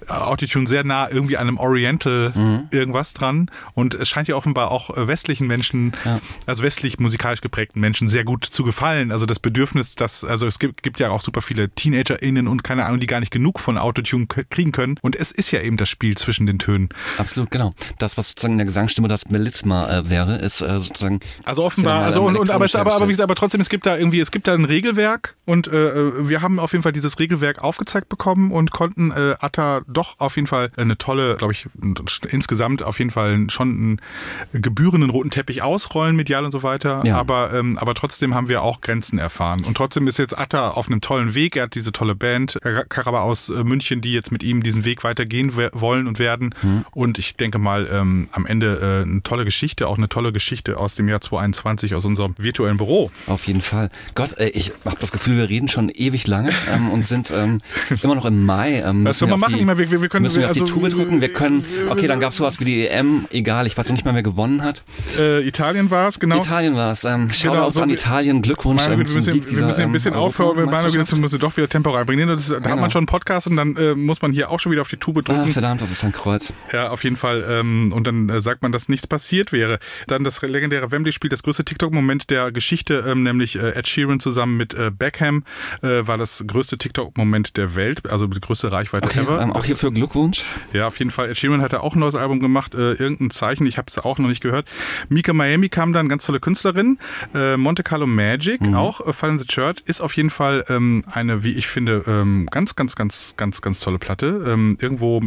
äh, 0.09 0.12
Autotune 0.12 0.66
sehr 0.66 0.83
nah 0.85 1.09
irgendwie 1.09 1.37
an 1.37 1.47
einem 1.49 1.59
Oriental 1.59 2.33
irgendwas 2.72 3.14
dran. 3.14 3.51
Und 3.74 3.95
es 3.95 4.09
scheint 4.09 4.27
ja 4.29 4.35
offenbar 4.37 4.70
auch 4.72 4.91
äh, 4.97 5.07
westlichen 5.07 5.47
Menschen, 5.47 5.93
Ja. 6.05 6.20
also 6.47 6.62
westlich 6.64 6.99
musikalisch 6.99 7.41
geprägten 7.41 7.81
Menschen 7.81 8.09
sehr 8.09 8.24
gut 8.24 8.45
zu 8.45 8.64
gefallen. 8.64 9.12
Also 9.12 9.27
das 9.27 9.39
Bedürfnis, 9.39 9.95
dass, 9.95 10.24
also 10.24 10.47
es 10.47 10.59
gibt, 10.59 10.83
gibt 10.83 10.99
ja 10.99 11.11
auch 11.11 11.20
super 11.20 11.41
viele 11.43 11.68
TeenagerInnen 11.70 12.49
und 12.49 12.64
keine 12.64 12.85
Ahnung, 12.87 12.99
die 13.01 13.07
gar 13.07 13.20
nicht 13.20 13.33
genug 13.33 13.61
von 13.61 13.79
Autotune 13.79 14.27
kriegen 14.27 14.72
können. 14.72 14.97
Und 15.03 15.14
es 15.16 15.31
ist 15.31 15.51
ja 15.53 15.61
eben 15.61 15.77
das 15.77 15.89
Spiel 15.89 16.15
zwischen 16.16 16.46
den 16.46 16.58
Tönen. 16.58 16.88
Absolut, 17.18 17.50
genau. 17.50 17.74
Das, 17.98 18.16
was 18.18 18.30
sozusagen 18.30 18.52
in 18.54 18.58
der 18.58 18.66
Gesangsstimme 18.66 19.08
das 19.08 19.28
Melisma 19.28 19.88
äh, 19.88 20.10
wäre, 20.10 20.36
ist 20.36 20.60
äh, 20.60 20.78
sozusagen. 20.78 21.20
Also 21.44 21.64
offenbar, 21.64 22.02
also 22.02 22.22
und, 22.22 22.36
und 22.36 22.50
aber, 22.50 22.64
es, 22.64 22.74
aber, 22.74 22.94
aber 22.94 23.06
wie 23.06 23.12
gesagt, 23.12 23.24
aber 23.24 23.34
trotzdem, 23.34 23.60
es 23.60 23.68
gibt 23.68 23.86
da 23.86 23.96
irgendwie, 23.96 24.20
es 24.20 24.30
gibt 24.30 24.48
da 24.48 24.54
ein 24.54 24.64
Regelwerk 24.64 25.36
und 25.44 25.68
äh, 25.68 26.28
wir 26.28 26.42
haben 26.42 26.58
auf 26.58 26.72
jeden 26.72 26.82
Fall 26.82 26.92
dieses 26.92 27.18
Regelwerk 27.18 27.62
aufgezeigt 27.62 28.08
bekommen 28.08 28.50
und 28.50 28.70
konnten 28.70 29.10
äh, 29.10 29.34
Atta 29.40 29.82
doch 29.86 30.18
auf 30.18 30.36
jeden 30.36 30.48
Fall 30.48 30.70
eine 30.76 30.98
tolle, 30.98 31.36
glaube 31.36 31.52
ich, 31.52 31.66
insgesamt 32.30 32.82
auf 32.82 32.98
jeden 32.98 33.10
Fall 33.10 33.46
schon 33.50 33.68
einen 34.52 34.60
gebührenden 34.62 35.10
roten 35.10 35.30
Teppich 35.30 35.62
ausrollen, 35.62 36.16
medial 36.16 36.44
und 36.44 36.50
so 36.50 36.62
weiter. 36.62 37.02
Ja. 37.04 37.18
Aber, 37.18 37.52
ähm, 37.52 37.78
aber 37.78 37.94
trotzdem 37.94 38.34
haben 38.34 38.48
wir 38.48 38.62
auch 38.62 38.80
Grenzen 38.80 39.18
erfahren. 39.18 39.64
Und 39.64 39.76
trotzdem 39.76 40.06
ist 40.08 40.18
jetzt 40.18 40.36
Atta 40.36 40.70
auf 40.70 40.88
einem 40.88 41.00
tollen 41.00 41.34
Weg. 41.34 41.56
Er 41.56 41.64
hat 41.64 41.74
diese 41.74 41.92
tolle 41.92 42.14
Band, 42.14 42.58
äh, 42.64 42.84
Karaba 42.88 43.20
aus 43.20 43.48
äh, 43.48 43.64
München, 43.64 44.00
die 44.00 44.12
jetzt 44.12 44.32
mit 44.32 44.42
ihm 44.42 44.62
diesen 44.62 44.84
Weg 44.84 45.04
weitergehen 45.04 45.56
we- 45.56 45.70
wollen 46.07 46.09
und 46.09 46.18
werden. 46.18 46.54
Und 46.92 47.18
ich 47.18 47.36
denke 47.36 47.59
mal, 47.59 47.88
ähm, 47.92 48.28
am 48.32 48.46
Ende 48.46 49.02
äh, 49.04 49.09
eine 49.09 49.22
tolle 49.22 49.44
Geschichte, 49.44 49.88
auch 49.88 49.98
eine 49.98 50.09
tolle 50.09 50.32
Geschichte 50.32 50.76
aus 50.78 50.94
dem 50.94 51.09
Jahr 51.09 51.20
2021 51.20 51.94
aus 51.94 52.04
unserem 52.04 52.34
virtuellen 52.38 52.76
Büro. 52.76 53.11
Auf 53.26 53.46
jeden 53.46 53.61
Fall. 53.62 53.90
Gott, 54.14 54.34
ey, 54.38 54.48
ich 54.50 54.72
habe 54.84 54.96
das 55.00 55.12
Gefühl, 55.12 55.36
wir 55.36 55.48
reden 55.48 55.68
schon 55.68 55.88
ewig 55.90 56.26
lange 56.26 56.50
ähm, 56.72 56.90
und 56.90 57.07
sind 57.07 57.30
ähm, 57.34 57.61
immer 58.02 58.14
noch 58.14 58.24
im 58.24 58.44
Mai. 58.46 58.82
Ähm, 58.86 59.04
Was 59.04 59.18
soll 59.18 59.28
man 59.28 59.34
auf 59.34 59.40
machen? 59.40 59.54
die- 59.54 59.61
Ich 59.61 59.66
meine, 59.66 59.78
wir- 59.78 59.90
wir- 59.90 60.02
wir 60.02 60.09
können- 60.09 60.22
müssen 60.24 60.40
wir 60.40 60.46
auf 60.50 60.54
also, 60.54 60.64
die 60.64 60.70
Tube 60.70 60.88
drücken. 60.90 61.20
Wir 61.20 61.32
können. 61.32 61.64
äh, 61.88 61.90
Okay, 61.90 62.07
dann 62.07 62.20
gab's 62.20 62.36
sowas 62.36 62.61
wie 62.61 62.64
die 62.64 62.86
EM. 62.86 63.26
Egal, 63.30 63.66
ich 63.66 63.76
weiß 63.76 63.88
noch 63.88 63.94
nicht 63.94 64.04
mal, 64.04 64.14
wer 64.14 64.22
gewonnen 64.22 64.62
hat. 64.62 64.82
Äh, 65.18 65.46
Italien 65.46 65.90
war 65.90 66.09
es, 66.09 66.20
genau. 66.20 66.36
Italien 66.38 66.74
war 66.76 66.92
es. 66.92 67.04
Ähm, 67.04 67.30
Shoutouts 67.32 67.42
Genau, 67.42 67.70
so 67.70 67.82
an 67.82 67.90
Italien. 67.90 68.42
Glückwunsch 68.42 68.82
Meine 68.82 68.94
ähm, 68.94 69.00
wir 69.00 69.07
zum 69.07 69.16
müssen, 69.16 69.32
Sieg 69.32 69.44
wir 69.44 69.50
dieser 69.50 69.66
müssen 69.66 69.82
ein 69.82 69.92
bisschen 69.92 70.14
ähm, 70.14 70.20
aufhören, 70.20 70.57
wir 70.57 70.66
müssen 71.20 71.38
doch 71.38 71.57
wieder 71.57 71.68
Tempo 71.68 71.90
reinbringen. 71.90 72.28
Das, 72.28 72.48
da 72.48 72.57
hat 72.57 72.62
Genau. 72.64 72.76
man 72.76 72.90
schon 72.90 73.00
einen 73.00 73.07
Podcast 73.07 73.46
und 73.46 73.57
dann 73.57 73.76
äh, 73.76 73.94
muss 73.94 74.22
man 74.22 74.32
hier 74.32 74.50
auch 74.50 74.61
schon 74.61 74.72
wieder 74.72 74.82
auf 74.82 74.88
die 74.88 74.96
Tube 74.96 75.18
Ah, 75.28 75.32
drücken. 75.32 75.52
verdammt, 75.52 75.80
das 75.82 75.90
ist 75.90 75.95
ein 76.05 76.12
Kreuz. 76.12 76.53
Ja, 76.72 76.90
auf 76.90 77.05
jeden 77.05 77.16
Fall. 77.16 77.44
Ähm, 77.49 77.92
und 77.92 78.07
dann 78.07 78.28
äh, 78.28 78.40
sagt 78.40 78.62
man, 78.62 78.72
dass 78.72 78.88
nichts 78.88 79.07
passiert 79.07 79.53
wäre. 79.53 79.78
Dann 80.07 80.24
das 80.24 80.40
legendäre 80.42 80.90
Wembley-Spiel, 80.90 81.30
das 81.30 81.42
größte 81.42 81.64
TikTok-Moment 81.64 82.30
der 82.30 82.53
Geschichte, 82.53 83.05
ähm, 83.07 83.22
nämlich 83.22 83.57
äh, 83.57 83.70
Ed 83.70 83.88
Sheeran 83.88 84.20
zusammen 84.20 84.57
mit 84.57 84.74
äh, 84.74 84.90
Beckham, 84.90 85.44
war 85.80 86.18
das 86.18 86.44
größte 86.47 86.78
TikTok-Moment 86.78 87.57
der 87.57 87.74
Welt, 87.74 88.09
also 88.11 88.26
die 88.26 88.40
größte 88.40 88.72
Reichweite 88.72 89.07
Okay, 89.07 89.20
ever. 89.20 89.40
ähm, 89.40 89.53
auch 89.53 89.64
hierfür 89.64 89.92
Glückwunsch. 89.92 90.42
Ja, 90.72 90.86
auf 90.86 90.99
jeden 90.99 91.11
Fall. 91.11 91.30
Ed 91.30 91.36
Sheeran 91.36 91.61
hatte 91.62 91.82
auch 91.82 91.94
ein 91.94 92.01
neues 92.01 92.14
Album 92.14 92.40
gemacht, 92.40 92.74
irgendein 92.74 93.30
Zeichen, 93.30 93.66
ich 93.66 93.78
habe 93.78 93.86
es 93.88 93.99
auch 93.99 94.18
noch 94.18 94.28
nicht 94.28 94.42
gehört. 94.42 94.68
Mika 95.09 95.32
Miami 95.32 95.68
kam 95.68 95.92
dann, 95.92 96.09
ganz 96.09 96.26
tolle 96.26 96.40
Künstlerin. 96.40 96.99
Monte 97.57 97.82
Carlo 97.82 98.07
Magic, 98.07 98.61
auch 98.74 99.07
äh, 99.07 99.12
Fall 99.12 99.30
in 99.30 99.38
the 99.38 99.47
Church, 99.47 99.76
ist 99.86 100.01
auf 100.01 100.16
jeden 100.16 100.30
Fall 100.30 100.64
eine, 101.11 101.42
wie 101.42 101.53
ich 101.53 101.66
finde, 101.68 102.47
ganz, 102.51 102.74
ganz, 102.76 102.97
ganz, 102.97 103.34
ganz, 103.36 103.61
ganz 103.61 103.80
tolle 103.80 103.99
Platte. 103.99 104.26
Irgendwo 104.80 105.22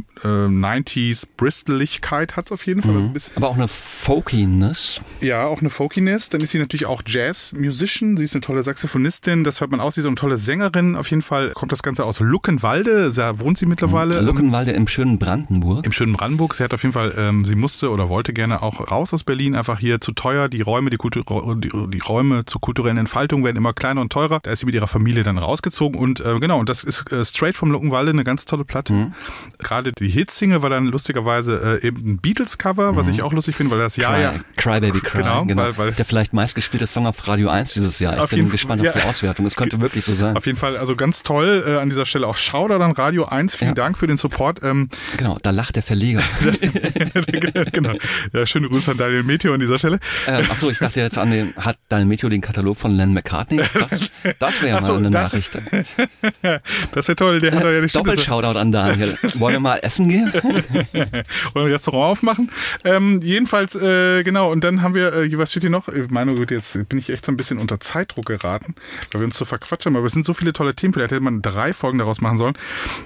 90s 0.49 1.25
Bristoligkeit 1.37 2.35
hat 2.35 2.47
es 2.47 2.51
auf 2.51 2.65
jeden 2.65 2.81
Fall. 2.81 2.91
Also 2.91 3.05
ein 3.05 3.13
bisschen, 3.13 3.37
Aber 3.37 3.49
auch 3.49 3.55
eine 3.55 3.67
Folkiness. 3.67 5.01
ja, 5.21 5.45
auch 5.45 5.59
eine 5.61 5.69
Folkiness. 5.69 6.29
Dann 6.29 6.41
ist 6.41 6.51
sie 6.51 6.59
natürlich 6.59 6.85
auch 6.85 7.01
Jazz-Musician. 7.05 8.17
Sie 8.17 8.23
ist 8.23 8.33
eine 8.33 8.41
tolle 8.41 8.63
Saxophonistin. 8.63 9.43
Das 9.43 9.61
hört 9.61 9.71
man 9.71 9.79
aus. 9.79 9.95
Sie 9.95 10.01
ist 10.01 10.07
eine 10.07 10.15
tolle 10.15 10.37
Sängerin. 10.37 10.95
Auf 10.95 11.09
jeden 11.09 11.21
Fall 11.21 11.51
kommt 11.51 11.71
das 11.71 11.83
Ganze 11.83 12.05
aus 12.05 12.19
Luckenwalde. 12.19 13.11
Da 13.15 13.39
wohnt 13.39 13.57
sie 13.57 13.65
mittlerweile. 13.65 14.19
Luckenwalde 14.21 14.71
im 14.71 14.87
schönen 14.87 15.19
Brandenburg. 15.19 15.85
Im 15.85 15.91
schönen 15.91 16.13
Brandenburg. 16.13 16.55
Sie 16.55 16.63
hat 16.63 16.73
auf 16.73 16.81
jeden 16.83 16.93
Fall, 16.93 17.13
ähm, 17.17 17.45
sie 17.45 17.55
musste 17.55 17.89
oder 17.91 18.09
wollte 18.09 18.33
gerne 18.33 18.61
auch 18.61 18.91
raus 18.91 19.13
aus 19.13 19.23
Berlin. 19.23 19.55
Einfach 19.55 19.79
hier 19.79 19.99
zu 20.01 20.11
teuer. 20.11 20.49
Die 20.49 20.61
Räume, 20.61 20.89
die, 20.89 20.97
Kultur, 20.97 21.23
die, 21.57 21.69
die 21.69 21.99
Räume 21.99 22.45
zur 22.45 22.61
kulturellen 22.61 22.97
Entfaltung 22.97 23.43
werden 23.43 23.57
immer 23.57 23.73
kleiner 23.73 24.01
und 24.01 24.11
teurer. 24.11 24.39
Da 24.41 24.51
ist 24.51 24.59
sie 24.59 24.65
mit 24.65 24.75
ihrer 24.75 24.87
Familie 24.87 25.23
dann 25.23 25.37
rausgezogen. 25.37 25.99
Und 25.99 26.19
äh, 26.19 26.39
genau, 26.39 26.59
und 26.59 26.69
das 26.69 26.83
ist 26.83 27.11
äh, 27.11 27.23
Straight 27.23 27.55
from 27.55 27.71
Luckenwalde 27.71 28.11
eine 28.11 28.23
ganz 28.23 28.45
tolle 28.45 28.63
Platte. 28.65 29.11
Gerade 29.57 29.91
die 29.91 30.07
Hitsingle 30.39 30.61
war 30.61 30.69
dann 30.69 30.85
lustigerweise 30.85 31.79
äh, 31.83 31.87
eben 31.87 32.13
ein 32.13 32.17
Beatles-Cover, 32.19 32.95
was 32.95 33.07
ich 33.07 33.21
auch 33.23 33.33
lustig 33.33 33.55
finde, 33.57 33.71
weil 33.73 33.79
das 33.79 33.97
Jahr 33.97 34.13
Cry, 34.13 34.21
ja. 34.23 34.33
Cry 34.55 34.79
Baby 34.79 35.01
Cry, 35.01 35.17
Genau, 35.21 35.43
genau. 35.45 35.61
weil- 35.63 35.77
weil- 35.77 35.91
der 35.91 36.05
vielleicht 36.05 36.31
meistgespielte 36.33 36.87
Song 36.87 37.05
auf 37.07 37.27
Radio 37.27 37.49
1 37.49 37.73
dieses 37.73 37.99
Jahr. 37.99 38.23
Ich 38.23 38.29
bin 38.29 38.49
gespannt 38.49 38.79
Fall, 38.79 38.87
auf 38.89 38.93
die 38.95 38.99
ja. 38.99 39.05
Auswertung. 39.09 39.45
Es 39.45 39.55
könnte 39.57 39.81
wirklich 39.81 40.05
so 40.05 40.13
sein. 40.13 40.37
Auf 40.37 40.45
jeden 40.45 40.57
Fall, 40.57 40.77
also 40.77 40.95
ganz 40.95 41.23
toll 41.23 41.63
äh, 41.67 41.75
an 41.77 41.89
dieser 41.89 42.05
Stelle 42.05 42.25
auch 42.25 42.37
Shoutout 42.37 42.75
an 42.81 42.91
Radio 42.93 43.25
1. 43.25 43.55
Vielen 43.55 43.71
Ja. 43.71 43.75
Dank 43.75 43.97
für 43.97 44.07
den 44.07 44.17
Support. 44.17 44.61
Ähm, 44.63 44.89
Genau, 45.17 45.37
da 45.41 45.49
lacht 45.51 45.75
der 45.75 45.83
Verleger. 45.83 46.21
genau. 47.73 47.93
Ja, 48.33 48.45
schöne 48.45 48.69
Grüße 48.69 48.91
an 48.91 48.97
Daniel 48.97 49.23
Meteor 49.23 49.53
an 49.55 49.59
dieser 49.59 49.77
Stelle. 49.79 49.99
ähm, 50.27 50.45
achso, 50.49 50.69
ich 50.69 50.77
dachte 50.79 51.01
jetzt 51.01 51.17
an 51.17 51.31
den, 51.31 51.53
hat 51.57 51.77
Daniel 51.89 52.07
Meteo 52.07 52.29
den 52.29 52.41
Katalog 52.41 52.77
von 52.77 52.95
Len 52.95 53.13
McCartney? 53.13 53.61
Das, 53.73 54.09
das 54.39 54.61
wäre 54.61 54.77
Ach 54.77 54.83
so, 54.83 54.93
mal 54.93 54.99
eine 54.99 55.09
das- 55.11 55.33
Nachricht. 55.33 55.51
Das 56.91 57.07
wäre 57.07 57.15
toll, 57.15 57.39
der 57.41 57.53
hat 57.53 57.63
doch 57.63 57.69
ja 57.71 57.81
die 57.81 57.89
Stimme. 57.89 58.05
Doppel-Shoutout 58.05 58.57
an 58.57 58.71
Daniel. 58.71 59.17
Wollen 59.35 59.53
wir 59.55 59.59
mal 59.59 59.77
essen 59.81 60.07
gehen? 60.09 60.28
Oder 61.55 61.65
ein 61.65 61.71
Restaurant 61.71 62.11
aufmachen. 62.11 62.51
Ähm, 62.83 63.21
jedenfalls, 63.21 63.75
äh, 63.75 64.23
genau, 64.23 64.51
und 64.51 64.63
dann 64.63 64.81
haben 64.81 64.93
wir, 64.95 65.13
äh, 65.13 65.37
was 65.37 65.51
steht 65.51 65.63
hier 65.63 65.69
noch? 65.69 65.87
Äh, 65.87 66.07
Meine 66.09 66.35
Güte, 66.35 66.55
jetzt 66.55 66.87
bin 66.89 66.97
ich 66.99 67.09
echt 67.09 67.25
so 67.25 67.31
ein 67.31 67.37
bisschen 67.37 67.57
unter 67.59 67.79
Zeitdruck 67.79 68.25
geraten, 68.25 68.75
weil 69.11 69.21
wir 69.21 69.25
uns 69.25 69.37
so 69.37 69.45
verquatschen, 69.45 69.95
aber 69.95 70.05
es 70.05 70.13
sind 70.13 70.25
so 70.25 70.33
viele 70.33 70.53
tolle 70.53 70.75
Themen, 70.75 70.93
vielleicht 70.93 71.11
hätte 71.11 71.21
man 71.23 71.41
drei 71.41 71.73
Folgen 71.73 71.97
daraus 71.99 72.21
machen 72.21 72.37
sollen. 72.37 72.53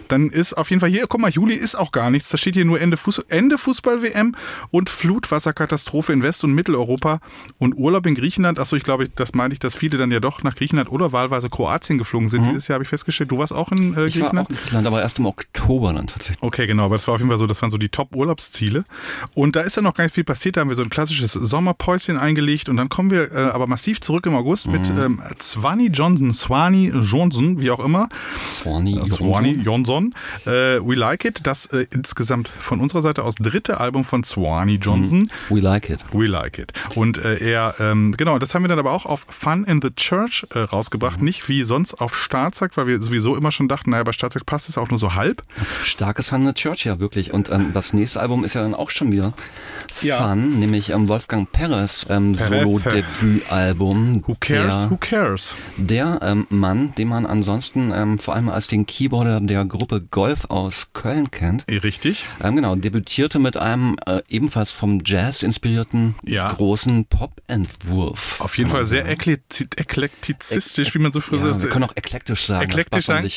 Dann 0.07 0.29
ist 0.29 0.53
auf 0.53 0.69
jeden 0.69 0.79
Fall 0.79 0.89
hier, 0.89 1.05
guck 1.07 1.21
mal, 1.21 1.31
Juli 1.31 1.55
ist 1.55 1.75
auch 1.75 1.91
gar 1.91 2.09
nichts, 2.09 2.29
da 2.29 2.37
steht 2.37 2.55
hier 2.55 2.65
nur 2.65 2.79
Ende, 2.79 2.97
Fuß, 2.97 3.19
Ende 3.29 3.57
Fußball-WM 3.57 4.35
und 4.71 4.89
Flutwasserkatastrophe 4.89 6.13
in 6.13 6.21
West- 6.23 6.43
und 6.43 6.53
Mitteleuropa 6.53 7.19
und 7.59 7.75
Urlaub 7.75 8.05
in 8.05 8.15
Griechenland. 8.15 8.59
Achso, 8.59 8.75
ich 8.75 8.83
glaube, 8.83 9.07
das 9.09 9.33
meine 9.33 9.53
ich, 9.53 9.59
dass 9.59 9.75
viele 9.75 9.97
dann 9.97 10.11
ja 10.11 10.19
doch 10.19 10.43
nach 10.43 10.55
Griechenland 10.55 10.91
oder 10.91 11.11
wahlweise 11.11 11.49
Kroatien 11.49 11.97
geflogen 11.97 12.29
sind. 12.29 12.45
Dieses 12.45 12.67
Jahr 12.67 12.75
habe 12.75 12.83
ich 12.83 12.89
festgestellt, 12.89 13.31
du 13.31 13.37
warst 13.37 13.53
auch 13.53 13.71
in 13.71 13.93
äh, 13.95 14.05
Ich 14.05 14.19
war 14.19 14.29
Griechenland? 14.29 14.47
auch 14.47 14.49
in 14.49 14.55
Griechenland, 14.57 14.87
aber 14.87 15.01
erst 15.01 15.19
im 15.19 15.25
Oktober 15.25 15.93
dann 15.93 16.07
tatsächlich. 16.07 16.41
Okay, 16.43 16.67
genau, 16.67 16.85
aber 16.85 16.95
das 16.95 17.07
war 17.07 17.12
auf 17.13 17.19
jeden 17.19 17.29
Fall 17.29 17.37
so, 17.37 17.47
das 17.47 17.61
waren 17.61 17.71
so 17.71 17.77
die 17.77 17.89
Top-Urlaubsziele. 17.89 18.83
Und 19.33 19.55
da 19.55 19.61
ist 19.61 19.77
dann 19.77 19.83
noch 19.83 19.93
gar 19.93 20.03
nicht 20.03 20.13
viel 20.15 20.23
passiert, 20.23 20.57
da 20.57 20.61
haben 20.61 20.69
wir 20.69 20.75
so 20.75 20.83
ein 20.83 20.89
klassisches 20.89 21.33
Sommerpäuschen 21.33 22.17
eingelegt 22.17 22.69
und 22.69 22.77
dann 22.77 22.89
kommen 22.89 23.11
wir 23.11 23.31
äh, 23.31 23.35
aber 23.51 23.67
massiv 23.67 24.01
zurück 24.01 24.25
im 24.25 24.35
August 24.35 24.67
mit 24.67 24.89
ähm, 24.89 25.21
Swanee 25.41 25.87
Johnson, 25.87 26.33
Swanee 26.33 26.91
Johnson, 27.01 27.59
wie 27.59 27.71
auch 27.71 27.79
immer. 27.79 28.09
Swanee, 28.47 28.97
Äh, 28.97 29.07
Swanee 29.07 29.57
Johnson, 29.63 30.13
äh, 30.45 30.79
We 30.81 30.95
Like 30.95 31.25
It, 31.25 31.41
das 31.43 31.65
äh, 31.67 31.85
insgesamt 31.91 32.49
von 32.59 32.79
unserer 32.79 33.01
Seite 33.01 33.23
aus 33.23 33.35
dritte 33.35 33.79
Album 33.79 34.03
von 34.03 34.23
Swanee 34.23 34.75
Johnson. 34.75 35.29
We 35.49 35.59
like 35.59 35.89
it. 35.89 35.99
We 36.11 36.27
Like 36.27 36.57
It. 36.59 36.73
Und 36.95 37.17
äh, 37.17 37.37
er, 37.37 37.75
ähm, 37.79 38.15
genau, 38.17 38.39
das 38.39 38.53
haben 38.55 38.63
wir 38.63 38.69
dann 38.69 38.79
aber 38.79 38.91
auch 38.91 39.05
auf 39.05 39.25
Fun 39.29 39.63
in 39.65 39.81
the 39.81 39.91
Church 39.91 40.45
äh, 40.53 40.59
rausgebracht, 40.59 41.21
nicht 41.21 41.47
wie 41.49 41.63
sonst 41.63 41.95
auf 41.95 42.15
Staatsakt, 42.17 42.77
weil 42.77 42.87
wir 42.87 43.01
sowieso 43.01 43.35
immer 43.35 43.51
schon 43.51 43.67
dachten, 43.67 43.91
naja, 43.91 44.03
bei 44.03 44.11
Staatsakt 44.11 44.45
passt 44.45 44.69
es 44.69 44.77
auch 44.77 44.89
nur 44.89 44.99
so 44.99 45.13
halb. 45.15 45.43
Starkes 45.83 46.29
Fun 46.29 46.41
in 46.41 46.47
the 46.47 46.53
Church, 46.53 46.85
ja 46.85 46.99
wirklich. 47.03 47.31
Und 47.33 47.51
ähm, 47.51 47.69
das 47.73 47.93
nächste 47.93 48.19
Album 48.19 48.43
ist 48.43 48.55
ja 48.55 48.61
dann 48.63 48.73
auch 48.73 48.89
schon 48.89 49.11
wieder 49.11 49.33
Ja. 50.01 50.27
Fun, 50.29 50.59
nämlich 50.59 50.89
ähm, 50.89 51.07
Wolfgang 51.07 51.51
Perez 51.51 52.07
ähm. 52.09 52.33
Solo-Debütalbum. 52.33 54.23
Who 54.27 54.35
cares? 54.39 54.79
Der, 54.81 54.89
Who 54.91 54.97
cares? 54.99 55.53
der 55.77 56.19
ähm, 56.23 56.47
Mann, 56.49 56.93
den 56.97 57.07
man 57.09 57.25
ansonsten 57.25 57.91
ähm, 57.95 58.17
vor 58.19 58.35
allem 58.35 58.49
als 58.49 58.67
den 58.67 58.85
Keyboarder 58.85 59.39
der 59.41 59.65
Gruppe 59.65 60.01
Golf 60.01 60.45
aus 60.49 60.89
Köln 60.93 61.29
kennt. 61.31 61.65
Eh, 61.67 61.77
Richtig. 61.77 62.25
Ähm, 62.43 62.55
genau, 62.55 62.75
debütierte 62.75 63.39
mit 63.39 63.57
einem 63.57 63.95
äh, 64.05 64.21
ebenfalls 64.29 64.71
vom 64.71 65.01
Jazz 65.05 65.43
inspirierten 65.43 66.15
Ja. 66.23 66.51
großen 66.51 67.05
Pop-Entwurf. 67.05 68.39
Auf 68.41 68.57
jeden 68.57 68.69
Fall 68.69 68.85
sehr 68.85 69.05
eklekti- 69.07 69.67
eklektizistisch, 69.77 70.93
wie 70.95 70.99
man 70.99 71.11
so 71.11 71.21
früher 71.21 71.39
Ja, 71.39 71.45
wir 71.45 71.53
sagt. 71.59 71.71
können 71.71 71.85
auch 71.85 71.95
eklektisch 71.95 72.45
sagen. 72.45 72.63
Eklektisch 72.63 73.05
sagen, 73.05 73.29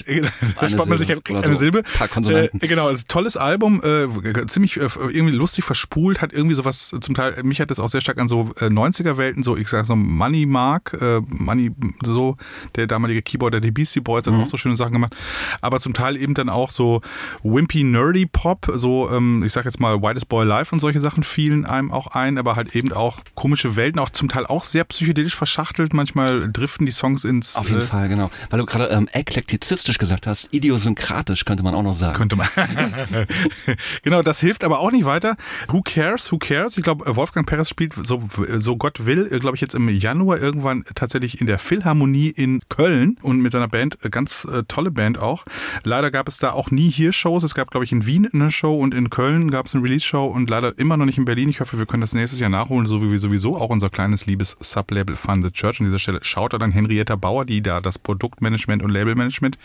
da 0.60 0.68
spart 0.68 0.88
man 0.88 0.98
sich 0.98 1.10
eine 1.28 1.46
so. 1.52 1.56
Silbe. 1.56 1.82
Paar 1.82 2.08
Konsonanten. 2.08 2.60
Äh, 2.62 2.66
genau, 2.68 2.88
es 2.88 3.00
ist 3.00 3.04
ein 3.06 3.08
tolles 3.12 3.36
Album, 3.36 3.55
äh, 3.62 4.46
ziemlich 4.46 4.76
äh, 4.76 4.88
irgendwie 4.96 5.34
lustig 5.34 5.64
verspult, 5.64 6.20
hat 6.20 6.32
irgendwie 6.32 6.54
sowas, 6.54 6.94
zum 7.00 7.14
Teil, 7.14 7.42
mich 7.42 7.60
hat 7.60 7.70
das 7.70 7.80
auch 7.80 7.88
sehr 7.88 8.00
stark 8.00 8.18
an 8.18 8.28
so 8.28 8.50
äh, 8.60 8.66
90er-Welten, 8.66 9.42
so 9.42 9.56
ich 9.56 9.68
sag 9.68 9.86
so 9.86 9.96
Money 9.96 10.46
Mark, 10.46 10.96
äh, 11.00 11.20
Money, 11.26 11.72
so 12.04 12.36
der 12.76 12.86
damalige 12.86 13.22
Keyboarder 13.22 13.60
der 13.60 13.70
Beastie 13.70 14.00
Boys 14.00 14.26
hat 14.26 14.36
Mhm. 14.36 14.42
auch 14.42 14.46
so 14.46 14.56
schöne 14.56 14.76
Sachen 14.76 14.92
gemacht, 14.92 15.14
aber 15.60 15.80
zum 15.80 15.94
Teil 15.94 16.16
eben 16.16 16.34
dann 16.34 16.48
auch 16.48 16.70
so 16.70 17.00
wimpy, 17.42 17.82
nerdy 17.84 18.26
Pop, 18.26 18.70
so 18.74 19.10
ähm, 19.10 19.42
ich 19.44 19.52
sag 19.52 19.64
jetzt 19.64 19.80
mal 19.80 20.02
Whitest 20.02 20.28
Boy 20.28 20.44
Live 20.44 20.72
und 20.72 20.80
solche 20.80 21.00
Sachen 21.00 21.22
fielen 21.22 21.64
einem 21.64 21.92
auch 21.92 22.08
ein, 22.08 22.38
aber 22.38 22.56
halt 22.56 22.74
eben 22.74 22.92
auch 22.92 23.20
komische 23.34 23.76
Welten, 23.76 24.00
auch 24.00 24.10
zum 24.10 24.28
Teil 24.28 24.46
auch 24.46 24.62
sehr 24.64 24.84
psychedelisch 24.84 25.34
verschachtelt, 25.34 25.92
manchmal 25.94 26.50
driften 26.52 26.86
die 26.86 26.92
Songs 26.92 27.24
ins 27.24 27.56
Auf 27.56 27.68
jeden 27.68 27.80
äh, 27.80 27.84
Fall, 27.84 28.08
genau. 28.08 28.30
Weil 28.50 28.58
du 28.60 28.66
gerade 28.66 28.86
ähm, 28.86 29.08
eklektizistisch 29.12 29.98
gesagt 29.98 30.26
hast, 30.26 30.48
idiosynkratisch 30.52 31.44
könnte 31.44 31.62
man 31.62 31.74
auch 31.74 31.82
noch 31.82 31.94
sagen. 31.94 32.16
Könnte 32.16 32.36
man. 32.36 32.48
genau, 34.02 34.22
das 34.22 34.40
hilft 34.40 34.64
aber 34.64 34.80
auch 34.80 34.90
nicht 34.90 35.04
weiter. 35.04 35.36
Who 35.68 35.82
cares? 35.82 36.30
Who 36.30 36.38
cares? 36.38 36.76
Ich 36.76 36.84
glaube, 36.84 37.16
Wolfgang 37.16 37.46
Perez 37.46 37.68
spielt, 37.68 37.94
so, 37.94 38.22
so 38.56 38.76
Gott 38.76 39.06
will, 39.06 39.28
glaube 39.38 39.56
ich, 39.56 39.60
jetzt 39.60 39.74
im 39.74 39.88
Januar 39.88 40.38
irgendwann 40.38 40.84
tatsächlich 40.94 41.40
in 41.40 41.46
der 41.46 41.58
Philharmonie 41.58 42.28
in 42.28 42.60
Köln 42.68 43.18
und 43.22 43.40
mit 43.40 43.52
seiner 43.52 43.68
Band, 43.68 43.98
äh, 44.04 44.10
ganz 44.10 44.44
äh, 44.44 44.62
tolle 44.68 44.90
Band 44.90 45.18
auch. 45.18 45.44
Leider 45.84 46.10
gab 46.10 46.28
es 46.28 46.38
da 46.38 46.52
auch 46.52 46.70
nie 46.70 46.90
hier 46.90 47.12
Shows. 47.12 47.42
Es 47.42 47.54
gab, 47.54 47.70
glaube 47.70 47.84
ich, 47.84 47.92
in 47.92 48.06
Wien 48.06 48.28
eine 48.32 48.50
Show 48.50 48.78
und 48.78 48.94
in 48.94 49.10
Köln 49.10 49.50
gab 49.50 49.66
es 49.66 49.74
eine 49.74 49.84
Release-Show 49.84 50.26
und 50.26 50.50
leider 50.50 50.78
immer 50.78 50.96
noch 50.96 51.06
nicht 51.06 51.18
in 51.18 51.24
Berlin. 51.24 51.48
Ich 51.48 51.60
hoffe, 51.60 51.78
wir 51.78 51.86
können 51.86 52.00
das 52.00 52.12
nächstes 52.12 52.40
Jahr 52.40 52.50
nachholen, 52.50 52.86
so 52.86 53.02
wie 53.02 53.10
wir 53.10 53.18
sowieso 53.18 53.56
auch 53.56 53.70
unser 53.70 53.90
kleines 53.90 54.26
liebes 54.26 54.56
Sublabel 54.60 55.16
Fun 55.16 55.42
the 55.42 55.50
Church. 55.50 55.80
An 55.80 55.86
dieser 55.86 55.98
Stelle 55.98 56.20
schaut 56.22 56.52
er 56.52 56.58
dann 56.58 56.72
Henrietta 56.72 57.16
Bauer, 57.16 57.44
die 57.44 57.62
da 57.62 57.80
das 57.80 57.98
Produktmanagement 57.98 58.82
und 58.82 58.90
Labelmanagement 58.90 59.58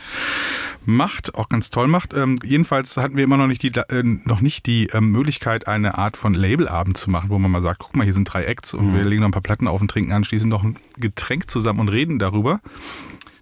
macht, 0.86 1.36
auch 1.36 1.50
ganz 1.50 1.70
toll 1.70 1.88
macht. 1.88 2.14
Ähm, 2.14 2.38
jedenfalls 2.44 2.98
hatten 2.98 3.16
wir 3.16 3.24
immer 3.24 3.38
noch 3.38 3.48
nicht 3.48 3.64
die, 3.64 3.71
äh, 3.78 4.04
noch 4.04 4.42
nicht 4.42 4.66
die 4.66 4.88
ähm, 4.88 5.12
Möglichkeit, 5.12 5.68
eine 5.68 5.98
Art 5.98 6.18
von 6.18 6.34
Labelabend 6.34 6.98
zu 6.98 7.10
machen, 7.10 7.30
wo 7.30 7.40
man 7.40 7.52
mal 7.52 7.62
sagt, 7.62 7.80
guck 7.80 7.96
mal, 7.96 8.04
hier 8.04 8.14
sind 8.14 8.26
drei 8.26 8.44
Acts 8.46 8.74
und 8.74 8.96
wir 8.96 9.04
legen 9.04 9.22
noch 9.22 9.30
ein 9.30 9.34
paar 9.34 9.42
Platten 9.42 9.68
auf 9.68 9.82
und 9.82 9.90
trinken 9.90 10.12
anschließend 10.12 10.50
noch 10.50 10.64
ein 10.64 10.78
Getränk 10.98 11.50
zusammen 11.50 11.80
und 11.80 11.90
reden 11.90 12.20
darüber. 12.20 12.62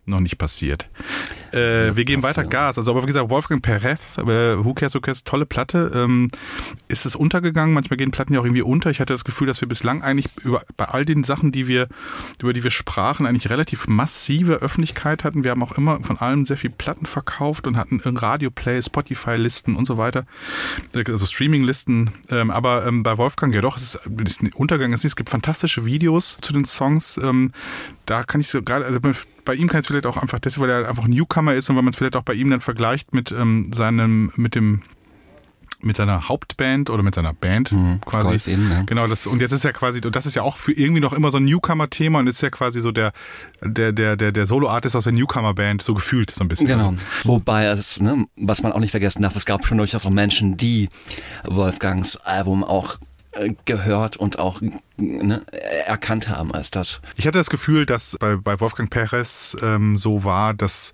Noch 0.06 0.20
nicht 0.22 0.38
passiert. 0.38 0.90
Äh, 1.54 1.96
wir 1.96 2.06
geben 2.06 2.24
weiter 2.24 2.44
Gas. 2.44 2.78
Also, 2.78 2.92
aber 2.92 3.04
wie 3.04 3.08
gesagt, 3.08 3.30
Wolfgang 3.30 3.62
Perez, 3.62 4.00
äh, 4.18 4.24
Who 4.24 4.74
Cares, 4.74 4.96
Who 4.96 5.02
Cares, 5.02 5.24
tolle 5.24 5.46
Platte. 5.46 5.92
Ähm, 5.94 6.30
ist 6.88 7.06
es 7.06 7.16
untergegangen? 7.16 7.74
Manchmal 7.74 7.98
gehen 7.98 8.12
Platten 8.12 8.34
ja 8.34 8.40
auch 8.40 8.46
irgendwie 8.46 8.62
unter. 8.62 8.90
Ich 8.90 9.00
hatte 9.00 9.14
das 9.14 9.24
Gefühl, 9.24 9.48
dass 9.48 9.62
wir 9.62 9.68
bislang 9.68 10.02
eigentlich 10.04 10.28
über, 10.44 10.62
bei 10.78 10.86
all 10.86 11.06
den 11.06 11.24
Sachen, 11.24 11.52
die 11.52 11.68
wir, 11.68 11.88
über 12.42 12.54
die 12.54 12.64
wir 12.64 12.72
sprachen, 12.72 13.26
eigentlich 13.26 13.50
relativ 13.50 13.88
massive 13.88 14.56
Öffentlichkeit 14.56 15.24
hatten. 15.24 15.44
Wir 15.44 15.52
haben 15.52 15.64
auch 15.64 15.74
immer 15.74 16.00
von 16.02 16.18
allem 16.18 16.46
sehr 16.46 16.58
viel 16.58 16.70
Platten 16.70 17.06
verkauft 17.06 17.68
und 17.68 17.78
hatten 17.78 18.02
Radio-Play, 18.04 18.82
Spotify-Listen 18.82 19.76
und 19.76 19.86
so 19.86 19.98
weiter. 19.98 20.26
Also 20.94 21.26
Streaming-Listen. 21.26 22.12
Ähm, 22.30 22.52
aber 22.52 22.86
ähm, 22.86 23.04
bei 23.04 23.18
Wolfgang, 23.18 23.54
ja 23.54 23.62
doch, 23.62 23.78
es 23.78 23.96
ist, 23.96 24.00
es 24.24 24.32
ist 24.32 24.42
ein 24.44 24.52
Untergang. 24.54 24.94
Es, 24.94 25.16
gibt 25.16 25.30
fantastische 25.30 25.86
Videos 25.86 26.38
zu 26.42 26.54
den 26.54 26.66
Songs. 26.66 27.18
Ähm, 27.22 27.52
da 28.06 28.24
kann 28.24 28.42
ich 28.42 28.50
so 28.50 28.62
gerade, 28.62 28.86
also 28.86 29.00
bei- 29.00 29.14
ihm 29.56 29.68
kann 29.68 29.80
ich 29.80 29.84
es 29.84 29.88
vielleicht 29.88 30.06
auch 30.06 30.18
einfach 30.18 30.40
deswegen, 30.40 30.68
weil 30.68 30.70
er 30.84 30.88
einfach 30.90 31.08
Newcomer 31.08 31.39
ist 31.48 31.70
und 31.70 31.76
weil 31.76 31.84
man 31.84 31.92
es 31.92 31.98
vielleicht 31.98 32.16
auch 32.16 32.24
bei 32.24 32.34
ihm 32.34 32.50
dann 32.50 32.62
vergleicht 32.62 33.14
mit 33.14 33.32
ähm, 33.32 33.72
seinem, 33.74 34.32
mit 34.36 34.56
dem 34.56 34.82
mit 35.82 35.96
seiner 35.96 36.28
Hauptband 36.28 36.90
oder 36.90 37.04
mit 37.04 37.16
seiner 37.16 37.34
Band 37.34 37.74
quasi. 38.06 38.30
Golf 38.30 38.48
eben, 38.48 38.70
ja. 38.70 38.82
Genau, 38.84 39.08
das 39.08 39.28
und 39.28 39.42
jetzt 39.42 39.54
ist 39.54 39.64
ja 39.64 39.72
quasi, 39.72 40.02
und 40.04 40.16
das 40.16 40.26
ist 40.26 40.36
ja 40.36 40.42
auch 40.42 40.58
für 40.58 40.74
irgendwie 40.74 41.00
noch 41.00 41.14
immer 41.14 41.32
so 41.32 41.38
ein 41.38 41.46
Newcomer-Thema 41.46 42.20
und 42.20 42.28
ist 42.28 42.42
ja 42.42 42.50
quasi 42.50 42.82
so 42.82 42.92
der, 42.92 43.14
der, 43.64 43.94
der, 43.94 44.18
der, 44.18 44.32
der 44.32 44.46
Solo-Artist 44.46 44.96
aus 44.96 45.06
der 45.06 45.14
Newcomer-Band, 45.14 45.82
so 45.82 45.94
gefühlt 45.94 46.32
so 46.32 46.44
ein 46.44 46.50
bisschen. 46.50 46.68
Genau. 46.68 46.90
Also, 46.90 47.30
Wobei 47.30 47.66
es, 47.66 48.00
ne, 48.02 48.26
was 48.36 48.62
man 48.62 48.74
auch 48.74 48.80
nicht 48.80 48.92
vergessen 48.92 49.22
darf, 49.22 49.36
es 49.36 49.46
gab 49.46 49.66
schon 49.66 49.78
durchaus 49.78 50.06
auch 50.06 50.10
Menschen, 50.10 50.58
die 50.58 50.90
Wolfgangs 51.46 52.18
Album 52.18 52.64
auch 52.64 52.98
äh, 53.32 53.54
gehört 53.64 54.18
und 54.18 54.38
auch 54.38 54.62
ne, 55.00 55.42
erkannt 55.86 56.30
haben 56.30 56.54
als 56.54 56.72
das. 56.72 57.02
Ich 57.16 57.26
hatte 57.26 57.38
das 57.38 57.50
Gefühl, 57.50 57.86
dass 57.86 58.18
bei, 58.20 58.36
bei 58.36 58.60
Wolfgang 58.60 58.90
Perez 58.90 59.58
ähm, 59.62 59.98
so 59.98 60.24
war, 60.24 60.54
dass 60.54 60.92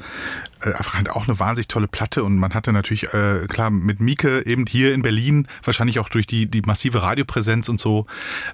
äh, 0.61 0.73
einfach 0.73 0.95
halt 0.95 1.09
auch 1.09 1.27
eine 1.27 1.39
wahnsinnig 1.39 1.67
tolle 1.67 1.87
Platte 1.87 2.23
und 2.23 2.37
man 2.37 2.53
hatte 2.53 2.71
natürlich, 2.71 3.13
äh, 3.13 3.45
klar, 3.47 3.69
mit 3.69 3.99
Mieke 3.99 4.45
eben 4.45 4.65
hier 4.65 4.93
in 4.93 5.01
Berlin, 5.01 5.47
wahrscheinlich 5.63 5.99
auch 5.99 6.09
durch 6.09 6.27
die, 6.27 6.47
die 6.47 6.61
massive 6.61 7.01
Radiopräsenz 7.01 7.69
und 7.69 7.79
so, 7.79 8.05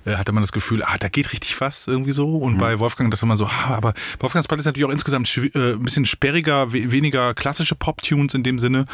äh, 0.06 0.16
hatte 0.16 0.32
man 0.32 0.44
das 0.44 0.52
Gefühl, 0.52 0.84
ah, 0.84 0.98
da 1.00 1.10
geht 1.10 1.32
richtig 1.32 1.60
was 1.62 1.88
irgendwie 1.88 2.12
so. 2.12 2.38
Und 2.38 2.58
bei 2.58 2.80
Wolfgang 2.80 3.12
dachte 3.12 3.26
man 3.26 3.38
so, 3.38 3.46
ah, 3.46 3.76
aber 3.76 3.94
Wolfgangs 4.20 4.48
Platte 4.48 4.62
ist 4.62 4.66
natürlich 4.66 4.88
auch 4.88 4.92
insgesamt 4.92 5.36
äh, 5.38 5.74
ein 5.74 5.84
bisschen 5.84 6.06
sperriger, 6.06 6.74
we 6.74 6.92
weniger 6.92 7.34
klassische 7.34 7.76
Pop-Tunes 7.76 8.34
in 8.34 8.44
dem 8.44 8.60
Sinne. 8.60 8.86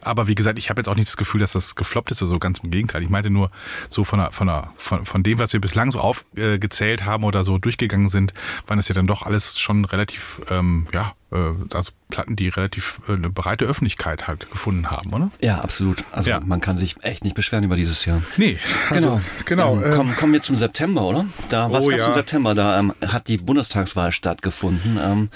Aber 0.00 0.28
wie 0.28 0.34
gesagt, 0.34 0.58
ich 0.58 0.70
habe 0.70 0.80
jetzt 0.80 0.88
auch 0.88 0.96
nicht 0.96 1.08
das 1.08 1.16
Gefühl, 1.16 1.40
dass 1.40 1.52
das 1.52 1.76
gefloppt 1.76 2.10
ist 2.10 2.22
oder 2.22 2.30
so, 2.30 2.38
ganz 2.38 2.58
im 2.58 2.70
Gegenteil. 2.70 3.02
Ich 3.02 3.10
meinte 3.10 3.30
nur 3.30 3.50
so 3.88 4.04
von, 4.04 4.18
der, 4.18 4.30
von, 4.30 4.46
der, 4.46 4.72
von, 4.76 5.06
von 5.06 5.22
dem, 5.22 5.38
was 5.38 5.52
wir 5.52 5.60
bislang 5.60 5.90
so 5.90 6.00
aufgezählt 6.06 7.04
haben 7.04 7.24
oder 7.24 7.42
so 7.42 7.58
durchgegangen 7.58 8.08
sind, 8.08 8.32
waren 8.66 8.78
das 8.78 8.88
ja 8.88 8.94
dann 8.94 9.06
doch 9.06 9.22
alles 9.22 9.58
schon 9.58 9.84
relativ, 9.84 10.40
ähm, 10.50 10.86
ja, 10.92 11.14
also 11.30 11.90
Platten, 12.08 12.36
die 12.36 12.48
relativ 12.48 13.00
äh, 13.08 13.12
eine 13.14 13.30
breite 13.30 13.64
Öffentlichkeit 13.64 14.28
halt 14.28 14.48
gefunden 14.50 14.90
haben, 14.92 15.12
oder? 15.12 15.30
Ja, 15.40 15.58
absolut. 15.58 16.04
Also 16.12 16.30
Ja. 16.30 16.38
man 16.40 16.60
kann 16.60 16.76
sich 16.76 16.94
echt 17.02 17.24
nicht 17.24 17.34
beschweren 17.34 17.64
über 17.64 17.74
dieses 17.74 18.04
Jahr. 18.04 18.22
Nee, 18.36 18.58
also, 18.90 19.20
genau. 19.44 19.76
Ähm, 19.76 19.82
ähm, 19.84 19.90
kommen, 19.96 20.16
kommen 20.16 20.32
wir 20.32 20.42
zum 20.42 20.54
September, 20.54 21.02
oder? 21.02 21.26
Da, 21.50 21.72
was 21.72 21.84
Oh, 21.84 21.88
gab's 21.90 22.02
ja. 22.02 22.08
im 22.08 22.14
September? 22.14 22.54
Da 22.54 22.78
ähm, 22.78 22.94
hat 23.08 23.26
die 23.26 23.38
Bundestagswahl 23.38 24.12
stattgefunden. 24.12 25.00
Ähm, 25.04 25.28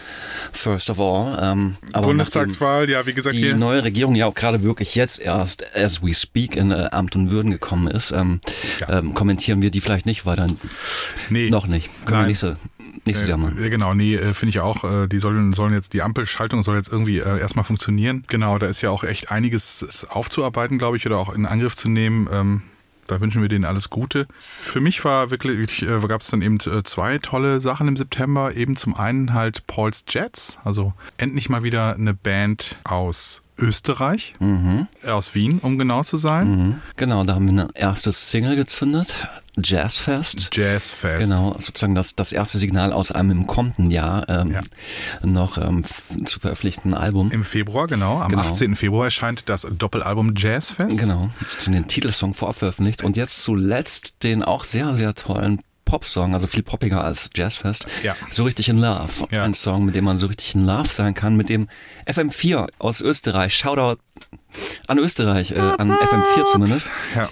first 0.53 0.91
of 0.91 1.01
all. 1.01 1.37
Ähm, 1.43 1.77
aber 1.93 2.07
Bundestagswahl, 2.07 2.89
ja, 2.89 3.05
wie 3.07 3.13
gesagt, 3.15 3.35
die 3.35 3.41
hier. 3.41 3.57
neue 3.57 3.83
Regierung 3.83 4.15
ja 4.15 4.27
auch 4.27 4.35
gerade 4.35 4.63
wirklich 4.63 4.95
jetzt 4.95 5.19
erst, 5.19 5.65
as 5.77 6.03
we 6.05 6.15
speak, 6.15 6.55
in 6.55 6.71
äh, 6.71 6.89
Amt 6.93 7.17
und 7.17 7.31
Würden 7.31 7.51
gekommen 7.51 7.89
ist, 7.89 8.13
ähm, 8.13 8.41
Ja. 8.79 8.99
ähm, 9.01 9.13
kommentieren 9.15 9.61
wir 9.61 9.73
die 9.73 9.81
vielleicht 9.81 10.07
nicht 10.07 10.25
weiter. 10.25 10.47
Nee. 11.31 11.51
Noch 11.51 11.67
nicht. 11.67 11.87
Können 12.05 12.11
wir 12.13 12.19
Nein. 12.19 12.27
nächste, 12.29 12.57
Nächstes 13.11 13.29
Jahr 13.29 13.39
mal. 13.39 13.53
Genau, 13.53 13.95
nee, 13.95 14.15
äh, 14.15 14.35
finde 14.35 14.51
ich 14.51 14.61
auch. 14.61 14.85
Äh, 14.85 15.09
die 15.09 15.19
sollen, 15.19 15.53
sollen 15.53 15.73
jetzt, 15.73 15.93
die 15.93 16.03
Ampelschaltung 16.03 16.63
soll 16.63 16.77
jetzt 16.77 16.91
irgendwie 16.91 17.19
äh, 17.19 17.39
erstmal 17.39 17.65
funktionieren. 17.65 18.25
Genau, 18.29 18.59
da 18.59 18.67
ist 18.67 18.81
ja 18.81 18.91
auch 18.91 19.05
echt 19.05 19.31
einiges 19.31 20.07
aufzuarbeiten, 20.09 20.79
glaube 20.79 20.97
ich, 20.97 21.07
oder 21.07 21.19
auch 21.19 21.35
in 21.35 21.47
Angriff 21.47 21.77
zu 21.77 21.89
nehmen. 21.89 22.29
Ähm, 22.33 22.63
da 23.07 23.21
wünschen 23.21 23.43
wir 23.43 23.49
denen 23.49 23.65
alles 23.65 23.91
Gute. 23.91 24.29
Für 24.39 24.81
mich 24.81 25.05
war 25.05 25.31
wirklich, 25.31 25.83
äh, 25.83 26.01
gab 26.07 26.21
es 26.21 26.29
dann 26.29 26.43
eben 26.43 26.61
zwei 26.61 27.19
tolle 27.19 27.61
Sachen 27.61 27.89
im 27.89 27.97
September. 27.97 28.55
Eben 28.55 28.77
zum 28.77 28.95
einen 28.95 29.35
halt 29.35 29.67
Paul's 29.67 30.05
Jets, 30.09 30.59
also 30.65 30.93
endlich 31.17 31.49
mal 31.49 31.63
wieder 31.65 31.95
eine 31.95 32.15
Band 32.15 32.79
aus 32.85 33.43
Österreich, 33.61 34.35
Mhm. 34.41 34.87
aus 35.07 35.35
Wien, 35.35 35.59
um 35.61 35.79
genau 35.79 36.03
zu 36.03 36.17
sein. 36.17 36.49
Mhm. 36.51 36.83
Genau, 36.97 37.25
da 37.25 37.35
haben 37.35 37.45
wir 37.47 37.63
eine 37.63 37.69
erste 37.75 38.13
Single 38.13 38.57
gezündet. 38.57 39.29
Jazzfest. 39.63 40.51
Jazzfest. 40.57 41.29
Genau, 41.29 41.55
sozusagen 41.59 41.95
das, 41.95 42.15
das 42.17 42.33
erste 42.33 42.57
Signal 42.59 42.93
aus 42.93 43.13
einem 43.13 43.31
im 43.33 43.47
kommenden 43.47 43.91
Jahr 43.91 44.29
ähm, 44.29 44.53
Ja. 44.53 44.61
noch 45.23 45.59
ähm, 45.59 45.85
zu 46.25 46.41
veröffentlichten 46.41 46.95
Album. 46.95 47.31
Im 47.31 47.45
Februar, 47.45 47.87
genau. 47.87 48.21
Am 48.21 48.31
Genau. 48.31 48.43
18. 48.43 48.77
Februar 48.77 49.07
erscheint 49.07 49.49
das 49.49 49.67
Doppelalbum 49.71 50.35
Jazzfest. 50.37 50.99
Genau, 50.99 51.31
den 51.67 51.87
Titelsong 51.89 52.33
vorab 52.35 52.57
veröffentlicht 52.57 53.03
und 53.03 53.17
jetzt 53.17 53.43
zuletzt 53.43 54.15
den 54.23 54.43
auch 54.43 54.65
sehr, 54.65 54.95
sehr 54.95 55.15
tollen 55.15 55.61
Popsong, 55.91 56.35
also 56.35 56.47
viel 56.47 56.63
poppiger 56.63 57.03
als 57.03 57.31
Jazzfest. 57.35 57.85
Ja. 58.05 58.15
So 58.31 58.45
richtig 58.45 58.69
in 58.69 58.79
Love. 58.79 59.09
Ja. 59.33 59.43
Ein 59.43 59.55
Song, 59.55 59.85
mit 59.85 59.97
dem 59.97 60.05
man 60.05 60.17
so 60.19 60.27
richtig 60.29 60.55
in 60.55 60.65
Love 60.65 60.89
sein 60.89 61.15
kann, 61.15 61.37
mit 61.37 61.49
dem 61.49 61.67
FM4 62.07 62.69
aus 62.79 63.01
Österreich, 63.01 63.57
Shoutout 63.57 64.01
an 64.87 64.99
Österreich, 64.99 65.51
äh, 65.51 65.59
an 65.59 65.91
FM4 65.91 66.45
zumindest, 66.45 66.87
Ja. 67.17 67.29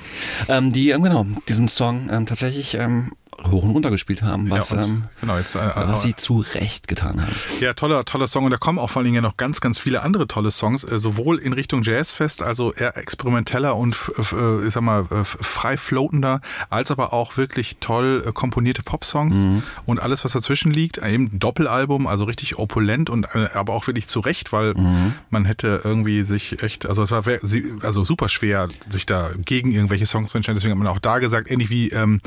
ähm, 0.49 0.73
die, 0.73 0.91
ähm, 0.91 1.03
genau, 1.05 1.25
diesen 1.49 1.69
Song 1.69 2.09
ähm, 2.11 2.27
tatsächlich 2.27 2.75
ähm, 2.75 3.13
hoch 3.51 3.63
und 3.63 3.71
runter 3.71 3.91
gespielt 3.91 4.23
haben, 4.23 4.51
was, 4.51 4.71
ja, 4.71 4.79
und, 4.79 4.85
ähm, 4.85 5.05
genau, 5.21 5.39
jetzt, 5.39 5.55
äh, 5.55 5.61
was 5.75 6.05
äh, 6.05 6.09
sie 6.09 6.17
zu 6.17 6.41
Recht 6.55 6.89
getan 6.89 7.21
haben. 7.21 7.33
Ja, 7.61 7.73
toller, 7.73 8.05
toller 8.05 8.27
Song. 8.27 8.45
Und 8.45 8.51
da 8.51 8.57
kommen 8.57 8.79
auch 8.79 8.91
vor 8.91 9.01
allen 9.01 9.05
Dingen 9.05 9.17
ja 9.17 9.21
noch 9.23 9.37
ganz, 9.37 9.61
ganz 9.61 9.79
viele 9.79 10.03
andere 10.03 10.27
tolle 10.27 10.51
Songs, 10.51 10.85
äh, 10.85 10.99
sowohl 10.99 11.39
in 11.39 11.53
Richtung 11.53 11.83
Jazzfest, 11.83 12.43
also 12.43 12.73
eher 12.73 12.97
experimenteller 12.97 13.77
und, 13.77 13.97
äh, 14.33 14.67
ich 14.67 14.73
sag 14.73 14.83
mal, 14.83 15.07
frei 15.25 15.77
floatender, 15.77 16.41
als 16.71 16.91
aber 16.91 17.13
auch 17.13 17.37
wirklich 17.37 17.77
toll 17.81 18.31
komponierte 18.35 18.83
Popsongs 18.83 19.37
und 19.87 20.03
alles, 20.03 20.25
was 20.25 20.33
dazwischen 20.33 20.73
liegt. 20.73 20.99
Eben 20.99 21.39
Doppelalbum, 21.39 22.07
also 22.07 22.25
richtig 22.25 22.59
opulent 22.59 23.11
und 23.11 23.27
aber 23.35 23.73
auch 23.73 23.87
wirklich 23.87 24.09
zu 24.09 24.21
Recht, 24.21 24.53
weil 24.53 24.75
man 25.31 25.45
hätte 25.45 25.81
irgendwie 25.85 26.23
sich 26.23 26.63
echt, 26.63 26.87
also 26.87 27.03
es 27.03 27.11
war 27.11 27.25
also 27.83 28.05
super 28.05 28.29
schwer, 28.29 28.69
sich 28.89 29.07
da 29.07 29.31
gegen 29.45 29.73
irgendwelche 29.73 30.07
Songs 30.07 30.31
zu 30.31 30.39
entscheiden. 30.39 30.57
Deswegen 30.57 30.73
hat 30.73 30.79
man 30.79 30.89
auch 30.89 30.99
da 30.99 31.19
gesagt, 31.19 31.51
ähnlich 31.51 31.71
wie 31.71 31.91
ähm, 31.91 32.21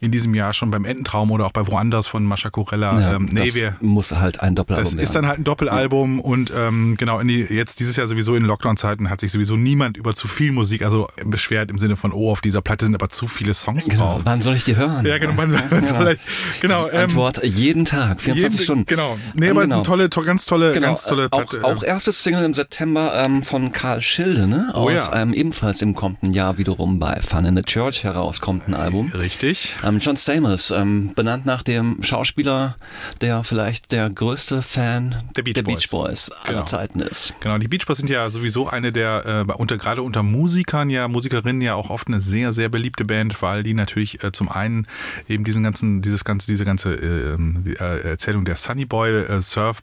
in 0.00 0.10
diesem 0.10 0.34
Jahr 0.34 0.47
schon 0.52 0.70
beim 0.70 0.84
Ententraum 0.84 1.30
oder 1.30 1.46
auch 1.46 1.52
bei 1.52 1.66
Woanders 1.66 2.06
von 2.06 2.24
Mascha 2.24 2.50
Corella. 2.50 3.00
Ja, 3.00 3.14
ähm, 3.16 3.28
nee, 3.32 3.46
das 3.46 3.54
wir, 3.54 3.76
muss 3.80 4.12
halt 4.12 4.40
ein 4.40 4.54
Doppelalbum 4.54 4.96
das 4.96 5.02
ist 5.02 5.14
dann 5.14 5.26
halt 5.26 5.38
ein 5.40 5.44
Doppelalbum 5.44 6.20
und 6.20 6.52
ähm, 6.56 6.96
genau, 6.98 7.18
in 7.20 7.28
die, 7.28 7.40
jetzt 7.42 7.80
dieses 7.80 7.96
Jahr 7.96 8.06
sowieso 8.08 8.34
in 8.34 8.44
Lockdown-Zeiten 8.44 9.10
hat 9.10 9.20
sich 9.20 9.32
sowieso 9.32 9.56
niemand 9.56 9.96
über 9.96 10.14
zu 10.14 10.28
viel 10.28 10.52
Musik, 10.52 10.82
also 10.82 11.08
beschwert 11.24 11.70
im 11.70 11.78
Sinne 11.78 11.96
von, 11.96 12.12
oh, 12.12 12.30
auf 12.30 12.40
dieser 12.40 12.62
Platte 12.62 12.84
sind 12.84 12.94
aber 12.94 13.08
zu 13.08 13.26
viele 13.26 13.54
Songs 13.54 13.88
Genau, 13.88 14.14
drauf. 14.14 14.20
wann 14.24 14.42
soll 14.42 14.56
ich 14.56 14.64
die 14.64 14.76
hören? 14.76 15.04
Ja, 15.06 15.18
genau, 15.18 15.34
man, 15.34 15.50
man 15.70 15.84
soll, 15.84 16.18
genau, 16.60 16.88
ähm, 16.88 17.04
Antwort 17.04 17.42
jeden 17.44 17.84
Tag, 17.84 18.20
24 18.20 18.52
jeden- 18.60 18.64
Stunden. 18.64 18.86
Genau. 18.86 19.18
Nee, 19.34 19.46
Ähm, 19.46 19.52
aber 19.52 19.62
genau. 19.62 19.74
eine 19.76 19.84
tolle, 19.84 20.10
to, 20.10 20.22
ganz 20.22 20.46
tolle, 20.46 20.72
Genau, 20.72 20.86
ganz 20.88 21.04
tolle 21.04 21.24
äh, 21.24 21.28
auch, 21.30 21.46
Platte. 21.46 21.64
auch 21.64 21.82
erstes 21.82 22.22
Single 22.22 22.44
im 22.44 22.54
September 22.54 23.12
ähm, 23.24 23.42
von 23.42 23.72
Karl 23.72 24.02
Schilde, 24.02 24.46
ne? 24.46 24.70
Oh 24.74 24.88
Aus 24.90 24.92
ja. 25.08 25.12
einem 25.12 25.32
ebenfalls 25.34 25.82
im 25.82 25.94
kommenden 25.94 26.32
Jahr 26.32 26.58
wiederum 26.58 26.98
bei 26.98 27.20
Fun 27.20 27.44
in 27.44 27.56
the 27.56 27.62
Church 27.62 28.04
herauskommenden 28.04 28.74
Album. 28.74 29.10
Richtig. 29.14 29.74
Ähm, 29.84 29.98
John 30.00 30.16
Stamos, 30.38 30.70
ähm, 30.70 31.14
benannt 31.16 31.46
nach 31.46 31.62
dem 31.62 32.00
Schauspieler, 32.04 32.76
der 33.20 33.42
vielleicht 33.42 33.90
der 33.90 34.08
größte 34.08 34.62
Fan 34.62 35.16
Der 35.36 35.42
Beach 35.42 35.64
Boys. 35.64 35.88
Boys 35.88 36.30
aller 36.30 36.58
Genau. 36.58 36.64
Zeiten 36.64 37.00
ist. 37.00 37.34
Genau, 37.40 37.58
die 37.58 37.66
Beach 37.66 37.84
Boys 37.86 37.98
sind 37.98 38.08
ja 38.08 38.30
sowieso 38.30 38.68
eine 38.68 38.92
der, 38.92 39.46
äh, 39.48 39.52
unter, 39.52 39.78
gerade 39.78 40.02
unter 40.02 40.22
Musikern 40.22 40.90
ja, 40.90 41.08
Musikerinnen 41.08 41.60
ja 41.60 41.74
auch 41.74 41.90
oft 41.90 42.06
eine 42.06 42.20
sehr, 42.20 42.52
sehr 42.52 42.68
beliebte 42.68 43.04
Band, 43.04 43.42
weil 43.42 43.64
die 43.64 43.74
natürlich 43.74 44.22
äh, 44.22 44.30
zum 44.30 44.48
einen 44.48 44.86
eben 45.28 45.42
diesen 45.42 45.64
ganzen, 45.64 46.02
dieses 46.02 46.24
ganze, 46.24 46.46
diese 46.46 46.64
ganze 46.64 46.94
äh, 46.94 47.36
die, 47.38 47.74
äh, 47.74 48.10
Erzählung 48.10 48.44
der 48.44 48.54
Sunny 48.54 48.84
Boy 48.84 49.10
äh, 49.10 49.40
Surf 49.40 49.82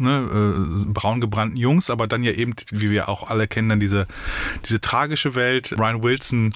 Ne, 0.00 0.80
äh, 0.80 0.84
braun 0.86 1.20
gebrannten 1.20 1.58
Jungs, 1.58 1.90
aber 1.90 2.06
dann 2.06 2.22
ja 2.22 2.32
eben, 2.32 2.54
wie 2.70 2.90
wir 2.90 3.10
auch 3.10 3.28
alle 3.28 3.46
kennen, 3.46 3.68
dann 3.68 3.80
diese, 3.80 4.06
diese 4.66 4.80
tragische 4.80 5.34
Welt, 5.34 5.74
Ryan 5.78 6.02
Wilson, 6.02 6.54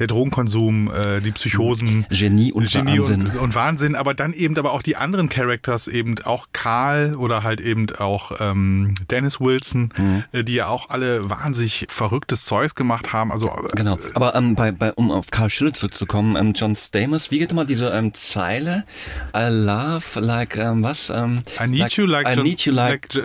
der 0.00 0.08
Drogenkonsum, 0.08 0.90
äh, 0.92 1.20
die 1.20 1.30
Psychosen, 1.30 2.04
Genie 2.10 2.52
und 2.52 2.68
Genie 2.68 2.98
Wahnsinn. 2.98 3.26
Und, 3.28 3.36
und 3.36 3.54
Wahnsinn, 3.54 3.94
aber 3.94 4.14
dann 4.14 4.32
eben 4.32 4.58
aber 4.58 4.72
auch 4.72 4.82
die 4.82 4.96
anderen 4.96 5.28
Characters, 5.28 5.86
eben 5.86 6.16
auch 6.24 6.48
Karl 6.52 7.14
oder 7.14 7.44
halt 7.44 7.60
eben 7.60 7.86
auch 7.98 8.32
ähm, 8.40 8.94
Dennis 9.08 9.40
Wilson, 9.40 9.92
Mhm. 9.96 10.24
äh, 10.32 10.42
die 10.42 10.54
ja 10.54 10.66
auch 10.66 10.90
alle 10.90 11.30
wahnsinnig 11.30 11.86
verrücktes 11.88 12.44
Zeugs 12.44 12.74
gemacht 12.74 13.12
haben. 13.12 13.30
Also 13.30 13.48
äh, 13.48 13.76
Genau, 13.76 13.98
aber 14.14 14.34
ähm, 14.34 14.56
bei, 14.56 14.72
bei, 14.72 14.92
um 14.94 15.12
auf 15.12 15.30
Karl 15.30 15.48
Schilde 15.48 15.74
zurückzukommen, 15.74 16.34
ähm, 16.36 16.54
John 16.56 16.74
Stamos, 16.74 17.30
wie 17.30 17.38
geht 17.38 17.52
immer 17.52 17.64
diese 17.64 17.88
ähm, 17.90 18.12
Zeile? 18.14 18.84
I 19.36 19.48
love 19.50 20.18
like, 20.18 20.56
ähm, 20.56 20.82
was? 20.82 21.08
Ähm, 21.10 21.40
I 21.62 21.68
need 21.68 21.92
you 21.92 22.06
like, 22.06 22.26
I 22.26 22.34
John, 22.34 22.42
need 22.42 22.60
you 22.62 22.72
like, 22.72 22.79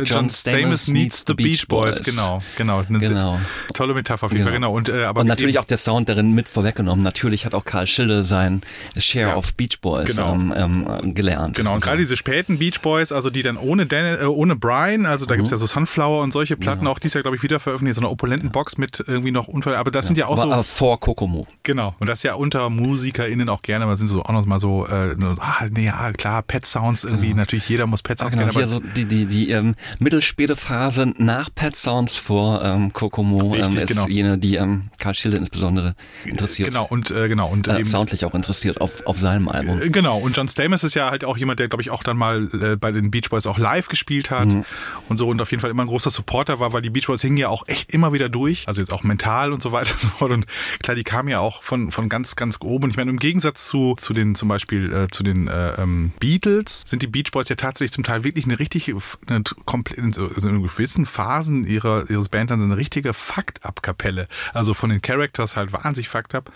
John, 0.05 0.29
Stamos 0.29 0.87
needs 0.91 1.23
the 1.27 1.33
Beach 1.33 1.67
Boys. 1.67 2.01
Genau, 2.03 2.41
genau. 2.57 2.83
Eine 2.87 2.99
Genau. 2.99 3.39
Tolle 3.73 3.93
Metapher 3.93 4.25
auf 4.25 4.31
jeden 4.31 4.43
Fall, 4.43 4.53
genau. 4.53 4.73
Und, 4.73 4.89
äh, 4.89 5.03
aber 5.03 5.21
und 5.21 5.27
natürlich 5.27 5.59
auch 5.59 5.65
der 5.65 5.77
Sound 5.77 6.09
darin 6.09 6.31
mit 6.33 6.47
vorweggenommen. 6.49 7.03
Natürlich 7.03 7.45
hat 7.45 7.53
auch 7.55 7.65
Karl 7.65 7.87
Schilde 7.87 8.23
sein 8.23 8.61
Share 8.97 9.29
Ja. 9.29 9.35
of 9.35 9.53
Beach 9.55 9.79
Boys 9.81 10.07
Genau. 10.15 10.33
ähm, 10.33 10.53
ähm, 10.55 11.13
gelernt. 11.15 11.55
Genau, 11.55 11.71
und 11.71 11.75
Also, 11.75 11.85
gerade 11.85 11.97
diese 11.99 12.17
späten 12.17 12.57
Beach 12.59 12.81
Boys, 12.81 13.11
also 13.11 13.29
die 13.29 13.41
dann 13.41 13.57
ohne 13.57 13.85
Dan, 13.85 14.19
äh, 14.21 14.25
ohne 14.25 14.55
Brian, 14.55 15.05
also 15.05 15.25
da 15.25 15.35
gibt's 15.35 15.51
ja 15.51 15.57
so 15.57 15.65
Sunflower 15.65 16.23
und 16.23 16.31
solche 16.31 16.55
Platten, 16.57 16.87
auch 16.87 16.99
die 16.99 17.07
ist 17.07 17.13
ja, 17.13 17.21
glaube 17.21 17.37
ich, 17.37 17.43
wieder 17.43 17.59
veröffentlicht, 17.59 17.95
so 17.95 18.01
einer 18.01 18.11
opulenten 18.11 18.51
Box 18.51 18.77
mit 18.77 19.03
irgendwie 19.07 19.31
noch 19.31 19.47
Unfall. 19.47 19.75
Aber 19.75 19.91
das 19.91 20.07
sind 20.07 20.17
ja 20.17 20.27
auch 20.27 20.33
aber, 20.33 20.41
so. 20.43 20.51
aber 20.53 20.63
vor 20.63 20.99
Kokomo. 20.99 21.47
Genau, 21.63 21.95
und 21.99 22.07
das 22.07 22.23
ja 22.23 22.33
unter 22.35 22.69
MusikerInnen 22.69 23.49
auch 23.49 23.61
gerne, 23.61 23.87
weil 23.87 23.97
sind 23.97 24.07
so 24.07 24.23
auch 24.23 24.31
noch 24.31 24.45
mal 24.45 24.59
so, 24.59 24.85
äh, 24.87 25.15
ah, 25.39 25.65
nee, 25.71 25.85
ja, 25.85 26.11
klar, 26.13 26.41
Pet 26.41 26.65
Sounds 26.65 27.03
irgendwie, 27.03 27.33
natürlich 27.33 27.67
jeder 27.69 27.87
muss 27.87 28.01
Pet 28.01 28.19
Sounds 28.19 28.35
genau, 28.35 28.47
kennen, 28.51 28.57
aber 28.63 28.67
so 28.67 28.79
die, 28.79 29.05
die, 29.05 29.25
die 29.25 29.34
ähm, 29.51 29.75
mittelspäte 29.99 30.55
Phase 30.55 31.13
nach 31.17 31.49
Pet 31.53 31.75
Sounds 31.75 32.17
vor 32.17 32.63
ähm, 32.63 32.93
Kokomo 32.93 33.53
ähm, 33.55 33.63
Richtig, 33.63 33.81
ist 33.83 33.87
genau. 33.89 34.07
jene, 34.07 34.37
die 34.37 34.55
ähm, 34.55 34.89
Karl 34.99 35.13
Schilde 35.15 35.37
insbesondere 35.37 35.95
interessiert. 36.23 36.69
genau, 36.69 36.85
und 36.85 37.11
äh, 37.11 37.27
genau, 37.27 37.49
und 37.49 37.67
Äh, 37.67 37.75
eben, 37.75 37.83
soundlich 37.83 38.25
auch 38.25 38.33
interessiert 38.33 38.81
auf, 38.81 39.05
auf 39.05 39.19
seinem 39.19 39.47
Album. 39.47 39.81
Äh, 39.81 39.89
Genau, 39.89 40.17
und 40.17 40.35
John 40.35 40.47
Stamos 40.47 40.83
ist 40.83 40.93
ja 40.95 41.09
halt 41.11 41.23
auch 41.25 41.37
jemand, 41.37 41.59
der, 41.59 41.67
glaube 41.67 41.81
ich, 41.81 41.89
auch 41.91 42.03
dann 42.03 42.17
mal 42.17 42.49
äh, 42.61 42.75
bei 42.75 42.91
den 42.91 43.11
Beach 43.11 43.29
Boys 43.29 43.45
auch 43.47 43.57
live 43.57 43.87
gespielt 43.87 44.29
hat 44.31 44.45
Mhm. 44.47 44.65
und 45.09 45.17
so 45.17 45.27
und 45.27 45.41
auf 45.41 45.51
jeden 45.51 45.61
Fall 45.61 45.69
immer 45.71 45.83
ein 45.83 45.87
großer 45.87 46.09
Supporter 46.09 46.59
war, 46.59 46.73
weil 46.73 46.81
die 46.81 46.89
Beach 46.89 47.07
Boys 47.07 47.21
hingen 47.21 47.37
ja 47.37 47.49
auch 47.49 47.67
echt 47.67 47.91
immer 47.91 48.13
wieder 48.13 48.29
durch, 48.29 48.67
also 48.67 48.81
jetzt 48.81 48.91
auch 48.91 49.03
mental 49.03 49.53
und 49.53 49.61
so 49.61 49.71
weiter 49.71 49.91
und 49.93 50.01
so 50.01 50.07
fort. 50.09 50.31
Und 50.31 50.45
klar, 50.81 50.95
die 50.95 51.03
kamen 51.03 51.29
ja 51.29 51.39
auch 51.39 51.63
von, 51.63 51.91
von 51.91 52.09
ganz, 52.09 52.35
ganz 52.35 52.57
oben. 52.61 52.85
Und 52.85 52.89
ich 52.91 52.97
meine, 52.97 53.09
im 53.11 53.19
Gegensatz 53.19 53.67
zu, 53.67 53.95
zu 53.97 54.13
den 54.13 54.35
zum 54.35 54.47
Beispiel 54.49 54.93
äh, 54.93 55.07
zu 55.09 55.23
den 55.23 55.47
äh, 55.47 55.73
ähm, 55.81 56.11
Beatles 56.19 56.83
sind 56.85 57.01
die 57.01 57.07
Beach 57.07 57.31
Boys 57.31 57.49
ja 57.49 57.55
tatsächlich 57.55 57.91
zum 57.93 58.03
Teil 58.03 58.23
wirklich 58.23 58.45
eine 58.45 58.59
richtige, 58.59 58.95
eine, 59.27 59.43
komplett, 59.65 59.97
in 59.97 60.11
so 60.13 60.27
also 60.27 60.49
in 60.49 60.61
gewissen 60.61 61.05
Phasen 61.05 61.65
ihrer, 61.65 62.09
ihres 62.09 62.29
Band 62.29 62.51
dann 62.51 62.59
so 62.59 62.65
eine 62.65 62.77
richtige 62.77 63.13
Fakt-Up-Kapelle. 63.13 64.27
Also 64.53 64.73
von 64.73 64.89
den 64.89 65.01
Characters 65.01 65.55
halt 65.55 65.73
wahnsinnig 65.73 66.09
Fakt-Up. 66.09 66.51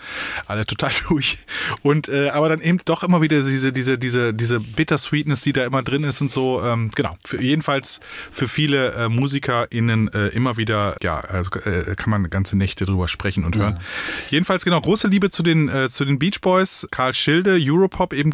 Alle 0.46 0.66
total 0.66 0.90
durch. 1.08 1.38
Und 1.82 2.08
äh, 2.08 2.30
aber 2.30 2.48
dann 2.48 2.60
eben 2.60 2.80
doch 2.84 3.02
immer 3.02 3.22
wieder 3.22 3.42
diese, 3.42 3.72
diese, 3.72 3.98
diese, 3.98 4.34
diese 4.34 4.60
Bittersweetness, 4.60 5.42
die 5.42 5.52
da 5.52 5.64
immer 5.64 5.82
drin 5.82 6.04
ist 6.04 6.20
und 6.20 6.30
so. 6.30 6.62
Ähm, 6.62 6.90
genau. 6.94 7.16
Für, 7.24 7.40
jedenfalls 7.42 8.00
für 8.32 8.48
viele 8.48 8.92
äh, 8.94 9.08
MusikerInnen 9.08 10.08
äh, 10.12 10.28
immer 10.28 10.56
wieder, 10.56 10.96
ja, 11.02 11.20
also 11.20 11.50
äh, 11.60 11.94
kann 11.96 12.10
man 12.10 12.30
ganze 12.30 12.56
Nächte 12.56 12.84
drüber 12.84 13.08
sprechen 13.08 13.44
und 13.44 13.56
hören. 13.56 13.78
Jedenfalls, 14.30 14.64
genau, 14.64 14.80
große 14.80 15.08
Liebe 15.08 15.30
zu 15.30 15.42
den, 15.42 15.68
äh, 15.68 15.88
zu 15.90 16.04
den 16.04 16.18
Beach 16.18 16.40
Boys, 16.40 16.86
Karl 16.90 17.14
Schilde, 17.14 17.58
Europop 17.60 18.12
eben, 18.12 18.32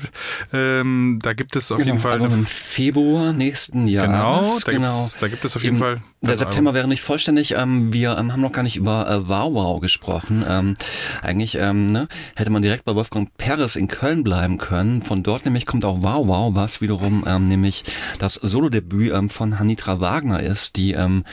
ähm, 0.53 1.19
da 1.23 1.33
gibt 1.33 1.57
es 1.57 1.73
auf 1.73 1.79
jeden 1.79 1.99
Fall. 1.99 2.13
Album 2.13 2.33
im 2.33 2.47
Februar 2.47 3.33
nächsten 3.33 3.87
Jahres. 3.87 4.11
Genau, 4.11 4.26
da 4.65 4.73
gibt's- 4.73 5.17
da 5.21 5.29
gibt 5.29 5.45
es 5.45 5.57
auf 5.57 5.63
jeden 5.63 5.77
Eben, 5.77 5.83
Fall 5.83 6.01
Der 6.23 6.37
September 6.37 6.75
wäre 6.75 6.89
nicht 6.89 7.03
vollständig. 7.03 7.53
Ähm, 7.53 7.93
wir 7.93 8.17
ähm, 8.19 8.33
haben 8.33 8.41
noch 8.41 8.53
gar 8.53 8.63
nicht 8.63 8.77
über 8.77 9.09
äh, 9.09 9.29
Wow 9.29 9.55
Wow 9.55 9.81
gesprochen. 9.81 10.45
Ähm, 10.49 10.77
eigentlich 11.23 11.57
ähm, 11.57 11.93
ne, 11.93 12.09
hätte 12.35 12.51
man 12.51 12.63
direkt 12.63 12.85
bei 12.85 12.95
Wolfgang 12.95 13.31
Peres 13.39 13.77
in 13.77 13.89
Köln 13.89 14.25
bleiben 14.25 14.59
können. 14.59 15.03
Von 15.03 15.23
dort 15.23 15.45
nämlich 15.45 15.67
kommt 15.67 15.85
auch 15.85 16.03
Wow 16.03 16.27
Wow, 16.27 16.55
was 16.55 16.81
wiederum 16.81 17.25
ähm, 17.27 17.49
nämlich 17.49 17.85
das 18.19 18.35
Solodebüt 18.35 19.13
ähm, 19.13 19.29
von 19.29 19.59
Hanitra 19.59 20.01
Wagner 20.01 20.41
ist, 20.41 20.77
die 20.77 20.93
ähm, 20.93 21.25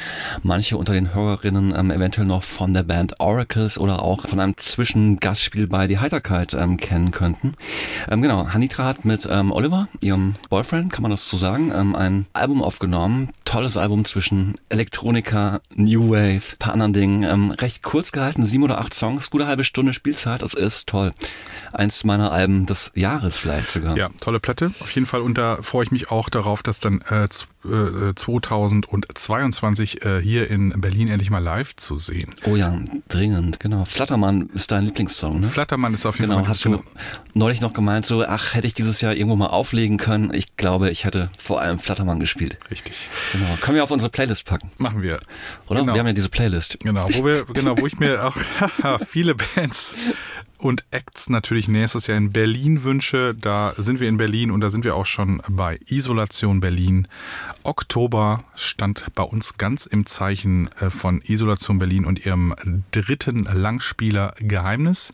manche 0.41 0.77
unter 0.77 0.93
den 0.93 1.13
Hörerinnen 1.13 1.73
ähm, 1.75 1.91
eventuell 1.91 2.27
noch 2.27 2.43
von 2.43 2.73
der 2.73 2.83
Band 2.83 3.19
Oracles 3.19 3.77
oder 3.77 4.03
auch 4.03 4.27
von 4.27 4.39
einem 4.39 4.55
Zwischengastspiel 4.57 5.67
bei 5.67 5.87
Die 5.87 5.97
Heiterkeit 5.99 6.53
ähm, 6.53 6.77
kennen 6.77 7.11
könnten. 7.11 7.53
Ähm, 8.09 8.21
genau, 8.21 8.47
Hanitra 8.53 8.85
hat 8.85 9.05
mit 9.05 9.27
ähm, 9.29 9.51
Oliver, 9.51 9.87
ihrem 10.01 10.35
Boyfriend, 10.49 10.91
kann 10.91 11.01
man 11.01 11.11
das 11.11 11.27
so 11.27 11.37
sagen, 11.37 11.71
ähm, 11.75 11.95
ein 11.95 12.25
Album 12.33 12.61
auf 12.61 12.79
aufgenommen. 12.83 13.31
Tolles 13.45 13.77
Album 13.77 14.03
zwischen 14.03 14.55
Elektronika, 14.67 15.61
New 15.73 16.09
Wave, 16.09 16.57
paar 16.59 16.73
anderen 16.73 16.91
Dingen. 16.91 17.23
Ähm, 17.23 17.51
recht 17.51 17.81
kurz 17.81 18.11
gehalten, 18.11 18.43
sieben 18.43 18.63
oder 18.63 18.79
acht 18.79 18.93
Songs, 18.93 19.29
gute 19.29 19.47
halbe 19.47 19.63
Stunde 19.63 19.93
Spielzeit. 19.93 20.41
Das 20.41 20.53
ist 20.53 20.89
toll. 20.89 21.13
Eins 21.71 22.03
meiner 22.03 22.33
Alben 22.33 22.65
des 22.65 22.91
Jahres 22.93 23.39
vielleicht 23.39 23.71
sogar. 23.71 23.95
Ja, 23.95 24.09
tolle 24.19 24.41
Platte. 24.41 24.73
Auf 24.81 24.91
jeden 24.91 25.07
Fall. 25.07 25.21
Und 25.21 25.37
da 25.37 25.59
freue 25.61 25.85
ich 25.85 25.91
mich 25.91 26.11
auch 26.11 26.29
darauf, 26.29 26.61
dass 26.61 26.81
dann 26.81 26.99
äh, 27.01 27.29
2022 27.63 30.05
äh, 30.05 30.21
hier 30.21 30.49
in 30.49 30.81
Berlin 30.81 31.07
endlich 31.07 31.29
mal 31.29 31.39
live 31.39 31.75
zu 31.75 31.97
sehen. 31.97 32.33
Oh 32.45 32.55
ja, 32.55 32.77
dringend, 33.07 33.59
genau. 33.59 33.85
Flattermann 33.85 34.49
ist 34.53 34.71
dein 34.71 34.85
Lieblingssong, 34.85 35.39
ne? 35.39 35.47
Flattermann 35.47 35.93
ist 35.93 36.05
auf 36.05 36.19
jeden 36.19 36.29
genau, 36.29 36.41
Fall. 36.41 36.49
Hast 36.49 36.65
du 36.65 36.83
neulich 37.33 37.61
noch 37.61 37.73
gemeint, 37.73 38.05
so, 38.05 38.25
ach, 38.25 38.53
hätte 38.53 38.67
ich 38.67 38.73
dieses 38.73 39.01
Jahr 39.01 39.13
irgendwo 39.13 39.35
mal 39.35 39.47
auflegen 39.47 39.97
können. 39.97 40.33
Ich 40.33 40.57
glaube, 40.57 40.91
ich 40.91 41.05
hätte 41.05 41.29
vor 41.37 41.61
allem 41.61 41.79
Flattermann 41.79 42.19
gespielt. 42.19 42.57
Richtig. 42.69 43.09
Genau. 43.31 43.57
Können 43.61 43.75
wir 43.75 43.83
auf 43.83 43.91
unsere 43.91 44.09
Playlist 44.09 44.45
packen? 44.45 44.71
Machen 44.77 45.01
wir. 45.01 45.19
Oder? 45.67 45.81
Genau. 45.81 45.93
Wir 45.93 45.99
haben 45.99 46.07
ja 46.07 46.13
diese 46.13 46.29
Playlist. 46.29 46.79
Genau, 46.81 47.05
wo 47.11 47.25
wir, 47.25 47.45
genau, 47.45 47.77
wo 47.77 47.87
ich 47.87 47.97
mir 47.97 48.25
auch 48.25 48.35
viele 49.07 49.35
Bands 49.35 49.95
und 50.63 50.85
Acts 50.91 51.29
natürlich 51.29 51.67
nächstes 51.67 52.07
Jahr 52.07 52.17
in 52.17 52.31
Berlin 52.31 52.83
wünsche. 52.83 53.35
Da 53.35 53.73
sind 53.77 53.99
wir 53.99 54.07
in 54.07 54.17
Berlin 54.17 54.49
und 54.49 54.61
da 54.61 54.69
sind 54.69 54.85
wir 54.85 54.95
auch 54.95 55.05
schon 55.05 55.41
bei 55.49 55.79
Isolation 55.87 56.61
Berlin. 56.61 57.07
Oktober 57.63 58.43
stand 58.55 59.05
bei 59.13 59.23
uns 59.23 59.57
ganz 59.57 59.85
im 59.85 60.05
Zeichen 60.05 60.69
äh, 60.79 60.89
von 60.89 61.21
Isolation 61.21 61.79
Berlin 61.79 62.05
und 62.05 62.25
ihrem 62.25 62.55
dritten 62.91 63.43
Langspieler 63.43 64.33
Geheimnis. 64.39 65.11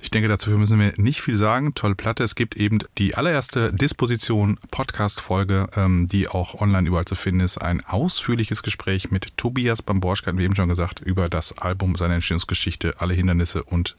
Ich 0.00 0.10
denke, 0.10 0.28
dazu 0.28 0.50
müssen 0.50 0.80
wir 0.80 0.94
nicht 0.96 1.20
viel 1.20 1.36
sagen. 1.36 1.74
Tolle 1.74 1.94
Platte. 1.94 2.24
Es 2.24 2.34
gibt 2.34 2.56
eben 2.56 2.78
die 2.96 3.14
allererste 3.14 3.72
Disposition 3.72 4.58
Podcast-Folge, 4.70 5.68
ähm, 5.76 6.08
die 6.08 6.28
auch 6.28 6.60
online 6.60 6.88
überall 6.88 7.04
zu 7.04 7.16
finden 7.16 7.40
ist. 7.40 7.58
Ein 7.58 7.84
ausführliches 7.84 8.62
Gespräch 8.62 9.10
mit 9.10 9.36
Tobias 9.36 9.82
Bamborschka, 9.82 10.36
wie 10.38 10.44
eben 10.44 10.56
schon 10.56 10.68
gesagt, 10.68 11.00
über 11.00 11.28
das 11.28 11.58
Album, 11.58 11.96
seine 11.96 12.14
Entstehungsgeschichte, 12.14 12.94
alle 12.98 13.12
Hindernisse 13.12 13.62
und 13.62 13.96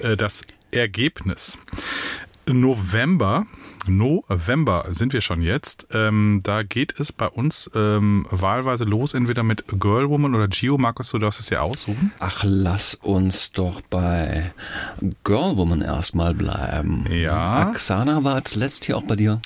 äh, 0.00 0.16
das 0.22 0.42
Ergebnis. 0.70 1.58
November, 2.46 3.46
November 3.86 4.86
sind 4.90 5.12
wir 5.12 5.20
schon 5.20 5.42
jetzt. 5.42 5.88
Ähm, 5.92 6.40
da 6.44 6.62
geht 6.62 6.98
es 6.98 7.12
bei 7.12 7.26
uns 7.28 7.70
ähm, 7.74 8.26
wahlweise 8.30 8.84
los, 8.84 9.14
entweder 9.14 9.42
mit 9.42 9.64
Girl 9.80 10.08
Woman 10.08 10.34
oder 10.34 10.46
Geo. 10.46 10.78
Markus, 10.78 11.10
du 11.10 11.18
darfst 11.18 11.40
es 11.40 11.46
dir 11.46 11.62
aussuchen. 11.62 12.12
Ach, 12.20 12.42
lass 12.44 12.94
uns 12.94 13.50
doch 13.50 13.80
bei 13.80 14.52
Girl 15.24 15.56
Woman 15.56 15.82
erstmal 15.82 16.34
bleiben. 16.34 17.06
Ja. 17.10 17.68
Axana 17.68 18.22
war 18.22 18.44
zuletzt 18.44 18.84
hier 18.84 18.96
auch 18.96 19.04
bei 19.04 19.16
dir 19.16 19.40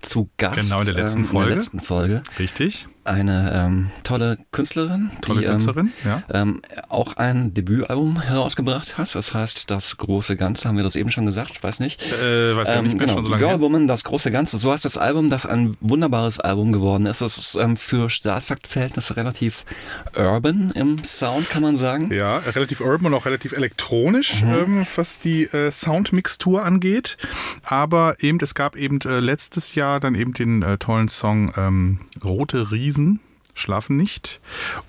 zu 0.00 0.30
Gast. 0.38 0.58
Genau, 0.58 0.80
in 0.80 0.86
der 0.86 0.94
letzten 0.94 1.20
ähm, 1.20 1.26
Folge. 1.26 1.44
In 1.44 1.48
der 1.48 1.56
letzten 1.56 1.80
Folge. 1.80 2.22
Richtig. 2.38 2.86
Eine 3.06 3.52
ähm, 3.54 3.90
tolle 4.02 4.36
Künstlerin, 4.52 5.10
Tolle 5.22 5.40
die 5.42 5.46
Künstlerin, 5.46 5.92
ähm, 6.04 6.10
ja. 6.10 6.22
ähm, 6.32 6.62
auch 6.88 7.16
ein 7.16 7.54
Debütalbum 7.54 8.20
herausgebracht 8.20 8.98
hat. 8.98 9.14
Das 9.14 9.32
heißt, 9.32 9.70
das 9.70 9.96
große 9.96 10.36
Ganze, 10.36 10.68
haben 10.68 10.76
wir 10.76 10.84
das 10.84 10.96
eben 10.96 11.10
schon 11.10 11.24
gesagt, 11.26 11.52
ich 11.52 11.62
weiß 11.62 11.80
nicht. 11.80 12.02
Äh, 12.02 12.56
weiß 12.56 12.68
ja 12.68 12.74
Ähm, 12.76 12.84
nicht 12.84 12.96
mehr 12.98 13.06
genau, 13.06 13.14
schon 13.14 13.24
so 13.24 13.30
lange 13.30 13.40
Girl 13.42 13.52
her. 13.52 13.60
Woman, 13.60 13.86
das 13.86 14.04
große 14.04 14.30
Ganze. 14.30 14.58
So 14.58 14.72
heißt 14.72 14.84
das 14.84 14.96
Album, 14.98 15.30
das 15.30 15.46
ein 15.46 15.76
wunderbares 15.80 16.40
Album 16.40 16.72
geworden 16.72 17.06
ist. 17.06 17.20
Es 17.20 17.38
ist 17.38 17.54
ähm, 17.56 17.76
für 17.76 18.10
Staatsakt-Verhältnisse 18.10 19.16
relativ 19.16 19.64
urban 20.16 20.72
im 20.74 21.02
Sound, 21.04 21.48
kann 21.48 21.62
man 21.62 21.76
sagen. 21.76 22.12
Ja, 22.12 22.38
relativ 22.38 22.80
urban 22.80 23.06
und 23.06 23.14
auch 23.14 23.26
relativ 23.26 23.52
elektronisch, 23.52 24.42
Mhm. 24.42 24.54
ähm, 24.54 24.86
was 24.96 25.20
die 25.20 25.44
äh, 25.44 25.70
Soundmixtur 25.70 26.64
angeht. 26.64 27.16
Aber 27.62 28.16
eben, 28.20 28.38
es 28.42 28.54
gab 28.54 28.76
eben 28.76 29.00
äh, 29.04 29.20
letztes 29.20 29.74
Jahr 29.74 30.00
dann 30.00 30.14
eben 30.14 30.32
den 30.34 30.62
äh, 30.62 30.78
tollen 30.78 31.08
Song 31.08 31.52
ähm, 31.56 32.00
Rote 32.24 32.70
Riesen. 32.96 33.20
Schlafen 33.58 33.96
nicht. 33.96 34.40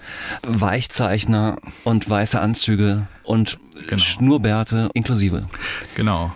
Weichzeichner 0.42 1.58
und 1.84 2.08
weiße 2.08 2.40
Anzüge 2.40 3.08
und 3.24 3.58
Genau. 3.88 4.02
Schnurrbärte 4.02 4.88
inklusive. 4.94 5.46
Genau. 5.94 6.32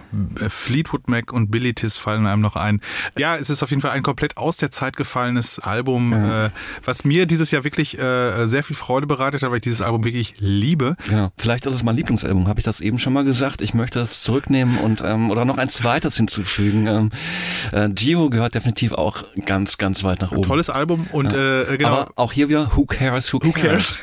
Fleetwood 0.48 1.08
Mac 1.08 1.32
und 1.32 1.50
Billy 1.50 1.74
Tiss 1.74 1.98
fallen 1.98 2.26
einem 2.26 2.42
noch 2.42 2.56
ein. 2.56 2.80
Ja, 3.18 3.36
es 3.36 3.50
ist 3.50 3.62
auf 3.62 3.70
jeden 3.70 3.82
Fall 3.82 3.92
ein 3.92 4.02
komplett 4.02 4.36
aus 4.36 4.56
der 4.56 4.70
Zeit 4.70 4.96
gefallenes 4.96 5.58
Album, 5.58 6.12
äh, 6.12 6.50
was 6.84 7.04
mir 7.04 7.26
dieses 7.26 7.50
Jahr 7.50 7.64
wirklich 7.64 7.98
äh, 7.98 8.46
sehr 8.46 8.64
viel 8.64 8.76
Freude 8.76 9.06
bereitet 9.06 9.42
hat, 9.42 9.50
weil 9.50 9.56
ich 9.56 9.62
dieses 9.62 9.80
Album 9.80 10.04
wirklich 10.04 10.34
liebe. 10.38 10.96
Genau. 11.08 11.30
Vielleicht 11.36 11.66
ist 11.66 11.74
es 11.74 11.82
mein 11.82 11.96
Lieblingsalbum, 11.96 12.48
habe 12.48 12.60
ich 12.60 12.64
das 12.64 12.80
eben 12.80 12.98
schon 12.98 13.12
mal 13.12 13.24
gesagt. 13.24 13.60
Ich 13.60 13.74
möchte 13.74 14.00
es 14.00 14.22
zurücknehmen 14.22 14.78
und 14.78 15.02
ähm, 15.04 15.30
oder 15.30 15.44
noch 15.44 15.58
ein 15.58 15.68
zweites 15.68 16.16
hinzufügen. 16.16 16.86
Ähm, 16.86 17.10
äh, 17.72 17.88
Gio 17.90 18.30
gehört 18.30 18.54
definitiv 18.54 18.92
auch 18.92 19.24
ganz, 19.46 19.78
ganz 19.78 20.04
weit 20.04 20.20
nach 20.20 20.32
oben. 20.32 20.42
Tolles 20.42 20.70
Album 20.70 21.06
und 21.12 21.32
äh, 21.32 21.76
genau. 21.76 21.88
Aber 21.88 22.12
auch 22.16 22.32
hier 22.32 22.48
wieder, 22.48 22.70
who 22.74 22.84
cares, 22.86 23.32
who 23.32 23.38
cares. 23.38 23.54
cares? 23.54 24.00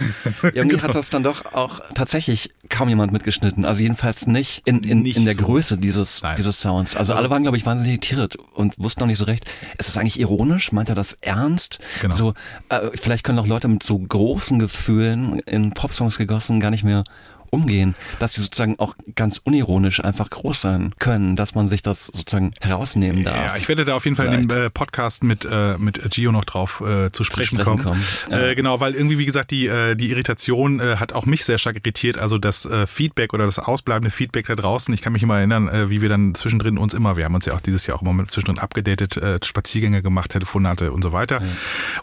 Irgendwie 0.56 0.72
Genau. 0.82 0.84
hat 0.84 0.96
das 0.96 1.10
dann 1.10 1.24
doch 1.24 1.54
auch 1.54 1.82
tatsächlich 1.94 2.52
kaum 2.70 2.88
jemand 2.88 3.12
mitgeschnitten. 3.32 3.66
Also 3.66 3.82
jedenfalls 3.82 4.28
nicht 4.28 4.62
in, 4.66 4.84
in, 4.84 5.04
Nicht 5.04 5.18
in 5.18 5.26
der 5.26 5.36
so. 5.36 5.44
Größe 5.44 5.78
dieses, 5.78 6.22
Nein. 6.22 6.36
dieses 6.38 6.60
Sounds. 6.60 6.96
Also 6.96 7.14
alle 7.14 7.30
waren, 7.30 7.44
glaube 7.44 7.58
ich, 7.58 7.66
wahnsinnig 7.66 7.94
irritiert 7.94 8.38
und 8.54 8.74
wussten 8.78 9.02
noch 9.02 9.08
nicht 9.08 9.18
so 9.18 9.26
recht. 9.26 9.46
Ist 9.78 9.90
das 9.90 9.98
eigentlich 9.98 10.20
ironisch? 10.20 10.72
Meint 10.72 10.90
er 10.90 10.96
das 10.96 11.18
ernst? 11.22 11.80
Genau. 12.02 12.16
So, 12.16 12.34
äh, 12.70 12.90
vielleicht 12.94 13.24
können 13.24 13.40
auch 13.40 13.48
Leute 13.48 13.68
mit 13.68 13.84
so 13.84 13.98
großen 13.98 14.60
Gefühlen 14.60 15.40
in 15.42 15.72
Popsongs 15.72 16.18
gegossen 16.18 16.60
gar 16.60 16.72
nicht 16.72 16.84
mehr 16.84 17.04
umgehen, 17.52 17.96
dass 18.20 18.34
sie 18.34 18.42
sozusagen 18.42 18.80
auch 18.80 18.96
ganz 19.16 19.40
unironisch 19.44 20.04
einfach 20.04 20.30
groß 20.30 20.62
sein 20.62 20.94
können, 21.00 21.36
dass 21.36 21.54
man 21.54 21.68
sich 21.68 21.82
das 21.82 22.08
sozusagen 22.08 22.54
herausnehmen 22.60 23.24
darf. 23.24 23.36
Ja, 23.36 23.58
ich 23.58 23.68
werde 23.68 23.86
da 23.86 23.96
auf 23.96 24.06
jeden 24.06 24.16
Fall 24.16 24.34
in 24.34 24.48
dem 24.48 24.66
äh, 24.66 24.70
Podcast 24.70 25.24
mit, 25.24 25.46
äh, 25.50 25.78
mit 25.78 26.02
Gio 26.12 26.32
noch 26.32 26.46
drauf 26.46 26.82
äh, 26.82 27.12
zu 27.12 27.24
sprechen, 27.24 27.60
sprechen 27.60 27.64
kommen. 27.64 27.84
kommen, 27.84 28.04
ja. 28.30 28.48
Äh, 28.48 28.56
genau, 28.56 28.80
weil 28.80 28.96
irgendwie, 28.96 29.18
wie 29.18 29.26
gesagt, 29.26 29.52
die, 29.52 29.68
äh, 29.68 29.96
die 29.96 30.12
Irritation 30.12 30.80
äh, 30.80 30.96
hat 30.98 31.14
auch 31.14 31.26
mich 31.26 31.46
sehr 31.46 31.58
stark 31.58 31.76
irritiert. 31.76 32.18
Also 32.18 32.38
das 32.38 32.66
äh, 32.66 32.88
Feedback 32.88 33.34
oder 33.34 33.46
das 33.46 33.60
ausbleibende 33.60 34.12
Feedback 34.12 34.48
da 34.48 34.56
draußen. 34.56 34.94
Ich 34.94 35.02
kann 35.02 35.14
mich 35.14 35.24
immer 35.24 35.38
erinnern, 35.38 35.68
äh, 35.68 35.90
wie 35.90 36.02
wir 36.02 36.10
dann 36.10 36.34
zwischendrin 36.36 36.78
uns 36.78 36.94
immer, 36.94 37.18
wir 37.18 37.26
haben 37.26 37.36
uns 37.36 37.46
ja 37.46 37.54
auch 37.54 37.62
dieses 37.62 37.86
Jahr 37.86 37.98
auch 37.98 38.02
immer 38.02 38.24
zwischendrin 38.26 38.60
abgedatet, 38.60 39.18
äh, 39.18 39.40
Spaziergänge 39.44 40.02
gemacht, 40.02 40.32
Telefonate 40.32 40.92
und 40.92 41.04
so 41.04 41.12
weiter. 41.12 41.42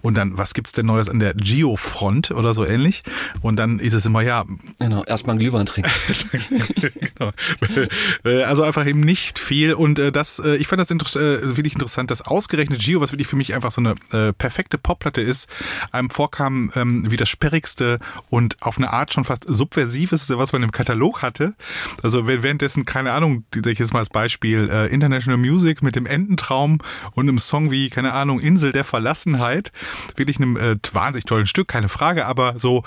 Und 0.03 0.17
dann, 0.17 0.37
was 0.37 0.55
gibt's 0.55 0.73
denn 0.73 0.87
Neues 0.87 1.09
an 1.09 1.19
der 1.19 1.35
Geo-Front 1.35 2.31
oder 2.33 2.53
so 2.53 2.65
ähnlich? 2.65 3.03
Und 3.41 3.57
dann 3.57 3.79
ist 3.79 3.95
es 3.95 4.05
immer, 4.07 4.23
ja, 4.23 4.45
Genau, 4.79 5.05
erstmal 5.05 5.38
Glühwein 5.39 5.67
trinken. 5.67 5.91
genau. 7.19 7.33
Äh, 8.25 8.43
also 8.43 8.63
einfach 8.63 8.87
eben 8.87 9.01
nicht 9.01 9.39
viel 9.39 9.75
und 9.75 9.99
äh, 9.99 10.13
das, 10.13 10.39
äh, 10.39 10.57
ich 10.57 10.67
fand 10.67 10.81
das 10.81 10.91
wirklich 10.91 11.75
interessant, 11.75 12.11
dass 12.11 12.23
ausgerechnet 12.23 12.81
Gio, 12.81 13.01
was 13.01 13.13
wirklich 13.13 13.29
für 13.29 13.37
mich 13.37 13.55
einfach 13.55 13.71
so 13.71 13.81
eine 13.81 14.33
perfekte 14.35 14.79
Popplatte 14.79 15.21
ist, 15.21 15.49
einem 15.93 16.11
vorkam 16.11 16.71
ähm, 16.75 17.11
wie 17.11 17.17
das 17.17 17.29
sperrigste 17.29 17.99
und 18.31 18.57
auf 18.61 18.79
eine 18.79 18.93
Art 18.93 19.13
schon 19.13 19.25
fast 19.25 19.45
subversiveste, 19.47 20.39
was 20.39 20.53
man 20.53 20.63
im 20.63 20.71
Katalog 20.71 21.23
hatte. 21.23 21.55
Also 22.03 22.27
währenddessen, 22.27 22.85
keine 22.85 23.13
Ahnung, 23.13 23.45
ich 23.73 23.79
jetzt 23.79 23.93
mal 23.93 24.01
als 24.01 24.11
Beispiel, 24.11 24.69
International 24.91 25.39
Music 25.39 25.83
mit 25.83 25.97
dem 25.97 26.07
Ententraum 26.07 26.79
und 27.13 27.29
einem 27.29 27.39
Song 27.39 27.71
wie, 27.71 27.91
keine 27.91 28.13
Ahnung, 28.13 28.41
Insel 28.41 28.73
der 28.73 28.85
Verlassenheit, 28.85 29.73
wirklich 30.17 30.39
einem 30.39 30.57
wahnsinnig 30.93 31.25
tollen 31.25 31.47
Stück, 31.47 31.69
keine 31.69 31.89
Frage, 31.89 32.27
aber 32.27 32.59
so 32.59 32.85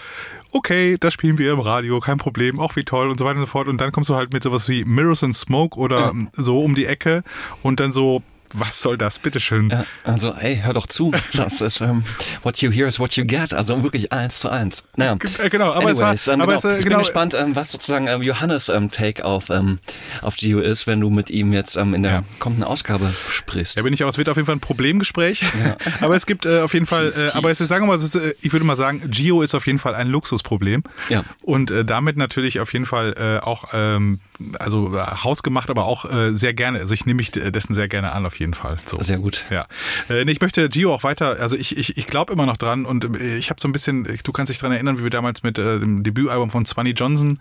okay, 0.52 0.98
das 1.00 1.14
spielen 1.14 1.38
wir 1.38 1.52
im 1.54 1.60
Radio, 1.60 2.00
kein 2.00 2.18
Problem, 2.18 2.60
auch 2.60 2.76
wie 2.76 2.84
toll 2.84 3.10
und 3.10 3.18
so 3.18 3.26
weiter 3.26 3.40
und 3.40 3.46
so 3.46 3.52
fort. 3.52 3.68
Und 3.68 3.82
dann 3.82 3.92
kommst 3.92 4.10
du 4.10 4.16
halt 4.16 4.34
mit 4.34 4.44
sowas 4.44 4.68
wie 4.70 4.86
Mirrors 4.86 5.24
and 5.24 5.36
Smoke 5.36 5.78
oder 5.78 6.14
ja. 6.14 6.28
so 6.34 6.62
um 6.62 6.76
die 6.76 6.86
Ecke 6.86 7.24
und 7.64 7.80
dann 7.80 7.92
so 7.92 8.22
was 8.54 8.82
soll 8.82 8.98
das, 8.98 9.20
bitteschön? 9.20 9.70
Ja, 9.70 9.86
also, 10.04 10.34
ey, 10.34 10.62
hör 10.64 10.74
doch 10.74 10.88
zu. 10.88 11.12
Das 11.34 11.62
ist, 11.62 11.82
ähm, 11.82 12.04
what 12.44 12.58
you 12.62 12.72
hear 12.72 12.88
is 12.88 13.00
what 13.00 13.14
you 13.14 13.26
get. 13.26 13.54
Also 13.54 13.84
wirklich 13.84 14.12
eins 14.12 14.40
zu 14.40 14.50
eins. 14.50 14.88
Naja. 14.96 15.18
Äh, 15.38 15.50
genau, 15.50 15.72
aber 15.72 15.88
Anyways, 15.88 16.22
es 16.22 16.28
war, 16.28 16.34
ähm, 16.34 16.42
aber 16.42 16.56
genau. 16.56 16.58
es, 16.58 16.64
äh, 16.64 16.78
ich 16.78 16.84
genau. 16.84 16.98
bin 16.98 17.04
gespannt, 17.04 17.34
ähm, 17.34 17.56
was 17.56 17.72
sozusagen 17.72 18.08
ähm, 18.08 18.22
Johannes 18.22 18.70
ähm, 18.70 18.92
Take 18.92 19.26
auf, 19.26 19.50
ähm, 19.50 19.80
auf 20.22 20.36
Gio 20.36 20.60
ist, 20.60 20.88
wenn 20.88 21.00
du 21.00 21.10
mit 21.10 21.30
ihm 21.30 21.54
jetzt 21.54 21.76
ähm, 21.76 21.94
in 21.94 22.04
der 22.04 22.12
ja. 22.12 22.24
kommenden 22.40 22.64
Ausgabe 22.64 23.14
sprichst. 23.30 23.78
Ja, 23.78 23.84
bin 23.84 23.94
ich 23.94 24.04
auch. 24.04 24.10
Es 24.10 24.18
wird 24.18 24.30
auf 24.30 24.38
jeden 24.38 24.46
Fall 24.46 24.56
ein 24.56 24.62
Problemgespräch. 24.62 25.42
Ja. 25.42 25.78
aber 26.02 26.16
es 26.16 26.26
gibt 26.26 26.46
äh, 26.46 26.62
auf 26.62 26.74
jeden 26.74 26.86
Fall, 26.86 27.12
äh, 27.16 27.30
aber 27.34 27.50
es 27.50 27.62
ist, 27.62 27.70
sagen 27.70 27.86
wir 27.86 27.96
mal, 27.96 28.04
ist, 28.04 28.16
äh, 28.16 28.34
ich 28.42 28.52
würde 28.52 28.66
mal 28.66 28.76
sagen, 28.76 29.10
Gio 29.10 29.42
ist 29.42 29.56
auf 29.56 29.68
jeden 29.68 29.80
Fall 29.80 29.96
ein 29.96 30.08
Luxusproblem. 30.08 30.84
Ja. 31.10 31.24
Und 31.44 31.72
äh, 31.72 31.86
damit 31.86 32.18
natürlich 32.18 32.60
auf 32.60 32.74
jeden 32.74 32.86
Fall 32.86 33.14
äh, 33.18 33.44
auch, 33.44 33.66
ähm, 33.74 34.20
also 34.60 34.96
äh, 34.96 35.00
hausgemacht, 35.00 35.70
aber 35.70 35.86
auch 35.86 36.06
äh, 36.06 36.32
sehr 36.32 36.54
gerne. 36.54 36.80
Also 36.80 36.94
ich 36.94 37.06
nehme 37.06 37.18
mich 37.18 37.32
dessen 37.32 37.74
sehr 37.74 37.88
gerne 37.88 38.12
an, 38.12 38.26
auf 38.26 38.40
jeden 38.40 38.54
Fall. 38.54 38.78
So. 38.86 39.00
Sehr 39.02 39.20
gut. 39.20 39.46
Ja. 39.50 39.68
Äh, 40.10 40.30
ich 40.30 40.42
möchte 40.42 40.70
Gio 40.70 40.94
auch 40.94 41.04
weiter, 41.04 41.40
also 41.40 41.56
ich, 41.56 41.78
ich, 41.78 41.98
ich 41.98 42.08
glaube 42.08 42.34
immer 42.34 42.46
noch 42.46 42.58
dran 42.58 42.86
und 42.86 43.06
äh, 43.20 43.38
ich 43.38 43.50
habe 43.50 43.62
so 43.62 43.68
ein 43.68 43.72
bisschen, 43.72 44.08
du 44.24 44.32
kannst 44.32 44.50
dich 44.50 44.60
daran 44.60 44.74
erinnern, 44.74 45.00
wie 45.00 45.04
wir 45.04 45.10
damals 45.10 45.44
mit 45.44 45.58
äh, 45.58 45.80
dem 45.80 46.04
Debütalbum 46.04 46.50
von 46.50 46.66
Swanee 46.66 46.92
Johnson, 46.92 47.40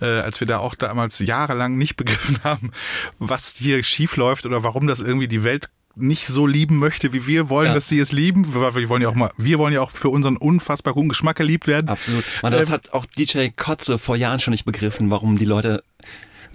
äh, 0.00 0.06
als 0.06 0.40
wir 0.40 0.46
da 0.46 0.58
auch 0.58 0.74
damals 0.74 1.18
jahrelang 1.18 1.76
nicht 1.76 1.96
begriffen 1.96 2.38
haben, 2.44 2.72
was 3.18 3.56
hier 3.56 3.82
schief 3.82 4.16
läuft 4.16 4.46
oder 4.46 4.62
warum 4.64 4.86
das 4.86 5.00
irgendwie 5.00 5.28
die 5.28 5.44
Welt 5.44 5.68
nicht 6.00 6.26
so 6.26 6.46
lieben 6.46 6.78
möchte, 6.78 7.12
wie 7.12 7.26
wir 7.26 7.48
wollen, 7.48 7.68
ja. 7.68 7.74
dass 7.74 7.88
sie 7.88 7.98
es 7.98 8.12
lieben. 8.12 8.54
Wir 8.54 8.88
wollen 8.88 9.02
ja 9.02 9.08
auch 9.08 9.14
mal, 9.14 9.30
wir 9.36 9.58
wollen 9.58 9.74
ja 9.74 9.80
auch 9.80 9.90
für 9.90 10.08
unseren 10.08 10.36
unfassbar 10.36 10.94
guten 10.94 11.08
Geschmack 11.08 11.36
geliebt 11.36 11.66
werden. 11.66 11.88
Absolut. 11.88 12.24
Man, 12.42 12.52
das 12.52 12.68
ähm, 12.68 12.74
hat 12.74 12.92
auch 12.92 13.04
DJ 13.04 13.48
Kotze 13.48 13.98
vor 13.98 14.16
Jahren 14.16 14.40
schon 14.40 14.52
nicht 14.52 14.64
begriffen, 14.64 15.10
warum 15.10 15.38
die 15.38 15.44
Leute 15.44 15.82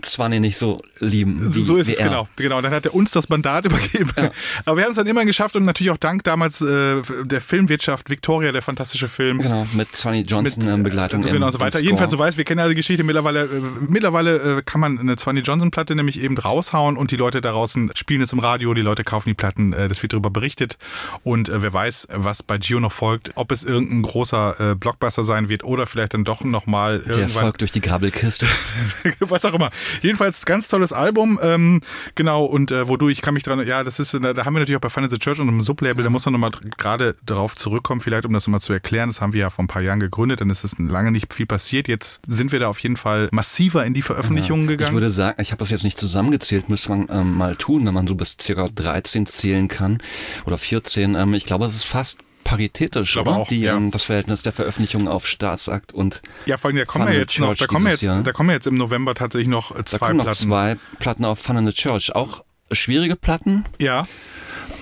Zwanni 0.04 0.40
nicht 0.40 0.58
so 0.58 0.78
lieben. 1.00 1.54
Wie, 1.56 1.64
so 1.64 1.78
ist 1.78 1.90
es, 1.90 1.98
er. 1.98 2.10
genau. 2.10 2.28
genau. 2.36 2.62
Dann 2.62 2.74
hat 2.74 2.86
er 2.86 2.94
uns 2.94 3.12
das 3.12 3.30
Mandat 3.30 3.66
übergeben. 3.66 4.12
Ja. 4.16 4.32
Aber 4.66 4.78
wir 4.78 4.84
haben 4.84 4.92
es 4.92 4.98
dann 4.98 5.08
immerhin 5.08 5.28
geschafft 5.28 5.56
und 5.56 5.66
natürlich 5.66 5.92
auch 5.92 5.98
dank 5.98 6.24
damals 6.24 6.62
äh, 6.62 7.02
der 7.24 7.42
Filmwirtschaft 7.42 8.10
Victoria, 8.10 8.52
der 8.52 8.62
fantastische 8.62 9.08
Film. 9.08 9.40
Genau, 9.40 9.68
mit 9.74 9.96
Zwanni 9.96 10.22
Johnson 10.22 10.68
in 10.68 10.84
Begleitung. 10.84 11.20
Also 11.20 11.32
genau, 11.32 11.52
so 11.52 11.60
weiter. 11.60 11.82
Jedenfalls, 11.82 12.12
so 12.12 12.20
weiß, 12.20 12.38
wir 12.38 12.44
kennen 12.44 12.60
ja 12.60 12.68
die 12.68 12.76
Geschichte. 12.76 13.04
Mittlerweile, 13.04 13.44
äh, 13.44 13.62
mittlerweile 13.88 14.58
äh, 14.58 14.62
kann 14.64 14.82
man 14.82 15.00
eine 15.00 15.16
Zwanni 15.16 15.42
Johnson-Platte 15.42 15.96
nämlich 15.96 16.22
eben 16.22 16.38
raushauen 16.38 16.98
und 16.98 17.12
die 17.12 17.18
Leute 17.18 17.42
da 17.42 17.52
draußen 17.52 17.92
spielen 17.96 18.22
es 18.22 18.34
im 18.34 18.40
Radio, 18.40 18.74
die 18.74 18.82
Leute 18.82 19.04
kaufen 19.04 19.30
die 19.30 19.34
Platten, 19.34 19.74
äh, 19.74 19.88
das 19.88 20.02
wird 20.02 20.14
darüber 20.14 20.30
berichtet. 20.30 20.78
Und 21.24 21.50
äh, 21.50 21.62
wer 21.62 21.74
weiß, 21.74 22.08
was 22.12 22.44
bei 22.44 22.58
Gio 22.58 22.80
noch 22.80 22.92
folgt, 22.92 23.32
ob 23.36 23.52
es 23.52 23.64
irgendein 23.64 24.02
großer 24.02 24.72
äh, 24.72 24.76
Blockbuster 24.76 25.24
sein 25.24 25.50
wird 25.50 25.64
oder 25.64 25.86
vielleicht 25.88 26.14
dann 26.14 26.24
doch 26.24 26.44
nochmal 26.44 26.98
irgendwann. 26.98 27.20
Der 27.20 27.30
folgt 27.30 27.62
durch 27.62 27.72
die 27.72 27.82
Grabbelkiste. 27.82 28.48
was 29.20 29.46
auch 29.46 29.54
immer. 29.54 29.72
Jedenfalls 30.02 30.46
ganz 30.46 30.68
tolles 30.68 30.94
Album, 30.94 31.40
ähm, 31.42 31.82
genau, 32.16 32.46
und 32.46 32.72
äh, 32.72 32.88
wodurch 32.88 33.22
kann 33.22 33.34
mich 33.34 33.44
dran, 33.44 33.66
ja, 33.66 33.84
das 33.84 34.00
ist, 34.00 34.14
da, 34.14 34.34
da 34.34 34.46
haben 34.46 34.54
wir 34.54 34.60
natürlich 34.60 34.78
auch 34.78 34.82
bei 34.82 34.90
Find 34.90 35.10
the 35.12 35.18
Church 35.18 35.40
und 35.40 35.48
einem 35.48 35.62
Sublabel, 35.62 36.04
da 36.04 36.10
muss 36.10 36.26
man 36.26 36.34
nochmal 36.34 36.52
gerade 36.78 37.16
darauf 37.26 37.56
zurückkommen, 37.56 38.02
vielleicht 38.02 38.26
um 38.26 38.34
das 38.34 38.48
nochmal 38.48 38.60
zu 38.60 38.74
erklären, 38.74 39.10
das 39.10 39.22
haben 39.22 39.34
wir 39.34 39.42
ja 39.42 39.50
vor 39.50 39.64
ein 39.64 39.68
paar 39.68 39.82
Jahren 39.82 40.00
gegründet, 40.00 40.42
dann 40.42 40.50
ist 40.50 40.64
es 40.64 40.78
lange 40.78 41.12
nicht 41.12 41.34
viel 41.34 41.46
passiert, 41.46 41.88
jetzt 41.88 42.22
sind 42.28 42.52
wir 42.52 42.60
da 42.60 42.68
auf 42.68 42.80
jeden 42.80 42.98
Fall 42.98 43.30
massiver 43.32 43.86
in 43.86 43.94
die 43.94 44.02
Veröffentlichungen 44.02 44.66
ja, 44.66 44.72
gegangen. 44.72 44.90
Ich 44.90 44.94
würde 44.94 45.12
sagen, 45.12 45.42
ich 45.42 45.52
habe 45.52 45.60
das 45.60 45.70
jetzt 45.70 45.84
nicht 45.84 45.98
zusammengezählt, 45.98 46.70
müsste 46.70 46.90
man 46.90 47.08
ähm, 47.10 47.38
mal 47.38 47.56
tun, 47.56 47.86
wenn 47.86 47.94
man 47.94 48.08
so 48.08 48.16
bis 48.16 48.38
circa 48.40 48.68
13 48.74 49.26
zählen 49.26 49.68
kann 49.68 50.00
oder 50.46 50.58
14, 50.58 51.16
ähm, 51.16 51.34
ich 51.34 51.46
glaube, 51.46 51.66
es 51.66 51.76
ist 51.76 51.84
fast 51.84 52.20
paritätisch, 52.44 53.18
oder? 53.18 53.38
Auch, 53.38 53.48
die, 53.48 53.62
ja. 53.62 53.76
ähm, 53.76 53.92
das 53.92 54.04
Verhältnis 54.04 54.44
der 54.44 54.52
Veröffentlichung 54.52 55.08
auf 55.08 55.28
Staatsakt 55.28 55.94
und 55.94 56.22
ja, 56.46 56.58
vor 56.58 56.70
allem 56.70 56.78
da 56.78 56.86
kommen 56.86 57.08
wir 57.08 57.18
jetzt 57.18 57.40
noch, 57.40 57.56
da 57.56 57.68
kommen 57.68 57.86
wir 57.86 57.92
jetzt, 57.92 58.04
da 58.04 58.32
kommen 58.32 58.50
jetzt 58.50 58.68
im 58.68 58.76
November 58.76 59.16
tatsächlich 59.16 59.48
noch 59.48 59.72
zwei 59.84 59.98
da 59.98 60.08
kommen 60.08 60.22
Platten. 60.22 60.30
Noch 60.30 60.34
zwei 60.34 60.78
Platten 61.00 61.26
auf 61.26 61.40
Fun 61.40 61.58
in 61.58 61.66
the 61.66 61.74
Church, 61.74 62.14
auch 62.16 62.44
schwierige 62.72 63.16
Platten. 63.16 63.66
Ja. 63.80 64.08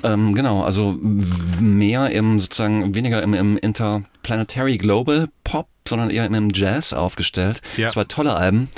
Ähm, 0.04 0.34
genau, 0.34 0.64
also 0.64 0.98
mehr 1.60 2.12
im 2.12 2.40
sozusagen 2.40 2.96
weniger 2.96 3.22
im, 3.22 3.34
im 3.34 3.58
Interplanetary 3.58 4.78
Global 4.78 5.28
Pop, 5.44 5.68
sondern 5.88 6.10
eher 6.10 6.26
im 6.26 6.50
Jazz 6.54 6.94
aufgestellt. 6.94 7.62
Ja. 7.78 7.90
Zwei 7.90 8.06
tolle 8.06 8.36
Alben. 8.36 8.70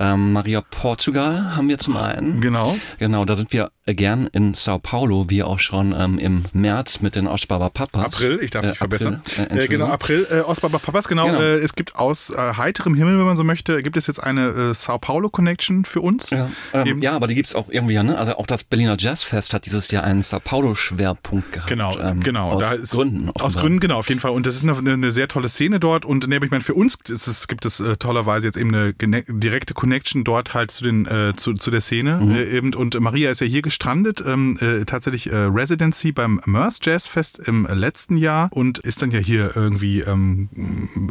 Ähm, 0.00 0.32
Maria 0.32 0.60
Portugal 0.60 1.56
haben 1.56 1.68
wir 1.68 1.78
zum 1.78 1.96
einen. 1.96 2.40
Genau. 2.40 2.76
Genau, 2.98 3.24
da 3.24 3.34
sind 3.34 3.52
wir 3.52 3.70
gern 3.86 4.28
in 4.32 4.54
Sao 4.54 4.78
Paulo, 4.78 5.28
wie 5.28 5.42
auch 5.42 5.58
schon 5.58 5.94
ähm, 5.98 6.18
im 6.18 6.44
März 6.52 7.00
mit 7.00 7.16
den 7.16 7.26
Ostbaba 7.26 7.68
Papas. 7.68 8.04
April, 8.04 8.38
ich 8.42 8.50
darf 8.50 8.64
Äh, 8.64 8.68
mich 8.68 8.78
verbessern. 8.78 9.22
April, 9.24 9.58
äh, 9.58 9.64
Äh, 9.64 9.68
genau, 9.68 9.86
April, 9.86 10.26
äh, 10.30 10.40
Ostbaba 10.40 10.78
Papas, 10.78 11.08
genau. 11.08 11.26
Genau. 11.26 11.40
Äh, 11.40 11.58
es 11.58 11.74
gibt 11.74 11.96
aus 11.96 12.30
äh, 12.30 12.36
heiterem 12.56 12.94
Himmel, 12.94 13.18
wenn 13.18 13.26
man 13.26 13.36
so 13.36 13.44
möchte, 13.44 13.82
gibt 13.82 13.96
es 13.96 14.06
jetzt 14.06 14.22
eine 14.22 14.48
äh, 14.48 14.74
Sao 14.74 14.98
Paulo 14.98 15.28
Connection 15.30 15.84
für 15.84 16.00
uns. 16.00 16.30
Ja, 16.30 16.48
ähm, 16.72 17.02
ja, 17.02 17.12
aber 17.12 17.26
die 17.26 17.34
gibt's 17.34 17.54
auch 17.54 17.68
irgendwie, 17.70 18.00
ne? 18.02 18.16
Also 18.16 18.36
auch 18.36 18.46
das 18.46 18.64
Berliner 18.64 18.96
Jazzfest 18.98 19.52
hat 19.54 19.66
dieses 19.66 19.90
Jahr 19.90 20.04
einen 20.04 20.22
Sao 20.22 20.40
Paulo-Schwerpunkt 20.40 21.52
gehabt. 21.52 21.68
Genau, 21.68 21.98
ähm, 21.98 22.20
genau. 22.20 22.50
Aus 22.50 22.70
ist, 22.70 22.92
Gründen. 22.92 23.28
Aus 23.30 23.42
offenbar. 23.42 23.62
Gründen, 23.62 23.80
genau, 23.80 23.98
auf 23.98 24.08
jeden 24.08 24.20
Fall. 24.20 24.30
Und 24.30 24.46
das 24.46 24.56
ist 24.56 24.64
eine, 24.64 24.92
eine 24.92 25.12
sehr 25.12 25.28
tolle 25.28 25.48
Szene 25.48 25.80
dort. 25.80 26.04
Und 26.04 26.26
ne, 26.28 26.38
ich 26.42 26.50
meine, 26.50 26.62
für 26.62 26.74
uns 26.74 26.96
ist 27.08 27.26
es, 27.26 27.48
gibt 27.48 27.64
es 27.64 27.80
äh, 27.80 27.96
tollerweise 27.96 28.46
jetzt 28.46 28.56
eben 28.56 28.74
eine 28.74 28.92
direkte 28.94 29.74
Connection 29.82 30.22
dort 30.22 30.54
halt 30.54 30.70
zu 30.70 30.84
den 30.84 31.06
äh, 31.06 31.32
zu, 31.36 31.54
zu 31.54 31.72
der 31.72 31.80
Szene 31.80 32.18
Mhm. 32.22 32.30
äh, 32.36 32.44
eben. 32.56 32.74
Und 32.74 32.98
Maria 33.00 33.30
ist 33.32 33.40
ja 33.40 33.46
hier 33.48 33.62
gestrandet, 33.62 34.22
ähm, 34.24 34.56
äh, 34.60 34.84
tatsächlich 34.84 35.30
äh, 35.32 35.36
Residency 35.36 36.12
beim 36.12 36.40
Mörs 36.46 36.78
Jazz 36.82 37.08
Fest 37.08 37.40
im 37.46 37.66
letzten 37.66 38.16
Jahr 38.16 38.48
und 38.52 38.78
ist 38.78 39.02
dann 39.02 39.10
ja 39.10 39.18
hier 39.18 39.50
irgendwie 39.56 40.00
ähm, 40.02 40.48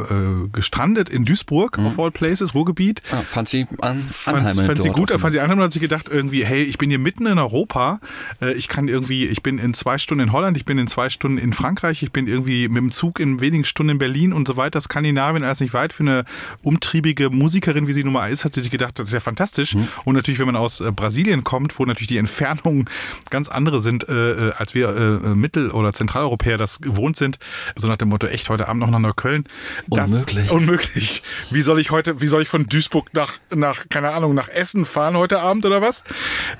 äh, 0.10 0.48
gestrandet 0.53 1.10
in 1.10 1.26
Duisburg, 1.26 1.77
Mhm. 1.77 1.88
of 1.88 1.99
all 1.99 2.11
places, 2.11 2.53
Ruhrgebiet. 2.56 3.02
Ah, 3.11 3.23
fand 3.27 3.49
sie 3.49 3.68
an, 3.81 3.99
Fand, 4.11 4.49
fand 4.49 4.81
sie 4.81 4.89
gut, 4.89 5.11
fand 5.11 5.34
sie 5.34 5.39
anheimend 5.41 5.60
und 5.60 5.65
hat 5.65 5.73
sich 5.73 5.81
gedacht 5.81 6.07
irgendwie, 6.10 6.45
hey, 6.45 6.64
ich 6.64 6.77
bin 6.77 6.89
hier 6.89 6.99
mitten 6.99 7.26
in 7.26 7.38
Europa, 7.39 7.99
äh, 8.41 8.53
ich 8.53 8.68
kann 8.69 8.88
irgendwie, 8.88 9.26
ich 9.26 9.43
bin 9.43 9.57
in 9.60 9.73
zwei 9.73 9.98
Stunden 9.98 10.23
in 10.23 10.31
Holland, 10.31 10.56
ich 10.56 10.64
bin 10.65 10.77
in 10.77 10.88
zwei 10.88 11.10
Stunden 11.10 11.38
in 11.38 11.52
Frankreich, 11.52 12.03
ich 12.03 12.11
bin 12.14 12.27
irgendwie 12.27 12.69
mit 12.69 12.77
dem 12.77 12.91
Zug 12.91 13.19
in 13.19 13.41
wenigen 13.41 13.65
Stunden 13.65 13.91
in 13.91 13.98
Berlin 13.98 14.31
und 14.31 14.48
so 14.48 14.56
weiter, 14.56 14.80
Skandinavien, 14.80 15.43
alles 15.43 15.60
nicht 15.60 15.73
weit 15.73 15.91
für 15.93 16.03
eine 16.03 16.23
umtriebige 16.64 17.30
Musikerin, 17.30 17.88
wie 17.88 17.93
sie 17.93 18.03
nun 18.03 18.14
mal 18.14 18.31
ist, 18.31 18.45
hat 18.45 18.53
sie 18.53 18.60
sich 18.61 18.71
gedacht, 18.71 18.97
das 18.99 19.07
ist 19.07 19.13
ja 19.13 19.19
fantastisch. 19.19 19.75
Mhm. 19.75 19.88
Und 20.05 20.15
natürlich, 20.15 20.39
wenn 20.39 20.45
man 20.45 20.55
aus 20.55 20.81
äh, 20.81 20.91
Brasilien 20.91 21.43
kommt, 21.43 21.77
wo 21.79 21.85
natürlich 21.85 22.07
die 22.07 22.17
Entfernungen 22.17 22.85
ganz 23.29 23.49
andere 23.49 23.79
sind, 23.81 24.07
äh, 24.07 24.49
äh, 24.49 24.51
als 24.53 24.73
wir 24.73 24.89
äh, 24.89 25.35
Mittel- 25.35 25.71
oder 25.71 25.93
Zentraleuropäer 25.93 26.57
das 26.57 26.79
gewohnt 26.79 27.17
sind, 27.17 27.39
so 27.75 27.88
nach 27.88 27.97
dem 27.97 28.09
Motto, 28.09 28.27
echt 28.27 28.49
heute 28.49 28.67
Abend 28.67 28.81
noch 28.81 28.89
nach 28.89 28.99
Neukölln. 28.99 29.45
Das, 29.88 30.11
Unmöglich. 30.11 30.51
Unmöglich. 30.51 31.23
Wie 31.49 31.61
soll 31.61 31.79
ich 31.79 31.91
heute, 31.91 32.21
wie 32.21 32.27
soll 32.27 32.41
ich 32.41 32.49
von 32.49 32.67
Duisburg 32.67 33.13
nach, 33.13 33.33
nach, 33.53 33.89
keine 33.89 34.11
Ahnung, 34.11 34.33
nach 34.35 34.49
Essen 34.49 34.85
fahren 34.85 35.17
heute 35.17 35.41
Abend 35.41 35.65
oder 35.65 35.81
was? 35.81 36.03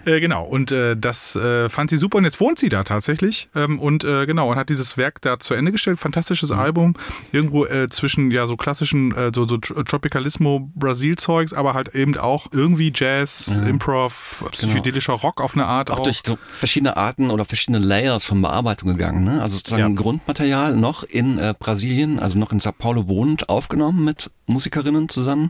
Äh, 0.05 0.19
genau. 0.19 0.43
Und 0.43 0.71
äh, 0.71 0.95
das 0.97 1.35
äh, 1.35 1.69
fand 1.69 1.89
sie 1.89 1.97
super 1.97 2.17
und 2.17 2.25
jetzt 2.25 2.39
wohnt 2.39 2.59
sie 2.59 2.69
da 2.69 2.83
tatsächlich. 2.83 3.49
Ähm, 3.55 3.79
und 3.79 4.03
äh, 4.03 4.25
genau, 4.25 4.51
und 4.51 4.57
hat 4.57 4.69
dieses 4.69 4.97
Werk 4.97 5.21
da 5.21 5.39
zu 5.39 5.53
Ende 5.53 5.71
gestellt. 5.71 5.99
Fantastisches 5.99 6.51
Album. 6.51 6.95
Irgendwo 7.31 7.65
äh, 7.65 7.89
zwischen 7.89 8.31
ja 8.31 8.47
so 8.47 8.57
klassischen, 8.57 9.15
äh, 9.15 9.31
so, 9.33 9.47
so 9.47 9.55
Tr- 9.55 9.83
Tropicalismo 9.85 10.71
Brasil-Zeugs, 10.75 11.53
aber 11.53 11.73
halt 11.73 11.90
eben 11.93 12.18
auch 12.18 12.47
irgendwie 12.51 12.91
Jazz, 12.93 13.57
Improv, 13.68 14.43
psychedelischer 14.51 15.13
Rock 15.13 15.41
auf 15.41 15.53
eine 15.55 15.65
Art. 15.65 15.89
auch 15.91 15.99
durch 16.01 16.22
so 16.26 16.38
verschiedene 16.49 16.97
Arten 16.97 17.30
oder 17.31 17.45
verschiedene 17.45 17.80
Layers 17.80 18.26
von 18.26 18.41
Bearbeitung 18.41 18.89
gegangen. 18.89 19.23
Ne? 19.23 19.41
Also 19.41 19.57
sozusagen 19.57 19.95
Ja. 19.95 20.01
Grundmaterial 20.01 20.76
noch 20.76 21.03
in 21.03 21.38
äh, 21.38 21.53
Brasilien, 21.57 22.19
also 22.19 22.38
noch 22.38 22.51
in 22.51 22.59
Sao 22.59 22.72
Paulo 22.72 23.07
wohnend, 23.07 23.49
aufgenommen 23.49 24.03
mit 24.03 24.30
Musikerinnen 24.47 25.07
zusammen. 25.09 25.49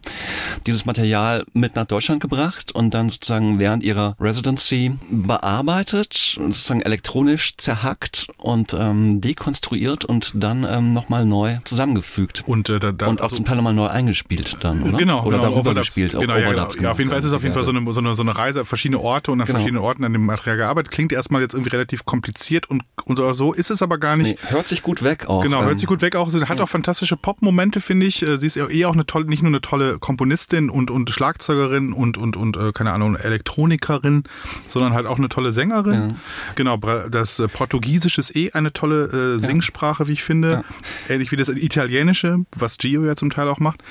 Dieses 0.68 0.86
Material 0.86 1.44
mit 1.54 1.76
nach 1.76 1.86
Deutschland 1.88 2.22
gebracht 2.22 2.72
und 2.72 2.94
dann 2.94 3.10
sozusagen 3.10 3.58
während 3.60 3.84
ihrer 3.84 4.16
Residency 4.20 4.96
bearbeitet, 5.10 6.14
sozusagen 6.38 6.82
elektronisch 6.82 7.54
zerhackt 7.58 8.28
und 8.38 8.74
ähm, 8.78 9.22
dekonstruiert 9.22 10.06
und 10.06 10.32
dann 10.36 10.66
ähm, 10.70 10.94
nochmal 10.94 11.26
neu 11.26 11.58
zusammengefügt. 11.66 12.44
Und, 12.48 12.70
äh, 12.70 12.80
da, 12.80 12.92
da, 12.92 13.08
und 13.08 13.20
auch 13.22 13.26
also- 13.26 13.38
zum 13.38 13.46
Teil 13.46 13.56
nochmal 13.58 13.74
neu 13.74 13.88
eingespielt 13.88 14.58
dann, 14.62 14.84
oder? 14.84 14.98
Genau, 14.98 15.24
oder 15.26 15.40
genau, 15.40 15.52
darüber 15.52 15.74
gespielt. 15.74 16.16
Auch 16.16 16.22
Genau, 16.22 16.31
Genau, 16.36 16.48
ja, 16.52 16.66
genau. 16.66 16.84
Ja, 16.84 16.92
auf 16.92 16.98
jeden 17.00 17.10
Fall 17.10 17.20
ist 17.20 17.26
es 17.26 17.34
auf 17.34 17.44
jeden 17.44 17.54
Fall 17.56 17.64
so 17.66 17.72
eine, 17.72 17.92
so 17.94 18.00
eine, 18.00 18.16
so 18.16 18.22
eine 18.22 18.38
Reise, 18.38 18.66
verschiedene 18.66 19.00
Orte 19.00 19.32
und 19.32 19.42
an 19.42 19.48
Genau. 19.48 19.58
verschiedenen 19.60 19.84
Orten 19.84 20.04
an 20.04 20.14
dem 20.14 20.26
Material 20.26 20.58
gearbeitet. 20.58 20.92
Klingt 20.92 21.12
erstmal 21.12 21.42
jetzt 21.42 21.54
irgendwie 21.54 21.70
relativ 21.72 22.06
kompliziert 22.06 22.70
und, 22.70 22.84
und 23.06 23.20
so, 23.36 23.54
ist 23.54 23.70
es 23.72 23.82
aber 23.82 23.98
gar 23.98 24.18
nicht. 24.18 24.42
Nee, 24.42 24.50
hört 24.52 24.68
sich 24.68 24.82
gut 24.84 25.04
weg 25.04 25.28
auch. 25.28 25.44
Genau, 25.44 25.60
ähm, 25.62 25.66
hört 25.68 25.80
sich 25.80 25.88
gut 25.88 26.02
weg 26.02 26.16
auch. 26.16 26.30
Sie 26.30 26.44
hat 26.44 26.60
auch 26.62 26.70
fantastische 26.70 27.18
Pop-Momente, 27.18 27.82
finde 27.82 28.06
ich. 28.06 28.22
Äh, 28.24 28.38
Sie 28.40 28.48
ist 28.48 28.58
eh 28.58 28.86
auch 28.86 28.94
eine 28.94 29.06
tolle, 29.06 29.26
nicht 29.26 29.42
nur 29.44 29.50
eine 29.50 29.62
tolle 29.62 30.00
Komponistin 30.00 30.70
und, 30.70 30.90
und 30.92 31.10
Schlagzeugerin 31.10 31.94
und, 31.94 32.18
und, 32.18 32.38
und, 32.38 32.58
äh, 32.58 32.72
keine 32.72 32.92
Ahnung, 32.92 33.16
Elektronikerin, 33.16 34.24
sondern 34.68 34.94
halt 34.94 35.06
auch 35.06 35.18
eine 35.18 35.30
tolle 35.30 35.54
Sängerin. 35.54 36.16
Genau, 36.56 36.78
Bra- 36.78 37.10
das 37.10 37.40
äh, 37.40 37.48
Portugiesische 37.48 38.22
ist 38.22 38.36
eh 38.36 38.52
eine 38.52 38.72
tolle 38.74 39.38
äh, 39.38 39.40
Singsprache, 39.40 40.08
wie 40.08 40.14
ich 40.14 40.24
finde. 40.24 40.64
Ähnlich 41.10 41.32
wie 41.32 41.36
das 41.36 41.50
Italienische, 41.50 42.46
was 42.56 42.78
Gio 42.78 43.04
ja 43.06 43.16
zum 43.16 43.30
Teil 43.32 43.48
auch 43.50 43.60
macht. 43.60 43.82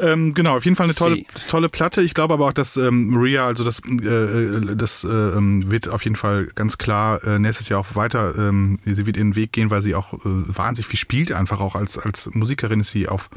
Ähm, 0.00 0.34
genau, 0.34 0.56
auf 0.56 0.64
jeden 0.64 0.76
Fall 0.76 0.86
eine 0.86 0.94
tolle, 0.94 1.22
tolle 1.48 1.68
Platte. 1.68 1.81
Ich 1.82 2.14
glaube 2.14 2.34
aber 2.34 2.46
auch, 2.46 2.52
dass 2.52 2.76
ähm, 2.76 3.08
Maria, 3.08 3.46
also 3.46 3.64
das, 3.64 3.80
äh, 3.80 4.76
das 4.76 5.04
äh, 5.04 5.08
ähm, 5.08 5.70
wird 5.70 5.88
auf 5.88 6.04
jeden 6.04 6.16
Fall 6.16 6.46
ganz 6.54 6.78
klar 6.78 7.22
äh, 7.24 7.38
nächstes 7.38 7.68
Jahr 7.68 7.80
auch 7.80 7.96
weiter, 7.96 8.34
ähm, 8.38 8.78
sie 8.84 9.04
wird 9.06 9.16
ihren 9.16 9.34
Weg 9.34 9.52
gehen, 9.52 9.70
weil 9.70 9.82
sie 9.82 9.94
auch 9.94 10.14
äh, 10.14 10.18
wahnsinnig 10.24 10.86
viel 10.86 10.98
spielt, 10.98 11.32
einfach 11.32 11.60
auch. 11.60 11.74
Als, 11.74 11.98
als 11.98 12.30
Musikerin 12.32 12.80
ist 12.80 12.90
sie 12.90 13.08
auf 13.08 13.30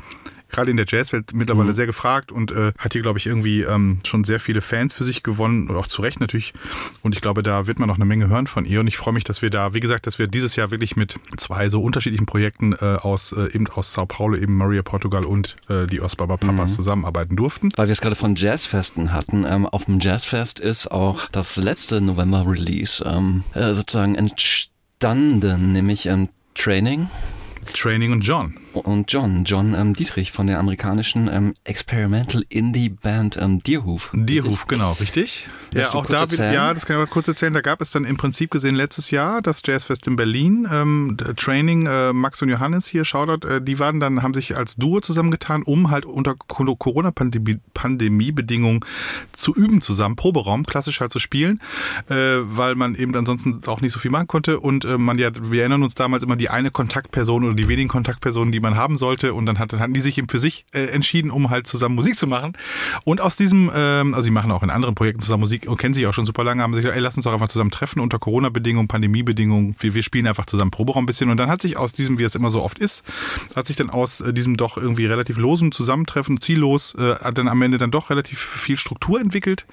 gerade 0.56 0.72
in 0.72 0.78
der 0.78 0.86
Jazzwelt 0.88 1.34
mittlerweile 1.34 1.74
sehr 1.74 1.86
gefragt 1.86 2.32
und 2.32 2.52
äh, 2.52 2.72
hat 2.78 2.94
hier, 2.94 3.02
glaube 3.02 3.20
ich, 3.20 3.28
irgendwie 3.28 3.62
ähm, 3.62 4.00
schon 4.06 4.24
sehr 4.24 4.40
viele 4.40 4.62
Fans 4.62 4.94
für 4.94 5.04
sich 5.04 5.22
gewonnen 5.22 5.70
und 5.70 5.76
auch 5.76 5.88
zu 5.88 6.02
Recht 6.02 6.20
natürlich. 6.20 6.54
Und 7.04 7.14
ich 7.14 7.22
glaube, 7.22 7.44
da 7.44 7.68
wird 7.68 7.80
man 7.80 7.88
noch 7.88 7.96
eine 7.96 8.06
Menge 8.06 8.28
hören 8.28 8.48
von 8.48 8.66
ihr. 8.66 8.80
Und 8.80 8.88
ich 8.88 8.98
freue 8.98 9.14
mich, 9.14 9.24
dass 9.24 9.42
wir 9.42 9.50
da, 9.50 9.74
wie 9.74 9.80
gesagt, 9.80 10.08
dass 10.08 10.18
wir 10.18 10.28
dieses 10.28 10.56
Jahr 10.56 10.72
wirklich 10.72 10.96
mit 10.96 11.16
zwei 11.38 11.70
so 11.70 11.82
unterschiedlichen 11.82 12.26
Projekten 12.26 12.74
äh, 12.74 12.98
aus 13.02 13.32
äh, 13.32 13.54
eben 13.54 13.68
aus 13.68 13.92
Sao 13.92 14.06
Paulo, 14.06 14.38
eben 14.38 14.56
Maria 14.56 14.82
Portugal 14.82 15.26
und 15.26 15.56
äh, 15.70 15.88
die 15.88 16.02
Ostbaba 16.02 16.38
Papas 16.38 16.76
zusammenarbeiten 16.76 17.36
durften. 17.36 17.72
Weil 17.76 17.88
wir 17.88 17.94
es 17.94 18.02
gerade 18.02 18.16
von 18.16 18.36
Jazzfesten 18.36 19.14
hatten. 19.14 19.46
Ähm, 19.48 19.66
auf 19.66 19.86
dem 19.86 20.00
Jazzfest 20.00 20.60
ist 20.60 20.90
auch 20.92 21.28
das 21.32 21.58
letzte 21.58 22.02
November-Release 22.02 23.04
ähm, 23.06 23.44
äh, 23.54 23.74
sozusagen 23.74 24.16
entstanden, 24.16 25.74
nämlich 25.74 26.06
ähm, 26.06 26.30
Training 26.56 27.10
Training 27.74 28.12
und 28.12 28.22
John. 28.22 28.65
Und 28.78 29.12
John, 29.12 29.44
John 29.46 29.74
ähm, 29.74 29.94
Dietrich 29.94 30.32
von 30.32 30.48
der 30.48 30.60
amerikanischen 30.60 31.30
ähm, 31.32 31.54
Experimental 31.64 32.44
Indie 32.50 32.90
Band 32.90 33.38
ähm, 33.38 33.64
Deerhoof. 33.64 34.12
Dierhof, 34.14 34.68
genau, 34.68 34.94
richtig. 34.94 35.48
Willst 35.72 35.94
ja, 35.94 36.00
auch 36.00 36.06
kurz 36.06 36.18
da, 36.18 36.22
erzählen? 36.22 36.54
ja, 36.54 36.74
das 36.74 36.86
kann 36.86 36.98
ich 36.98 37.00
mal 37.00 37.08
kurz 37.08 37.28
erzählen. 37.28 37.54
Da 37.54 37.62
gab 37.62 37.82
es 37.82 37.92
dann 37.92 38.06
im 38.06 38.18
Prinzip 38.18 38.52
gesehen 38.52 38.76
letztes 38.76 39.12
Jahr 39.12 39.42
das 39.42 39.62
Jazzfest 39.66 40.08
in 40.08 40.16
Berlin. 40.16 40.68
Ähm, 40.72 41.18
Training, 41.36 41.88
äh, 41.88 42.14
Max 42.14 42.42
und 42.42 42.50
Johannes 42.50 42.88
hier, 42.88 43.06
Shoutout, 43.06 43.48
äh, 43.48 43.62
die 43.62 43.80
waren 43.80 44.00
dann, 44.00 44.24
haben 44.24 44.34
sich 44.34 44.56
als 44.56 44.76
Duo 44.76 45.02
zusammengetan, 45.02 45.64
um 45.64 45.92
halt 45.92 46.06
unter 46.06 46.36
Co- 46.36 46.76
Corona-Pandemie-Bedingungen 46.76 48.80
zu 49.34 49.56
üben 49.56 49.82
zusammen, 49.82 50.16
Proberaum, 50.16 50.66
klassisch 50.66 51.02
halt 51.02 51.12
zu 51.12 51.20
spielen, 51.20 51.62
äh, 52.10 52.38
weil 52.44 52.76
man 52.76 52.96
eben 52.96 53.16
ansonsten 53.16 53.62
auch 53.66 53.82
nicht 53.82 53.94
so 53.94 54.00
viel 54.00 54.12
machen 54.12 54.28
konnte. 54.28 54.60
Und 54.60 54.86
äh, 54.86 54.98
man 54.98 55.20
ja, 55.20 55.30
wir 55.42 55.62
erinnern 55.62 55.84
uns 55.84 55.96
damals 55.96 56.24
immer 56.24 56.36
die 56.36 56.50
eine 56.50 56.72
Kontaktperson 56.72 57.44
oder 57.44 57.54
die 57.54 57.68
wenigen 57.68 57.90
Kontaktpersonen, 57.90 58.52
die 58.52 58.60
man 58.66 58.76
haben 58.76 58.98
sollte. 58.98 59.34
Und 59.34 59.46
dann 59.46 59.60
hat, 59.60 59.74
hatten 59.74 59.94
die 59.94 60.02
sich 60.02 60.18
eben 60.18 60.30
für 60.30 60.40
sich 60.40 60.66
äh, 60.74 60.86
entschieden, 60.88 61.32
um 61.32 61.50
halt 61.50 61.68
zusammen 61.68 61.96
Musik 61.96 62.18
zu 62.18 62.28
machen. 62.28 62.54
Und 63.04 63.22
aus 63.22 63.38
diesem, 63.38 63.72
ähm, 63.74 64.14
also 64.14 64.26
sie 64.26 64.32
machen 64.32 64.52
auch 64.52 64.64
in 64.64 64.70
anderen 64.70 64.96
Projekten 64.96 65.22
zusammen 65.22 65.42
Musik 65.42 65.68
und 65.68 65.78
kennen 65.78 65.94
sich 65.94 66.08
auch 66.08 66.14
schon 66.14 66.26
super 66.26 66.44
lange, 66.44 66.64
haben 66.64 66.74
sich 66.74 66.82
gesagt, 66.82 66.98
ey, 66.98 67.02
lass 67.02 67.16
uns 67.16 67.24
doch 67.24 67.34
einfach 67.34 67.48
zusammen 67.48 67.72
treffen 67.72 68.00
unter 68.00 68.20
Corona-Bedingungen, 68.20 68.88
Pandemie-Bedingungen. 68.88 69.76
Wir, 69.80 69.94
wir 69.94 70.04
spielen 70.04 70.28
einfach 70.28 70.46
zusammen 70.46 70.72
Proberaum 70.72 71.04
ein 71.04 71.06
bisschen. 71.06 71.30
Und 71.30 71.38
dann 71.38 71.50
hat 71.50 71.62
sich 71.62 71.78
aus 71.78 71.94
diesem, 71.94 72.18
wie 72.18 72.24
es 72.24 72.36
immer 72.36 72.50
so 72.50 72.62
oft 72.62 72.80
ist, 72.80 73.04
hat 73.56 73.68
sich 73.68 73.76
dann 73.76 73.90
aus 73.90 74.22
äh, 74.22 74.34
diesem 74.34 74.58
doch 74.58 74.78
irgendwie 74.78 75.06
relativ 75.06 75.38
losen 75.38 75.72
Zusammentreffen, 75.72 76.42
ziellos, 76.42 76.96
äh, 76.96 77.16
hat 77.16 77.38
dann 77.38 77.48
am 77.48 77.62
Ende 77.62 77.78
dann 77.78 77.92
doch 77.92 78.10
relativ 78.10 78.40
viel 78.40 78.78
Struktur 78.78 79.20
entwickelt. 79.20 79.66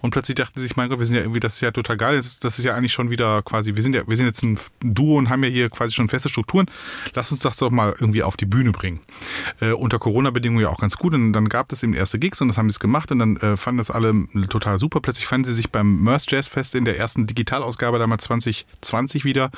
Und 0.00 0.10
plötzlich 0.10 0.34
dachten 0.34 0.58
sie 0.60 0.66
sich, 0.66 0.76
mein 0.76 0.88
Gott, 0.88 0.98
wir 0.98 1.06
sind 1.06 1.14
ja 1.14 1.22
irgendwie, 1.22 1.40
das 1.40 1.54
ist 1.54 1.60
ja 1.60 1.70
total 1.70 1.96
geil. 1.96 2.16
Das, 2.16 2.40
das 2.40 2.58
ist 2.58 2.64
ja 2.64 2.74
eigentlich 2.74 2.92
schon 2.92 3.10
wieder 3.10 3.42
quasi, 3.42 3.74
wir 3.76 3.82
sind 3.82 3.94
ja, 3.94 4.02
wir 4.06 4.16
sind 4.16 4.26
jetzt 4.26 4.42
ein 4.42 4.58
Duo 4.80 5.18
und 5.18 5.30
haben 5.30 5.44
ja 5.44 5.50
hier 5.50 5.68
quasi 5.68 5.92
schon 5.92 6.08
feste 6.08 6.28
Strukturen. 6.28 6.66
Lass 7.14 7.30
uns 7.30 7.40
das 7.40 7.56
doch 7.56 7.70
mal 7.70 7.94
irgendwie 7.98 8.22
auf 8.22 8.36
die 8.40 8.46
Bühne 8.46 8.72
bringen. 8.72 9.00
Äh, 9.60 9.72
unter 9.72 9.98
Corona-Bedingungen 9.98 10.62
ja 10.62 10.68
auch 10.68 10.80
ganz 10.80 10.96
gut. 10.96 11.14
Und 11.14 11.32
dann 11.32 11.48
gab 11.48 11.72
es 11.72 11.82
eben 11.82 11.94
erste 11.94 12.18
Gigs 12.18 12.40
und 12.40 12.48
das 12.48 12.58
haben 12.58 12.68
sie 12.68 12.74
es 12.74 12.80
gemacht 12.80 13.10
und 13.12 13.18
dann 13.18 13.36
äh, 13.36 13.56
fanden 13.56 13.78
das 13.78 13.90
alle 13.90 14.14
total 14.48 14.78
super. 14.78 15.00
Plötzlich 15.00 15.26
fanden 15.26 15.46
sie 15.46 15.54
sich 15.54 15.70
beim 15.70 16.02
Merce 16.02 16.26
Jazz 16.28 16.48
Fest 16.48 16.74
in 16.74 16.84
der 16.84 16.98
ersten 16.98 17.26
Digitalausgabe 17.26 17.98
damals 17.98 18.24
2020 18.24 19.24
wieder. 19.24 19.50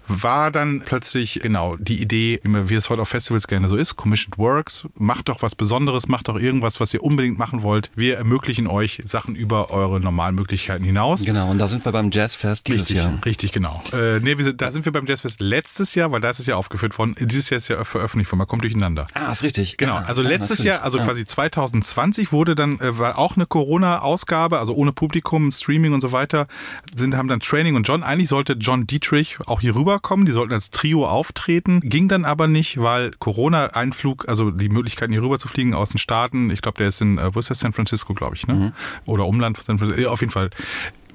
war 0.07 0.51
dann 0.51 0.81
plötzlich 0.85 1.39
genau 1.41 1.75
die 1.85 2.01
Idee, 2.01 2.39
wie 2.43 2.75
es 2.75 2.89
heute 2.89 3.01
auf 3.01 3.09
Festivals 3.09 3.47
gerne 3.47 3.67
so 3.67 3.75
ist, 3.75 3.95
Commissioned 3.95 4.37
Works, 4.37 4.87
macht 4.97 5.29
doch 5.29 5.41
was 5.41 5.55
Besonderes, 5.55 6.07
macht 6.07 6.27
doch 6.27 6.37
irgendwas, 6.37 6.79
was 6.79 6.93
ihr 6.93 7.03
unbedingt 7.03 7.37
machen 7.37 7.61
wollt. 7.63 7.91
Wir 7.95 8.17
ermöglichen 8.17 8.67
euch 8.67 9.01
Sachen 9.05 9.35
über 9.35 9.71
eure 9.71 9.99
normalen 9.99 10.35
Möglichkeiten 10.35 10.83
hinaus. 10.83 11.23
Genau, 11.23 11.49
und 11.49 11.59
da 11.59 11.67
sind 11.67 11.85
wir 11.85 11.91
beim 11.91 12.11
Jazzfest 12.11 12.67
dieses 12.67 12.81
Richtig, 12.89 12.97
Jahr. 12.97 13.25
richtig, 13.25 13.51
genau. 13.51 13.81
Äh, 13.93 14.19
nee, 14.19 14.37
wir 14.37 14.53
da 14.53 14.71
sind 14.71 14.85
wir 14.85 14.91
beim 14.91 15.05
Jazzfest 15.05 15.39
letztes 15.39 15.95
Jahr, 15.95 16.11
weil 16.11 16.21
da 16.21 16.29
ist 16.29 16.39
es 16.39 16.45
ja 16.45 16.55
aufgeführt 16.55 16.97
worden. 16.97 17.15
Dieses 17.19 17.49
Jahr 17.49 17.57
ist 17.59 17.67
ja 17.67 17.83
veröffentlicht 17.83 18.31
worden, 18.31 18.39
man 18.39 18.47
kommt 18.47 18.63
durcheinander. 18.63 19.07
Ah, 19.13 19.31
ist 19.31 19.43
richtig. 19.43 19.77
Genau, 19.77 19.95
Ja, 19.95 20.05
also 20.05 20.21
ja, 20.21 20.29
letztes 20.29 20.49
natürlich. 20.59 20.65
Jahr, 20.65 20.83
also 20.83 20.97
ja. 20.97 21.05
quasi 21.05 21.25
2020 21.25 22.31
wurde 22.31 22.55
dann, 22.55 22.79
äh, 22.79 22.97
war 22.97 23.17
auch 23.17 23.35
eine 23.35 23.45
Corona-Ausgabe, 23.45 24.59
also 24.59 24.73
ohne 24.73 24.91
Publikum, 24.91 25.51
Streaming 25.51 25.93
und 25.93 26.01
so 26.01 26.11
weiter, 26.11 26.47
sind, 26.95 27.15
haben 27.15 27.27
dann 27.27 27.39
Training 27.39 27.75
und 27.75 27.87
John, 27.87 28.03
eigentlich 28.03 28.29
sollte 28.29 28.53
John 28.53 28.87
Dietrich 28.87 29.37
auch 29.45 29.61
hier 29.61 29.75
rüberkommen, 29.75 30.25
die 30.25 30.31
sollten 30.31 30.53
als 30.53 30.71
Trio 30.71 31.07
auftreten, 31.07 31.74
ging 31.81 32.07
dann 32.07 32.25
aber 32.25 32.47
nicht, 32.47 32.81
weil 32.81 33.11
Corona-Einflug, 33.11 34.27
also 34.27 34.51
die 34.51 34.69
Möglichkeiten 34.69 35.11
hier 35.11 35.21
rüber 35.21 35.39
zu 35.39 35.47
fliegen 35.47 35.73
aus 35.73 35.91
den 35.91 35.97
Staaten, 35.99 36.49
ich 36.49 36.61
glaube, 36.61 36.77
der 36.77 36.87
ist 36.87 37.01
in, 37.01 37.17
äh, 37.17 37.33
wo 37.33 37.39
ist 37.39 37.49
das, 37.49 37.59
San 37.59 37.73
Francisco, 37.73 38.13
glaube 38.13 38.35
ich, 38.35 38.47
ne? 38.47 38.73
Oder 39.05 39.25
Umland 39.25 39.57
von 39.57 39.65
San 39.65 39.79
Francisco, 39.79 40.09
auf 40.09 40.21
jeden 40.21 40.31
Fall 40.31 40.49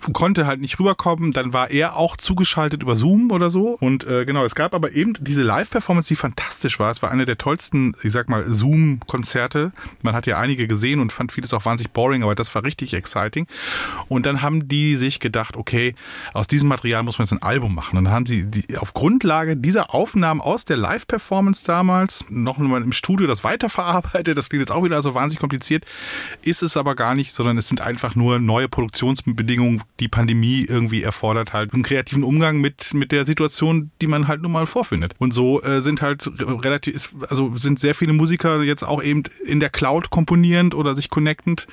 konnte 0.01 0.47
halt 0.47 0.61
nicht 0.61 0.79
rüberkommen. 0.79 1.33
Dann 1.33 1.53
war 1.53 1.71
er 1.71 1.97
auch 1.97 2.17
zugeschaltet 2.17 2.83
über 2.83 2.97
Zoom 2.97 3.31
oder 3.31 3.51
so. 3.51 3.77
Und 3.81 4.05
äh, 4.05 4.25
genau, 4.25 4.45
es 4.45 4.55
gab 4.55 4.75
aber 4.75 4.93
eben 4.93 5.15
diese 5.21 5.43
Live-Performance, 5.43 6.09
die 6.09 6.17
fantastisch 6.17 6.79
war. 6.79 6.91
Es 6.91 7.03
war 7.03 7.11
eine 7.11 7.25
der 7.25 7.39
tollsten, 7.39 7.95
ich 8.03 8.13
sag 8.13 8.29
mal, 8.29 8.45
Zoom-Konzerte. 8.53 9.73
Man 10.03 10.15
hat 10.15 10.27
ja 10.27 10.39
einige 10.39 10.67
gesehen 10.67 11.01
und 11.01 11.13
fand 11.13 11.33
vieles 11.33 11.55
auch 11.55 11.65
wahnsinnig 11.65 11.93
boring, 11.93 12.23
aber 12.23 12.35
das 12.35 12.55
war 12.55 12.65
richtig 12.65 12.95
exciting. 12.95 13.47
Und 14.09 14.27
dann 14.27 14.43
haben 14.43 14.69
die 14.69 14.97
sich 14.97 15.21
gedacht, 15.21 15.57
okay, 15.57 15.95
aus 16.33 16.47
diesem 16.47 16.69
Material 16.69 17.03
muss 17.03 17.19
man 17.19 17.27
jetzt 17.27 17.33
ein 17.33 17.43
Album 17.43 17.75
machen. 17.75 17.99
Und 17.99 18.05
dann 18.05 18.13
haben 18.13 18.27
sie 18.27 18.47
die, 18.47 18.79
auf 18.79 18.95
Grundlage 18.95 19.57
dieser 19.57 19.95
Aufnahmen 19.95 20.41
aus 20.41 20.65
der 20.65 20.77
Live-Performance 20.77 21.65
damals 21.65 22.25
noch 22.29 22.59
mal 22.59 22.83
im 22.83 22.93
Studio 22.93 23.27
das 23.27 23.45
weiterverarbeitet. 23.45 24.37
Das 24.37 24.49
klingt 24.49 24.63
jetzt 24.63 24.73
auch 24.73 24.85
wieder 24.85 25.03
so 25.03 25.15
wahnsinnig 25.15 25.41
kompliziert. 25.41 25.85
Ist 26.43 26.63
es 26.63 26.77
aber 26.77 26.95
gar 26.95 27.15
nicht, 27.15 27.33
sondern 27.33 27.59
es 27.59 27.69
sind 27.69 27.81
einfach 27.81 28.15
nur 28.15 28.39
neue 28.39 28.69
Produktionsbedingungen, 28.69 29.83
die 30.01 30.09
Pandemie 30.09 30.65
irgendwie 30.65 31.03
erfordert 31.03 31.53
halt 31.53 31.73
einen 31.75 31.83
kreativen 31.83 32.25
Umgang 32.25 32.61
mit, 32.61 32.95
mit 32.95 33.13
der 33.13 33.25
Situation, 33.25 33.91
die 34.01 34.07
man 34.07 34.27
halt 34.27 34.43
nun 34.43 34.53
mal 34.53 34.67
vorfindet. 34.67 35.15
Und 35.19 35.33
so 35.33 35.63
äh, 35.63 35.83
sind 35.83 36.03
halt 36.03 36.31
relativ, 36.39 37.13
also 37.29 37.55
sind 37.57 37.79
sehr 37.79 37.95
viele 37.95 38.13
Musiker 38.13 38.63
jetzt 38.63 38.83
auch 38.83 39.03
eben 39.03 39.25
in 39.45 39.61
der 39.61 39.69
Cloud 39.69 40.11
komponierend 40.11 40.75
oder 40.75 40.95
sich 40.95 41.11
connectend. 41.11 41.67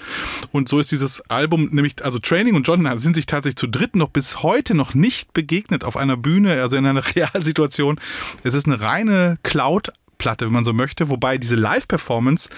Und 0.51 0.69
so 0.69 0.79
ist 0.79 0.91
dieses 0.91 1.21
Album, 1.29 1.69
nämlich, 1.71 2.03
also 2.03 2.19
Training 2.19 2.55
und 2.55 2.67
John 2.67 2.97
sind 2.97 3.15
sich 3.15 3.25
tatsächlich 3.25 3.57
zu 3.57 3.67
dritt 3.67 3.95
noch 3.95 4.09
bis 4.09 4.43
heute 4.43 4.75
noch 4.75 4.93
nicht 4.93 5.33
begegnet 5.33 5.83
auf 5.83 5.97
einer 5.97 6.17
Bühne, 6.17 6.61
also 6.61 6.75
in 6.75 6.85
einer 6.85 7.03
Realsituation. 7.15 7.99
Es 8.43 8.53
ist 8.53 8.67
eine 8.67 8.81
reine 8.81 9.37
Cloud 9.43 9.91
Platte, 10.17 10.45
wenn 10.45 10.53
man 10.53 10.65
so 10.65 10.73
möchte, 10.73 11.09
wobei 11.09 11.37
diese 11.37 11.55
Live-Performance 11.55 12.49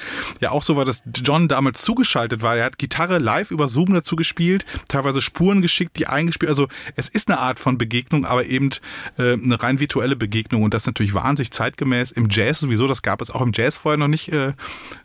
ja 0.41 0.51
auch 0.51 0.63
so 0.63 0.75
war, 0.75 0.85
dass 0.85 1.03
John 1.23 1.47
damals 1.47 1.81
zugeschaltet 1.81 2.41
war. 2.41 2.57
Er 2.57 2.65
hat 2.65 2.77
Gitarre 2.77 3.19
live 3.19 3.51
über 3.51 3.67
Zoom 3.67 3.93
dazu 3.93 4.15
gespielt, 4.15 4.65
teilweise 4.87 5.21
Spuren 5.21 5.61
geschickt, 5.61 5.97
die 5.97 6.07
eingespielt. 6.07 6.49
Also 6.49 6.67
es 6.95 7.09
ist 7.09 7.29
eine 7.29 7.39
Art 7.39 7.59
von 7.59 7.77
Begegnung, 7.77 8.25
aber 8.25 8.45
eben 8.45 8.69
äh, 9.17 9.33
eine 9.33 9.61
rein 9.61 9.79
virtuelle 9.79 10.15
Begegnung 10.15 10.63
und 10.63 10.73
das 10.73 10.85
natürlich 10.85 11.13
wahnsinnig 11.13 11.51
zeitgemäß. 11.51 12.11
Im 12.11 12.27
Jazz 12.29 12.59
sowieso, 12.59 12.87
das 12.87 13.01
gab 13.01 13.21
es 13.21 13.29
auch 13.29 13.41
im 13.41 13.51
Jazz 13.53 13.77
vorher 13.77 13.97
noch 13.97 14.07
nicht. 14.07 14.31
Äh, 14.31 14.53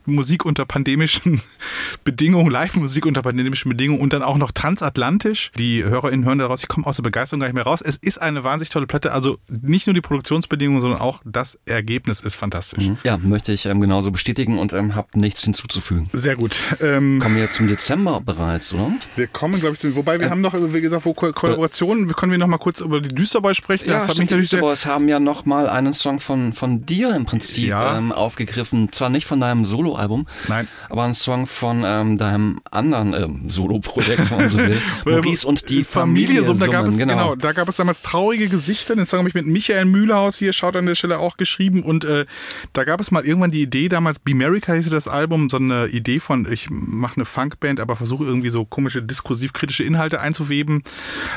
Musik 0.06 0.44
unter 0.44 0.64
pandemischen 0.64 1.40
Bedingungen, 2.04 2.50
Live-Musik 2.50 3.06
unter 3.06 3.22
pandemischen 3.22 3.70
Bedingungen 3.70 4.00
und 4.00 4.12
dann 4.12 4.22
auch 4.22 4.36
noch 4.36 4.50
transatlantisch. 4.52 5.50
Die 5.58 5.84
HörerInnen 5.84 6.24
hören 6.24 6.38
daraus, 6.38 6.62
ich 6.62 6.68
komme 6.68 6.86
aus 6.86 6.96
der 6.96 7.02
Begeisterung 7.02 7.40
gar 7.40 7.46
nicht 7.46 7.54
mehr 7.54 7.64
raus. 7.64 7.80
Es 7.80 7.96
ist 7.96 8.18
eine 8.18 8.44
wahnsinnig 8.44 8.70
tolle 8.70 8.86
Platte. 8.86 9.12
Also 9.12 9.38
nicht 9.48 9.86
nur 9.86 9.94
die 9.94 10.00
Produktionsbedingungen, 10.00 10.80
sondern 10.80 11.00
auch 11.00 11.20
das 11.24 11.58
Ergebnis 11.66 12.20
ist 12.20 12.36
fantastisch. 12.36 12.88
Mhm. 12.88 12.98
Ja, 13.04 13.16
möchte 13.18 13.52
ich 13.52 13.66
ähm, 13.66 13.80
genauso 13.80 14.10
bestätigen 14.10 14.58
und 14.58 14.72
ähm, 14.72 14.94
habe 14.94 15.08
nichts 15.14 15.42
hinzuzufügen. 15.42 16.08
Sehr 16.12 16.36
gut. 16.36 16.60
Ähm, 16.80 17.18
kommen 17.20 17.36
wir 17.36 17.50
zum 17.50 17.68
Dezember 17.68 18.20
bereits, 18.20 18.74
oder? 18.74 18.92
Wir 19.16 19.26
kommen, 19.26 19.60
glaube 19.60 19.74
ich, 19.74 19.80
zum, 19.80 19.96
wobei 19.96 20.18
wir 20.18 20.26
äh, 20.26 20.30
haben 20.30 20.40
noch, 20.40 20.54
wie 20.54 20.80
gesagt, 20.80 21.04
wo 21.04 21.14
Ko 21.14 21.32
Kollaborationen, 21.32 22.08
können 22.14 22.32
wir 22.32 22.38
noch 22.38 22.46
mal 22.46 22.58
kurz 22.58 22.80
über 22.80 23.00
die 23.00 23.14
Düsterboys 23.14 23.56
sprechen. 23.56 23.88
Ja, 23.88 23.98
das 23.98 24.12
stimmt, 24.12 24.30
die 24.30 24.36
Düsterboys 24.36 24.86
haben 24.86 25.08
ja 25.08 25.20
noch 25.20 25.44
mal 25.44 25.68
einen 25.68 25.92
Song 25.92 26.20
von, 26.20 26.52
von 26.52 26.86
dir 26.86 27.14
im 27.14 27.24
Prinzip 27.24 27.68
ja. 27.68 27.96
ähm, 27.98 28.12
aufgegriffen. 28.12 28.92
Zwar 28.92 29.10
nicht 29.10 29.26
von 29.26 29.40
deinem 29.40 29.64
Soloalbum, 29.94 30.26
Nein. 30.48 30.68
aber 30.88 31.04
ein 31.04 31.14
Song 31.14 31.46
von 31.46 31.82
ähm, 31.84 32.18
deinem 32.18 32.60
anderen 32.70 33.14
ähm, 33.14 33.50
Solo-Projekt, 33.50 34.22
von 34.22 34.48
so 34.48 34.58
will. 34.58 34.80
Maurice 35.04 35.46
und 35.46 35.68
die 35.70 35.84
Familie. 35.84 36.44
Familie 36.44 36.66
da 36.66 36.66
gab 36.66 36.86
es, 36.86 36.98
genau. 36.98 37.12
genau. 37.12 37.36
da 37.36 37.52
gab 37.52 37.68
es 37.68 37.76
damals 37.76 38.02
traurige 38.02 38.48
Gesichter. 38.48 38.96
Den 38.96 39.06
Song 39.06 39.20
habe 39.20 39.28
ich 39.28 39.34
mit 39.34 39.46
Michael 39.46 39.84
Mühlehaus 39.84 40.36
hier, 40.36 40.52
schaut 40.52 40.76
an 40.76 40.86
der 40.86 40.94
Stelle 40.94 41.18
auch 41.18 41.36
geschrieben. 41.36 41.82
Und 41.82 42.04
äh, 42.04 42.26
da 42.72 42.84
gab 42.84 43.00
es 43.00 43.10
mal 43.10 43.24
irgendwann 43.24 43.50
die 43.50 43.62
Idee, 43.62 43.88
damals 43.88 44.18
Bimerica 44.18 44.74
hieß 44.74 44.90
das 44.90 45.08
Album, 45.08 45.48
so 45.48 45.56
eine 45.56 45.86
Idee 45.86 46.20
von, 46.20 46.50
ich 46.50 46.68
mache 46.70 47.16
eine 47.16 47.24
Funkband, 47.24 47.80
aber 47.80 47.96
versuche 47.96 48.24
irgendwie 48.24 48.50
so 48.50 48.64
komische 48.64 49.02
diskursiv-kritische 49.02 49.84
Inhalte 49.84 50.20
einzuweben. 50.20 50.82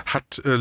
Hat, 0.06 0.42
äh, 0.46 0.58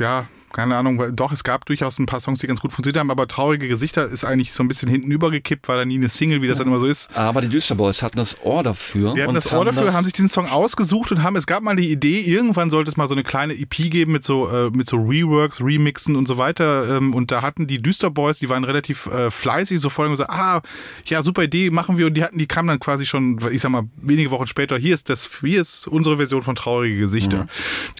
ja, 0.00 0.26
keine 0.54 0.76
Ahnung, 0.76 1.02
doch, 1.14 1.32
es 1.32 1.42
gab 1.42 1.66
durchaus 1.66 1.98
ein 1.98 2.06
paar 2.06 2.20
Songs, 2.20 2.38
die 2.38 2.46
ganz 2.46 2.60
gut 2.60 2.70
funktioniert 2.70 3.00
haben, 3.00 3.10
aber 3.10 3.26
Traurige 3.26 3.66
Gesichter 3.66 4.06
ist 4.06 4.24
eigentlich 4.24 4.52
so 4.52 4.62
ein 4.62 4.68
bisschen 4.68 4.88
hinten 4.88 5.10
übergekippt, 5.10 5.66
war 5.66 5.76
da 5.76 5.84
nie 5.84 5.96
eine 5.96 6.08
Single, 6.08 6.42
wie 6.42 6.48
das 6.48 6.58
ja. 6.58 6.64
dann 6.64 6.72
immer 6.72 6.80
so 6.80 6.86
ist. 6.86 7.14
Aber 7.16 7.40
die 7.40 7.48
Düsterboys 7.48 8.02
hatten 8.02 8.16
das 8.18 8.40
Ohr 8.44 8.62
dafür. 8.62 9.14
Die 9.14 9.22
hatten 9.22 9.34
das 9.34 9.52
Ohr 9.52 9.64
dafür, 9.64 9.92
haben 9.92 10.04
sich 10.04 10.12
diesen 10.12 10.28
Song 10.28 10.48
ausgesucht 10.48 11.10
und 11.10 11.24
haben, 11.24 11.34
es 11.34 11.48
gab 11.48 11.64
mal 11.64 11.74
die 11.74 11.90
Idee, 11.90 12.20
irgendwann 12.20 12.70
sollte 12.70 12.88
es 12.88 12.96
mal 12.96 13.08
so 13.08 13.14
eine 13.14 13.24
kleine 13.24 13.54
EP 13.54 13.90
geben 13.90 14.12
mit 14.12 14.22
so, 14.22 14.48
äh, 14.48 14.70
mit 14.70 14.88
so 14.88 14.96
Reworks, 14.96 15.60
Remixen 15.60 16.14
und 16.14 16.28
so 16.28 16.38
weiter. 16.38 16.98
Ähm, 16.98 17.14
und 17.14 17.32
da 17.32 17.42
hatten 17.42 17.66
die 17.66 17.82
Düsterboys, 17.82 18.38
die 18.38 18.48
waren 18.48 18.62
relativ 18.62 19.06
äh, 19.06 19.32
fleißig, 19.32 19.80
so 19.80 19.90
vorher 19.90 20.12
gesagt, 20.12 20.30
ah, 20.30 20.62
ja, 21.06 21.24
super 21.24 21.42
Idee, 21.42 21.70
machen 21.70 21.98
wir. 21.98 22.06
Und 22.06 22.14
die 22.14 22.22
hatten, 22.22 22.38
die 22.38 22.46
kamen 22.46 22.68
dann 22.68 22.78
quasi 22.78 23.06
schon, 23.06 23.40
ich 23.50 23.60
sag 23.60 23.70
mal, 23.70 23.88
wenige 23.96 24.30
Wochen 24.30 24.46
später, 24.46 24.78
hier 24.78 24.94
ist 24.94 25.10
das, 25.10 25.28
hier 25.40 25.60
ist 25.60 25.88
unsere 25.88 26.18
Version 26.18 26.44
von 26.44 26.54
Traurige 26.54 26.96
Gesichter. 26.96 27.44
Mhm. 27.44 27.48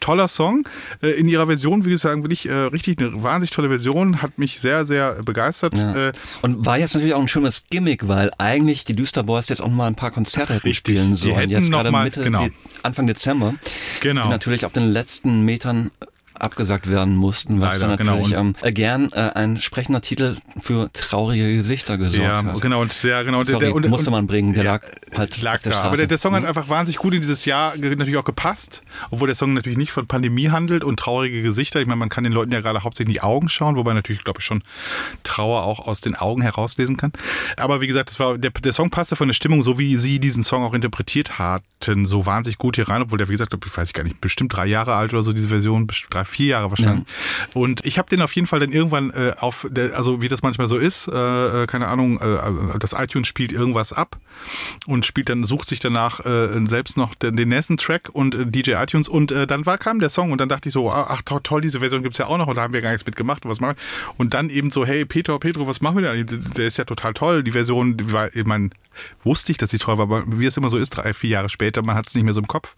Toller 0.00 0.28
Song. 0.28 0.68
Äh, 1.02 1.10
in 1.10 1.28
ihrer 1.28 1.48
Version, 1.48 1.84
wie 1.84 1.94
ich 1.94 2.00
sagen, 2.00 2.22
will 2.22 2.32
ich 2.32 2.43
äh, 2.46 2.52
richtig 2.52 2.98
eine 2.98 3.22
wahnsinnig 3.22 3.50
tolle 3.50 3.68
Version, 3.68 4.22
hat 4.22 4.38
mich 4.38 4.60
sehr, 4.60 4.84
sehr 4.84 5.22
begeistert. 5.22 5.76
Ja. 5.76 6.08
Äh, 6.08 6.12
und 6.42 6.64
war 6.66 6.78
jetzt 6.78 6.94
natürlich 6.94 7.14
auch 7.14 7.20
ein 7.20 7.28
schönes 7.28 7.64
Gimmick, 7.70 8.08
weil 8.08 8.30
eigentlich 8.38 8.84
die 8.84 8.94
Düsterboys 8.94 9.48
jetzt 9.48 9.60
auch 9.60 9.68
mal 9.68 9.86
ein 9.86 9.94
paar 9.94 10.10
Konzerte 10.10 10.54
hätten 10.54 10.66
richtig, 10.66 10.78
spielen 10.96 11.14
sollen. 11.14 11.48
Jetzt 11.48 11.70
gerade 11.70 11.90
Mitte, 11.90 12.22
genau. 12.22 12.46
Anfang 12.82 13.06
Dezember. 13.06 13.54
Genau. 14.00 14.22
Die 14.22 14.28
natürlich 14.28 14.66
auf 14.66 14.72
den 14.72 14.90
letzten 14.90 15.42
Metern 15.42 15.90
abgesagt 16.44 16.88
werden 16.88 17.16
mussten, 17.16 17.60
was 17.60 17.78
Leider, 17.78 17.96
dann 17.96 18.06
natürlich 18.06 18.30
genau. 18.30 18.40
ähm, 18.62 18.74
gern 18.74 19.10
äh, 19.12 19.30
ein 19.34 19.60
sprechender 19.60 20.00
Titel 20.00 20.36
für 20.60 20.90
traurige 20.92 21.54
Gesichter 21.56 21.98
gesorgt 21.98 22.22
ja, 22.22 22.44
hat. 22.44 22.60
Genau, 22.60 22.82
und, 22.82 23.02
ja, 23.02 23.22
genau. 23.22 23.42
Sorry, 23.44 23.66
der, 23.66 23.74
und, 23.74 23.88
musste 23.88 24.10
man 24.10 24.26
bringen, 24.26 24.54
der 24.54 24.64
ja, 24.64 24.72
lag 24.72 24.82
halt 25.16 25.40
lag 25.42 25.62
da. 25.62 25.80
Aber 25.80 25.96
der, 25.96 26.06
der 26.06 26.18
Song 26.18 26.32
mhm. 26.32 26.36
hat 26.36 26.44
einfach 26.44 26.68
wahnsinnig 26.68 26.98
gut 26.98 27.14
in 27.14 27.20
dieses 27.20 27.44
Jahr 27.44 27.76
natürlich 27.76 28.16
auch 28.16 28.24
gepasst, 28.24 28.82
obwohl 29.10 29.28
der 29.28 29.36
Song 29.36 29.54
natürlich 29.54 29.78
nicht 29.78 29.92
von 29.92 30.06
Pandemie 30.06 30.50
handelt 30.50 30.84
und 30.84 30.98
traurige 30.98 31.42
Gesichter. 31.42 31.80
Ich 31.80 31.86
meine, 31.86 31.96
man 31.96 32.08
kann 32.08 32.24
den 32.24 32.32
Leuten 32.32 32.52
ja 32.52 32.60
gerade 32.60 32.82
hauptsächlich 32.82 33.16
in 33.16 33.20
die 33.20 33.22
Augen 33.22 33.48
schauen, 33.48 33.76
wobei 33.76 33.92
natürlich, 33.92 34.24
glaube 34.24 34.40
ich, 34.40 34.46
schon 34.46 34.62
Trauer 35.22 35.62
auch 35.62 35.80
aus 35.86 36.00
den 36.00 36.14
Augen 36.14 36.42
herauslesen 36.42 36.96
kann. 36.96 37.12
Aber 37.56 37.80
wie 37.80 37.86
gesagt, 37.86 38.10
das 38.10 38.20
war, 38.20 38.38
der, 38.38 38.50
der 38.50 38.72
Song 38.72 38.90
passte 38.90 39.16
von 39.16 39.28
der 39.28 39.34
Stimmung, 39.34 39.62
so 39.62 39.78
wie 39.78 39.96
sie 39.96 40.18
diesen 40.18 40.42
Song 40.42 40.62
auch 40.62 40.74
interpretiert 40.74 41.38
hatten, 41.38 42.06
so 42.06 42.26
wahnsinnig 42.26 42.58
gut 42.58 42.76
hier 42.76 42.88
rein, 42.88 43.02
obwohl 43.02 43.18
der, 43.18 43.28
wie 43.28 43.32
gesagt, 43.32 43.54
ich 43.54 43.76
weiß 43.76 43.92
gar 43.92 44.04
nicht, 44.04 44.20
bestimmt 44.20 44.54
drei 44.54 44.66
Jahre 44.66 44.94
alt 44.94 45.12
oder 45.12 45.22
so, 45.22 45.32
diese 45.32 45.48
Version, 45.48 45.86
drei, 46.10 46.24
vier 46.34 46.46
Jahre 46.46 46.70
wahrscheinlich. 46.70 47.06
Ja. 47.06 47.60
Und 47.60 47.84
ich 47.86 47.98
habe 47.98 48.08
den 48.08 48.20
auf 48.20 48.34
jeden 48.34 48.46
Fall 48.46 48.60
dann 48.60 48.72
irgendwann 48.72 49.10
äh, 49.10 49.34
auf, 49.38 49.66
der, 49.70 49.96
also 49.96 50.20
wie 50.20 50.28
das 50.28 50.42
manchmal 50.42 50.68
so 50.68 50.76
ist, 50.76 51.08
äh, 51.08 51.62
äh 51.62 51.66
keine 51.66 51.88
Ahnung, 51.88 52.20
äh, 52.20 52.78
das 52.78 52.92
iTunes 52.92 53.28
spielt 53.28 53.52
irgendwas 53.52 53.92
ab 53.92 54.16
und 54.86 55.06
spielt 55.06 55.28
dann, 55.28 55.44
sucht 55.44 55.68
sich 55.68 55.80
danach 55.80 56.20
äh, 56.26 56.48
selbst 56.66 56.96
noch 56.96 57.14
den, 57.14 57.36
den, 57.36 57.48
nächsten 57.48 57.76
Track 57.76 58.10
und 58.12 58.34
äh, 58.34 58.46
DJ 58.46 58.72
iTunes 58.72 59.08
und 59.08 59.30
dann 59.30 59.66
war, 59.66 59.78
kam 59.78 60.00
der 60.00 60.10
Song 60.10 60.32
und 60.32 60.40
dann 60.40 60.48
dachte 60.48 60.68
ich 60.68 60.72
so, 60.72 60.90
ah, 60.90 61.06
ach 61.08 61.22
toll, 61.42 61.60
diese 61.60 61.80
Version 61.80 62.02
gibt's 62.02 62.18
ja 62.18 62.26
auch 62.26 62.38
noch 62.38 62.46
und 62.46 62.56
da 62.56 62.62
haben 62.62 62.72
wir 62.72 62.82
gar 62.82 62.90
nichts 62.90 63.06
mitgemacht. 63.06 63.44
Was 63.44 63.60
machen 63.60 63.76
wir? 63.76 64.14
Und 64.16 64.34
dann 64.34 64.50
eben 64.50 64.70
so, 64.70 64.84
hey 64.84 65.04
Peter, 65.04 65.38
Pedro, 65.38 65.66
was 65.66 65.80
machen 65.80 66.02
wir 66.02 66.12
denn? 66.12 66.26
Der 66.56 66.66
ist 66.66 66.76
ja 66.76 66.84
total 66.84 67.14
toll. 67.14 67.42
Die 67.42 67.52
Version, 67.52 67.96
die 67.96 68.12
war, 68.12 68.34
ich 68.34 68.44
meine, 68.44 68.70
wusste 69.22 69.52
ich, 69.52 69.58
dass 69.58 69.70
sie 69.70 69.78
toll 69.78 69.98
war, 69.98 70.04
aber 70.04 70.24
wie 70.26 70.46
es 70.46 70.56
immer 70.56 70.70
so 70.70 70.78
ist, 70.78 70.90
drei, 70.90 71.14
vier 71.14 71.30
Jahre 71.30 71.48
später, 71.48 71.82
man 71.82 71.96
hat 71.96 72.08
es 72.08 72.14
nicht 72.14 72.24
mehr 72.24 72.34
so 72.34 72.40
im 72.40 72.46
Kopf. 72.46 72.74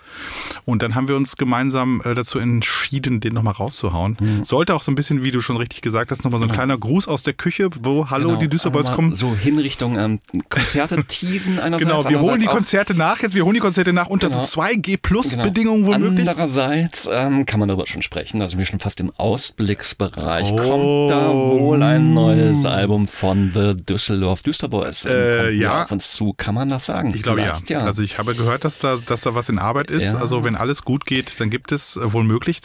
Und 0.64 0.82
dann 0.82 0.94
haben 0.94 1.08
wir 1.08 1.16
uns 1.16 1.36
gemeinsam 1.36 2.02
dazu 2.04 2.38
entschieden, 2.38 3.20
den 3.20 3.35
nochmal 3.36 3.54
rauszuhauen. 3.54 4.16
Mhm. 4.18 4.44
Sollte 4.44 4.74
auch 4.74 4.82
so 4.82 4.90
ein 4.90 4.94
bisschen, 4.96 5.22
wie 5.22 5.30
du 5.30 5.40
schon 5.40 5.56
richtig 5.56 5.82
gesagt 5.82 6.10
hast, 6.10 6.24
nochmal 6.24 6.40
so 6.40 6.46
ein 6.46 6.48
genau. 6.48 6.58
kleiner 6.58 6.78
Gruß 6.78 7.06
aus 7.06 7.22
der 7.22 7.34
Küche, 7.34 7.70
wo 7.80 8.10
Hallo, 8.10 8.28
genau. 8.28 8.40
die 8.40 8.48
Düsseldorfs 8.48 8.90
kommen. 8.92 9.14
So 9.14 9.34
Hinrichtung 9.34 9.98
ähm, 9.98 10.20
Konzerte 10.48 11.04
teasen 11.04 11.58
einerseits. 11.58 11.88
Genau, 11.88 12.08
wir 12.08 12.20
holen 12.20 12.40
die 12.40 12.46
Konzerte 12.46 12.94
nach 12.94 13.22
jetzt, 13.22 13.34
wir 13.34 13.44
holen 13.44 13.54
die 13.54 13.60
Konzerte 13.60 13.92
nach 13.92 14.08
unter 14.08 14.30
genau. 14.30 14.42
2G 14.42 14.98
Plus 15.00 15.30
genau. 15.30 15.44
Bedingungen 15.44 15.86
womöglich. 15.86 16.28
Andererseits 16.28 17.08
ähm, 17.12 17.46
kann 17.46 17.60
man 17.60 17.68
darüber 17.68 17.86
schon 17.86 18.02
sprechen, 18.02 18.42
also 18.42 18.58
wir 18.58 18.64
schon 18.64 18.80
fast 18.80 19.00
im 19.00 19.12
Ausblicksbereich. 19.16 20.50
Oh. 20.50 20.56
Kommt 20.56 21.10
da 21.10 21.32
wohl 21.32 21.82
ein 21.82 22.14
neues 22.14 22.64
Album 22.64 23.06
von 23.06 23.52
The 23.54 23.74
Düsseldorf 23.76 24.42
Düsterboys? 24.42 25.04
Äh, 25.04 25.50
ja. 25.50 25.84
Auf 25.84 25.92
uns 25.92 26.12
zu, 26.12 26.34
kann 26.36 26.54
man 26.54 26.68
das 26.68 26.86
sagen? 26.86 27.12
Ich 27.14 27.22
glaube 27.22 27.42
ja. 27.42 27.58
ja. 27.68 27.80
Also 27.80 28.02
ich 28.02 28.18
habe 28.18 28.34
gehört, 28.34 28.64
dass 28.64 28.78
da, 28.78 28.98
dass 29.04 29.22
da 29.22 29.34
was 29.34 29.48
in 29.48 29.58
Arbeit 29.58 29.90
ist. 29.90 30.12
Ja. 30.12 30.18
Also 30.18 30.44
wenn 30.44 30.56
alles 30.56 30.82
gut 30.82 31.06
geht, 31.06 31.40
dann 31.40 31.50
gibt 31.50 31.72
es 31.72 31.98
wohl 32.02 32.24
möglich 32.24 32.62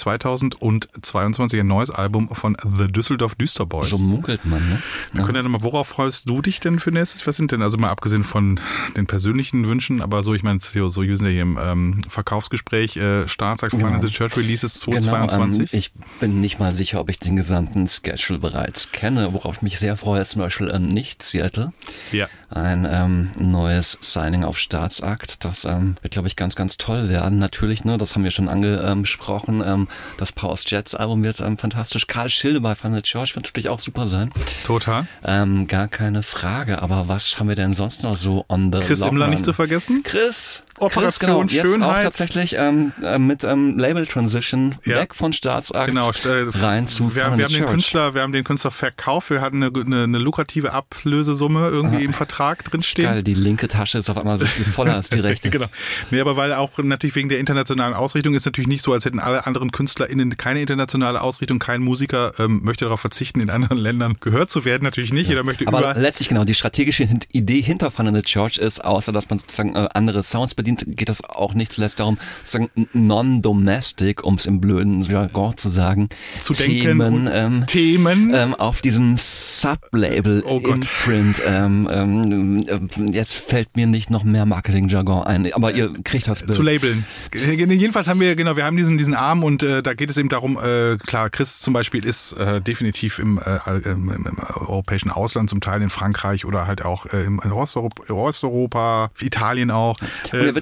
2022 0.62 1.60
ein 1.60 1.68
neues 1.68 1.90
Album 1.90 2.30
von 2.34 2.56
The 2.64 2.88
Düsseldorf 2.88 3.36
Düsterboys. 3.36 3.90
So 3.90 3.98
munkelt 3.98 4.46
man, 4.46 4.68
ne? 4.70 4.82
Wir 5.12 5.24
können 5.24 5.36
ja 5.36 5.44
nochmal, 5.44 5.64
worauf 5.64 5.88
freust 5.88 6.30
du 6.30 6.42
dich 6.42 6.60
denn 6.60 6.80
für 6.80 6.92
nächstes? 6.92 7.26
Was 7.26 7.38
sind 7.38 7.52
denn, 7.52 7.62
also 7.62 7.78
mal 7.78 7.90
abgesehen 7.90 8.24
von 8.24 8.60
den 8.96 9.08
persönlichen 9.08 9.68
Wünschen, 9.68 10.02
aber 10.02 10.24
so, 10.24 10.34
ich 10.34 10.44
meine, 10.44 10.60
so, 10.62 10.90
so 10.90 11.02
sind 11.02 11.26
ja 11.26 11.32
hier 11.32 11.42
im 11.42 11.60
ähm, 11.62 12.02
Verkaufsgespräch, 12.08 12.98
äh, 12.98 13.28
Start 13.28 13.60
sagt 13.60 13.72
genau. 13.72 13.88
Final 13.88 14.10
Church 14.10 14.38
Releases 14.38 14.80
2022. 14.80 15.58
Genau, 15.58 15.70
ähm, 15.72 15.80
ich 15.80 15.92
bin 16.20 16.42
nicht 16.42 16.60
mal 16.60 16.74
sicher, 16.74 17.00
ob 17.00 17.10
ich 17.10 17.20
den 17.20 17.36
gesamten 17.36 17.88
Schedule 17.88 18.40
bereits 18.40 18.92
kenne. 18.92 19.34
Worauf 19.34 19.58
ich 19.58 19.62
mich 19.62 19.80
sehr 19.80 19.98
freue, 19.98 20.22
ist 20.22 20.32
zum 20.32 20.42
Beispiel 20.42 20.70
ähm, 20.74 20.88
nicht 20.88 21.24
Seattle. 21.24 21.74
Ja. 22.12 22.28
Ein 22.50 22.88
ähm, 22.90 23.32
neues 23.40 23.98
Signing 24.02 24.44
auf 24.44 24.58
Staatsakt. 24.58 25.46
Das 25.46 25.66
ähm, 25.66 25.96
wird, 26.02 26.14
glaube 26.14 26.28
ich, 26.28 26.36
ganz, 26.36 26.56
ganz 26.56 26.78
toll 26.78 27.10
werden. 27.10 27.38
Natürlich, 27.38 27.86
ne, 27.86 27.98
das 27.98 28.16
haben 28.16 28.24
wir 28.24 28.32
schon 28.32 28.50
angesprochen. 28.50 29.64
Ähm, 29.66 29.88
das 30.18 30.32
Powers 30.52 30.70
Jets 30.70 30.96
Album 30.96 31.24
wird 31.24 31.40
ähm, 31.40 31.58
fantastisch. 31.58 32.08
Karl 32.08 32.30
Schilde 32.30 32.60
bei 32.60 32.76
Final 32.76 33.02
Church 33.02 33.36
wird 33.36 33.46
natürlich 33.46 33.70
auch 33.70 33.80
super 33.80 34.06
sein. 34.06 34.32
Total. 34.66 35.08
Ähm, 35.24 35.66
gar 35.66 35.88
keine 35.88 36.24
Frage. 36.24 36.82
Aber 36.82 37.08
was 37.08 37.40
haben 37.40 37.48
wir 37.48 37.56
denn 37.56 37.74
sonst 37.74 38.04
noch 38.04 38.18
so 38.18 38.44
on 38.50 38.72
the 38.74 38.80
Chris 38.82 39.00
Immler 39.00 39.28
nicht 39.28 39.46
zu 39.46 39.54
vergessen. 39.54 40.02
Chris. 40.04 40.64
Operation 40.82 41.48
Chris, 41.48 41.62
genau, 41.62 41.72
Schönheit. 41.72 41.90
Jetzt 41.90 41.98
auch 41.98 42.04
tatsächlich 42.04 42.56
ähm, 42.58 42.92
äh, 43.04 43.18
mit 43.18 43.44
ähm, 43.44 43.78
Label 43.78 44.06
Transition 44.06 44.76
ja. 44.86 44.98
weg 44.98 45.16
von 45.16 45.34
Staatsakt 45.34 45.88
genau, 45.88 46.12
rein 46.60 46.88
zu 46.88 47.16
wir, 47.16 47.38
wir 47.38 47.44
haben 47.46 47.54
den 47.54 47.66
Künstler, 47.66 48.14
wir 48.14 48.22
haben 48.22 48.34
den 48.34 48.44
Künstler 48.44 48.72
verkauft. 48.72 49.30
Wir 49.30 49.42
hatten 49.42 49.64
eine, 49.64 49.72
eine, 49.80 50.04
eine 50.04 50.18
lukrative 50.18 50.72
Ablösesumme 50.72 51.70
irgendwie 51.70 51.98
ah. 51.98 52.02
im 52.02 52.14
Vertrag 52.14 52.64
drinstehen. 52.66 53.08
Geil, 53.08 53.24
die 53.24 53.34
linke 53.34 53.68
Tasche 53.68 53.98
ist 53.98 54.10
auf 54.10 54.18
einmal 54.18 54.38
so 54.38 54.46
viel 54.46 54.66
voller 54.66 54.96
als 54.96 55.10
die 55.10 55.20
rechte. 55.22 55.50
genau. 55.50 55.68
Nee, 56.10 56.20
aber 56.20 56.36
weil 56.36 56.54
auch 56.54 56.78
natürlich 56.78 57.16
wegen 57.16 57.30
der 57.30 57.40
internationalen 57.40 57.94
Ausrichtung 57.94 58.34
ist 58.34 58.46
natürlich 58.46 58.68
nicht 58.68 58.84
so, 58.84 58.94
als 58.94 59.06
hätten 59.06 59.20
alle 59.20 59.46
anderen 59.46 59.72
KünstlerInnen 59.72 60.38
keine 60.38 60.62
internationale 60.62 61.22
Ausrichtung. 61.22 61.60
Kein 61.60 61.82
Musiker 61.82 62.34
ähm, 62.40 62.62
möchte 62.64 62.86
darauf 62.86 63.02
verzichten, 63.02 63.40
in 63.40 63.50
anderen 63.50 63.78
Ländern 63.78 64.18
gehört 64.20 64.50
zu 64.50 64.66
werden. 64.66 64.84
Natürlich 64.84 65.14
nicht. 65.14 65.26
Ja. 65.28 65.32
Jeder 65.32 65.44
möchte 65.44 65.68
aber 65.68 65.94
letztlich 65.96 66.30
genau, 66.30 66.44
die 66.44 66.54
strategische 66.54 67.08
Idee 67.32 67.62
hinter 67.62 67.92
Fun 67.92 68.08
in 68.08 68.16
the 68.16 68.22
Church 68.22 68.58
ist, 68.58 68.84
außer 68.84 69.12
dass 69.12 69.30
man 69.30 69.40
sozusagen 69.40 69.76
äh, 69.76 69.88
andere 69.94 70.24
Sounds 70.24 70.56
bedient, 70.56 70.71
geht 70.76 71.10
das 71.10 71.24
auch 71.24 71.54
nicht 71.54 71.72
zuletzt 71.72 72.00
darum, 72.00 72.18
sozusagen 72.44 72.70
non-domestic, 72.94 74.24
um 74.24 74.36
es 74.36 74.46
im 74.46 74.62
blöden 74.62 75.02
Jargon 75.02 75.58
zu 75.58 75.70
sagen, 75.70 76.10
zu 76.42 76.54
Themen, 76.54 77.30
ähm, 77.32 77.66
Themen 77.66 78.34
ähm, 78.34 78.56
auf 78.56 78.82
diesem 78.82 79.16
Sublabel 79.18 80.44
oh 80.46 80.60
Imprint. 80.60 81.42
Ähm, 81.46 81.90
ähm, 81.92 83.12
jetzt 83.14 83.36
fällt 83.36 83.76
mir 83.76 83.88
nicht 83.88 84.10
noch 84.10 84.24
mehr 84.24 84.46
Marketing-Jargon 84.46 85.24
ein, 85.24 85.54
aber 85.54 85.74
ihr 85.74 85.94
kriegt 86.04 86.28
das 86.28 86.42
Bild. 86.42 86.54
Zu 86.54 86.62
labeln. 86.62 87.06
Jedenfalls 87.34 88.08
haben 88.08 88.20
wir, 88.20 88.36
genau, 88.36 88.56
wir 88.56 88.66
haben 88.66 88.78
diesen, 88.78 88.98
diesen 88.98 89.14
Arm 89.14 89.44
und 89.44 89.64
äh, 89.64 89.84
da 89.84 89.94
geht 89.94 90.10
es 90.10 90.18
eben 90.18 90.30
darum, 90.30 90.58
äh, 90.58 90.98
klar, 90.98 91.30
Chris 91.30 91.60
zum 91.60 91.74
Beispiel 91.74 92.06
ist 92.06 92.34
äh, 92.34 92.62
definitiv 92.62 93.20
im, 93.20 93.40
äh, 93.40 93.78
im, 93.90 94.12
im, 94.12 94.38
europäischen 94.56 95.12
Ausland, 95.12 95.50
zum 95.50 95.62
Teil 95.62 95.82
in 95.82 95.90
Frankreich 95.90 96.46
oder 96.46 96.68
halt 96.68 96.84
auch 96.84 97.06
äh, 97.08 97.24
in 97.24 97.40
Osteuropa, 97.52 98.14
Osteuropa 98.14 99.12
Italien 99.20 99.72
auch. 99.72 99.98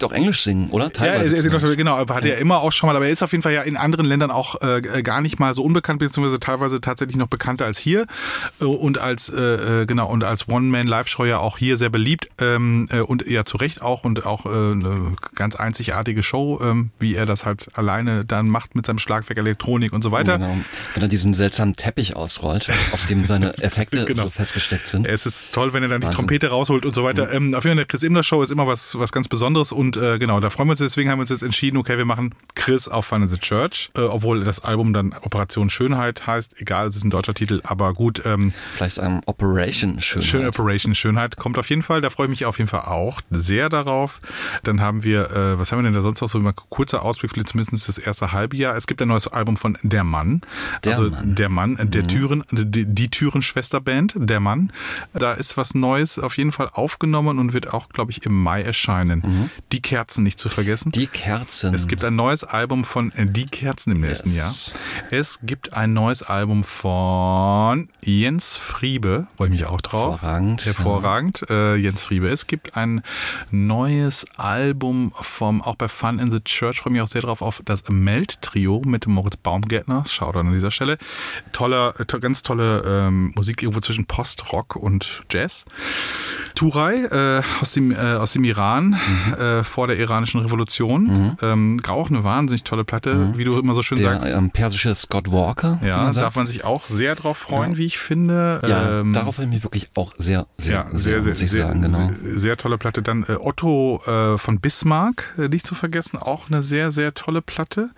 Wird 0.01 0.11
auch 0.11 0.15
Englisch 0.15 0.43
singen, 0.43 0.69
oder? 0.71 0.91
Teilweise. 0.91 1.35
Ja, 1.35 1.43
er, 1.43 1.63
er, 1.63 1.75
genau, 1.75 1.97
hat 1.97 2.23
ja. 2.23 2.31
er 2.31 2.37
immer 2.37 2.61
auch 2.61 2.71
schon 2.71 2.87
mal, 2.87 2.95
aber 2.95 3.05
er 3.05 3.11
ist 3.11 3.21
auf 3.21 3.31
jeden 3.31 3.41
Fall 3.41 3.53
ja 3.53 3.63
in 3.63 3.77
anderen 3.77 4.05
Ländern 4.05 4.31
auch 4.31 4.61
äh, 4.61 5.01
gar 5.03 5.21
nicht 5.21 5.39
mal 5.39 5.53
so 5.53 5.63
unbekannt, 5.63 5.99
beziehungsweise 5.99 6.39
teilweise 6.39 6.81
tatsächlich 6.81 7.17
noch 7.17 7.27
bekannter 7.27 7.65
als 7.65 7.77
hier 7.77 8.05
äh, 8.61 8.63
und 8.63 8.97
als 8.97 9.29
äh, 9.29 9.81
äh, 9.81 9.85
genau 9.85 10.09
und 10.09 10.23
als 10.23 10.47
One-Man-Live-Show 10.47 11.25
ja 11.25 11.39
auch 11.39 11.57
hier 11.57 11.77
sehr 11.77 11.89
beliebt 11.89 12.29
ähm, 12.39 12.87
äh, 12.91 13.01
und 13.01 13.27
ja 13.27 13.45
zu 13.45 13.57
Recht 13.57 13.81
auch 13.81 14.03
und 14.03 14.25
auch 14.25 14.45
äh, 14.45 14.49
eine 14.49 15.15
ganz 15.35 15.55
einzigartige 15.55 16.23
Show, 16.23 16.59
ähm, 16.63 16.91
wie 16.99 17.15
er 17.15 17.25
das 17.25 17.45
halt 17.45 17.69
alleine 17.73 18.25
dann 18.25 18.47
macht 18.47 18.75
mit 18.75 18.85
seinem 18.85 18.99
Schlagwerk 18.99 19.37
Elektronik 19.37 19.93
und 19.93 20.03
so 20.03 20.11
weiter. 20.11 20.37
Genau. 20.37 20.57
Wenn 20.93 21.03
er 21.03 21.09
diesen 21.09 21.33
seltsamen 21.33 21.75
Teppich 21.75 22.15
ausrollt, 22.15 22.69
auf 22.91 23.05
dem 23.07 23.25
seine 23.25 23.57
Effekte 23.57 24.05
genau. 24.05 24.23
so 24.23 24.29
festgesteckt 24.29 24.87
sind. 24.87 25.05
Es 25.05 25.25
ist 25.25 25.53
toll, 25.53 25.73
wenn 25.73 25.83
er 25.83 25.89
dann 25.89 26.01
die 26.01 26.07
Wahnsinn. 26.07 26.17
Trompete 26.17 26.47
rausholt 26.49 26.85
und 26.85 26.95
so 26.95 27.03
weiter. 27.03 27.27
Mhm. 27.27 27.33
Ähm, 27.33 27.55
auf 27.55 27.63
jeden 27.63 27.75
Fall, 27.77 27.85
der 27.85 27.85
Chris 27.85 28.03
Imler 28.03 28.23
Show 28.23 28.41
ist 28.41 28.51
immer 28.51 28.67
was, 28.67 28.97
was 28.97 29.11
ganz 29.11 29.27
Besonderes 29.27 29.71
und 29.71 29.88
äh, 29.97 30.19
genau, 30.19 30.39
da 30.39 30.49
freuen 30.49 30.67
wir 30.67 30.71
uns. 30.71 30.79
Deswegen 30.79 31.09
haben 31.09 31.19
wir 31.19 31.21
uns 31.21 31.29
jetzt 31.29 31.43
entschieden, 31.43 31.77
okay, 31.77 31.97
wir 31.97 32.05
machen 32.05 32.35
Chris 32.55 32.87
auf 32.87 33.05
Fun 33.05 33.21
in 33.23 33.27
the 33.27 33.37
Church, 33.37 33.91
äh, 33.95 34.01
obwohl 34.01 34.43
das 34.43 34.63
Album 34.63 34.93
dann 34.93 35.13
Operation 35.21 35.69
Schönheit 35.69 36.27
heißt. 36.27 36.61
Egal, 36.61 36.87
es 36.87 36.95
ist 36.95 37.03
ein 37.03 37.09
deutscher 37.09 37.33
Titel, 37.33 37.61
aber 37.63 37.93
gut. 37.93 38.21
Ähm, 38.25 38.51
Vielleicht 38.75 38.99
ein 38.99 39.21
Operation 39.25 40.01
Schönheit. 40.01 40.29
Schön 40.29 40.47
Operation 40.47 40.95
Schönheit 40.95 41.37
kommt 41.37 41.57
auf 41.57 41.69
jeden 41.69 41.83
Fall. 41.83 42.01
Da 42.01 42.09
freue 42.09 42.27
ich 42.27 42.31
mich 42.31 42.45
auf 42.45 42.57
jeden 42.57 42.69
Fall 42.69 42.81
auch 42.81 43.21
sehr 43.29 43.69
darauf. 43.69 44.21
Dann 44.63 44.81
haben 44.81 45.03
wir, 45.03 45.31
äh, 45.31 45.59
was 45.59 45.71
haben 45.71 45.79
wir 45.79 45.83
denn 45.83 45.93
da 45.93 46.01
sonst 46.01 46.21
noch 46.21 46.29
so? 46.29 46.39
Immer 46.39 46.53
kurzer 46.53 47.03
Ausblick, 47.03 47.31
zumindest 47.47 47.87
das 47.87 47.97
erste 47.97 48.31
halbe 48.31 48.57
Jahr. 48.57 48.75
Es 48.75 48.87
gibt 48.87 49.01
ein 49.01 49.07
neues 49.07 49.27
Album 49.27 49.57
von 49.57 49.77
Der 49.83 50.03
Mann. 50.03 50.41
Der 50.83 50.97
also 50.97 51.09
Mann. 51.09 51.35
Der 51.35 51.49
Mann, 51.49 51.77
äh, 51.77 51.85
der 51.85 52.03
mhm. 52.03 52.07
Türen, 52.07 52.43
die, 52.51 52.85
die 52.85 53.09
Türen-Schwesterband, 53.09 54.15
Der 54.17 54.39
Mann. 54.39 54.71
Da 55.13 55.33
ist 55.33 55.57
was 55.57 55.75
Neues 55.75 56.19
auf 56.19 56.37
jeden 56.37 56.51
Fall 56.51 56.69
aufgenommen 56.73 57.39
und 57.39 57.53
wird 57.53 57.73
auch, 57.73 57.89
glaube 57.89 58.11
ich, 58.11 58.25
im 58.25 58.41
Mai 58.41 58.61
erscheinen. 58.61 59.23
Mhm. 59.25 59.49
Die 59.71 59.81
Kerzen 59.81 60.23
nicht 60.23 60.39
zu 60.39 60.49
vergessen. 60.49 60.91
Die 60.91 61.05
Kerzen. 61.05 61.75
Es 61.75 61.87
gibt 61.87 62.03
ein 62.03 62.15
neues 62.15 62.43
Album 62.43 62.83
von 62.83 63.11
äh, 63.11 63.27
Die 63.27 63.45
Kerzen 63.45 63.91
im 63.91 64.01
nächsten 64.01 64.33
yes. 64.33 64.73
Jahr. 64.73 65.19
Es 65.19 65.39
gibt 65.43 65.73
ein 65.73 65.93
neues 65.93 66.23
Album 66.23 66.63
von 66.63 67.89
Jens 68.03 68.57
Friebe. 68.57 69.27
Freue 69.37 69.49
ich 69.49 69.53
mich 69.53 69.65
auch 69.65 69.81
drauf. 69.81 70.21
Hervorragend. 70.23 70.65
Hervorragend. 70.65 71.45
Ja. 71.47 71.73
Äh, 71.73 71.75
Jens 71.75 72.01
Friebe. 72.01 72.29
Es 72.29 72.47
gibt 72.47 72.75
ein 72.75 73.03
neues 73.51 74.25
Album 74.37 75.13
vom, 75.21 75.61
auch 75.61 75.75
bei 75.75 75.87
Fun 75.87 76.17
in 76.17 76.31
the 76.31 76.39
Church. 76.39 76.79
Freue 76.79 76.93
mich 76.93 77.01
auch 77.03 77.07
sehr 77.07 77.21
drauf 77.21 77.43
auf 77.43 77.61
das 77.63 77.83
Melt-Trio 77.89 78.81
mit 78.85 79.05
Moritz 79.05 79.37
Baumgärtner. 79.37 80.03
Schaut 80.09 80.35
an 80.35 80.51
dieser 80.51 80.71
Stelle. 80.71 80.97
Toller, 81.51 81.93
to, 82.07 82.19
ganz 82.19 82.41
tolle 82.41 82.81
ähm, 82.87 83.33
Musik 83.35 83.61
irgendwo 83.61 83.81
zwischen 83.81 84.05
Post-Rock 84.05 84.75
und 84.75 85.23
Jazz. 85.29 85.65
Turai 86.55 87.03
äh, 87.03 87.43
aus, 87.61 87.73
dem, 87.73 87.91
äh, 87.91 87.95
aus 87.95 88.33
dem 88.33 88.43
Iran 88.43 88.89
mhm. 88.89 89.58
Äh, 89.59 89.63
vor 89.63 89.87
der 89.87 89.97
iranischen 89.97 90.41
Revolution. 90.41 91.03
Mhm. 91.03 91.37
Ähm, 91.41 91.81
auch 91.87 92.09
eine 92.09 92.23
wahnsinnig 92.23 92.63
tolle 92.63 92.83
Platte, 92.83 93.13
mhm. 93.13 93.37
wie 93.37 93.43
du 93.43 93.57
immer 93.57 93.73
so 93.73 93.81
schön 93.81 93.97
der, 93.97 94.19
sagst. 94.19 94.37
Ähm, 94.37 94.51
persische 94.51 94.93
Scott 94.95 95.31
Walker. 95.31 95.79
Ja, 95.83 96.03
man 96.03 96.15
darf 96.15 96.35
man 96.35 96.47
sich 96.47 96.63
auch 96.63 96.87
sehr 96.87 97.15
drauf 97.15 97.37
freuen, 97.37 97.71
ja. 97.71 97.77
wie 97.77 97.85
ich 97.85 97.97
finde. 97.97 98.61
Ja, 98.67 99.01
ähm, 99.01 99.13
darauf 99.13 99.35
freue 99.35 99.45
ich 99.45 99.51
mich 99.51 99.63
wirklich 99.63 99.89
auch 99.95 100.13
sehr, 100.17 100.47
sehr, 100.57 100.73
ja, 100.73 100.85
sehr, 100.91 101.21
sehr, 101.21 101.35
sehr, 101.35 101.47
sehr, 101.47 101.67
sagen, 101.67 101.81
genau. 101.81 101.97
sehr, 101.97 102.39
sehr 102.39 102.57
tolle 102.57 102.77
Platte. 102.77 103.01
Dann 103.01 103.23
äh, 103.27 103.33
Otto 103.33 104.01
äh, 104.05 104.37
von 104.37 104.59
Bismarck, 104.59 105.33
äh, 105.37 105.47
nicht 105.47 105.65
zu 105.65 105.75
vergessen, 105.75 106.17
auch 106.17 106.49
eine 106.49 106.61
sehr, 106.61 106.91
sehr 106.91 107.13
tolle 107.13 107.41
Platte. 107.41 107.89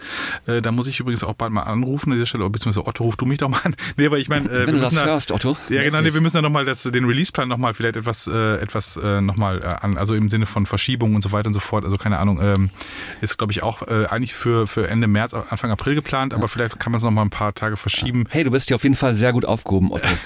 Äh, 0.45 0.61
da 0.61 0.71
muss 0.71 0.87
ich 0.87 0.99
übrigens 0.99 1.23
auch 1.23 1.33
bald 1.33 1.51
mal 1.51 1.63
anrufen 1.63 2.11
an 2.11 2.15
dieser 2.15 2.25
Stelle, 2.25 2.49
beziehungsweise 2.49 2.87
Otto, 2.87 3.03
ruf 3.03 3.17
du 3.17 3.25
mich 3.25 3.39
doch 3.39 3.49
mal 3.49 3.61
an. 3.63 3.75
Nee, 3.97 4.05
aber 4.05 4.19
ich 4.19 4.29
meine, 4.29 4.49
wenn 4.49 4.75
du 4.75 4.81
das 4.81 4.95
da, 4.95 5.05
hörst, 5.05 5.31
Otto. 5.31 5.57
Ja, 5.69 5.83
genau, 5.83 6.01
nee, 6.01 6.13
wir 6.13 6.21
müssen 6.21 6.37
ja 6.37 6.41
nochmal 6.41 6.65
den 6.65 7.05
Releaseplan 7.05 7.47
nochmal 7.47 7.73
vielleicht 7.73 7.97
etwas, 7.97 8.25
etwas 8.27 8.97
äh, 8.97 9.21
nochmal 9.21 9.63
an, 9.63 9.97
also 9.97 10.15
im 10.15 10.29
Sinne 10.29 10.45
von 10.45 10.65
Verschiebung 10.65 11.15
und 11.15 11.21
so 11.21 11.31
weiter 11.31 11.50
und 11.51 11.53
so 11.53 11.59
fort. 11.59 11.83
Also 11.83 11.97
keine 11.97 12.19
Ahnung, 12.19 12.39
ähm, 12.41 12.69
ist 13.21 13.37
glaube 13.37 13.53
ich 13.53 13.63
auch 13.63 13.87
äh, 13.87 14.05
eigentlich 14.05 14.33
für, 14.33 14.67
für 14.67 14.87
Ende 14.87 15.07
März, 15.07 15.33
Anfang 15.33 15.71
April 15.71 15.95
geplant, 15.95 16.33
aber 16.33 16.47
vielleicht 16.47 16.79
kann 16.79 16.91
man 16.91 16.97
es 16.97 17.03
nochmal 17.03 17.25
ein 17.25 17.29
paar 17.29 17.53
Tage 17.53 17.77
verschieben. 17.77 18.25
Hey, 18.29 18.43
du 18.43 18.51
bist 18.51 18.67
hier 18.67 18.75
auf 18.75 18.83
jeden 18.83 18.95
Fall 18.95 19.13
sehr 19.13 19.33
gut 19.33 19.45
aufgehoben, 19.45 19.91
Otto. 19.91 20.07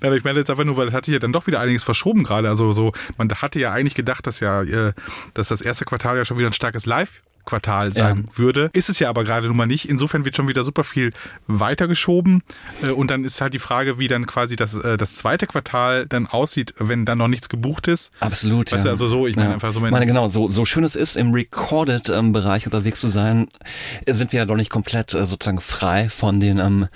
Nein, 0.00 0.12
ich 0.14 0.24
meine 0.24 0.38
jetzt 0.38 0.50
einfach 0.50 0.64
nur, 0.64 0.76
weil 0.76 0.92
hat 0.92 1.04
sich 1.04 1.12
ja 1.12 1.18
dann 1.18 1.32
doch 1.32 1.46
wieder 1.46 1.60
einiges 1.60 1.84
verschoben 1.84 2.24
gerade. 2.24 2.48
Also 2.48 2.72
so, 2.72 2.92
man 3.18 3.30
hatte 3.30 3.60
ja 3.60 3.72
eigentlich 3.72 3.94
gedacht, 3.94 4.26
dass 4.26 4.40
ja, 4.40 4.62
äh, 4.62 4.92
dass 5.34 5.48
das 5.48 5.60
erste 5.60 5.84
Quartal 5.84 6.16
ja 6.16 6.24
schon 6.24 6.38
wieder 6.38 6.48
ein 6.48 6.54
starkes 6.54 6.86
Live 6.86 7.22
Quartal 7.44 7.94
sein 7.94 8.26
ja. 8.28 8.38
würde. 8.38 8.70
Ist 8.72 8.88
es 8.88 8.98
ja 8.98 9.08
aber 9.08 9.24
gerade 9.24 9.46
nun 9.46 9.56
mal 9.56 9.66
nicht. 9.66 9.88
Insofern 9.88 10.24
wird 10.24 10.36
schon 10.36 10.48
wieder 10.48 10.64
super 10.64 10.84
viel 10.84 11.12
weitergeschoben. 11.46 12.42
Äh, 12.82 12.90
und 12.90 13.10
dann 13.10 13.24
ist 13.24 13.40
halt 13.40 13.54
die 13.54 13.58
Frage, 13.58 13.98
wie 13.98 14.08
dann 14.08 14.26
quasi 14.26 14.56
das, 14.56 14.74
äh, 14.74 14.96
das 14.96 15.14
zweite 15.14 15.46
Quartal 15.46 16.06
dann 16.06 16.26
aussieht, 16.26 16.74
wenn 16.78 17.04
dann 17.04 17.18
noch 17.18 17.28
nichts 17.28 17.48
gebucht 17.48 17.88
ist. 17.88 18.10
Absolut. 18.20 18.72
Weißt 18.72 18.84
ja. 18.84 18.90
also 18.90 19.06
so, 19.06 19.26
ich 19.26 19.36
meine 19.36 19.48
ja. 19.48 19.54
einfach 19.54 19.72
so. 19.72 19.84
Ich 19.84 19.90
meine, 19.90 20.06
genau, 20.06 20.28
so, 20.28 20.50
so 20.50 20.64
schön 20.64 20.84
es 20.84 20.96
ist, 20.96 21.16
im 21.16 21.32
Recorded-Bereich 21.32 22.66
unterwegs 22.66 23.00
zu 23.00 23.08
sein, 23.08 23.48
sind 24.06 24.32
wir 24.32 24.40
ja 24.40 24.46
doch 24.46 24.56
nicht 24.56 24.70
komplett 24.70 25.14
äh, 25.14 25.26
sozusagen 25.26 25.60
frei 25.60 26.08
von 26.08 26.40
den, 26.40 26.58
ähm, 26.58 26.88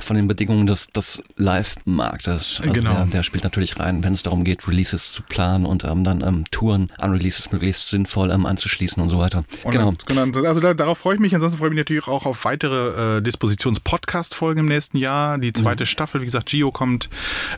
von 0.00 0.16
den 0.16 0.28
Bedingungen 0.28 0.66
des, 0.66 0.88
des 0.88 1.22
Live-Marktes. 1.36 2.60
Also 2.60 2.72
genau. 2.72 2.94
Der, 2.94 3.06
der, 3.06 3.22
spielt 3.22 3.44
natürlich 3.44 3.78
rein, 3.78 4.04
wenn 4.04 4.14
es 4.14 4.22
darum 4.22 4.44
geht, 4.44 4.68
Releases 4.68 5.12
zu 5.12 5.22
planen 5.22 5.66
und 5.66 5.84
ähm, 5.84 6.04
dann 6.04 6.22
ähm, 6.22 6.44
Touren 6.50 6.90
an 6.98 7.12
Releases 7.12 7.50
möglichst 7.52 7.88
sinnvoll 7.88 8.30
ähm, 8.30 8.46
anzuschließen 8.46 9.02
und 9.02 9.08
so 9.08 9.18
weiter. 9.18 9.44
Und 9.64 9.72
genau. 9.72 9.87
Genau. 10.06 10.22
Also 10.46 10.60
da, 10.60 10.74
darauf 10.74 10.98
freue 10.98 11.14
ich 11.14 11.20
mich. 11.20 11.34
Ansonsten 11.34 11.58
freue 11.58 11.68
ich 11.68 11.74
mich 11.74 11.80
natürlich 11.80 12.06
auch 12.06 12.26
auf 12.26 12.44
weitere 12.44 13.18
äh, 13.18 13.22
Dispositions-Podcast-Folgen 13.22 14.60
im 14.60 14.66
nächsten 14.66 14.98
Jahr. 14.98 15.38
Die 15.38 15.52
zweite 15.52 15.84
mhm. 15.84 15.86
Staffel, 15.86 16.20
wie 16.20 16.24
gesagt, 16.24 16.46
Gio 16.46 16.70
kommt, 16.70 17.08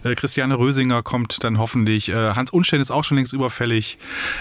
äh, 0.05 0.15
Christiane 0.15 0.59
Rösinger 0.59 1.02
kommt 1.02 1.43
dann 1.44 1.59
hoffentlich. 1.59 2.09
Äh, 2.09 2.35
Hans 2.35 2.51
Unstein 2.51 2.81
ist 2.81 2.90
auch 2.90 3.05
schon 3.05 3.16
längst 3.16 3.32
überfällig. 3.32 3.98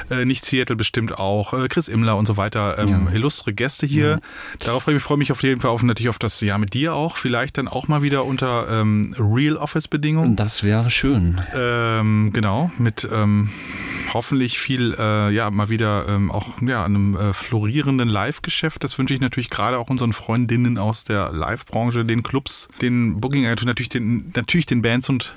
Äh, 0.10 0.26
nicht 0.26 0.46
Seattle 0.46 0.76
bestimmt 0.76 1.18
auch. 1.18 1.54
Äh, 1.54 1.68
Chris 1.68 1.88
Immler 1.88 2.18
und 2.18 2.26
so 2.26 2.38
weiter. 2.38 2.78
Ähm, 2.80 3.08
ja. 3.08 3.12
Illustre 3.14 3.54
Gäste 3.54 3.86
hier. 3.86 4.10
Ja. 4.10 4.20
Darauf 4.66 4.84
freue 4.84 4.96
ich 4.96 5.00
mich, 5.00 5.04
freue 5.04 5.18
mich 5.18 5.32
auf 5.32 5.44
jeden 5.44 5.62
Fall 5.62 5.72
auf, 5.72 5.84
natürlich 5.84 6.10
auf 6.10 6.20
das 6.20 6.40
Jahr 6.42 6.58
mit 6.58 6.74
dir 6.74 6.94
auch. 6.94 7.18
Vielleicht 7.18 7.58
dann 7.58 7.68
auch 7.68 7.88
mal 7.88 8.02
wieder 8.02 8.26
unter 8.26 8.68
ähm, 8.70 9.16
Real 9.18 9.58
Office-Bedingungen. 9.58 10.36
Das 10.36 10.64
wäre 10.64 10.90
schön. 10.90 11.40
Ähm, 11.56 12.32
genau. 12.34 12.72
Mit 12.78 13.08
ähm, 13.12 13.50
hoffentlich 14.14 14.60
viel, 14.60 14.96
äh, 14.98 15.32
ja, 15.32 15.50
mal 15.52 15.70
wieder 15.70 16.08
ähm, 16.08 16.32
auch 16.32 16.62
ja, 16.62 16.86
einem 16.86 17.16
äh, 17.16 17.34
florierenden 17.80 18.10
Live-Geschäft. 18.10 18.84
Das 18.84 18.98
wünsche 18.98 19.14
ich 19.14 19.22
natürlich 19.22 19.50
gerade 19.50 19.78
auch 19.78 19.90
unseren 19.90 20.12
Freundinnen 20.12 20.78
aus 20.78 21.06
der 21.06 21.32
Live-Branche, 21.32 22.04
den 22.04 22.24
Clubs, 22.24 22.68
den 22.82 23.22
Booking-Agenturen, 23.22 23.68
natürlich 23.68 23.90
den, 23.90 24.32
natürlich 24.36 24.66
den 24.66 24.82
Bands 24.82 25.08
und 25.10 25.36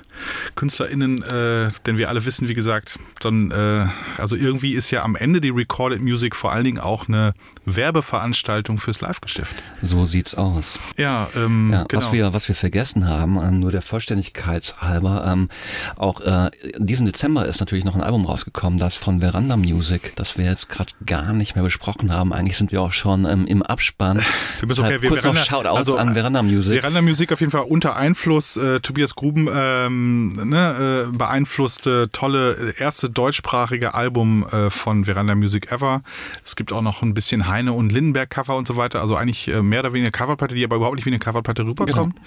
KünstlerInnen, 0.55 1.23
äh, 1.23 1.71
denn 1.85 1.97
wir 1.97 2.09
alle 2.09 2.25
wissen, 2.25 2.47
wie 2.49 2.53
gesagt, 2.53 2.99
ein, 3.23 3.51
äh, 3.51 3.87
also 4.17 4.35
irgendwie 4.35 4.73
ist 4.73 4.91
ja 4.91 5.03
am 5.03 5.15
Ende 5.15 5.41
die 5.41 5.49
Recorded 5.49 6.01
Music 6.01 6.35
vor 6.35 6.51
allen 6.51 6.65
Dingen 6.65 6.79
auch 6.79 7.07
eine 7.07 7.33
Werbeveranstaltung 7.65 8.77
fürs 8.77 9.01
Live-Geschäft. 9.01 9.55
So 9.81 10.05
sieht's 10.05 10.35
aus. 10.35 10.79
Ja, 10.97 11.29
ähm, 11.35 11.69
ja 11.71 11.83
genau. 11.83 12.01
was 12.01 12.11
wir 12.11 12.33
was 12.33 12.47
wir 12.47 12.55
vergessen 12.55 13.07
haben, 13.07 13.37
äh, 13.37 13.51
nur 13.51 13.71
der 13.71 13.81
Vollständigkeit 13.81 14.75
halber, 14.79 15.25
ähm, 15.27 15.49
auch 15.95 16.21
äh, 16.21 16.51
diesen 16.77 17.05
Dezember 17.05 17.45
ist 17.45 17.59
natürlich 17.59 17.85
noch 17.85 17.95
ein 17.95 18.01
Album 18.01 18.25
rausgekommen, 18.25 18.79
das 18.79 18.95
von 18.95 19.21
Veranda 19.21 19.55
Music, 19.55 20.13
das 20.15 20.37
wir 20.37 20.45
jetzt 20.45 20.69
gerade 20.69 20.91
gar 21.05 21.33
nicht 21.33 21.55
mehr 21.55 21.63
besprochen 21.63 22.11
haben. 22.11 22.33
Eigentlich 22.33 22.57
sind 22.57 22.71
wir 22.71 22.81
auch 22.81 22.91
schon 22.91 23.25
ähm, 23.25 23.45
im 23.47 23.63
Abspann. 23.63 24.21
Wir 24.59 24.67
müssen 24.67 24.85
okay, 24.85 25.01
wir 25.01 25.09
kurz 25.09 25.21
Veranda, 25.21 25.41
noch 25.41 25.47
Shoutouts 25.47 25.77
also, 25.77 25.97
an 25.97 26.13
Veranda 26.13 26.41
Music. 26.41 26.79
Veranda 26.79 27.01
Music 27.01 27.31
auf 27.33 27.39
jeden 27.41 27.51
Fall 27.51 27.63
unter 27.63 27.95
Einfluss. 27.95 28.55
Äh, 28.55 28.79
Tobias 28.79 29.15
Gruben 29.15 29.49
ähm, 29.53 30.02
ne, 30.03 31.07
äh, 31.09 31.17
beeinflusste 31.17 32.09
tolle 32.11 32.73
äh, 32.77 32.81
erste 32.81 33.09
deutschsprachige 33.09 33.93
Album 33.93 34.45
äh, 34.47 34.69
von 34.69 35.05
Veranda 35.05 35.35
Music 35.35 35.71
ever. 35.71 36.03
Es 36.43 36.55
gibt 36.55 36.73
auch 36.73 36.81
noch 36.81 37.01
ein 37.01 37.13
bisschen 37.13 37.47
Heine 37.47 37.73
und 37.73 37.91
Lindenberg 37.91 38.29
Cover 38.29 38.55
und 38.55 38.67
so 38.67 38.77
weiter. 38.77 39.01
Also 39.01 39.15
eigentlich 39.15 39.47
äh, 39.47 39.61
mehr 39.61 39.81
oder 39.81 39.93
weniger 39.93 40.11
Coverplatte, 40.11 40.55
die 40.55 40.63
aber 40.63 40.75
überhaupt 40.75 40.95
nicht 40.95 41.05
wie 41.05 41.11
eine 41.11 41.19
Coverplatte 41.19 41.65
rüberkommt. 41.65 42.15
Genau. 42.15 42.25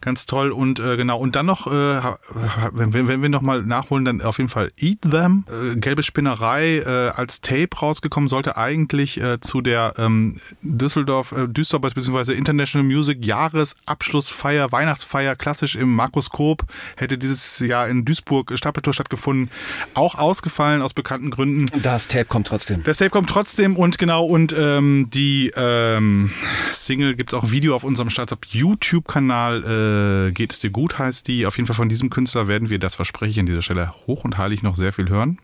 Ganz 0.00 0.26
toll. 0.26 0.52
Und 0.52 0.80
äh, 0.80 0.96
genau, 0.96 1.18
und 1.18 1.36
dann 1.36 1.46
noch, 1.46 1.66
äh, 1.66 2.00
wenn, 2.72 3.08
wenn 3.08 3.22
wir 3.22 3.28
nochmal 3.28 3.62
nachholen, 3.62 4.04
dann 4.04 4.22
auf 4.22 4.38
jeden 4.38 4.50
Fall 4.50 4.72
Eat 4.76 5.02
Them. 5.02 5.44
Gelbe 5.76 6.02
Spinnerei 6.02 6.84
als 6.84 7.40
Tape 7.40 7.76
rausgekommen, 7.80 8.28
sollte 8.28 8.56
eigentlich 8.56 9.20
zu 9.40 9.60
der 9.60 9.94
ähm, 9.98 10.36
Düsseldorf, 10.62 11.32
äh, 11.32 11.48
Düsseldorf 11.48 11.94
bzw. 11.94 12.32
International 12.32 12.86
Music 12.86 13.24
Jahresabschlussfeier, 13.24 14.72
Weihnachtsfeier, 14.72 15.36
klassisch 15.36 15.76
im 15.76 15.94
Markuskop, 15.94 16.64
hätte 17.04 17.18
dieses 17.18 17.58
Jahr 17.60 17.88
in 17.88 18.04
Duisburg 18.04 18.52
Stapeltour 18.56 18.92
stattgefunden. 18.92 19.50
Auch 19.94 20.16
ausgefallen 20.16 20.82
aus 20.82 20.94
bekannten 20.94 21.30
Gründen. 21.30 21.66
Das 21.82 22.08
Tape 22.08 22.24
kommt 22.24 22.48
trotzdem. 22.48 22.82
Das 22.84 22.98
Tape 22.98 23.10
kommt 23.10 23.30
trotzdem 23.30 23.76
und 23.76 23.98
genau, 23.98 24.24
und 24.24 24.54
ähm, 24.58 25.08
die 25.12 25.52
ähm, 25.56 26.30
Single 26.72 27.14
gibt 27.14 27.32
es 27.32 27.38
auch 27.38 27.50
Video 27.50 27.74
auf 27.74 27.84
unserem 27.84 28.10
Startup 28.10 28.44
YouTube-Kanal. 28.44 30.28
Äh, 30.28 30.32
Geht 30.32 30.52
es 30.52 30.58
dir 30.58 30.70
gut, 30.70 30.98
heißt 30.98 31.28
die. 31.28 31.46
Auf 31.46 31.56
jeden 31.56 31.66
Fall 31.66 31.76
von 31.76 31.88
diesem 31.88 32.10
Künstler 32.10 32.48
werden 32.48 32.70
wir, 32.70 32.78
das 32.78 32.94
verspreche 32.94 33.32
ich 33.32 33.40
an 33.40 33.46
dieser 33.46 33.62
Stelle, 33.62 33.94
hoch 34.06 34.24
und 34.24 34.38
heilig 34.38 34.62
noch 34.62 34.74
sehr 34.74 34.92
viel 34.92 35.08
hören. 35.08 35.38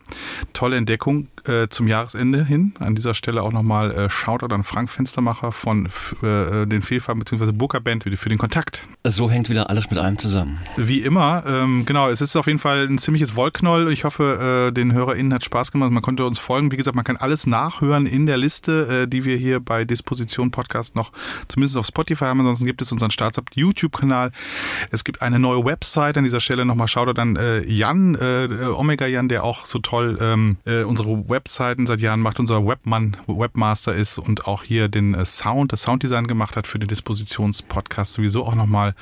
Tolle 0.53 0.77
Entdeckung 0.77 1.29
äh, 1.47 1.69
zum 1.69 1.89
Jahresende 1.89 2.45
hin. 2.45 2.75
An 2.79 2.95
dieser 2.95 3.15
Stelle 3.15 3.43
auch 3.43 3.53
nochmal 3.53 3.91
äh, 3.93 4.11
Shoutout 4.11 4.55
an 4.55 4.65
Frank 4.65 4.91
Fenstermacher 4.91 5.53
von 5.53 5.87
äh, 6.23 6.67
den 6.67 6.83
Fehlfarben 6.83 7.21
bzw. 7.21 7.53
Burka 7.53 7.79
Band 7.79 8.05
für 8.05 8.29
den 8.29 8.39
Kontakt. 8.39 8.87
So 9.05 9.31
hängt 9.31 9.49
wieder 9.49 9.71
alles 9.71 9.91
mit 9.91 9.99
einem 9.99 10.19
zusammen. 10.19 10.59
Wie 10.77 11.01
immer, 11.01 11.43
ähm, 11.47 11.85
genau, 11.87 12.09
es 12.09 12.21
ist 12.21 12.37
auf 12.37 12.47
jeden 12.47 12.59
Fall 12.59 12.87
ein 12.87 12.99
ziemliches 12.99 13.37
Wollknoll. 13.37 13.93
Ich 13.93 14.05
hoffe, 14.05 14.69
äh, 14.69 14.73
den 14.73 14.93
HörerInnen 14.93 15.33
hat 15.33 15.45
Spaß 15.45 15.73
gemacht. 15.73 15.91
Man 15.91 16.03
konnte 16.03 16.25
uns 16.25 16.39
folgen. 16.39 16.71
Wie 16.73 16.77
gesagt, 16.77 16.95
man 16.97 17.05
kann 17.05 17.17
alles 17.17 17.47
nachhören 17.47 18.07
in 18.07 18.27
der 18.27 18.37
Liste, 18.37 19.03
äh, 19.05 19.09
die 19.09 19.25
wir 19.25 19.37
hier 19.37 19.61
bei 19.61 19.85
Disposition 19.85 20.51
Podcast 20.51 20.97
noch 20.97 21.13
zumindest 21.49 21.77
auf 21.77 21.87
Spotify 21.87 22.25
haben. 22.25 22.41
Ansonsten 22.41 22.67
gibt 22.67 22.83
es 22.83 22.93
unseren 22.93 23.11
Startup 23.11 23.45
YouTube-Kanal. 23.55 24.33
Es 24.91 25.05
gibt 25.05 25.23
eine 25.23 25.39
neue 25.39 25.65
Website. 25.65 26.19
An 26.19 26.25
dieser 26.25 26.41
Stelle 26.41 26.65
nochmal 26.65 26.89
Shoutout 26.89 27.21
an 27.21 27.37
äh, 27.37 27.67
Jan, 27.67 28.15
äh, 28.15 28.49
Omega 28.75 29.07
Jan, 29.07 29.29
der 29.29 29.45
auch 29.45 29.65
so 29.67 29.79
toll 29.79 30.19
ähm, 30.21 30.59
äh, 30.67 30.83
unsere 30.83 31.29
Webseiten 31.31 31.87
seit 31.87 32.01
Jahren 32.01 32.21
macht, 32.21 32.41
unser 32.41 32.67
Webmann, 32.67 33.17
Webmaster 33.27 33.95
ist 33.95 34.19
und 34.19 34.47
auch 34.47 34.65
hier 34.65 34.89
den 34.89 35.15
äh, 35.15 35.25
Sound, 35.25 35.73
das 35.73 35.83
Sounddesign 35.83 36.27
gemacht 36.27 36.57
hat 36.57 36.67
für 36.67 36.79
den 36.79 36.89
Dispositions-Podcast. 36.89 38.15
Sowieso 38.15 38.45
auch 38.45 38.55
nochmal 38.55 38.95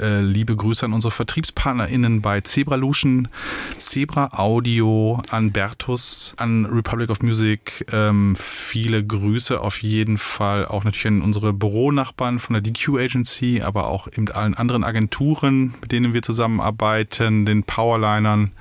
äh, 0.00 0.20
liebe 0.20 0.56
Grüße 0.56 0.84
an 0.84 0.92
unsere 0.92 1.12
VertriebspartnerInnen 1.12 2.22
bei 2.22 2.40
Zebralution, 2.40 3.28
Zebra 3.76 4.30
Audio, 4.32 5.20
an 5.30 5.52
Bertus, 5.52 6.34
an 6.38 6.66
Republic 6.66 7.10
of 7.10 7.20
Music. 7.22 7.86
Ähm, 7.92 8.34
viele 8.36 9.04
Grüße 9.04 9.60
auf 9.60 9.82
jeden 9.82 10.18
Fall 10.18 10.66
auch 10.66 10.84
natürlich 10.84 11.06
an 11.06 11.22
unsere 11.22 11.52
Büronachbarn 11.52 12.38
von 12.38 12.54
der 12.54 12.62
DQ 12.62 12.96
Agency, 12.98 13.62
aber 13.62 13.86
auch 13.88 14.08
eben 14.08 14.28
allen 14.28 14.54
anderen 14.54 14.82
Agenturen, 14.82 15.74
mit 15.80 15.92
denen 15.92 16.14
wir 16.14 16.22
zusammenarbeiten, 16.22 17.44
den 17.44 17.62
Powerlinern. 17.62 18.52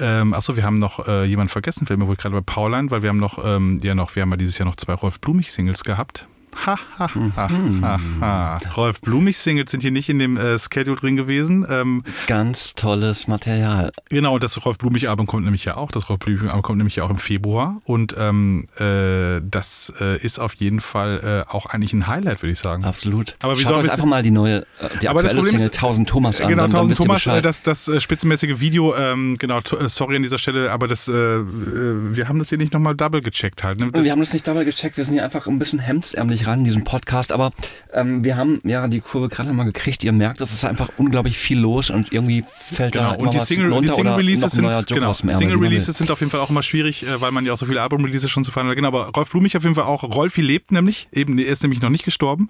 Ähm, 0.00 0.34
achso, 0.34 0.56
wir 0.56 0.64
haben 0.64 0.78
noch 0.78 1.06
äh, 1.06 1.24
jemanden 1.24 1.50
vergessen, 1.50 1.86
fällt 1.86 1.98
mir 1.98 2.08
wohl 2.08 2.16
gerade 2.16 2.39
Powerline, 2.42 2.90
weil 2.90 3.02
wir 3.02 3.08
haben 3.08 3.18
noch, 3.18 3.44
ähm, 3.44 3.78
ja 3.82 3.94
noch, 3.94 4.14
wir 4.14 4.22
haben 4.22 4.30
ja 4.30 4.36
dieses 4.36 4.58
Jahr 4.58 4.66
noch 4.66 4.76
zwei 4.76 4.94
Rolf 4.94 5.20
Blumig-Singles 5.20 5.84
gehabt. 5.84 6.28
Ha, 6.66 6.78
ha, 6.98 7.10
ha, 7.36 7.48
ha, 7.82 8.00
ha. 8.20 8.58
Rolf 8.76 9.00
Blumig-Singles 9.00 9.70
sind 9.70 9.80
hier 9.80 9.90
nicht 9.90 10.08
in 10.08 10.18
dem 10.18 10.36
äh, 10.36 10.58
Schedule 10.58 10.96
drin 10.96 11.16
gewesen. 11.16 11.66
Ähm, 11.68 12.04
Ganz 12.26 12.74
tolles 12.74 13.28
Material. 13.28 13.90
Genau, 14.08 14.38
das 14.38 14.64
Rolf 14.64 14.78
Blumig-Album 14.78 15.26
kommt 15.26 15.44
nämlich 15.44 15.64
ja 15.64 15.76
auch. 15.76 15.90
Das 15.90 16.08
Rolf 16.08 16.18
Blumig-Album 16.20 16.62
kommt 16.62 16.78
nämlich 16.78 16.96
ja 16.96 17.04
auch 17.04 17.10
im 17.10 17.18
Februar. 17.18 17.80
Und 17.84 18.14
ähm, 18.18 18.66
äh, 18.78 19.40
das 19.48 19.92
äh, 20.00 20.18
ist 20.20 20.38
auf 20.38 20.54
jeden 20.54 20.80
Fall 20.80 21.44
äh, 21.48 21.50
auch 21.50 21.66
eigentlich 21.66 21.92
ein 21.92 22.06
Highlight, 22.06 22.42
würde 22.42 22.52
ich 22.52 22.58
sagen. 22.58 22.84
Absolut. 22.84 23.36
Aber 23.40 23.56
wie 23.58 23.62
Schaut 23.62 23.72
soll 23.74 23.84
euch 23.84 23.92
einfach 23.92 24.04
mal 24.04 24.22
die 24.22 24.30
neue, 24.30 24.58
äh, 24.60 24.64
die 25.00 25.08
Aber 25.08 25.20
aktuelle 25.20 25.44
Single 25.44 25.66
ist- 25.66 25.74
1000 25.76 26.08
Thomas 26.08 26.40
an. 26.40 26.48
Genau, 26.48 26.62
dann, 26.62 26.72
dann 26.72 26.80
1000 26.80 26.90
wisst 26.90 27.00
ihr 27.00 27.06
Thomas, 27.06 27.38
äh, 27.38 27.42
das, 27.42 27.62
das 27.62 28.02
spitzenmäßige 28.02 28.60
Video, 28.60 28.94
ähm, 28.96 29.36
genau, 29.38 29.60
sorry 29.86 30.16
an 30.16 30.22
dieser 30.22 30.38
Stelle, 30.38 30.70
aber 30.72 30.88
das, 30.88 31.08
wir 31.08 32.28
haben 32.28 32.38
das 32.38 32.48
hier 32.48 32.58
nicht 32.58 32.72
nochmal 32.72 32.94
double 32.94 33.20
gecheckt 33.22 33.62
halt. 33.62 33.78
Ne? 33.78 33.90
Das, 33.92 34.04
wir 34.04 34.10
haben 34.12 34.20
das 34.20 34.32
nicht 34.32 34.46
dabei 34.46 34.64
gecheckt, 34.64 34.96
wir 34.96 35.04
sind 35.04 35.14
hier 35.14 35.24
einfach 35.24 35.46
ein 35.46 35.58
bisschen 35.58 35.78
hemdsärmlich 35.78 36.39
ran 36.46 36.60
in 36.60 36.64
diesem 36.64 36.84
Podcast, 36.84 37.32
aber 37.32 37.52
ähm, 37.92 38.24
wir 38.24 38.36
haben 38.36 38.60
ja 38.64 38.86
die 38.88 39.00
Kurve 39.00 39.28
gerade 39.28 39.52
mal 39.52 39.64
gekriegt. 39.64 40.04
Ihr 40.04 40.12
merkt, 40.12 40.40
es 40.40 40.52
ist 40.52 40.64
einfach 40.64 40.90
unglaublich 40.96 41.38
viel 41.38 41.58
los 41.58 41.90
und 41.90 42.12
irgendwie 42.12 42.44
fällt 42.56 42.92
Genau, 42.92 43.10
da 43.10 43.14
immer 43.14 43.24
und 43.24 43.34
die 43.34 43.38
Single, 43.40 43.68
die 43.68 43.74
runter 43.74 43.92
Single 43.92 44.12
oder 44.12 44.18
Releases 44.18 44.52
sind, 44.52 44.86
genau, 44.88 45.12
Single. 45.12 45.56
Releases 45.58 45.96
sind 45.96 46.10
auf 46.10 46.20
jeden 46.20 46.30
Fall 46.30 46.40
auch 46.40 46.50
immer 46.50 46.62
schwierig, 46.62 47.06
äh, 47.06 47.20
weil 47.20 47.32
man 47.32 47.44
ja 47.44 47.52
auch 47.52 47.58
so 47.58 47.66
viele 47.66 47.82
Album 47.82 48.04
Releases 48.04 48.30
schon 48.30 48.44
zu 48.44 48.50
feiern 48.50 48.68
hat. 48.68 48.76
Genau, 48.76 48.88
aber 48.88 49.08
Rolf 49.08 49.30
Blumig 49.30 49.56
auf 49.56 49.62
jeden 49.62 49.74
Fall 49.74 49.84
auch. 49.84 50.02
Rolfi 50.02 50.40
lebt 50.40 50.72
nämlich, 50.72 51.08
eben, 51.12 51.38
er 51.38 51.46
ist 51.46 51.62
nämlich 51.62 51.82
noch 51.82 51.90
nicht 51.90 52.04
gestorben. 52.04 52.48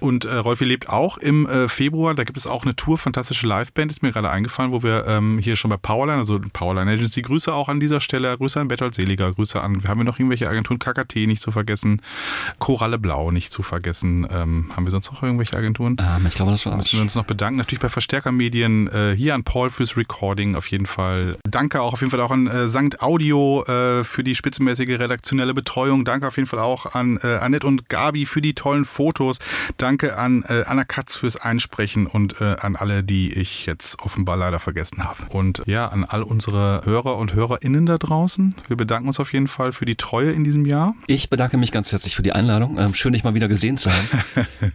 Und 0.00 0.24
äh, 0.24 0.36
Rolfi 0.36 0.64
lebt 0.64 0.88
auch 0.88 1.18
im 1.18 1.46
äh, 1.46 1.68
Februar. 1.68 2.14
Da 2.14 2.24
gibt 2.24 2.38
es 2.38 2.46
auch 2.46 2.62
eine 2.64 2.76
Tour, 2.76 2.98
fantastische 2.98 3.46
Liveband, 3.46 3.90
ist 3.90 4.02
mir 4.02 4.12
gerade 4.12 4.30
eingefallen, 4.30 4.72
wo 4.72 4.82
wir 4.82 5.06
ähm, 5.06 5.38
hier 5.38 5.56
schon 5.56 5.70
bei 5.70 5.76
Powerline, 5.76 6.18
also 6.18 6.40
Powerline 6.52 6.90
Agency, 6.90 7.22
Grüße 7.22 7.52
auch 7.52 7.68
an 7.68 7.80
dieser 7.80 8.00
Stelle, 8.00 8.36
Grüße 8.36 8.60
an 8.60 8.68
Bertolt 8.68 8.94
Seliger, 8.94 9.32
Grüße 9.32 9.60
an, 9.60 9.82
haben 9.86 10.00
wir 10.00 10.04
noch 10.04 10.18
irgendwelche 10.18 10.48
Agenturen, 10.48 10.78
KKT 10.78 11.26
nicht 11.26 11.42
zu 11.42 11.50
vergessen, 11.50 12.02
Koralle 12.58 12.98
Blau 12.98 13.19
nicht 13.28 13.52
zu 13.52 13.62
vergessen. 13.62 14.26
Ähm, 14.30 14.70
haben 14.74 14.84
wir 14.84 14.90
sonst 14.90 15.12
noch 15.12 15.22
irgendwelche 15.22 15.56
Agenturen? 15.56 15.96
Ähm, 16.00 16.26
ich 16.26 16.34
glaube, 16.34 16.52
das 16.52 16.64
war's. 16.64 16.76
Müssen 16.76 16.96
wir 16.96 17.02
uns 17.02 17.14
noch 17.14 17.24
bedanken. 17.24 17.58
Natürlich 17.58 17.80
bei 17.80 17.90
Verstärkermedien, 17.90 18.88
äh, 18.88 19.14
hier 19.14 19.34
an 19.34 19.44
Paul 19.44 19.68
fürs 19.68 19.96
Recording 19.96 20.56
auf 20.56 20.66
jeden 20.68 20.86
Fall. 20.86 21.36
Danke 21.48 21.82
auch 21.82 21.92
auf 21.92 22.00
jeden 22.00 22.10
Fall 22.10 22.20
auch 22.20 22.30
an 22.30 22.46
äh, 22.46 22.68
Sankt 22.68 23.02
Audio 23.02 23.64
äh, 23.64 24.04
für 24.04 24.24
die 24.24 24.34
spitzenmäßige 24.34 24.98
redaktionelle 24.98 25.52
Betreuung. 25.52 26.04
Danke 26.04 26.26
auf 26.26 26.36
jeden 26.36 26.48
Fall 26.48 26.60
auch 26.60 26.94
an 26.94 27.18
äh, 27.22 27.36
Annette 27.36 27.66
und 27.66 27.88
Gabi 27.88 28.26
für 28.26 28.40
die 28.40 28.54
tollen 28.54 28.84
Fotos. 28.84 29.38
Danke 29.76 30.16
an 30.16 30.44
äh, 30.48 30.62
Anna 30.66 30.84
Katz 30.84 31.16
fürs 31.16 31.36
Einsprechen 31.36 32.06
und 32.06 32.40
äh, 32.40 32.56
an 32.60 32.76
alle, 32.76 33.04
die 33.04 33.32
ich 33.32 33.66
jetzt 33.66 34.00
offenbar 34.00 34.36
leider 34.36 34.58
vergessen 34.58 35.04
habe. 35.04 35.18
Und 35.28 35.62
ja, 35.66 35.88
an 35.88 36.04
all 36.04 36.22
unsere 36.22 36.82
Hörer 36.84 37.16
und 37.16 37.34
HörerInnen 37.34 37.86
da 37.86 37.98
draußen. 37.98 38.54
Wir 38.68 38.76
bedanken 38.76 39.08
uns 39.08 39.20
auf 39.20 39.32
jeden 39.32 39.48
Fall 39.48 39.72
für 39.72 39.84
die 39.84 39.96
Treue 39.96 40.30
in 40.30 40.44
diesem 40.44 40.66
Jahr. 40.66 40.94
Ich 41.06 41.30
bedanke 41.30 41.58
mich 41.58 41.72
ganz 41.72 41.92
herzlich 41.92 42.14
für 42.14 42.22
die 42.22 42.32
Einladung. 42.32 42.78
Ähm, 42.78 42.94
schön, 42.94 43.09
dich 43.12 43.24
mal 43.24 43.34
wieder 43.34 43.48
gesehen 43.48 43.76
zu 43.78 43.90
haben. 43.90 44.08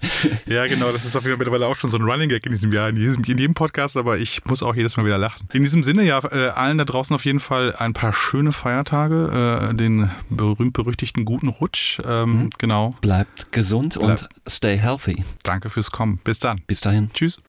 Ja, 0.47 0.67
genau, 0.67 0.91
das 0.91 1.05
ist 1.05 1.15
auf 1.15 1.23
jeden 1.23 1.33
Fall 1.35 1.39
mittlerweile 1.45 1.67
auch 1.67 1.75
schon 1.75 1.89
so 1.89 1.97
ein 1.97 2.03
Running 2.03 2.29
Gag 2.29 2.45
in 2.45 2.51
diesem 2.51 2.71
Jahr, 2.71 2.89
in 2.89 2.97
jedem, 2.97 3.23
in 3.23 3.37
jedem 3.37 3.53
Podcast, 3.53 3.97
aber 3.97 4.17
ich 4.17 4.43
muss 4.45 4.61
auch 4.63 4.75
jedes 4.75 4.95
Mal 4.97 5.05
wieder 5.05 5.17
lachen. 5.17 5.47
In 5.53 5.63
diesem 5.63 5.83
Sinne, 5.83 6.03
ja, 6.03 6.19
äh, 6.31 6.49
allen 6.49 6.77
da 6.77 6.85
draußen 6.85 7.15
auf 7.15 7.25
jeden 7.25 7.39
Fall 7.39 7.75
ein 7.75 7.93
paar 7.93 8.13
schöne 8.13 8.51
Feiertage, 8.51 9.69
äh, 9.71 9.75
den 9.75 10.09
berühmt-berüchtigten 10.29 11.25
guten 11.25 11.47
Rutsch. 11.49 11.99
Ähm, 12.05 12.49
Genau. 12.57 12.91
Bleibt 13.01 13.51
gesund 13.51 13.97
und 13.97 14.07
Bleib- 14.07 14.29
stay 14.47 14.77
healthy. 14.77 15.23
Danke 15.43 15.69
fürs 15.69 15.91
Kommen. 15.91 16.19
Bis 16.23 16.39
dann. 16.39 16.61
Bis 16.67 16.81
dahin. 16.81 17.09
Tschüss. 17.13 17.41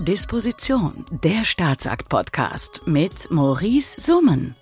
Disposition, 0.00 1.04
der 1.10 1.44
Staatsakt-Podcast 1.44 2.82
mit 2.86 3.30
Maurice 3.30 4.00
Summen. 4.00 4.54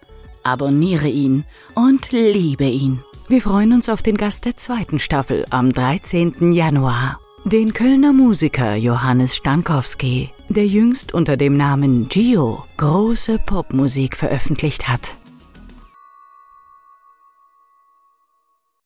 Abonniere 0.45 1.09
ihn 1.09 1.45
und 1.74 2.11
liebe 2.12 2.65
ihn. 2.65 3.03
Wir 3.33 3.41
freuen 3.41 3.73
uns 3.73 3.89
auf 3.89 4.03
den 4.03 4.19
Gast 4.19 4.45
der 4.45 4.59
zweiten 4.59 4.99
Staffel 4.99 5.47
am 5.49 5.73
13. 5.73 6.53
Januar. 6.53 7.19
Den 7.47 7.73
Kölner 7.73 8.13
Musiker 8.13 8.75
Johannes 8.75 9.37
Stankowski, 9.37 10.29
der 10.51 10.67
jüngst 10.67 11.15
unter 11.15 11.39
dem 11.39 11.57
Namen 11.57 12.11
Gio 12.11 12.63
große 12.77 13.39
Popmusik 13.39 14.19
veröffentlicht 14.19 14.87
hat. 14.87 15.17